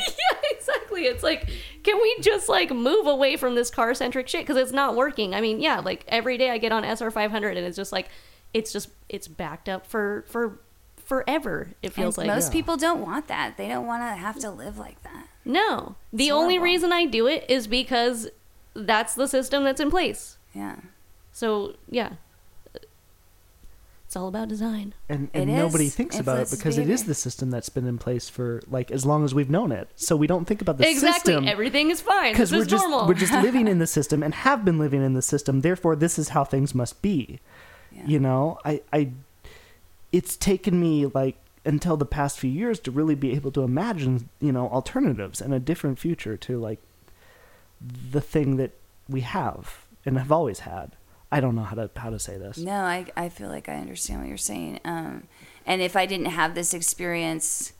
exactly. 0.51 1.05
It's 1.05 1.23
like, 1.23 1.49
can 1.83 1.97
we 2.01 2.17
just 2.21 2.47
like 2.49 2.71
move 2.71 3.05
away 3.07 3.35
from 3.37 3.55
this 3.55 3.69
car 3.69 3.93
centric 3.93 4.27
shit 4.27 4.41
because 4.41 4.57
it's 4.57 4.71
not 4.71 4.95
working? 4.95 5.33
I 5.35 5.41
mean, 5.41 5.59
yeah, 5.59 5.79
like 5.79 6.05
every 6.07 6.37
day 6.37 6.49
I 6.51 6.57
get 6.57 6.71
on 6.71 6.83
SR 6.83 7.11
500 7.11 7.57
and 7.57 7.65
it's 7.65 7.75
just 7.77 7.91
like, 7.91 8.07
it's 8.53 8.71
just 8.73 8.89
it's 9.09 9.27
backed 9.27 9.67
up 9.69 9.85
for 9.85 10.25
for 10.27 10.59
forever. 10.97 11.69
It 11.81 11.93
feels 11.93 12.17
And 12.17 12.27
like 12.27 12.35
most 12.35 12.51
people 12.51 12.75
don't 12.77 13.01
want 13.01 13.27
that. 13.27 13.55
They 13.57 13.67
don't 13.67 13.85
want 13.87 14.03
to 14.03 14.07
have 14.19 14.37
to 14.39 14.49
live 14.51 14.77
like 14.77 15.01
that. 15.03 15.27
no. 15.45 15.95
The 16.11 16.25
It's 16.25 16.33
only 16.33 16.55
horrible. 16.55 16.63
reason 16.65 16.91
I 16.91 17.05
do 17.05 17.27
it 17.27 17.45
is 17.49 17.67
because 17.67 18.27
that's 18.73 19.15
the 19.15 19.27
system 19.27 19.63
that's 19.63 19.79
in 19.79 19.89
place. 19.89 20.37
Yeah. 20.53 20.75
So 21.31 21.75
yeah, 21.89 22.13
It's 24.05 24.15
all 24.15 24.27
about 24.29 24.47
design. 24.47 24.93
and, 25.09 25.29
and 25.33 25.49
nobody 25.53 25.87
is. 25.87 25.95
thinks 25.95 26.17
about 26.17 26.37
it 26.37 26.41
Influences 26.41 26.57
because 26.59 26.77
it 26.77 26.89
is 26.89 27.03
the 27.05 27.13
system 27.13 27.51
that's 27.51 27.67
been 27.69 27.85
in 27.85 27.97
place 27.97 28.29
for 28.29 28.61
like 28.69 28.89
as 28.89 29.05
long 29.05 29.25
as 29.25 29.35
we've 29.35 29.49
known 29.49 29.71
it. 29.71 29.89
So 29.95 30.15
we 30.15 30.27
don't 30.27 30.45
think 30.45 30.61
about 30.61 30.77
the 30.77 30.89
exactly. 30.89 31.33
system 31.33 31.47
Everything 31.47 31.89
is 31.89 31.99
fine. 32.01 32.31
Because 32.33 32.51
we're 32.53 32.63
just 32.65 32.87
normal. 32.87 33.07
we're 33.07 33.13
just 33.15 33.33
living 33.43 33.67
in 33.67 33.79
the 33.79 33.87
system 33.87 34.23
and 34.23 34.33
have 34.33 34.63
been 34.63 34.79
living 34.79 35.03
in 35.03 35.13
the 35.13 35.21
system. 35.21 35.59
Therefore, 35.61 35.95
this 35.95 36.17
is 36.17 36.29
how 36.29 36.43
things 36.45 36.73
must 36.73 37.01
be. 37.01 37.39
Yeah. 37.97 38.05
You 38.05 38.19
know, 38.19 38.59
I 38.63 38.81
I 38.93 39.11
it's 40.11 40.37
taken 40.37 40.79
me 40.79 41.05
like 41.07 41.37
until 41.65 41.97
the 41.97 42.05
past 42.05 42.39
few 42.39 42.49
years 42.49 42.79
to 42.79 42.91
really 42.91 43.15
be 43.15 43.33
able 43.33 43.51
to 43.51 43.63
imagine 43.63 44.29
you 44.39 44.51
know 44.51 44.69
alternatives 44.69 45.41
and 45.41 45.53
a 45.53 45.59
different 45.59 45.99
future 45.99 46.37
to 46.37 46.59
like 46.59 46.79
the 47.81 48.21
thing 48.21 48.57
that 48.57 48.71
we 49.09 49.21
have 49.21 49.85
and 50.05 50.17
have 50.17 50.31
always 50.31 50.59
had. 50.59 50.95
I 51.31 51.41
don't 51.41 51.55
know 51.55 51.63
how 51.63 51.75
to 51.75 51.89
how 51.95 52.09
to 52.09 52.19
say 52.19 52.37
this. 52.37 52.57
No, 52.57 52.81
I, 52.81 53.05
I 53.17 53.29
feel 53.29 53.49
like 53.49 53.67
I 53.67 53.75
understand 53.75 54.21
what 54.21 54.29
you're 54.29 54.37
saying. 54.37 54.79
Um, 54.85 55.27
and 55.65 55.81
if 55.81 55.95
I 55.95 56.05
didn't 56.05 56.27
have 56.27 56.55
this 56.55 56.73
experience, 56.73 57.73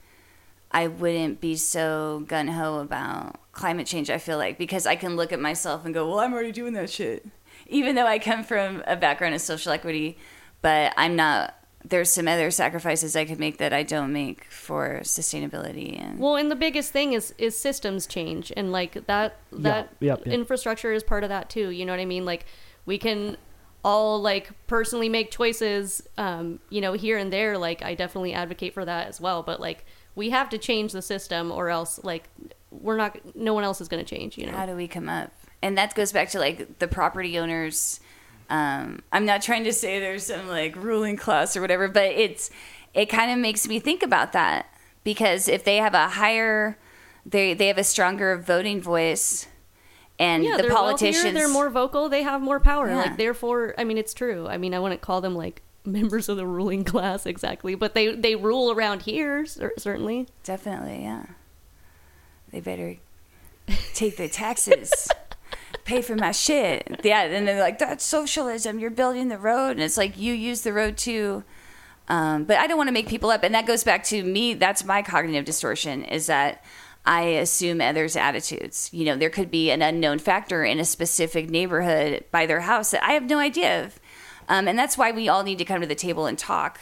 I 0.72 0.88
wouldn't 0.88 1.39
be 1.39 1.55
so 1.55 2.26
gun 2.28 2.49
ho 2.49 2.80
about 2.80 3.39
climate 3.53 3.88
change. 3.88 4.09
I 4.09 4.18
feel 4.18 4.38
like 4.38 4.57
because 4.57 4.86
I 4.86 4.95
can 4.97 5.15
look 5.15 5.32
at 5.32 5.39
myself 5.39 5.86
and 5.86 5.93
go, 5.93 6.09
well, 6.09 6.20
I'm 6.20 6.34
already 6.34 6.51
doing 6.51 6.74
that 6.74 6.89
shit. 6.89 7.26
Even 7.70 7.95
though 7.95 8.05
I 8.05 8.20
come 8.20 8.43
from 8.43 8.84
a 8.88 8.95
background 8.95 9.36
of 9.36 9.41
social 9.41 9.72
equity, 9.72 10.18
but 10.61 10.93
I'm 10.97 11.15
not. 11.15 11.53
There's 11.84 12.09
some 12.09 12.28
other 12.28 12.51
sacrifices 12.51 13.15
I 13.15 13.24
could 13.24 13.39
make 13.39 13.59
that 13.59 13.72
I 13.72 13.84
don't 13.84 14.11
make 14.11 14.43
for 14.45 14.99
sustainability 15.03 16.01
and 16.01 16.20
Well, 16.20 16.36
and 16.36 16.51
the 16.51 16.55
biggest 16.55 16.91
thing 16.91 17.13
is 17.13 17.34
is 17.38 17.57
systems 17.57 18.07
change, 18.07 18.51
and 18.57 18.72
like 18.72 19.05
that 19.07 19.38
that 19.51 19.89
yep, 19.99 20.26
yep. 20.26 20.28
infrastructure 20.28 20.91
is 20.91 21.03
part 21.03 21.24
of 21.24 21.30
that 21.30 21.49
too. 21.49 21.70
You 21.70 21.86
know 21.86 21.93
what 21.93 21.99
I 21.99 22.05
mean? 22.05 22.26
Like 22.26 22.45
we 22.86 22.97
can 22.97 23.38
all 23.84 24.22
like 24.22 24.49
personally 24.68 25.07
make 25.07 25.32
choices, 25.32 26.01
um, 26.18 26.59
you 26.70 26.82
know, 26.82 26.93
here 26.93 27.18
and 27.18 27.32
there. 27.32 27.57
Like 27.57 27.82
I 27.84 27.95
definitely 27.95 28.34
advocate 28.34 28.74
for 28.74 28.84
that 28.84 29.07
as 29.07 29.22
well. 29.22 29.43
But 29.43 29.61
like 29.61 29.86
we 30.15 30.32
have 30.32 30.49
to 30.49 30.57
change 30.57 30.91
the 30.91 31.01
system, 31.01 31.51
or 31.51 31.70
else 31.70 32.03
like 32.03 32.30
we're 32.72 32.97
not. 32.97 33.36
No 33.36 33.53
one 33.53 33.63
else 33.63 33.80
is 33.80 33.88
going 33.88 34.03
to 34.03 34.15
change. 34.15 34.38
You 34.38 34.47
know. 34.47 34.51
how 34.51 34.65
do 34.65 34.76
we 34.76 34.88
come 34.88 35.07
up 35.07 35.32
and 35.61 35.77
that 35.77 35.93
goes 35.95 36.11
back 36.11 36.29
to 36.29 36.39
like 36.39 36.79
the 36.79 36.87
property 36.87 37.37
owners 37.37 37.99
um 38.49 39.01
i'm 39.11 39.25
not 39.25 39.41
trying 39.41 39.63
to 39.63 39.73
say 39.73 39.99
there's 39.99 40.25
some 40.25 40.47
like 40.47 40.75
ruling 40.75 41.17
class 41.17 41.55
or 41.57 41.61
whatever 41.61 41.87
but 41.87 42.11
it's 42.11 42.49
it 42.93 43.07
kind 43.07 43.31
of 43.31 43.37
makes 43.37 43.67
me 43.67 43.79
think 43.79 44.01
about 44.01 44.31
that 44.33 44.67
because 45.03 45.47
if 45.47 45.63
they 45.63 45.77
have 45.77 45.93
a 45.93 46.09
higher 46.09 46.77
they 47.25 47.53
they 47.53 47.67
have 47.67 47.77
a 47.77 47.83
stronger 47.83 48.37
voting 48.37 48.81
voice 48.81 49.47
and 50.19 50.43
yeah, 50.43 50.57
the 50.57 50.69
politicians 50.69 51.23
wealthier, 51.25 51.39
they're 51.39 51.53
more 51.53 51.69
vocal, 51.69 52.09
they 52.09 52.23
have 52.23 52.41
more 52.41 52.59
power. 52.59 52.87
Yeah. 52.89 52.97
Like 52.97 53.17
therefore, 53.17 53.75
I 53.77 53.83
mean, 53.83 53.99
it's 53.99 54.15
true. 54.15 54.47
I 54.47 54.57
mean, 54.57 54.73
I 54.73 54.79
wouldn't 54.79 55.01
call 55.01 55.21
them 55.21 55.35
like 55.35 55.61
members 55.85 56.27
of 56.27 56.37
the 56.37 56.45
ruling 56.47 56.83
class 56.83 57.25
exactly, 57.25 57.75
but 57.75 57.93
they 57.93 58.15
they 58.15 58.35
rule 58.35 58.71
around 58.71 59.03
here 59.03 59.45
certainly. 59.45 60.27
definitely 60.43 61.03
yeah 61.03 61.25
they 62.51 62.59
better 62.59 62.97
take 63.93 64.17
their 64.17 64.27
taxes 64.27 65.09
pay 65.88 66.01
for 66.03 66.15
my 66.15 66.31
shit. 66.31 66.99
Yeah 67.03 67.23
and 67.23 67.47
they're 67.47 67.59
like 67.61 67.79
that's 67.79 68.03
socialism. 68.05 68.77
You're 68.79 68.91
building 68.91 69.29
the 69.29 69.38
road. 69.39 69.71
And 69.71 69.81
it's 69.81 69.97
like 69.97 70.17
you 70.17 70.33
use 70.33 70.61
the 70.61 70.73
road 70.73 70.97
too 70.97 71.43
um, 72.09 72.45
but 72.45 72.55
i 72.57 72.67
don't 72.67 72.77
want 72.77 72.88
to 72.88 72.93
make 72.93 73.07
people 73.09 73.29
up. 73.29 73.43
And 73.43 73.53
that 73.55 73.65
goes 73.67 73.83
back 73.83 74.03
to 74.05 74.23
me 74.23 74.53
that's 74.53 74.83
my 74.85 75.01
cognitive 75.01 75.45
distortion 75.45 76.03
is 76.05 76.27
that 76.27 76.63
i 77.05 77.21
assume 77.21 77.81
others 77.81 78.15
attitudes. 78.15 78.89
You 78.93 79.05
know 79.05 79.15
there 79.17 79.29
could 79.29 79.49
be 79.49 79.71
an 79.71 79.81
unknown 79.81 80.19
factor 80.19 80.63
in 80.63 80.79
a 80.79 80.85
specific 80.85 81.49
neighborhood 81.49 82.23
by 82.31 82.45
their 82.45 82.61
house 82.61 82.91
that 82.91 83.03
i 83.03 83.11
have 83.13 83.23
no 83.23 83.39
idea 83.39 83.83
of. 83.85 83.99
Um, 84.49 84.67
and 84.69 84.79
that's 84.79 84.97
why 84.97 85.11
we 85.11 85.27
all 85.27 85.43
need 85.43 85.57
to 85.57 85.65
come 85.65 85.81
to 85.81 85.88
the 85.88 85.95
table 85.95 86.25
and 86.25 86.38
talk 86.38 86.79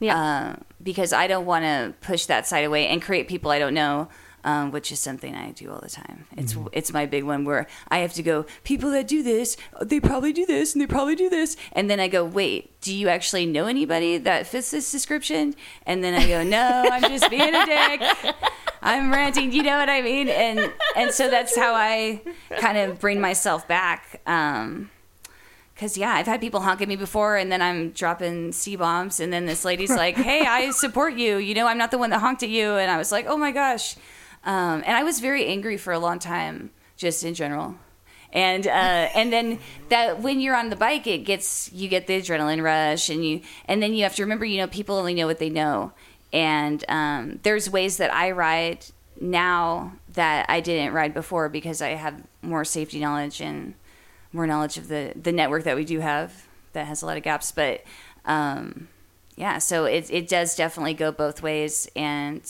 Yeah. 0.00 0.16
uh, 0.20 0.56
because 0.82 1.12
I 1.14 1.26
don't 1.26 1.46
want 1.46 1.64
to 1.64 1.94
push 2.06 2.26
that 2.26 2.46
side 2.46 2.64
away 2.66 2.86
and 2.88 3.00
create 3.00 3.26
people 3.28 3.50
I 3.50 3.58
don't 3.58 3.72
know, 3.74 4.08
um, 4.46 4.70
which 4.70 4.92
is 4.92 5.00
something 5.00 5.34
I 5.34 5.50
do 5.50 5.72
all 5.72 5.80
the 5.80 5.90
time. 5.90 6.26
It's 6.36 6.56
it's 6.72 6.92
my 6.92 7.04
big 7.04 7.24
one 7.24 7.44
where 7.44 7.66
I 7.88 7.98
have 7.98 8.14
to 8.14 8.22
go. 8.22 8.46
People 8.62 8.92
that 8.92 9.08
do 9.08 9.22
this, 9.24 9.56
they 9.82 9.98
probably 9.98 10.32
do 10.32 10.46
this, 10.46 10.72
and 10.72 10.80
they 10.80 10.86
probably 10.86 11.16
do 11.16 11.28
this, 11.28 11.56
and 11.72 11.90
then 11.90 11.98
I 11.98 12.06
go, 12.06 12.24
wait, 12.24 12.80
do 12.80 12.94
you 12.94 13.08
actually 13.08 13.44
know 13.44 13.66
anybody 13.66 14.18
that 14.18 14.46
fits 14.46 14.70
this 14.70 14.90
description? 14.92 15.56
And 15.84 16.02
then 16.04 16.14
I 16.14 16.28
go, 16.28 16.44
no, 16.44 16.88
I'm 16.90 17.02
just 17.02 17.28
being 17.28 17.54
a 17.54 17.66
dick. 17.66 18.34
I'm 18.82 19.12
ranting. 19.12 19.50
You 19.52 19.64
know 19.64 19.78
what 19.78 19.90
I 19.90 20.00
mean? 20.00 20.28
And 20.28 20.72
and 20.94 21.10
so 21.10 21.28
that's 21.28 21.56
how 21.56 21.74
I 21.74 22.22
kind 22.60 22.78
of 22.78 23.00
bring 23.00 23.20
myself 23.20 23.66
back. 23.66 24.22
Um, 24.26 24.90
Cause 25.76 25.98
yeah, 25.98 26.14
I've 26.14 26.26
had 26.26 26.40
people 26.40 26.60
honk 26.60 26.80
at 26.80 26.88
me 26.88 26.96
before, 26.96 27.36
and 27.36 27.52
then 27.52 27.60
I'm 27.60 27.90
dropping 27.90 28.52
c 28.52 28.76
bombs, 28.76 29.20
and 29.20 29.30
then 29.30 29.44
this 29.44 29.62
lady's 29.62 29.90
like, 30.04 30.16
"Hey, 30.16 30.46
I 30.46 30.70
support 30.70 31.14
you. 31.14 31.36
You 31.36 31.52
know, 31.54 31.66
I'm 31.66 31.76
not 31.76 31.90
the 31.90 31.98
one 31.98 32.08
that 32.10 32.20
honked 32.20 32.42
at 32.42 32.48
you." 32.48 32.76
And 32.76 32.90
I 32.90 32.96
was 32.96 33.12
like, 33.12 33.26
"Oh 33.28 33.36
my 33.36 33.50
gosh," 33.50 33.94
um, 34.46 34.82
and 34.86 34.96
I 34.96 35.02
was 35.02 35.20
very 35.20 35.46
angry 35.46 35.76
for 35.76 35.92
a 35.92 35.98
long 35.98 36.18
time, 36.18 36.70
just 36.96 37.24
in 37.24 37.34
general. 37.34 37.74
And 38.32 38.66
uh, 38.66 38.70
and 39.14 39.32
then 39.32 39.58
that 39.88 40.20
when 40.22 40.40
you're 40.40 40.56
on 40.56 40.70
the 40.70 40.76
bike, 40.76 41.06
it 41.06 41.18
gets 41.18 41.70
you 41.72 41.88
get 41.88 42.06
the 42.06 42.20
adrenaline 42.20 42.62
rush, 42.62 43.08
and 43.10 43.24
you 43.24 43.42
and 43.66 43.82
then 43.82 43.94
you 43.94 44.02
have 44.02 44.14
to 44.16 44.22
remember, 44.22 44.44
you 44.44 44.58
know, 44.58 44.66
people 44.66 44.96
only 44.96 45.14
know 45.14 45.26
what 45.26 45.38
they 45.38 45.50
know, 45.50 45.92
and 46.32 46.84
um, 46.88 47.40
there's 47.42 47.70
ways 47.70 47.98
that 47.98 48.12
I 48.12 48.30
ride 48.30 48.86
now 49.20 49.92
that 50.12 50.46
I 50.48 50.60
didn't 50.60 50.92
ride 50.92 51.14
before 51.14 51.48
because 51.48 51.80
I 51.80 51.90
have 51.90 52.22
more 52.42 52.64
safety 52.64 53.00
knowledge 53.00 53.40
and 53.40 53.74
more 54.32 54.46
knowledge 54.46 54.76
of 54.76 54.88
the 54.88 55.12
the 55.20 55.32
network 55.32 55.64
that 55.64 55.76
we 55.76 55.84
do 55.84 56.00
have 56.00 56.46
that 56.72 56.86
has 56.86 57.02
a 57.02 57.06
lot 57.06 57.16
of 57.16 57.22
gaps. 57.22 57.52
But 57.52 57.84
um 58.24 58.88
yeah 59.36 59.58
so 59.58 59.84
it 59.84 60.10
it 60.10 60.28
does 60.28 60.54
definitely 60.56 60.94
go 60.94 61.12
both 61.12 61.42
ways. 61.42 61.88
And 61.96 62.42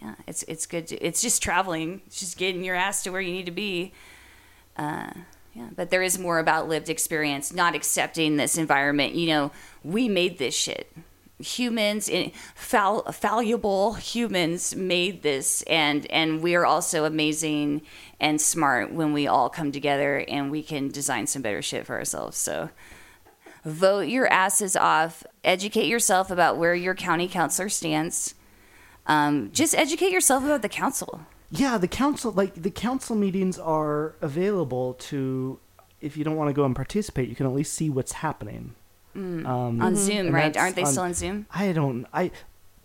yeah 0.00 0.14
it's 0.26 0.42
it's 0.44 0.66
good 0.66 0.86
to, 0.88 0.96
it's 1.04 1.22
just 1.22 1.42
traveling 1.42 2.02
it's 2.06 2.20
just 2.20 2.36
getting 2.36 2.64
your 2.64 2.74
ass 2.74 3.02
to 3.02 3.10
where 3.10 3.20
you 3.20 3.32
need 3.32 3.46
to 3.46 3.52
be. 3.52 3.92
Uh 4.76 5.10
yeah 5.54 5.68
but 5.74 5.90
there 5.90 6.02
is 6.02 6.18
more 6.18 6.38
about 6.38 6.68
lived 6.68 6.88
experience 6.88 7.52
not 7.52 7.74
accepting 7.74 8.36
this 8.36 8.58
environment. 8.58 9.14
You 9.14 9.28
know 9.28 9.52
we 9.82 10.08
made 10.08 10.38
this 10.38 10.54
shit. 10.54 10.92
Humans 11.38 12.08
fall, 12.54 13.02
fallible 13.12 13.94
humans 13.94 14.74
made 14.74 15.22
this 15.22 15.62
and 15.62 16.10
and 16.10 16.42
we 16.42 16.54
are 16.54 16.64
also 16.64 17.04
amazing 17.04 17.82
and 18.18 18.40
smart 18.40 18.92
when 18.92 19.12
we 19.12 19.26
all 19.26 19.50
come 19.50 19.70
together 19.70 20.24
and 20.28 20.50
we 20.50 20.62
can 20.62 20.88
design 20.88 21.26
some 21.26 21.42
better 21.42 21.60
shit 21.60 21.84
for 21.84 21.96
ourselves. 21.96 22.38
So 22.38 22.70
vote 23.66 24.08
your 24.08 24.28
asses 24.28 24.76
off. 24.76 25.24
Educate 25.44 25.86
yourself 25.86 26.30
about 26.30 26.56
where 26.56 26.74
your 26.74 26.94
county 26.94 27.28
councilor 27.28 27.68
stands 27.68 28.34
um, 29.06 29.50
just 29.52 29.74
educate 29.74 30.10
yourself 30.10 30.44
about 30.44 30.62
the 30.62 30.68
council 30.68 31.20
Yeah, 31.50 31.78
the 31.78 31.88
council 31.88 32.32
like 32.32 32.54
the 32.54 32.70
council 32.70 33.14
meetings 33.16 33.58
are 33.58 34.14
available 34.20 34.94
to 35.10 35.58
if 36.00 36.16
you 36.16 36.24
don't 36.24 36.36
want 36.36 36.48
to 36.50 36.52
go 36.54 36.64
and 36.64 36.74
participate, 36.76 37.28
you 37.28 37.34
can 37.34 37.46
at 37.46 37.52
least 37.52 37.72
see 37.72 37.88
what's 37.88 38.12
happening. 38.12 38.74
Um, 39.14 39.80
on 39.80 39.96
zoom 39.96 40.34
right 40.34 40.54
aren't 40.56 40.76
they 40.76 40.82
on- 40.82 40.88
still 40.92 41.04
on 41.04 41.14
zoom 41.14 41.46
I 41.54 41.72
don't. 41.72 42.06
I, 42.12 42.30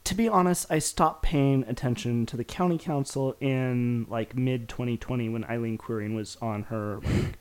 to 0.05 0.15
be 0.15 0.29
honest, 0.29 0.65
I 0.69 0.79
stopped 0.79 1.23
paying 1.23 1.65
attention 1.67 2.25
to 2.27 2.37
the 2.37 2.45
county 2.45 2.77
council 2.77 3.35
in 3.41 4.07
like 4.09 4.33
mid 4.35 4.69
2020 4.69 5.27
when 5.27 5.43
Eileen 5.43 5.77
Quiring 5.77 6.15
was 6.15 6.37
on 6.41 6.63
her 6.63 6.99
like 7.03 7.37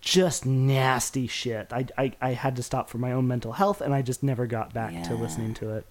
just 0.00 0.46
nasty 0.46 1.26
shit. 1.26 1.72
I, 1.72 1.86
I 1.98 2.12
I 2.20 2.30
had 2.32 2.56
to 2.56 2.62
stop 2.62 2.88
for 2.88 2.98
my 2.98 3.12
own 3.12 3.26
mental 3.28 3.52
health, 3.52 3.80
and 3.82 3.92
I 3.92 4.00
just 4.02 4.22
never 4.22 4.46
got 4.46 4.72
back 4.72 4.92
to 5.04 5.14
listening 5.14 5.52
to 5.54 5.76
it. 5.76 5.86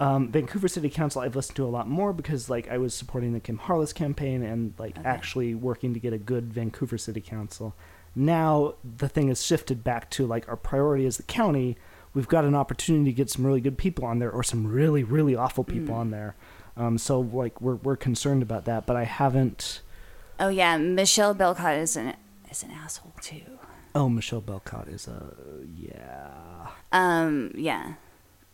Um, 0.00 0.32
Vancouver 0.32 0.66
City 0.68 0.90
Council, 0.90 1.22
I've 1.22 1.36
listened 1.36 1.56
to 1.56 1.64
a 1.64 1.68
lot 1.70 1.88
more 1.88 2.12
because 2.12 2.50
like 2.50 2.68
I 2.68 2.78
was 2.78 2.94
supporting 2.94 3.32
the 3.32 3.40
Kim 3.40 3.58
Harless 3.58 3.92
campaign 3.92 4.42
and 4.42 4.74
like 4.78 4.98
Okay. 4.98 5.08
actually 5.08 5.54
working 5.54 5.94
to 5.94 6.00
get 6.00 6.12
a 6.12 6.18
good 6.18 6.52
Vancouver 6.52 6.98
City 6.98 7.20
Council. 7.20 7.74
Now 8.16 8.74
the 8.84 9.08
thing 9.08 9.28
has 9.28 9.44
shifted 9.44 9.84
back 9.84 10.10
to 10.10 10.26
like 10.26 10.48
our 10.48 10.56
priority 10.56 11.06
as 11.06 11.16
the 11.16 11.22
county. 11.22 11.76
We've 12.12 12.28
got 12.28 12.44
an 12.44 12.54
opportunity 12.54 13.06
to 13.06 13.12
get 13.16 13.30
some 13.30 13.44
really 13.46 13.60
good 13.60 13.78
people 13.78 14.04
on 14.04 14.18
there, 14.18 14.30
or 14.30 14.42
some 14.42 14.66
really 14.66 15.02
really 15.04 15.34
awful 15.36 15.64
people 15.64 15.94
on 15.94 16.10
there. 16.10 16.34
Um, 16.76 16.98
so 16.98 17.20
like 17.20 17.60
we're 17.60 17.76
we're 17.76 17.96
concerned 17.96 18.42
about 18.42 18.64
that, 18.66 18.86
but 18.86 18.96
I 18.96 19.04
haven't. 19.04 19.80
oh 20.40 20.48
yeah 20.48 20.76
michelle 20.76 21.34
belkot 21.34 21.78
is 21.80 21.96
an 21.96 22.14
is 22.50 22.62
an 22.64 22.72
asshole 22.72 23.12
too 23.20 23.42
Oh, 23.96 24.08
Michelle 24.08 24.42
Belkot 24.42 24.92
is 24.92 25.06
a 25.06 25.32
yeah. 25.72 26.66
um 26.90 27.52
yeah 27.54 27.94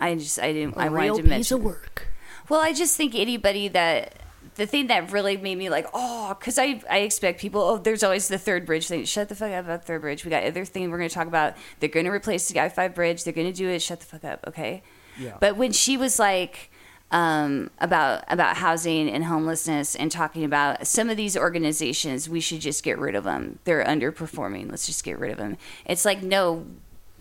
i 0.01 0.15
just 0.15 0.39
i 0.41 0.53
didn't 0.53 0.77
A 0.77 0.81
i 0.81 0.89
wanted 0.89 1.17
to 1.17 1.23
piece 1.23 1.31
mention 1.31 1.57
of 1.59 1.65
work. 1.65 2.11
Well, 2.51 2.61
I 2.61 2.73
just 2.73 2.97
think 2.97 3.15
anybody 3.15 3.69
that 3.69 4.17
the 4.57 4.67
thing 4.67 4.89
that 4.89 5.13
really 5.13 5.37
made 5.37 5.57
me 5.57 5.71
like, 5.71 5.87
oh, 5.95 6.35
because 6.39 6.59
I 6.59 6.83
I 6.91 6.99
expect 6.99 7.41
people. 7.41 7.63
Oh, 7.63 7.79
there's 7.79 8.03
always 8.03 8.27
the 8.27 8.39
third 8.39 8.67
bridge 8.67 8.89
thing. 8.89 9.05
Shut 9.05 9.29
the 9.29 9.37
fuck 9.37 9.53
up 9.53 9.65
about 9.65 9.85
third 9.85 10.01
bridge. 10.01 10.25
We 10.25 10.31
got 10.31 10.43
other 10.43 10.65
thing 10.65 10.91
we're 10.91 10.99
going 10.99 11.09
to 11.09 11.15
talk 11.15 11.29
about. 11.29 11.55
They're 11.79 11.89
going 11.89 12.07
to 12.07 12.13
replace 12.13 12.49
the 12.49 12.61
I 12.61 12.69
five 12.69 12.93
bridge. 12.93 13.23
They're 13.23 13.33
going 13.33 13.47
to 13.47 13.53
do 13.53 13.69
it. 13.69 13.81
Shut 13.81 14.01
the 14.01 14.07
fuck 14.07 14.25
up, 14.25 14.45
okay? 14.49 14.83
Yeah. 15.17 15.37
But 15.39 15.57
when 15.57 15.71
she 15.71 15.97
was 15.97 16.19
like 16.19 16.73
um, 17.13 17.71
about 17.79 18.25
about 18.27 18.57
housing 18.57 19.09
and 19.09 19.25
homelessness 19.25 19.95
and 19.95 20.11
talking 20.11 20.43
about 20.43 20.89
some 20.89 21.09
of 21.09 21.17
these 21.17 21.37
organizations, 21.37 22.29
we 22.29 22.41
should 22.41 22.61
just 22.61 22.83
get 22.83 22.99
rid 22.99 23.15
of 23.15 23.23
them. 23.23 23.61
They're 23.63 23.85
underperforming. 23.85 24.69
Let's 24.71 24.87
just 24.87 25.05
get 25.05 25.21
rid 25.21 25.31
of 25.31 25.39
them. 25.39 25.57
It's 25.87 26.05
like 26.05 26.21
no, 26.21 26.67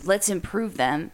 let's 0.04 0.28
improve 0.28 0.78
them 0.78 1.12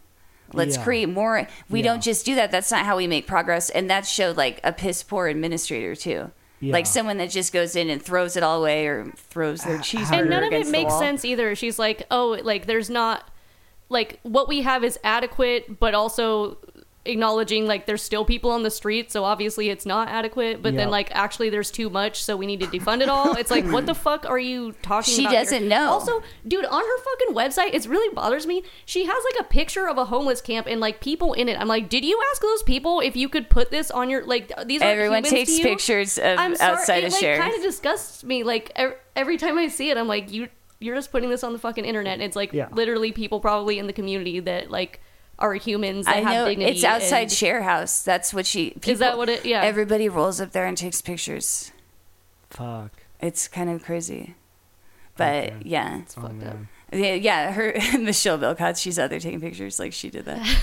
Let's 0.53 0.77
Yeah. 0.77 0.83
create 0.83 1.09
more. 1.09 1.47
We 1.69 1.79
Yeah. 1.79 1.85
don't 1.91 2.03
just 2.03 2.25
do 2.25 2.35
that. 2.35 2.51
That's 2.51 2.71
not 2.71 2.85
how 2.85 2.97
we 2.97 3.07
make 3.07 3.27
progress. 3.27 3.69
And 3.69 3.89
that 3.89 4.05
showed 4.05 4.37
like 4.37 4.59
a 4.63 4.71
piss 4.71 5.03
poor 5.03 5.27
administrator 5.27 5.95
too. 5.95 6.31
Yeah. 6.61 6.73
Like 6.73 6.85
someone 6.85 7.17
that 7.17 7.29
just 7.29 7.51
goes 7.51 7.75
in 7.75 7.89
and 7.89 8.01
throws 8.01 8.37
it 8.37 8.43
all 8.43 8.59
away 8.61 8.87
or 8.87 9.11
throws 9.17 9.63
their 9.63 9.79
cheese. 9.79 10.09
and 10.11 10.29
none 10.29 10.43
of 10.43 10.53
it 10.53 10.67
makes 10.67 10.91
wall. 10.91 10.99
sense 10.99 11.25
either. 11.25 11.53
She's 11.55 11.77
like, 11.77 12.05
oh, 12.09 12.39
like 12.43 12.65
there's 12.65 12.89
not 12.89 13.29
like 13.89 14.19
what 14.23 14.47
we 14.47 14.61
have 14.61 14.83
is 14.83 14.97
adequate, 15.03 15.79
but 15.79 15.93
also 15.93 16.57
acknowledging 17.05 17.65
like 17.67 17.85
there's 17.85 18.01
still 18.03 18.25
people 18.25 18.51
on 18.51 18.63
the 18.63 18.71
street, 18.71 19.11
so 19.11 19.23
obviously 19.23 19.69
it's 19.69 19.85
not 19.85 20.07
adequate. 20.09 20.61
But 20.61 20.75
then 20.75 20.89
like 20.89 21.09
actually 21.15 21.49
there's 21.49 21.71
too 21.71 21.89
much, 21.89 22.23
so 22.23 22.35
we 22.35 22.45
need 22.45 22.59
to 22.61 22.67
defund 22.67 23.01
it 23.01 23.09
all. 23.09 23.35
It's 23.35 23.51
like 23.51 23.65
what 23.65 23.85
the 23.85 23.95
fuck 23.95 24.25
are 24.25 24.39
you 24.39 24.73
talking 24.81 25.13
She 25.13 25.21
about? 25.23 25.31
here? 25.33 25.41
doesn't 25.43 25.67
know. 25.67 25.89
Also, 25.91 26.23
dude, 26.47 26.65
on 26.65 26.81
her 26.81 26.97
fucking 27.03 27.35
website, 27.35 27.73
it 27.73 27.85
really 27.87 28.13
bothers 28.13 28.45
me. 28.47 28.63
She 28.85 29.05
has 29.05 29.23
like 29.31 29.45
a 29.45 29.49
picture 29.49 29.87
of 29.87 29.97
a 29.97 30.05
homeless 30.05 30.41
camp 30.41 30.67
and 30.67 30.79
like 30.81 30.99
people 31.01 31.33
in 31.33 31.47
it. 31.49 31.59
I'm 31.59 31.67
like, 31.67 31.89
did 31.89 32.03
you 32.03 32.21
ask 32.31 32.41
those 32.41 32.63
people 32.63 32.99
if 32.99 33.15
you 33.15 33.29
could 33.29 33.49
put 33.49 33.71
this 33.71 33.91
on 33.91 34.09
your 34.09 34.25
like 34.25 34.51
these? 34.65 34.81
aren't 34.81 34.91
Everyone 34.93 35.17
humans 35.23 35.29
takes 35.31 35.51
to 35.51 35.57
you? 35.57 35.63
pictures 35.63 36.17
of 36.17 36.39
I'm 36.39 36.55
sorry, 36.55 36.71
outside 36.73 37.03
it, 37.03 37.07
of 37.07 37.11
like, 37.13 37.19
share. 37.21 37.37
kind 37.39 37.53
of 37.53 37.61
disgusts 37.61 38.23
me. 38.23 38.43
Like 38.43 38.71
ev- 38.75 38.95
every 39.15 39.37
time 39.37 39.57
I 39.57 39.67
see 39.67 39.89
it, 39.89 39.97
I'm 39.97 40.07
like, 40.07 40.31
you 40.31 40.47
you're 40.79 40.95
just 40.95 41.11
putting 41.11 41.29
this 41.29 41.43
on 41.43 41.53
the 41.53 41.59
fucking 41.59 41.85
internet. 41.85 42.13
And 42.15 42.23
it's 42.23 42.35
like 42.35 42.51
Yeah. 42.51 42.67
literally 42.71 43.11
people 43.11 43.39
probably 43.39 43.79
in 43.79 43.87
the 43.87 43.93
community 43.93 44.39
that 44.41 44.69
like 44.69 44.99
are 45.39 45.53
humans 45.55 46.05
that 46.05 46.15
I 46.17 46.19
have 46.21 46.33
know 46.33 46.47
dignity. 46.49 46.71
it's 46.71 46.83
outside 46.83 47.23
and- 47.23 47.31
share 47.31 47.63
house. 47.63 48.03
That's 48.03 48.33
what 48.33 48.45
she. 48.45 48.71
People, 48.71 48.91
Is 48.91 48.99
that 48.99 49.17
what 49.17 49.29
it- 49.29 49.45
yeah. 49.45 49.61
Everybody 49.63 50.07
rolls 50.09 50.39
up 50.39 50.51
there 50.51 50.65
and 50.65 50.77
takes 50.77 51.01
pictures. 51.01 51.71
Fuck. 52.49 52.91
It's 53.19 53.47
kind 53.47 53.69
of 53.69 53.83
crazy, 53.83 54.35
but 55.17 55.45
Okay. 55.45 55.55
yeah, 55.63 56.01
Oh, 56.17 56.21
fucked 56.21 56.25
up. 56.25 56.31
man. 56.31 56.67
yeah, 56.93 57.13
yeah. 57.13 57.51
Her 57.51 57.73
Michelle 57.99 58.37
Belkot, 58.37 58.81
she's 58.81 58.99
out 58.99 59.09
there 59.09 59.19
taking 59.19 59.41
pictures 59.41 59.79
like 59.79 59.93
she 59.93 60.09
did 60.09 60.25
that. 60.25 60.41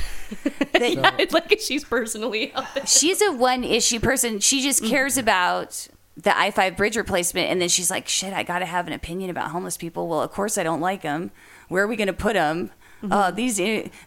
They- 0.72 0.96
it's 1.18 1.32
like 1.34 1.58
she's 1.60 1.84
personally 1.84 2.52
out 2.54 2.64
there. 2.74 2.86
she's 2.86 3.20
a 3.22 3.30
one 3.32 3.62
issue 3.62 4.00
person. 4.00 4.40
She 4.40 4.62
just 4.62 4.82
mm. 4.82 4.88
cares 4.88 5.16
about 5.18 5.86
the 6.16 6.36
I 6.36 6.50
five 6.50 6.76
bridge 6.76 6.96
replacement, 6.96 7.50
and 7.50 7.60
then 7.60 7.68
she's 7.68 7.90
like, 7.90 8.08
"Shit, 8.08 8.32
I 8.32 8.42
got 8.42 8.60
to 8.60 8.66
have 8.66 8.86
an 8.86 8.92
opinion 8.94 9.30
about 9.30 9.50
homeless 9.50 9.76
people." 9.76 10.08
Well, 10.08 10.22
of 10.22 10.30
course 10.32 10.56
I 10.58 10.62
don't 10.62 10.80
like 10.80 11.02
them. 11.02 11.30
Where 11.68 11.84
are 11.84 11.86
we 11.86 11.94
going 11.96 12.06
to 12.08 12.12
put 12.12 12.34
them? 12.34 12.70
Uh, 13.11 13.30
these 13.30 13.61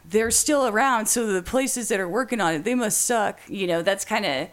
they're 0.08 0.32
still 0.32 0.68
around, 0.68 1.08
so 1.08 1.28
the 1.28 1.42
places 1.42 1.90
that 1.90 2.00
are 2.00 2.10
working 2.10 2.40
on 2.40 2.54
it, 2.54 2.64
they 2.64 2.76
must 2.76 3.02
suck. 3.02 3.40
You 3.48 3.68
know, 3.68 3.82
that's 3.82 4.06
kind 4.06 4.26
of 4.26 4.50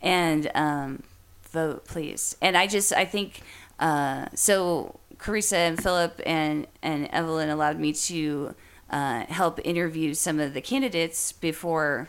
and 0.00 0.50
um, 0.54 1.02
vote 1.50 1.84
please. 1.86 2.36
And 2.40 2.56
I 2.56 2.66
just 2.66 2.92
I 2.92 3.04
think 3.04 3.42
uh, 3.78 4.26
so. 4.34 4.96
Carissa 5.20 5.58
and 5.68 5.82
Philip 5.82 6.18
and 6.24 6.66
and 6.80 7.06
Evelyn 7.12 7.50
allowed 7.50 7.78
me 7.78 7.92
to 7.92 8.54
uh, 8.88 9.26
help 9.26 9.60
interview 9.64 10.14
some 10.14 10.40
of 10.40 10.54
the 10.54 10.62
candidates 10.62 11.32
before 11.32 12.08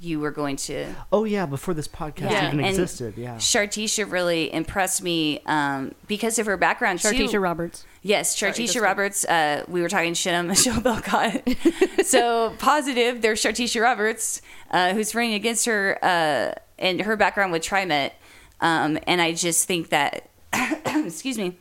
you 0.00 0.18
were 0.18 0.30
going 0.30 0.56
to 0.56 0.86
Oh 1.12 1.24
yeah, 1.24 1.46
before 1.46 1.74
this 1.74 1.88
podcast 1.88 2.30
Yeah, 2.30 2.48
even 2.48 2.60
and 2.60 2.68
existed. 2.68 3.14
Yeah. 3.16 3.36
Chartisha 3.36 4.10
really 4.10 4.52
impressed 4.52 5.02
me 5.02 5.40
um, 5.46 5.94
because 6.08 6.38
of 6.38 6.46
her 6.46 6.56
background 6.56 6.98
Chartisha 7.00 7.32
too. 7.32 7.40
Roberts. 7.40 7.84
Yes, 8.02 8.36
Sorry, 8.36 8.52
Chartisha 8.52 8.80
Roberts. 8.80 9.24
Uh, 9.26 9.64
we 9.68 9.82
were 9.82 9.88
talking 9.88 10.14
shit 10.14 10.34
on 10.34 10.46
Michelle 10.48 10.80
Belkot. 10.80 12.04
so 12.04 12.54
positive. 12.58 13.20
There's 13.20 13.42
Chartisha 13.42 13.82
Roberts, 13.82 14.40
uh, 14.70 14.94
who's 14.94 15.14
running 15.14 15.34
against 15.34 15.66
her, 15.66 15.98
uh, 16.02 16.54
and 16.78 17.02
her 17.02 17.16
background 17.16 17.52
with 17.52 17.62
TriMet. 17.62 18.12
Um, 18.60 18.98
and 19.06 19.20
I 19.20 19.32
just 19.32 19.66
think 19.66 19.90
that, 19.90 20.30
excuse 20.86 21.36
me, 21.36 21.58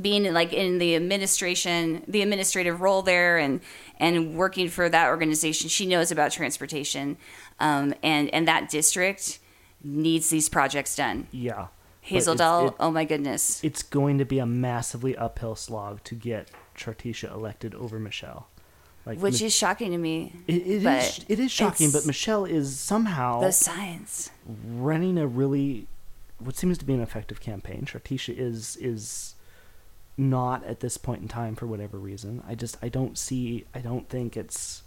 being 0.00 0.32
like 0.32 0.52
in 0.52 0.78
the 0.78 0.94
administration, 0.96 2.02
the 2.08 2.22
administrative 2.22 2.80
role 2.80 3.02
there, 3.02 3.38
and 3.38 3.60
and 3.98 4.36
working 4.36 4.68
for 4.68 4.88
that 4.88 5.08
organization, 5.08 5.68
she 5.68 5.86
knows 5.86 6.10
about 6.10 6.32
transportation, 6.32 7.16
um, 7.60 7.94
and 8.02 8.32
and 8.34 8.46
that 8.48 8.68
district 8.68 9.38
needs 9.82 10.30
these 10.30 10.48
projects 10.48 10.96
done. 10.96 11.26
Yeah. 11.30 11.54
But 12.02 12.08
Hazel 12.08 12.34
it's- 12.34 12.68
it- 12.70 12.76
oh 12.80 12.90
my 12.90 13.04
goodness. 13.04 13.62
it's 13.64 13.82
going 13.82 14.18
to 14.18 14.24
be 14.24 14.38
a 14.38 14.46
massively 14.46 15.16
uphill 15.16 15.56
slog 15.56 16.02
to 16.04 16.14
get 16.14 16.48
Chartisha 16.76 17.32
elected 17.32 17.74
over 17.74 17.98
Michelle. 17.98 18.48
Like 19.06 19.18
which 19.18 19.40
Mi- 19.40 19.46
is 19.46 19.54
shocking 19.54 19.90
to 19.92 19.98
me. 19.98 20.32
it, 20.46 20.54
it 20.54 20.84
is 20.86 21.24
it 21.28 21.38
is 21.38 21.50
shocking, 21.50 21.90
but 21.90 22.06
Michelle 22.06 22.44
is 22.46 22.78
somehow 22.80 23.40
the 23.40 23.52
science. 23.52 24.30
running 24.66 25.18
a 25.18 25.26
really 25.26 25.86
what 26.38 26.56
seems 26.56 26.78
to 26.78 26.84
be 26.84 26.92
an 26.94 27.00
effective 27.00 27.40
campaign. 27.40 27.84
Chartisha 27.86 28.36
is 28.36 28.76
is 28.76 29.33
not 30.16 30.64
at 30.64 30.80
this 30.80 30.96
point 30.96 31.22
in 31.22 31.28
time 31.28 31.54
for 31.56 31.66
whatever 31.66 31.98
reason. 31.98 32.42
I 32.46 32.54
just 32.54 32.76
I 32.82 32.88
don't 32.88 33.18
see 33.18 33.64
I 33.74 33.80
don't 33.80 34.08
think 34.08 34.36
it's 34.36 34.82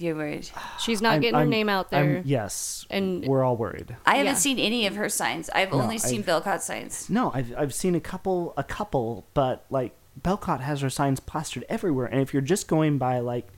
You're 0.00 0.14
worried. 0.14 0.48
She's 0.78 1.02
not 1.02 1.12
I'm- 1.14 1.20
getting 1.22 1.34
her 1.34 1.40
I'm- 1.40 1.50
name 1.50 1.68
out 1.68 1.88
I'm- 1.92 2.06
there. 2.06 2.22
yes, 2.24 2.86
And- 2.88 3.26
we're 3.26 3.42
all 3.42 3.56
worried. 3.56 3.96
I 4.06 4.18
haven't 4.18 4.34
Yeah. 4.34 4.38
seen 4.38 4.58
any 4.60 4.86
of 4.86 4.94
her 4.94 5.08
signs. 5.08 5.50
I've 5.50 5.72
No, 5.72 5.80
only 5.82 5.98
seen 5.98 6.20
I've- 6.20 6.30
Belkot 6.30 6.60
signs. 6.60 7.10
No, 7.10 7.32
I've 7.34 7.52
I've 7.58 7.74
seen 7.74 7.96
a 7.96 8.00
couple 8.00 8.54
a 8.56 8.62
couple, 8.62 9.26
but 9.34 9.64
like 9.70 9.94
Belkot 10.22 10.60
has 10.60 10.82
her 10.82 10.90
signs 10.90 11.18
plastered 11.20 11.64
everywhere, 11.68 12.06
and 12.06 12.20
if 12.20 12.32
you're 12.32 12.40
just 12.42 12.68
going 12.68 12.98
by 12.98 13.18
like 13.18 13.48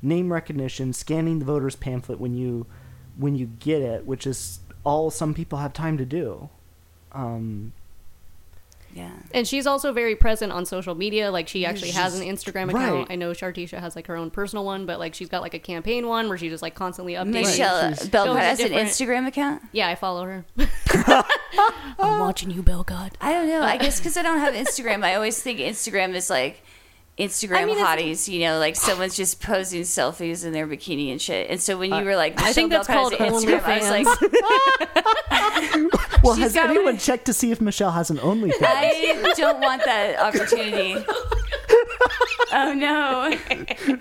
name 0.00 0.32
recognition, 0.32 0.92
scanning 0.92 1.40
the 1.40 1.44
voter's 1.44 1.74
pamphlet 1.74 2.20
when 2.20 2.34
you 2.34 2.66
when 3.16 3.34
you 3.34 3.46
get 3.46 3.82
it, 3.82 4.06
which 4.06 4.24
is 4.24 4.60
all 4.84 5.10
some 5.10 5.34
people 5.34 5.58
have 5.58 5.72
time 5.72 5.98
to 5.98 6.06
do. 6.06 6.48
Um, 7.10 7.72
Yeah. 8.94 9.10
And 9.32 9.46
she's 9.46 9.66
also 9.66 9.92
very 9.92 10.16
present 10.16 10.50
on 10.50 10.64
social 10.66 10.94
media. 10.94 11.30
Like 11.30 11.46
she 11.46 11.64
actually 11.66 11.90
has 11.92 12.18
an 12.18 12.22
she's- 12.26 12.42
Instagram 12.44 12.72
right. 12.72 12.82
account. 12.84 13.10
I 13.10 13.16
know 13.16 13.30
Chartisha 13.32 13.78
has 13.78 13.94
like 13.94 14.06
her 14.08 14.16
own 14.16 14.30
personal 14.30 14.64
one, 14.64 14.86
but 14.86 14.98
like 14.98 15.14
she's 15.14 15.28
got 15.28 15.42
like 15.42 15.54
a 15.54 15.58
campaign 15.58 16.06
one 16.08 16.28
where 16.28 16.36
she 16.38 16.48
just 16.48 16.62
like 16.62 16.74
constantly 16.74 17.14
updates. 17.14 17.26
Michelle 17.32 17.88
She's- 17.94 18.08
Belkot 18.08 18.26
Shows 18.26 18.36
has 18.38 18.60
an 18.60 18.68
different- 18.68 18.88
Instagram 18.88 19.26
account. 19.28 19.62
Yeah, 19.72 19.88
I 19.88 19.94
follow 19.94 20.24
her. 20.24 20.44
I'm 21.98 22.20
watching 22.20 22.50
you, 22.50 22.62
Belkot. 22.62 23.12
I 23.20 23.32
don't 23.32 23.48
know. 23.48 23.62
I 23.62 23.76
guess 23.76 23.98
because 24.00 24.16
I 24.16 24.22
don't 24.22 24.38
have 24.38 24.54
Instagram, 24.54 25.04
I 25.04 25.14
always 25.14 25.40
think 25.40 25.58
Instagram 25.60 26.14
is 26.14 26.30
like 26.30 26.62
Instagram 27.18 27.56
I 27.56 27.64
mean, 27.64 27.78
hotties. 27.78 28.28
You 28.28 28.40
know, 28.40 28.58
like 28.58 28.76
someone's 28.76 29.16
just 29.16 29.40
posing 29.40 29.82
selfies 29.82 30.44
in 30.44 30.52
their 30.52 30.66
bikini 30.66 31.10
and 31.10 31.20
shit. 31.20 31.50
And 31.50 31.60
so 31.60 31.76
when 31.76 31.92
you 31.92 32.04
were 32.04 32.16
like, 32.16 32.40
I 32.40 32.52
think 32.52 32.70
that's 32.70 32.86
Belkot 32.88 32.92
called 32.92 33.12
an 33.14 33.32
Instagram, 33.32 33.62
I 33.64 33.78
was 33.78 34.06
like, 35.82 36.22
well, 36.22 36.34
has 36.34 36.56
anyone 36.56 36.84
one- 36.84 36.98
checked 36.98 37.26
to 37.26 37.32
see 37.32 37.50
if 37.50 37.60
Michelle 37.60 37.90
has 37.90 38.10
an 38.10 38.18
OnlyFans? 38.18 38.54
I 38.62 39.32
don't 39.36 39.60
want 39.60 39.84
that 39.84 40.18
opportunity. 40.18 40.94
oh 42.52 42.72
no. 42.72 43.36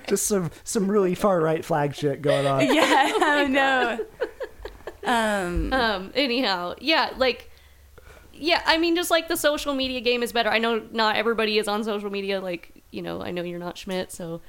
just 0.07 0.27
some 0.27 0.51
some 0.63 0.89
really 0.89 1.15
far 1.15 1.41
right 1.41 1.65
flag 1.65 1.95
shit 1.95 2.21
going 2.21 2.45
on. 2.45 2.65
Yeah. 2.73 3.13
Oh 3.27 3.45
no. 3.47 3.99
Um. 5.03 5.71
Um, 5.73 6.11
anyhow, 6.15 6.75
yeah, 6.79 7.11
like, 7.17 7.49
yeah, 8.33 8.61
I 8.65 8.77
mean, 8.77 8.95
just 8.95 9.09
like 9.11 9.27
the 9.27 9.37
social 9.37 9.73
media 9.73 10.01
game 10.01 10.23
is 10.23 10.31
better. 10.31 10.49
I 10.49 10.57
know 10.59 10.83
not 10.91 11.15
everybody 11.15 11.57
is 11.57 11.67
on 11.67 11.83
social 11.83 12.09
media. 12.09 12.41
Like, 12.41 12.76
you 12.91 13.01
know, 13.01 13.21
I 13.21 13.31
know 13.31 13.41
you're 13.43 13.59
not 13.59 13.75
Schmit, 13.75 14.11
so, 14.11 14.41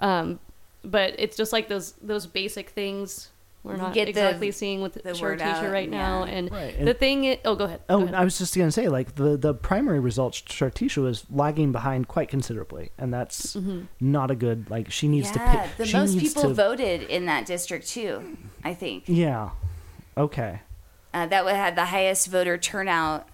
um, 0.00 0.38
but 0.84 1.14
it's 1.18 1.36
just 1.36 1.52
like 1.52 1.68
those 1.68 1.92
those 2.02 2.26
basic 2.26 2.70
things 2.70 3.30
we're 3.62 3.76
not 3.76 3.94
Get 3.94 4.04
the- 4.04 4.10
exactly 4.10 4.50
seeing 4.50 4.82
with 4.82 4.92
the 4.92 5.14
the 5.14 5.18
word 5.22 5.40
Chartisha 5.40 5.64
out, 5.64 5.72
right 5.72 5.88
now. 5.88 6.24
And 6.24 6.52
Right, 6.52 6.84
the 6.84 6.92
thing, 6.92 7.24
i 7.24 7.40
oh, 7.46 7.54
go 7.54 7.64
ahead. 7.64 7.80
go 7.88 7.94
Oh, 7.96 8.02
ahead. 8.02 8.14
I 8.14 8.22
was 8.22 8.36
just 8.36 8.54
gonna 8.54 8.70
say, 8.70 8.88
like 8.88 9.14
the 9.14 9.38
the 9.38 9.54
primary 9.54 10.00
results, 10.00 10.42
Chartisha 10.42 10.98
was 11.02 11.24
lagging 11.30 11.72
behind 11.72 12.06
quite 12.06 12.28
considerably, 12.28 12.90
and 12.98 13.10
that's 13.14 13.56
not 14.00 14.30
a 14.30 14.34
good. 14.34 14.68
Like 14.68 14.90
she 14.92 15.08
needs 15.08 15.30
to 15.30 15.38
yeah, 15.38 15.62
pick. 15.66 15.76
the 15.78 15.86
she 15.86 15.96
most 15.96 16.14
needs 16.14 16.34
people 16.34 16.50
to, 16.50 16.54
voted 16.54 17.04
in 17.04 17.24
that 17.24 17.46
district 17.46 17.88
too. 17.88 18.36
I 18.62 18.74
think 18.74 19.04
Yeah. 19.06 19.50
Okay. 20.18 20.60
uh, 21.14 21.24
that 21.26 21.44
would 21.46 21.54
had 21.56 21.74
the 21.74 21.86
highest 21.86 22.26
voter 22.28 22.58
turnout. 22.58 23.26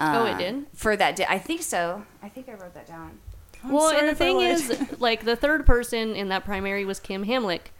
Uh, 0.00 0.12
Oh, 0.16 0.24
it 0.26 0.38
did? 0.38 0.66
for 0.74 0.96
that. 0.96 1.14
Di- 1.14 1.26
I 1.28 1.38
think 1.38 1.62
so. 1.62 2.02
I 2.20 2.28
think 2.28 2.48
I 2.48 2.54
wrote 2.54 2.74
that 2.74 2.88
down. 2.88 3.20
I'm 3.64 3.72
well, 3.72 3.90
and 3.90 4.08
the 4.08 4.14
thing 4.14 4.40
is, 4.40 4.80
like 4.98 5.24
the 5.24 5.36
third 5.36 5.66
person 5.66 6.14
in 6.14 6.28
that 6.28 6.44
primary 6.44 6.84
was 6.84 7.00
Kim 7.00 7.24
Hamlick, 7.24 7.70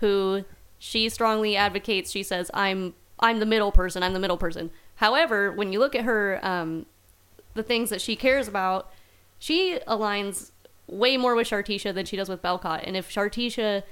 who 0.00 0.44
she 0.78 1.08
strongly 1.08 1.56
advocates. 1.56 2.10
She 2.10 2.22
says, 2.22 2.50
"I'm 2.54 2.94
I'm 3.18 3.38
the 3.40 3.46
middle 3.46 3.72
person. 3.72 4.02
I'm 4.02 4.12
the 4.12 4.20
middle 4.20 4.38
person." 4.38 4.70
However, 4.96 5.52
when 5.52 5.72
you 5.72 5.78
look 5.78 5.94
at 5.94 6.04
her, 6.04 6.40
um, 6.42 6.86
the 7.54 7.62
things 7.62 7.90
that 7.90 8.00
she 8.00 8.16
cares 8.16 8.48
about, 8.48 8.90
she 9.38 9.78
aligns 9.86 10.50
way 10.86 11.16
more 11.16 11.34
with 11.34 11.48
Chartisha 11.48 11.92
than 11.92 12.06
she 12.06 12.16
does 12.16 12.28
with 12.28 12.42
Belkot. 12.42 12.82
And 12.86 12.96
if 12.96 13.10
Chartisha 13.10 13.82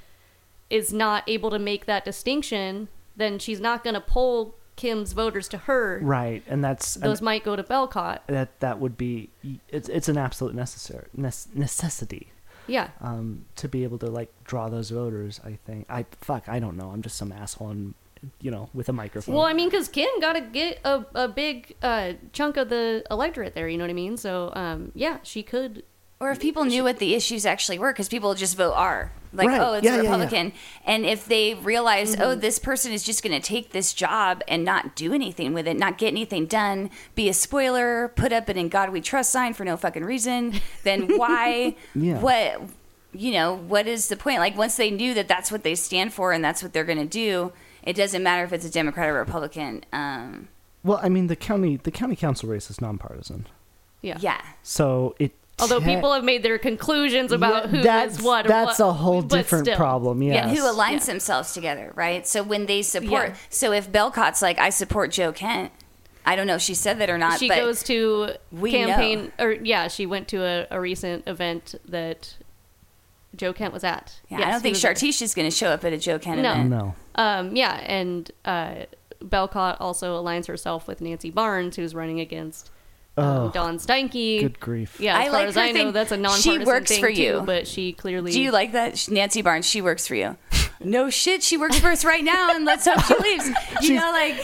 is 0.71 0.93
not 0.93 1.25
able 1.29 1.51
to 1.51 1.59
make 1.59 1.87
that 1.87 2.05
distinction, 2.05 2.89
then 3.17 3.39
she's 3.39 3.61
not 3.61 3.85
going 3.85 3.95
to 3.95 4.01
pull 4.01 4.57
Kim's 4.77 5.13
voters 5.13 5.49
to 5.49 5.59
her. 5.59 6.01
Right, 6.03 6.43
and 6.49 6.63
that's 6.65 6.95
Those 6.95 7.19
and 7.19 7.25
might 7.25 7.45
go 7.45 7.55
to 7.57 7.63
Belkot. 7.63 8.21
that 8.27 8.59
that 8.61 8.81
would 8.81 8.97
be 8.97 9.31
it's 9.69 9.89
it's 9.89 10.09
an 10.09 10.19
absolute 10.19 10.55
necessary 10.55 11.07
nece- 11.17 11.55
necessity 11.55 12.33
Yeah. 12.67 12.89
um 13.01 13.45
to 13.57 13.69
be 13.69 13.85
able 13.85 13.99
to 13.99 14.07
like 14.07 14.33
draw 14.45 14.69
those 14.69 14.91
voters. 14.91 15.41
I 15.45 15.59
think 15.67 15.87
I 15.89 16.07
fuck 16.21 16.49
I 16.49 16.59
don't 16.59 16.77
know. 16.77 16.91
I'm 16.91 17.03
just 17.03 17.17
some 17.17 17.31
asshole 17.33 17.71
and 17.71 17.95
you 18.41 18.51
know 18.51 18.69
with 18.75 18.89
a 18.89 18.93
microphone. 18.93 19.35
Well, 19.35 19.45
I 19.45 19.53
mean, 19.53 19.69
because 19.69 19.87
Kim 19.89 20.09
got 20.21 20.33
to 20.33 20.41
get 20.41 20.81
a, 20.85 21.05
a 21.15 21.29
big 21.29 21.77
uh, 21.83 22.15
chunk 22.33 22.57
of 22.57 22.69
the 22.71 23.05
electorate 23.11 23.55
there. 23.55 23.69
You 23.69 23.77
know 23.77 23.85
what 23.85 23.91
I 23.91 23.95
mean? 23.95 24.17
So, 24.17 24.51
um, 24.57 24.93
yeah, 24.95 25.19
she 25.23 25.43
could. 25.43 25.83
Or 26.21 26.31
if 26.31 26.41
people 26.41 26.65
knew 26.65 26.85
what 26.85 27.01
the 27.01 27.15
issues 27.15 27.45
actually 27.45 27.79
were, 27.79 27.93
because 27.93 28.09
people 28.09 28.35
just 28.35 28.57
vote 28.57 28.73
R. 28.73 29.13
like 29.35 29.49
Right. 29.49 29.61
oh 29.61 29.75
it's 29.75 29.85
Yeah, 29.85 29.93
a 29.93 29.97
yeah, 29.97 30.03
yeah. 30.03 30.11
republican 30.11 30.53
and 30.87 31.05
if 31.05 31.27
they 31.27 31.55
realize 31.55 32.13
Mm-hmm. 32.13 32.23
oh 32.23 32.35
this 32.35 32.59
person 32.59 32.93
is 32.93 33.03
just 33.03 33.23
going 33.23 33.39
to 33.41 33.47
take 33.47 33.73
this 33.73 33.93
job 33.93 34.43
and 34.49 34.65
not 34.65 34.95
do 34.97 35.13
anything 35.13 35.53
with 35.55 35.67
it 35.67 35.77
not 35.77 35.99
get 35.99 36.09
anything 36.09 36.47
done 36.47 36.91
be 37.15 37.29
a 37.29 37.35
spoiler 37.35 38.09
put 38.17 38.33
up 38.33 38.49
an 38.49 38.57
in 38.57 38.69
god 38.69 38.91
we 38.91 39.01
trust 39.01 39.31
sign 39.33 39.53
for 39.55 39.65
no 39.65 39.77
fucking 39.77 40.05
reason 40.05 40.55
then 40.85 41.17
why 41.19 41.75
Yeah. 41.95 42.19
what 42.21 42.63
you 43.13 43.33
know 43.33 43.55
what 43.57 43.87
is 43.87 44.09
the 44.09 44.17
point 44.17 44.39
like 44.39 44.57
once 44.57 44.77
they 44.77 44.91
knew 44.91 45.15
that 45.15 45.29
that's 45.29 45.51
what 45.53 45.63
they 45.63 45.75
stand 45.75 46.13
for 46.13 46.33
and 46.33 46.45
that's 46.45 46.63
what 46.63 46.73
they're 46.73 46.85
going 46.85 46.99
to 46.99 47.05
do 47.05 47.53
it 47.83 47.95
doesn't 47.97 48.23
matter 48.23 48.45
if 48.45 48.53
it's 48.53 48.65
a 48.65 48.71
democrat 48.71 49.09
or 49.09 49.15
republican 49.15 49.85
um 49.93 50.49
Well, 50.83 51.01
I 51.03 51.09
mean, 51.09 51.29
the 51.29 51.37
county 51.37 51.77
the 51.77 51.91
county 51.91 52.17
council 52.17 52.49
race 52.49 52.71
is 52.71 52.81
nonpartisan, 52.81 53.47
Yeah. 54.03 54.19
yeah 54.21 54.41
so 54.63 55.15
it. 55.19 55.33
Although 55.61 55.79
te- 55.81 55.87
people 55.95 56.13
have 56.13 56.25
made 56.25 56.43
their 56.43 56.59
conclusions 56.59 57.31
about 57.31 57.65
Yeah, 57.67 57.71
who 57.71 57.77
is 57.79 57.85
that's, 57.85 58.23
what. 58.23 58.47
That's 58.47 58.79
what, 58.81 58.89
a 58.89 58.93
whole 58.93 59.23
different 59.23 59.67
still. 59.67 59.77
problem. 59.77 60.21
Yeah, 60.23 60.49
who 60.49 60.57
aligns 60.63 61.01
Yeah. 61.01 61.13
themselves 61.13 61.53
together, 61.55 61.93
right? 61.95 62.27
So 62.27 62.43
when 62.43 62.67
they 62.67 62.83
support, 62.83 63.29
Yeah. 63.31 63.35
so 63.51 63.73
if 63.73 63.91
Belkot's 63.91 64.43
like, 64.43 64.59
I 64.59 64.71
support 64.71 65.11
Joe 65.13 65.33
Kent, 65.33 65.71
I 66.27 66.35
don't 66.37 66.47
know 66.47 66.57
if 66.57 66.63
she 66.63 66.75
said 66.75 66.99
that 66.99 67.09
or 67.11 67.19
not, 67.19 67.39
She 67.39 67.49
but 67.49 67.57
goes 67.59 67.83
to 67.85 68.31
we 68.51 68.73
campaign, 68.73 69.31
or 69.39 69.53
yeah, 69.53 69.89
she 69.89 70.07
went 70.07 70.27
to 70.29 70.43
a, 70.43 70.67
a 70.71 70.81
recent 70.81 71.29
event 71.29 71.75
that 71.87 72.35
Joe 73.37 73.53
Kent 73.53 73.73
was 73.75 73.85
at. 73.85 74.21
yeah, 74.29 74.39
Yes, 74.39 74.47
I 74.49 74.51
don't 74.53 74.61
think 74.63 74.75
was 74.75 74.83
there. 74.83 74.95
Chartisha 74.95 75.23
is 75.23 75.35
going 75.35 75.49
to 75.51 75.57
show 75.57 75.69
up 75.69 75.85
at 75.85 75.93
a 75.93 75.99
Joe 75.99 76.19
Kent 76.19 76.41
No. 76.41 76.51
event. 76.53 76.71
No. 76.71 76.95
Um, 77.17 77.55
yeah, 77.55 77.75
and 77.85 78.31
uh, 78.45 78.87
Belkot 79.23 79.77
also 79.81 80.21
aligns 80.21 80.47
herself 80.47 80.89
with 80.89 81.01
Nancy 81.01 81.31
Barnes, 81.31 81.77
who's 81.77 81.95
running 81.95 82.19
against 82.21 82.71
um, 83.17 83.25
Oh, 83.27 83.51
Don 83.53 83.79
Steinke. 83.79 84.41
good 84.41 84.59
grief. 84.61 84.99
Yeah, 85.01 85.17
I 85.17 85.23
as 85.23 85.29
far 85.29 85.33
like 85.33 85.49
as 85.49 85.55
her 85.55 85.61
I 85.61 85.73
know, 85.73 85.91
that's 85.93 86.13
a 86.13 86.17
non. 86.17 86.39
She 86.39 86.59
nonpartisan 86.59 86.67
works 86.67 86.91
thing 86.91 87.01
for 87.01 87.13
too, 87.13 87.23
you. 87.23 87.43
but 87.47 87.67
she 87.67 87.93
clearly. 87.93 88.33
Do 88.33 88.41
you 88.41 88.51
like 88.51 88.73
that? 88.73 89.09
Nancy 89.11 89.43
Barnes, 89.43 89.67
she 89.67 89.81
works 89.81 90.07
for 90.07 90.15
you. 90.15 90.37
No 90.81 91.09
shit, 91.09 91.43
she 91.43 91.57
works 91.57 91.79
for 91.79 91.87
us 91.89 92.05
right 92.05 92.23
now, 92.23 92.55
and 92.55 92.67
let's 92.67 92.87
hope 92.87 93.01
she 93.05 93.15
leaves. 93.17 93.49
You 93.81 93.95
know, 93.95 94.11
like, 94.11 94.37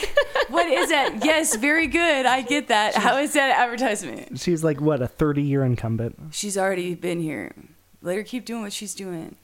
what 0.48 0.66
is 0.68 0.88
that? 0.88 1.22
Yes, 1.22 1.54
very 1.56 1.86
good. 1.86 2.24
I 2.24 2.40
get 2.40 2.68
that. 2.68 2.94
How 2.94 3.18
is 3.18 3.34
that 3.34 3.58
advertisement? 3.58 4.38
She's 4.38 4.64
like 4.64 4.80
what 4.80 5.02
a 5.02 5.08
thirty 5.08 5.42
year 5.42 5.64
incumbent. 5.64 6.16
She's 6.30 6.56
already 6.56 6.94
been 6.94 7.20
here. 7.20 7.52
Let 8.00 8.16
her 8.16 8.22
keep 8.22 8.46
doing 8.46 8.62
what 8.62 8.72
she's 8.72 8.94
doing. 8.94 9.36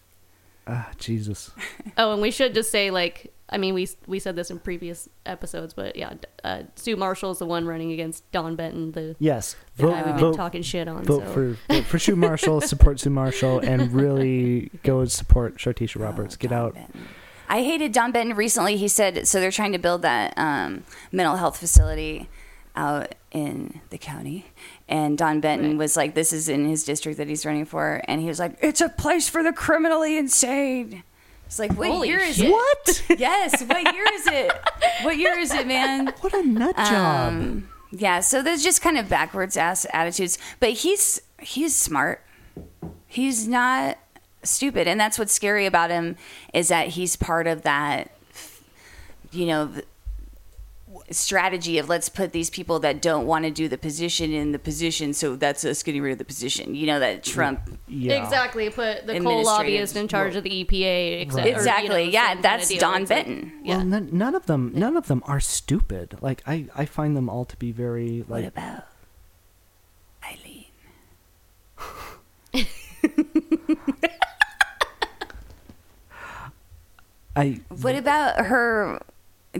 Ah, 0.66 0.90
Jesus. 0.96 1.50
Oh, 1.98 2.12
and 2.12 2.22
we 2.22 2.30
should 2.30 2.54
just 2.54 2.70
say 2.70 2.90
like 2.90 3.32
I 3.48 3.58
mean 3.58 3.74
we 3.74 3.88
we 4.06 4.18
said 4.18 4.34
this 4.36 4.50
in 4.50 4.58
previous 4.58 5.08
episodes, 5.24 5.72
but 5.72 5.94
yeah, 5.96 6.14
uh, 6.42 6.62
Sue 6.74 6.96
Marshall 6.96 7.30
is 7.30 7.38
the 7.38 7.46
one 7.46 7.64
running 7.66 7.92
against 7.92 8.28
Don 8.32 8.56
Benton, 8.56 8.92
the, 8.92 9.14
Yes. 9.20 9.54
the 9.76 9.84
Vote, 9.84 9.90
guy 9.92 9.96
we've 9.98 10.04
been 10.14 10.18
vote, 10.18 10.36
talking 10.36 10.62
shit 10.62 10.88
on. 10.88 11.04
vote 11.04 11.24
so. 11.26 11.32
for 11.32 11.56
vote 11.72 11.84
for 11.84 11.98
Sue 11.98 12.16
Marshall. 12.16 12.60
support 12.60 12.98
Sue 12.98 13.10
Marshall, 13.10 13.60
and 13.60 13.92
really 13.92 14.70
go 14.82 15.04
support 15.04 15.58
Chartisha 15.58 16.00
Roberts. 16.00 16.36
Get 16.36 16.50
Don 16.50 16.58
out. 16.58 16.74
Benton. 16.74 17.08
I 17.48 17.62
hated 17.62 17.92
Don 17.92 18.10
Benton 18.10 18.36
recently. 18.36 18.76
He 18.76 18.88
said 18.88 19.28
so. 19.28 19.38
They're 19.38 19.52
trying 19.52 19.72
to 19.72 19.78
build 19.78 20.02
that 20.02 20.34
um, 20.36 20.82
mental 21.12 21.36
health 21.36 21.56
facility 21.58 22.28
out 22.74 23.14
in 23.30 23.80
the 23.90 23.98
county, 23.98 24.46
and 24.88 25.16
Don 25.16 25.40
Benton 25.40 25.70
Right. 25.70 25.78
was 25.78 25.96
like, 25.96 26.14
"This 26.16 26.32
is 26.32 26.48
in 26.48 26.68
his 26.68 26.82
district 26.82 27.18
that 27.18 27.28
he's 27.28 27.46
running 27.46 27.64
for," 27.64 28.02
and 28.08 28.20
he 28.20 28.26
was 28.26 28.40
like, 28.40 28.56
"It's 28.60 28.80
a 28.80 28.88
place 28.88 29.28
for 29.28 29.44
the 29.44 29.52
criminally 29.52 30.18
insane." 30.18 31.04
It's 31.46 31.58
like, 31.58 31.72
what 31.74 31.88
Holy 31.88 32.08
year 32.08 32.18
is 32.18 32.36
shit. 32.36 32.46
it? 32.46 32.52
What? 32.52 33.02
Yes, 33.18 33.62
what 33.62 33.94
year 33.94 34.04
is 34.14 34.26
it? 34.26 34.52
What 35.02 35.16
year 35.16 35.38
is 35.38 35.52
it, 35.52 35.66
man? 35.66 36.12
What 36.20 36.34
a 36.34 36.42
nut 36.42 36.76
job. 36.76 37.28
Um, 37.32 37.68
yeah, 37.90 38.20
so 38.20 38.42
there's 38.42 38.62
just 38.62 38.82
kind 38.82 38.98
of 38.98 39.08
backwards 39.08 39.56
ass 39.56 39.86
attitudes. 39.92 40.38
But 40.60 40.70
he's 40.70 41.20
he's 41.40 41.74
smart. 41.74 42.22
He's 43.06 43.46
not 43.46 43.98
stupid, 44.42 44.86
and 44.88 45.00
that's 45.00 45.18
what's 45.18 45.32
scary 45.32 45.66
about 45.66 45.90
him 45.90 46.16
is 46.52 46.68
that 46.68 46.88
he's 46.88 47.16
part 47.16 47.46
of 47.46 47.62
that. 47.62 48.10
You 49.30 49.46
know. 49.46 49.70
Th- 51.06 51.14
strategy 51.16 51.78
of 51.78 51.88
let's 51.88 52.08
put 52.08 52.32
these 52.32 52.50
people 52.50 52.78
that 52.80 53.00
don't 53.00 53.26
want 53.26 53.44
to 53.44 53.50
do 53.50 53.68
the 53.68 53.78
position 53.78 54.32
in 54.32 54.52
the 54.52 54.58
position 54.58 55.12
so 55.14 55.36
that's 55.36 55.64
us 55.64 55.82
getting 55.82 56.02
rid 56.02 56.12
of 56.12 56.18
the 56.18 56.24
position 56.24 56.74
you 56.74 56.86
know 56.86 56.98
that 57.00 57.22
trump 57.24 57.60
yeah. 57.88 58.22
Exactly, 58.22 58.68
put 58.70 59.06
the 59.06 59.20
coal 59.20 59.44
lobbyist 59.44 59.94
in 59.96 60.08
charge 60.08 60.34
of 60.34 60.42
the 60.42 60.64
EPA. 60.64 61.22
Except, 61.22 61.36
Right. 61.36 61.46
or, 61.46 61.48
you 61.50 61.54
exactly 61.56 62.04
know, 62.06 62.10
yeah 62.10 62.40
that's 62.40 62.68
kinda 62.68 62.80
don 62.80 63.02
It's 63.02 63.10
like- 63.10 63.26
benton 63.26 63.52
yeah. 63.62 63.76
Well, 63.76 63.86
none, 63.86 64.08
none 64.12 64.34
of 64.34 64.46
them, 64.46 64.72
none 64.74 64.96
of 64.96 65.06
them 65.06 65.22
are 65.26 65.38
stupid. 65.40 66.16
Like 66.20 66.42
I, 66.46 66.66
I 66.74 66.84
find 66.84 67.16
them 67.16 67.28
all 67.28 67.44
to 67.44 67.56
be 67.56 67.70
very 67.72 68.24
like. 68.28 68.44
what 68.44 68.44
about 68.44 68.82
eileen 70.24 70.64
I 77.36 77.60
What 77.80 77.94
about 77.96 78.46
her? 78.46 79.00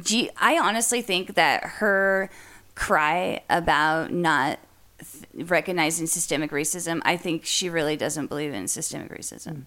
Do 0.03 0.19
you- 0.19 0.31
I 0.37 0.59
honestly 0.59 1.03
think 1.03 1.35
that 1.35 1.63
her 1.65 2.31
cry 2.75 3.41
about 3.49 4.13
not 4.13 4.59
th- 4.99 5.49
recognizing 5.49 6.07
systemic 6.07 6.51
racism, 6.51 7.01
I 7.05 7.17
think 7.17 7.45
she 7.45 7.69
really 7.71 7.97
doesn't 7.97 8.27
believe 8.29 8.53
in 8.53 8.69
systemic 8.69 9.11
racism. 9.11 9.53
Hmm. 9.55 9.61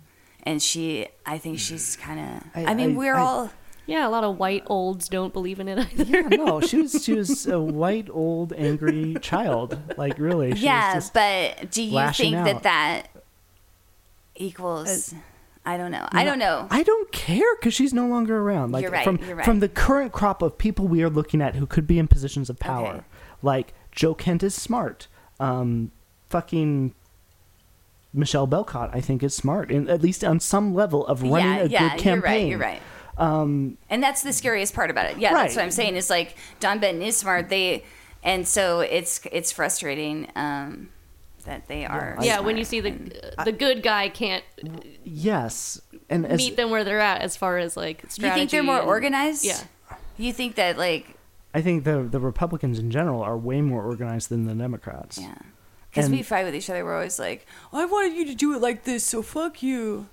And 0.43 0.61
she, 0.61 1.07
I 1.25 1.37
think 1.37 1.59
she's 1.59 1.95
kind 1.97 2.19
of. 2.19 2.43
I, 2.55 2.71
I- 2.71 2.73
mean, 2.73 2.91
I- 2.93 2.97
we're 2.97 3.15
I- 3.15 3.21
all. 3.21 3.51
Yeah, 3.85 4.07
a 4.07 4.11
lot 4.11 4.23
of 4.23 4.37
white 4.37 4.63
olds 4.67 5.09
don't 5.09 5.33
believe 5.33 5.59
in 5.59 5.67
it 5.67 5.79
either. 5.79 6.03
yeah, 6.21 6.27
no, 6.27 6.61
she 6.69 6.83
was 6.83 7.03
she 7.03 7.13
was 7.13 7.47
a 7.47 7.59
white 7.59 8.07
old 8.11 8.53
angry 8.53 9.15
child. 9.19 9.79
Like 9.97 10.19
really, 10.19 10.53
she 10.55 10.65
yeah, 10.65 10.93
was 10.93 11.05
just, 11.05 11.13
but 11.15 11.71
do 11.71 11.81
you 11.81 12.07
think 12.11 12.35
that 12.35 12.55
out. 12.57 12.63
that 12.63 13.07
equals? 14.35 15.13
Uh, 15.13 15.17
I 15.65 15.77
don't 15.77 15.91
know. 15.91 16.07
I 16.11 16.23
don't 16.23 16.39
know. 16.39 16.67
I 16.71 16.83
don't 16.83 17.11
care 17.11 17.55
because 17.57 17.73
she's 17.73 17.93
no 17.93 18.07
longer 18.07 18.37
around. 18.39 18.71
Like 18.71 18.83
You're 18.83 18.91
right, 18.91 19.03
from 19.03 19.17
you're 19.17 19.35
right. 19.35 19.45
from 19.45 19.59
the 19.59 19.69
current 19.69 20.11
crop 20.11 20.41
of 20.41 20.57
people 20.57 20.87
we 20.87 21.03
are 21.03 21.09
looking 21.09 21.41
at 21.41 21.55
who 21.55 21.65
could 21.67 21.85
be 21.85 21.99
in 21.99 22.07
positions 22.07 22.49
of 22.49 22.57
power. 22.59 22.87
Okay. 22.95 23.03
Like 23.41 23.73
Joe 23.91 24.13
Kent 24.15 24.41
is 24.43 24.55
smart. 24.55 25.07
Um, 25.39 25.91
fucking 26.29 26.93
Michelle 28.13 28.47
Belkot, 28.47 28.89
I 28.93 29.01
think, 29.01 29.21
is 29.21 29.35
smart, 29.35 29.71
and 29.71 29.89
at 29.89 30.01
least 30.01 30.23
on 30.23 30.39
some 30.39 30.73
level 30.73 31.05
of 31.05 31.21
running 31.21 31.35
yeah, 31.45 31.57
a 31.59 31.65
yeah, 31.67 31.89
good 31.95 31.99
campaign. 32.01 32.47
you're 32.47 32.59
right. 32.59 32.73
You're 32.73 32.81
right. 33.19 33.31
Um, 33.31 33.77
and 33.89 34.01
that's 34.01 34.23
the 34.23 34.33
scariest 34.33 34.73
part 34.73 34.89
about 34.89 35.05
it. 35.07 35.17
Yeah, 35.19 35.33
that's 35.33 35.55
Right. 35.55 35.61
what 35.61 35.65
I'm 35.65 35.71
saying. 35.71 35.95
Is 35.97 36.09
like 36.09 36.35
Don 36.59 36.79
Benton 36.79 37.03
is 37.03 37.17
smart. 37.17 37.49
They 37.49 37.83
and 38.23 38.47
so 38.47 38.79
it's 38.79 39.21
it's 39.31 39.51
frustrating 39.51 40.27
um, 40.35 40.89
that 41.49 41.67
they 41.67 41.85
are. 41.85 42.15
yeah, 42.21 42.39
when 42.39 42.55
you 42.57 42.63
see 42.63 42.79
the 42.79 42.89
and- 42.89 43.19
uh, 43.37 43.43
the 43.43 43.51
good 43.51 43.81
guy 43.83 44.07
can't 44.09 44.43
yes, 45.03 45.81
and 46.09 46.25
as, 46.25 46.37
meet 46.37 46.55
them 46.55 46.69
where 46.69 46.83
they're 46.83 46.99
at 46.99 47.21
as 47.21 47.35
far 47.35 47.57
as 47.57 47.75
like 47.75 48.03
you 48.03 48.29
think 48.31 48.51
they're 48.51 48.63
more 48.63 48.79
and- 48.79 48.87
organized? 48.87 49.43
Yeah. 49.45 49.59
You 50.17 50.33
think 50.33 50.55
that 50.55 50.77
like 50.77 51.15
I 51.53 51.61
think 51.61 51.83
the 51.83 52.03
the 52.03 52.19
Republicans 52.19 52.77
in 52.79 52.91
general 52.91 53.21
are 53.21 53.37
way 53.37 53.61
more 53.61 53.83
organized 53.83 54.29
than 54.29 54.45
the 54.45 54.53
Democrats. 54.53 55.17
yeah. 55.17 55.35
Because 55.89 56.09
we 56.09 56.21
fight 56.21 56.45
with 56.45 56.53
each 56.53 56.69
other, 56.69 56.85
we're 56.85 56.93
always 56.93 57.17
like, 57.17 57.47
"I 57.73 57.83
wanted 57.85 58.13
you 58.15 58.23
to 58.27 58.35
do 58.35 58.53
it 58.53 58.61
like 58.61 58.83
this, 58.83 59.03
so 59.03 59.23
fuck 59.23 59.63
you." 59.63 60.07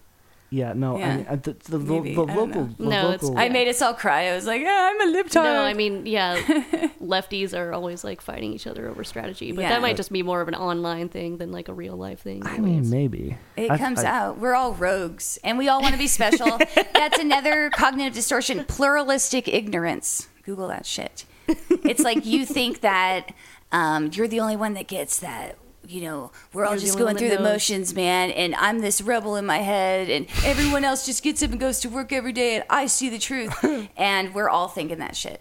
Yeah, 0.48 0.74
no, 0.74 0.96
Yeah. 0.98 1.08
I 1.08 1.16
mean, 1.16 1.26
uh, 1.28 1.36
the, 1.36 1.52
the, 1.54 1.78
the, 1.78 1.78
Maybe, 1.78 2.14
the 2.14 2.22
I 2.22 2.26
don't 2.26 2.36
local, 2.36 2.62
know. 2.66 2.74
the 2.78 2.84
No, 2.84 2.98
it's- 3.10 3.22
local, 3.24 3.38
I 3.38 3.48
made 3.48 3.66
us 3.68 3.82
all 3.82 3.94
cry. 3.94 4.28
I 4.28 4.34
was 4.36 4.46
like, 4.46 4.62
"Yeah, 4.62 4.90
I'm 4.92 5.08
a 5.08 5.12
libtard." 5.22 5.34
No, 5.42 5.62
I 5.62 5.74
mean, 5.74 6.06
yeah, 6.06 6.36
lefties 7.02 7.52
are 7.56 7.72
always 7.72 8.04
like 8.04 8.20
fighting 8.20 8.52
each 8.52 8.66
other 8.66 8.88
over 8.88 9.02
strategy, 9.04 9.50
but 9.52 9.62
Yeah. 9.62 9.70
that 9.70 9.82
might 9.82 9.96
just 9.96 10.12
be 10.12 10.22
more 10.22 10.40
of 10.40 10.48
an 10.48 10.54
online 10.54 11.08
thing 11.08 11.38
than 11.38 11.50
like 11.50 11.68
a 11.68 11.72
real 11.74 11.96
life 11.96 12.20
thing. 12.20 12.46
I 12.46 12.58
mean, 12.58 12.64
anyways. 12.68 12.90
maybe 12.90 13.36
It 13.56 13.70
I- 13.70 13.78
comes 13.78 14.04
I- 14.04 14.10
out. 14.10 14.38
We're 14.38 14.54
all 14.54 14.72
rogues, 14.74 15.38
and 15.42 15.58
we 15.58 15.68
all 15.68 15.80
want 15.82 15.94
to 15.94 15.98
be 15.98 16.06
special. 16.06 16.58
That's 16.94 17.18
another 17.18 17.70
cognitive 17.70 18.14
distortion. 18.14 18.64
Pluralistic 18.66 19.48
ignorance. 19.48 20.28
Google 20.44 20.68
that 20.68 20.86
shit. 20.86 21.24
It's 21.48 22.02
like 22.02 22.24
you 22.24 22.46
think 22.46 22.80
that 22.82 23.32
um, 23.72 24.10
you're 24.12 24.28
the 24.28 24.40
only 24.40 24.56
one 24.56 24.74
that 24.74 24.86
gets 24.86 25.18
that. 25.20 25.56
You 25.88 26.02
know, 26.02 26.32
we're 26.52 26.64
all 26.64 26.72
You're 26.72 26.80
just 26.80 26.98
going 26.98 27.16
through 27.16 27.28
the 27.30 27.36
knows. 27.36 27.44
motions, 27.52 27.94
man. 27.94 28.30
And 28.30 28.54
I'm 28.56 28.80
this 28.80 29.00
rebel 29.00 29.36
in 29.36 29.46
my 29.46 29.58
head, 29.58 30.08
and 30.10 30.26
everyone 30.44 30.84
else 30.84 31.06
just 31.06 31.22
gets 31.22 31.42
up 31.42 31.50
and 31.50 31.60
goes 31.60 31.80
to 31.80 31.88
work 31.88 32.12
every 32.12 32.32
day, 32.32 32.56
and 32.56 32.64
I 32.70 32.86
see 32.86 33.08
the 33.08 33.18
truth. 33.18 33.54
and 33.96 34.34
we're 34.34 34.48
all 34.48 34.68
thinking 34.68 34.98
that 34.98 35.16
shit. 35.16 35.40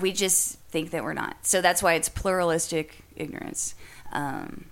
We 0.00 0.12
just 0.12 0.58
think 0.70 0.90
that 0.90 1.04
we're 1.04 1.14
not. 1.14 1.38
So 1.46 1.60
that's 1.60 1.82
why 1.82 1.94
it's 1.94 2.08
pluralistic 2.08 2.98
ignorance. 3.16 3.74
Um, 4.12 4.66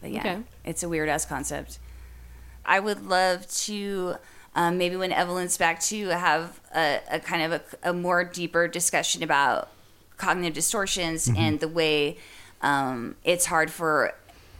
but 0.00 0.10
yeah, 0.10 0.20
Okay. 0.20 0.42
it's 0.64 0.82
a 0.82 0.88
weird 0.88 1.08
ass 1.08 1.24
concept. 1.26 1.78
I 2.64 2.78
would 2.80 3.06
love 3.06 3.48
to 3.64 4.16
um, 4.54 4.78
maybe 4.78 4.96
when 4.96 5.12
Evelyn's 5.12 5.56
back 5.56 5.80
to 5.80 6.08
have 6.08 6.60
a, 6.74 7.00
a 7.10 7.20
kind 7.20 7.52
of 7.52 7.60
a, 7.82 7.90
a 7.90 7.92
more 7.92 8.22
deeper 8.24 8.68
discussion 8.68 9.22
about 9.22 9.70
cognitive 10.16 10.54
distortions 10.54 11.28
and 11.36 11.58
the 11.58 11.68
way 11.68 12.16
um, 12.60 13.16
it's 13.24 13.46
hard 13.46 13.70
for 13.70 14.12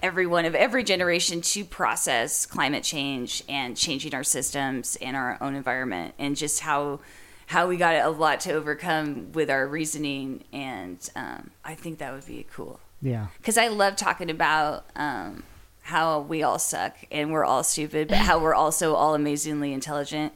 everyone 0.03 0.45
of 0.45 0.55
every 0.55 0.83
generation 0.85 1.41
to 1.41 1.65
process 1.65 2.45
climate 2.45 2.83
change 2.83 3.43
and 3.49 3.77
changing 3.77 4.15
our 4.15 4.25
systems 4.25 4.97
and 5.01 5.17
our 5.17 5.39
own 5.41 5.55
environment 5.55 6.15
and 6.19 6.37
just 6.37 6.61
how 6.61 7.01
how 7.47 7.67
we 7.67 7.77
got 7.77 7.95
a 7.97 8.09
lot 8.09 8.41
to 8.41 8.53
overcome 8.53 9.31
with 9.33 9.51
our 9.51 9.67
reasoning 9.67 10.43
and 10.53 11.11
um, 11.15 11.51
I 11.65 11.75
think 11.75 11.99
that 11.99 12.13
would 12.13 12.27
be 12.27 12.47
cool 12.53 12.81
Yeah, 13.01 13.27
because 13.39 13.59
I 13.59 13.69
love 13.69 13.97
talking 13.97 14.31
about 14.31 14.87
um, 14.97 15.45
how 15.83 16.21
we 16.21 16.43
all 16.43 16.59
suck 16.59 16.97
and 17.11 17.33
we're 17.33 17.45
all 17.45 17.63
stupid, 17.63 18.09
but 18.09 18.19
how 18.19 18.39
we're 18.39 18.55
also 18.55 18.95
all 18.95 19.15
amazingly 19.15 19.73
intelligent. 19.73 20.33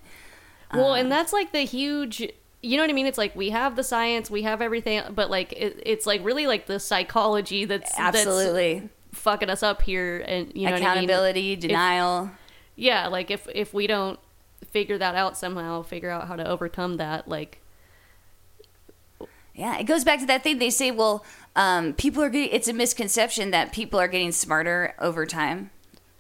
Well, 0.74 0.94
and 0.94 1.10
that's 1.10 1.32
like 1.32 1.52
the 1.52 1.60
huge. 1.60 2.20
You 2.62 2.76
know 2.76 2.82
what 2.82 2.90
I 2.90 2.94
mean? 2.94 3.06
It's 3.06 3.18
like 3.18 3.36
we 3.36 3.51
have 3.51 3.76
the 3.76 3.84
science, 3.84 4.28
we 4.28 4.43
have 4.43 4.60
everything, 4.60 5.02
but 5.14 5.30
like 5.30 5.52
it, 5.52 5.80
it's 5.86 6.06
like 6.06 6.24
really 6.24 6.47
like 6.47 6.66
the 6.66 6.80
psychology 6.80 7.64
that's 7.64 7.93
Absolutely. 7.97 8.80
that's 8.80 8.93
fucking 9.16 9.51
us 9.51 9.62
up 9.62 9.82
here, 9.82 10.24
and 10.26 10.52
you 10.55 10.66
know 10.66 10.72
what 10.72 10.82
I 10.82 10.84
mean? 10.84 10.88
Accountability, 10.88 11.56
denial. 11.56 12.30
yeah 12.76 13.09
like 13.09 13.30
if 13.30 13.48
if 13.55 13.72
we 13.74 13.86
don't 13.86 14.18
figure 14.70 14.98
that 14.98 15.14
out 15.14 15.36
somehow 15.36 15.82
figure 15.82 16.10
out 16.10 16.28
how 16.28 16.36
to 16.36 16.47
overcome 16.47 16.97
that 16.98 17.26
like 17.28 17.60
Yeah, 19.55 19.78
it 19.78 19.84
goes 19.84 20.05
back 20.05 20.20
to 20.20 20.26
that 20.26 20.43
thing 20.43 20.59
they 20.59 20.70
say. 20.70 20.90
Well, 20.90 21.24
um, 21.55 21.94
people 21.94 22.22
are 22.22 22.28
getting. 22.28 22.51
It's 22.52 22.68
a 22.68 22.74
misconception 22.74 23.51
that 23.52 23.72
people 23.72 23.98
are 23.98 24.09
getting 24.09 24.32
smarter 24.32 24.94
over 24.98 25.24
time. 25.24 25.70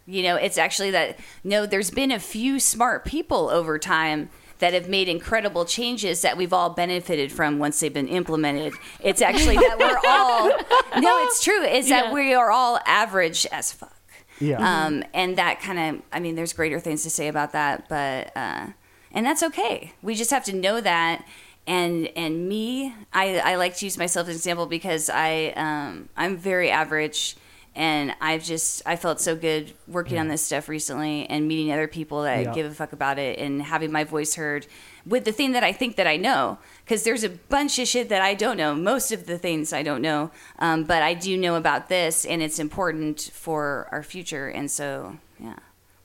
You 0.06 0.22
know, 0.22 0.36
it's 0.36 0.56
actually 0.56 0.90
that 0.92 1.18
no. 1.44 1.66
There's 1.66 1.90
been 1.90 2.10
a 2.10 2.18
few 2.18 2.58
smart 2.58 3.04
people 3.04 3.50
over 3.50 3.78
time 3.78 4.30
that 4.58 4.72
have 4.74 4.88
made 4.88 5.08
incredible 5.08 5.64
changes 5.64 6.22
that 6.22 6.36
we've 6.36 6.52
all 6.52 6.70
benefited 6.70 7.30
from 7.32 7.58
once 7.58 7.78
they've 7.80 7.92
been 7.92 8.08
implemented. 8.08 8.72
It's 9.00 9.20
actually 9.22 9.56
that 9.56 9.78
we're 9.78 10.00
all. 10.10 10.50
No, 11.02 11.24
it's 11.24 11.44
true. 11.44 11.62
It's 11.62 11.88
Yeah. 11.90 12.04
that 12.04 12.14
we 12.14 12.32
are 12.32 12.50
all 12.50 12.78
average 12.86 13.46
as 13.52 13.70
fuck. 13.72 13.92
Yeah. 14.40 14.56
Um, 14.86 15.04
and 15.12 15.36
that 15.36 15.60
kind 15.60 15.78
of, 15.96 16.02
I 16.12 16.20
mean, 16.20 16.34
there's 16.36 16.52
greater 16.54 16.80
things 16.80 17.02
to 17.02 17.10
say 17.10 17.28
about 17.28 17.52
that, 17.52 17.86
but, 17.88 18.34
uh, 18.36 18.68
and 19.12 19.26
that's 19.26 19.42
okay. 19.42 19.92
We 20.02 20.14
just 20.14 20.30
have 20.30 20.44
to 20.44 20.54
know 20.54 20.80
that. 20.80 21.26
And, 21.66 22.06
and 22.16 22.48
me, 22.48 22.94
I, 23.12 23.38
I 23.40 23.54
like 23.56 23.76
to 23.78 23.84
use 23.86 23.98
myself 23.98 24.28
as 24.28 24.34
an 24.34 24.38
example 24.38 24.66
because 24.66 25.10
I, 25.10 25.48
um, 25.56 26.08
I'm 26.16 26.36
very 26.38 26.70
average 26.70 27.36
and 27.76 28.14
I've 28.20 28.42
just, 28.42 28.82
I 28.86 28.96
felt 28.96 29.20
so 29.20 29.36
good 29.36 29.72
working 29.86 30.18
on 30.18 30.28
this 30.28 30.42
stuff 30.42 30.68
recently 30.68 31.26
and 31.26 31.46
meeting 31.46 31.70
other 31.72 31.86
people 31.86 32.22
that 32.22 32.44
Yeah. 32.44 32.52
give 32.54 32.66
a 32.66 32.74
fuck 32.74 32.92
about 32.92 33.18
it 33.18 33.38
and 33.38 33.62
having 33.62 33.92
my 33.92 34.02
voice 34.02 34.34
heard 34.34 34.66
with 35.04 35.24
the 35.24 35.32
thing 35.32 35.52
that 35.52 35.62
I 35.62 35.72
think 35.72 35.96
that 35.96 36.06
I 36.06 36.16
know. 36.16 36.58
Because 36.84 37.02
there's 37.04 37.22
a 37.22 37.28
bunch 37.28 37.78
of 37.78 37.86
shit 37.86 38.08
that 38.08 38.22
I 38.22 38.34
don't 38.34 38.56
know. 38.56 38.74
Most 38.74 39.12
of 39.12 39.26
the 39.26 39.36
things 39.38 39.72
I 39.72 39.82
don't 39.82 40.00
know, 40.02 40.30
um, 40.58 40.84
but 40.84 41.02
I 41.02 41.14
do 41.14 41.36
know 41.36 41.56
about 41.56 41.88
this, 41.88 42.24
and 42.24 42.42
it's 42.42 42.58
important 42.58 43.30
for 43.32 43.88
our 43.92 44.02
future. 44.02 44.48
And 44.48 44.70
so, 44.70 45.18
yeah, 45.38 45.56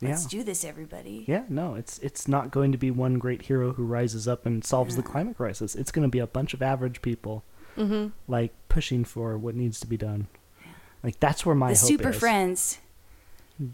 let's 0.02 0.24
Yeah. 0.24 0.40
do 0.40 0.44
this, 0.44 0.66
everybody. 0.66 1.24
Yeah, 1.28 1.44
no, 1.48 1.76
it's 1.76 2.00
it's 2.00 2.28
not 2.28 2.52
going 2.52 2.72
to 2.74 2.78
be 2.78 2.92
one 2.92 3.18
great 3.18 3.44
hero 3.44 3.74
who 3.74 3.86
rises 3.86 4.28
up 4.28 4.46
and 4.46 4.64
solves 4.64 4.96
the 4.98 5.04
climate 5.04 5.38
crisis. 5.38 5.74
It's 5.76 5.92
going 5.92 6.04
to 6.04 6.12
be 6.12 6.20
a 6.20 6.28
bunch 6.28 6.54
of 6.54 6.62
average 6.62 7.02
people, 7.02 7.44
mm-hmm. 7.78 8.08
like 8.28 8.52
pushing 8.68 9.06
for 9.06 9.38
what 9.38 9.56
needs 9.56 9.80
to 9.80 9.88
be 9.88 9.98
done. 9.98 10.28
Like 11.04 11.20
that's 11.20 11.46
where 11.46 11.56
my 11.56 11.68
hope 11.68 11.74
is. 11.74 11.82
the 11.82 11.86
hope 11.94 12.00
super 12.00 12.10
is. 12.10 12.20
friends. 12.20 12.78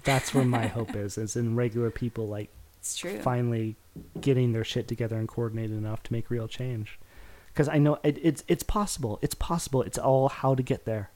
That's 0.03 0.33
where 0.33 0.45
my 0.45 0.67
hope 0.67 0.95
is. 1.05 1.17
Is 1.17 1.35
in 1.35 1.55
regular 1.55 1.91
people 1.91 2.27
like 2.27 2.49
It's 2.79 2.97
true. 2.97 3.19
finally 3.19 3.75
getting 4.21 4.53
their 4.53 4.63
shit 4.63 4.87
together 4.87 5.17
and 5.17 5.27
coordinated 5.27 5.77
enough 5.77 6.03
to 6.03 6.13
make 6.13 6.29
real 6.29 6.47
change. 6.47 6.99
Because 7.53 7.67
I 7.69 7.77
know 7.79 7.97
it, 8.03 8.17
it's 8.21 8.43
it's 8.47 8.63
possible. 8.63 9.19
It's 9.21 9.35
possible. 9.35 9.81
It's 9.81 9.97
all 9.97 10.29
how 10.29 10.55
to 10.55 10.63
get 10.63 10.85
there. 10.85 11.09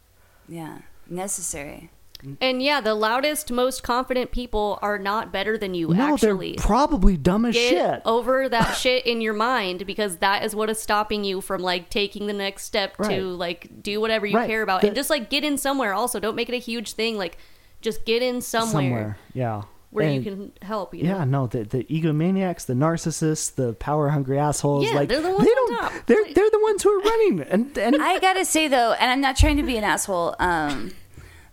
Yeah, 0.49 0.79
necessary. 1.07 1.91
And 2.39 2.61
yeah 2.61 2.79
the 2.81 2.93
loudest 2.93 3.51
most 3.51 3.83
confident 3.83 4.31
people 4.31 4.77
are 4.81 4.97
not 4.99 5.31
better 5.31 5.57
than 5.57 5.73
you 5.73 5.87
no, 5.93 6.13
actually 6.13 6.55
they're 6.55 6.65
probably 6.65 7.17
dumb 7.17 7.45
as 7.45 7.53
get 7.55 7.69
shit. 7.69 8.01
over 8.05 8.47
that 8.55 8.73
shit 8.73 9.05
in 9.05 9.21
your 9.21 9.33
mind 9.33 9.85
because 9.85 10.17
that 10.17 10.43
is 10.43 10.55
what 10.55 10.69
is 10.69 10.79
stopping 10.81 11.23
you 11.23 11.41
from 11.41 11.61
like 11.61 11.89
taking 11.89 12.27
the 12.27 12.33
next 12.33 12.63
step 12.65 12.95
Right. 12.99 13.17
to 13.17 13.23
like 13.29 13.81
do 13.81 13.99
whatever 14.01 14.25
you 14.25 14.37
Right. 14.37 14.47
care 14.47 14.61
about 14.61 14.81
The- 14.81 14.87
and 14.87 14.95
just 14.95 15.09
like 15.09 15.29
get 15.29 15.43
in 15.43 15.57
somewhere 15.57 15.93
also 15.93 16.19
don't 16.19 16.35
make 16.35 16.49
it 16.49 16.55
a 16.55 16.59
huge 16.59 16.93
thing 16.93 17.17
like 17.17 17.37
just 17.81 18.05
get 18.05 18.21
in 18.21 18.41
somewhere, 18.41 18.71
Somewhere, 18.71 19.17
yeah. 19.33 19.63
where 19.89 20.07
you 20.07 20.21
can 20.21 20.51
help 20.61 20.93
you 20.93 21.03
Yeah, 21.03 21.23
know? 21.25 21.41
no, 21.41 21.47
the 21.47 21.63
the 21.63 21.83
egomaniacs, 21.85 22.67
the 22.67 22.73
narcissists, 22.75 23.55
the 23.55 23.73
power 23.73 24.09
hungry 24.09 24.37
assholes. 24.37 24.85
Yeah, 24.85 24.93
like 24.93 25.09
they're 25.09 25.19
the 25.19 25.31
ones 25.31 25.43
they 25.43 25.49
on 25.51 25.67
don't. 25.71 25.79
top. 25.79 25.93
They're 26.05 26.23
they're 26.35 26.49
the 26.51 26.59
ones 26.61 26.83
who 26.83 26.91
are 26.91 27.01
running, 27.01 27.39
and 27.41 27.75
and 27.79 27.95
I 27.99 28.19
gotta 28.19 28.45
say 28.45 28.67
though, 28.67 28.91
and 28.93 29.09
I'm 29.09 29.19
not 29.19 29.35
trying 29.35 29.57
to 29.57 29.63
be 29.63 29.77
an 29.77 29.83
asshole, 29.83 30.35
um, 30.37 30.91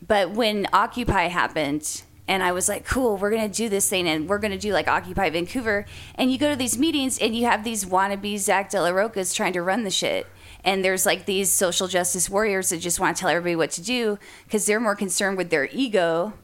but 0.09 0.31
when 0.31 0.67
Occupy 0.73 1.29
happened, 1.29 2.03
and 2.27 2.43
I 2.43 2.53
was 2.53 2.69
like, 2.69 2.85
"Cool, 2.85 3.17
we're 3.17 3.31
gonna 3.31 3.49
do 3.49 3.69
this 3.69 3.89
thing, 3.89 4.09
and 4.09 4.29
we're 4.29 4.39
gonna 4.39 4.59
do 4.59 4.73
like 4.73 4.89
Occupy 4.89 5.31
Vancouver," 5.31 5.87
and 6.15 6.33
you 6.33 6.39
go 6.39 6.51
to 6.51 6.57
these 6.57 6.77
meetings, 6.77 7.19
and 7.19 7.37
you 7.37 7.47
have 7.47 7.65
these 7.65 7.85
wannabe 7.85 8.39
Zack 8.39 8.71
de 8.71 8.83
la 8.83 8.91
Rochas 8.91 9.35
trying 9.35 9.53
to 9.53 9.63
run 9.63 9.85
the 9.85 9.91
shit. 9.91 10.27
And 10.65 10.85
there's 10.85 11.07
like 11.07 11.25
these 11.25 11.51
social 11.51 11.87
justice 11.87 12.29
warriors 12.29 12.71
that 12.71 12.79
just 12.79 12.99
want 12.99 13.17
to 13.17 13.21
tell 13.21 13.31
everybody 13.31 13.57
what 13.57 13.71
to 13.73 13.83
do 13.83 14.19
because 14.45 14.67
they're 14.67 14.81
more 14.81 14.97
concerned 14.97 15.37
with 15.37 15.51
their 15.51 15.69
ego 15.73 16.35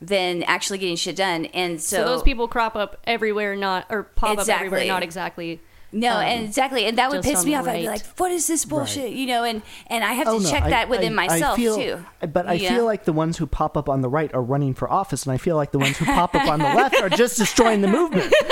than 0.00 0.42
actually 0.42 0.78
getting 0.78 0.96
shit 0.96 1.16
done. 1.16 1.46
And 1.46 1.80
so, 1.80 1.98
so, 1.98 2.04
those 2.04 2.22
people 2.22 2.48
crop 2.48 2.76
up 2.76 2.98
everywhere 3.04 3.56
not 3.56 3.86
or 3.88 4.02
pop 4.02 4.38
up 4.38 4.48
everywhere 4.48 4.84
not 4.86 5.02
exactly 5.02 5.60
No, 5.94 6.10
um, 6.16 6.22
and 6.22 6.44
exactly, 6.46 6.86
and 6.86 6.96
that 6.96 7.10
would 7.10 7.22
piss 7.22 7.44
me 7.44 7.50
the 7.52 7.58
off. 7.58 7.68
I'd 7.68 7.80
be 7.80 7.86
like, 7.86 8.02
"What 8.16 8.32
is 8.32 8.46
this 8.46 8.64
bullshit?" 8.64 9.12
You 9.12 9.26
know, 9.26 9.44
and 9.44 9.60
and 9.88 10.02
I 10.02 10.12
have 10.14 10.26
Oh, 10.26 10.38
to 10.38 10.44
no, 10.44 10.50
check 10.50 10.62
I- 10.62 10.70
that 10.70 10.88
within 10.88 11.18
I- 11.18 11.24
I 11.24 11.26
myself 11.28 11.56
feel- 11.56 11.76
too. 11.76 11.98
But 12.32 12.48
I 12.48 12.54
You 12.54 12.68
feel 12.70 12.84
like 12.86 13.04
the 13.04 13.12
ones 13.12 13.36
who 13.36 13.46
pop 13.46 13.76
up 13.76 13.90
on 13.90 14.00
the 14.00 14.08
right 14.08 14.32
are 14.34 14.40
running 14.42 14.72
for 14.72 14.90
office, 14.90 15.24
and 15.24 15.32
I 15.32 15.36
feel 15.36 15.54
like 15.56 15.70
the 15.70 15.78
ones 15.78 15.98
who 15.98 16.06
pop 16.06 16.34
up 16.34 16.48
on 16.48 16.60
the 16.60 16.64
left 16.74 16.96
are 17.02 17.10
just 17.10 17.36
destroying 17.36 17.82
the 17.82 17.88
movement. 17.88 18.32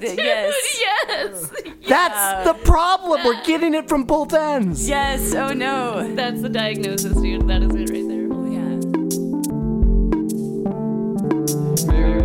The- 0.00 0.14
yes, 0.16 0.54
yes 0.80 1.50
That's 1.88 2.44
the 2.48 2.54
problem. 2.64 3.20
We're 3.24 3.42
getting 3.44 3.74
it 3.74 3.88
from 3.88 4.02
both 4.04 4.32
ends. 4.34 4.88
yes. 4.88 5.34
Oh 5.34 5.52
no. 5.52 6.14
that's 6.16 6.42
the 6.42 6.48
diagnosis 6.48 7.14
dude 7.20 7.46
that 7.46 7.62
is 7.62 7.72
it 7.74 7.90
right 7.90 8.08
there 8.08 8.28
Oh 8.32 8.44
yeah. 8.50 8.80
Very 11.92 12.20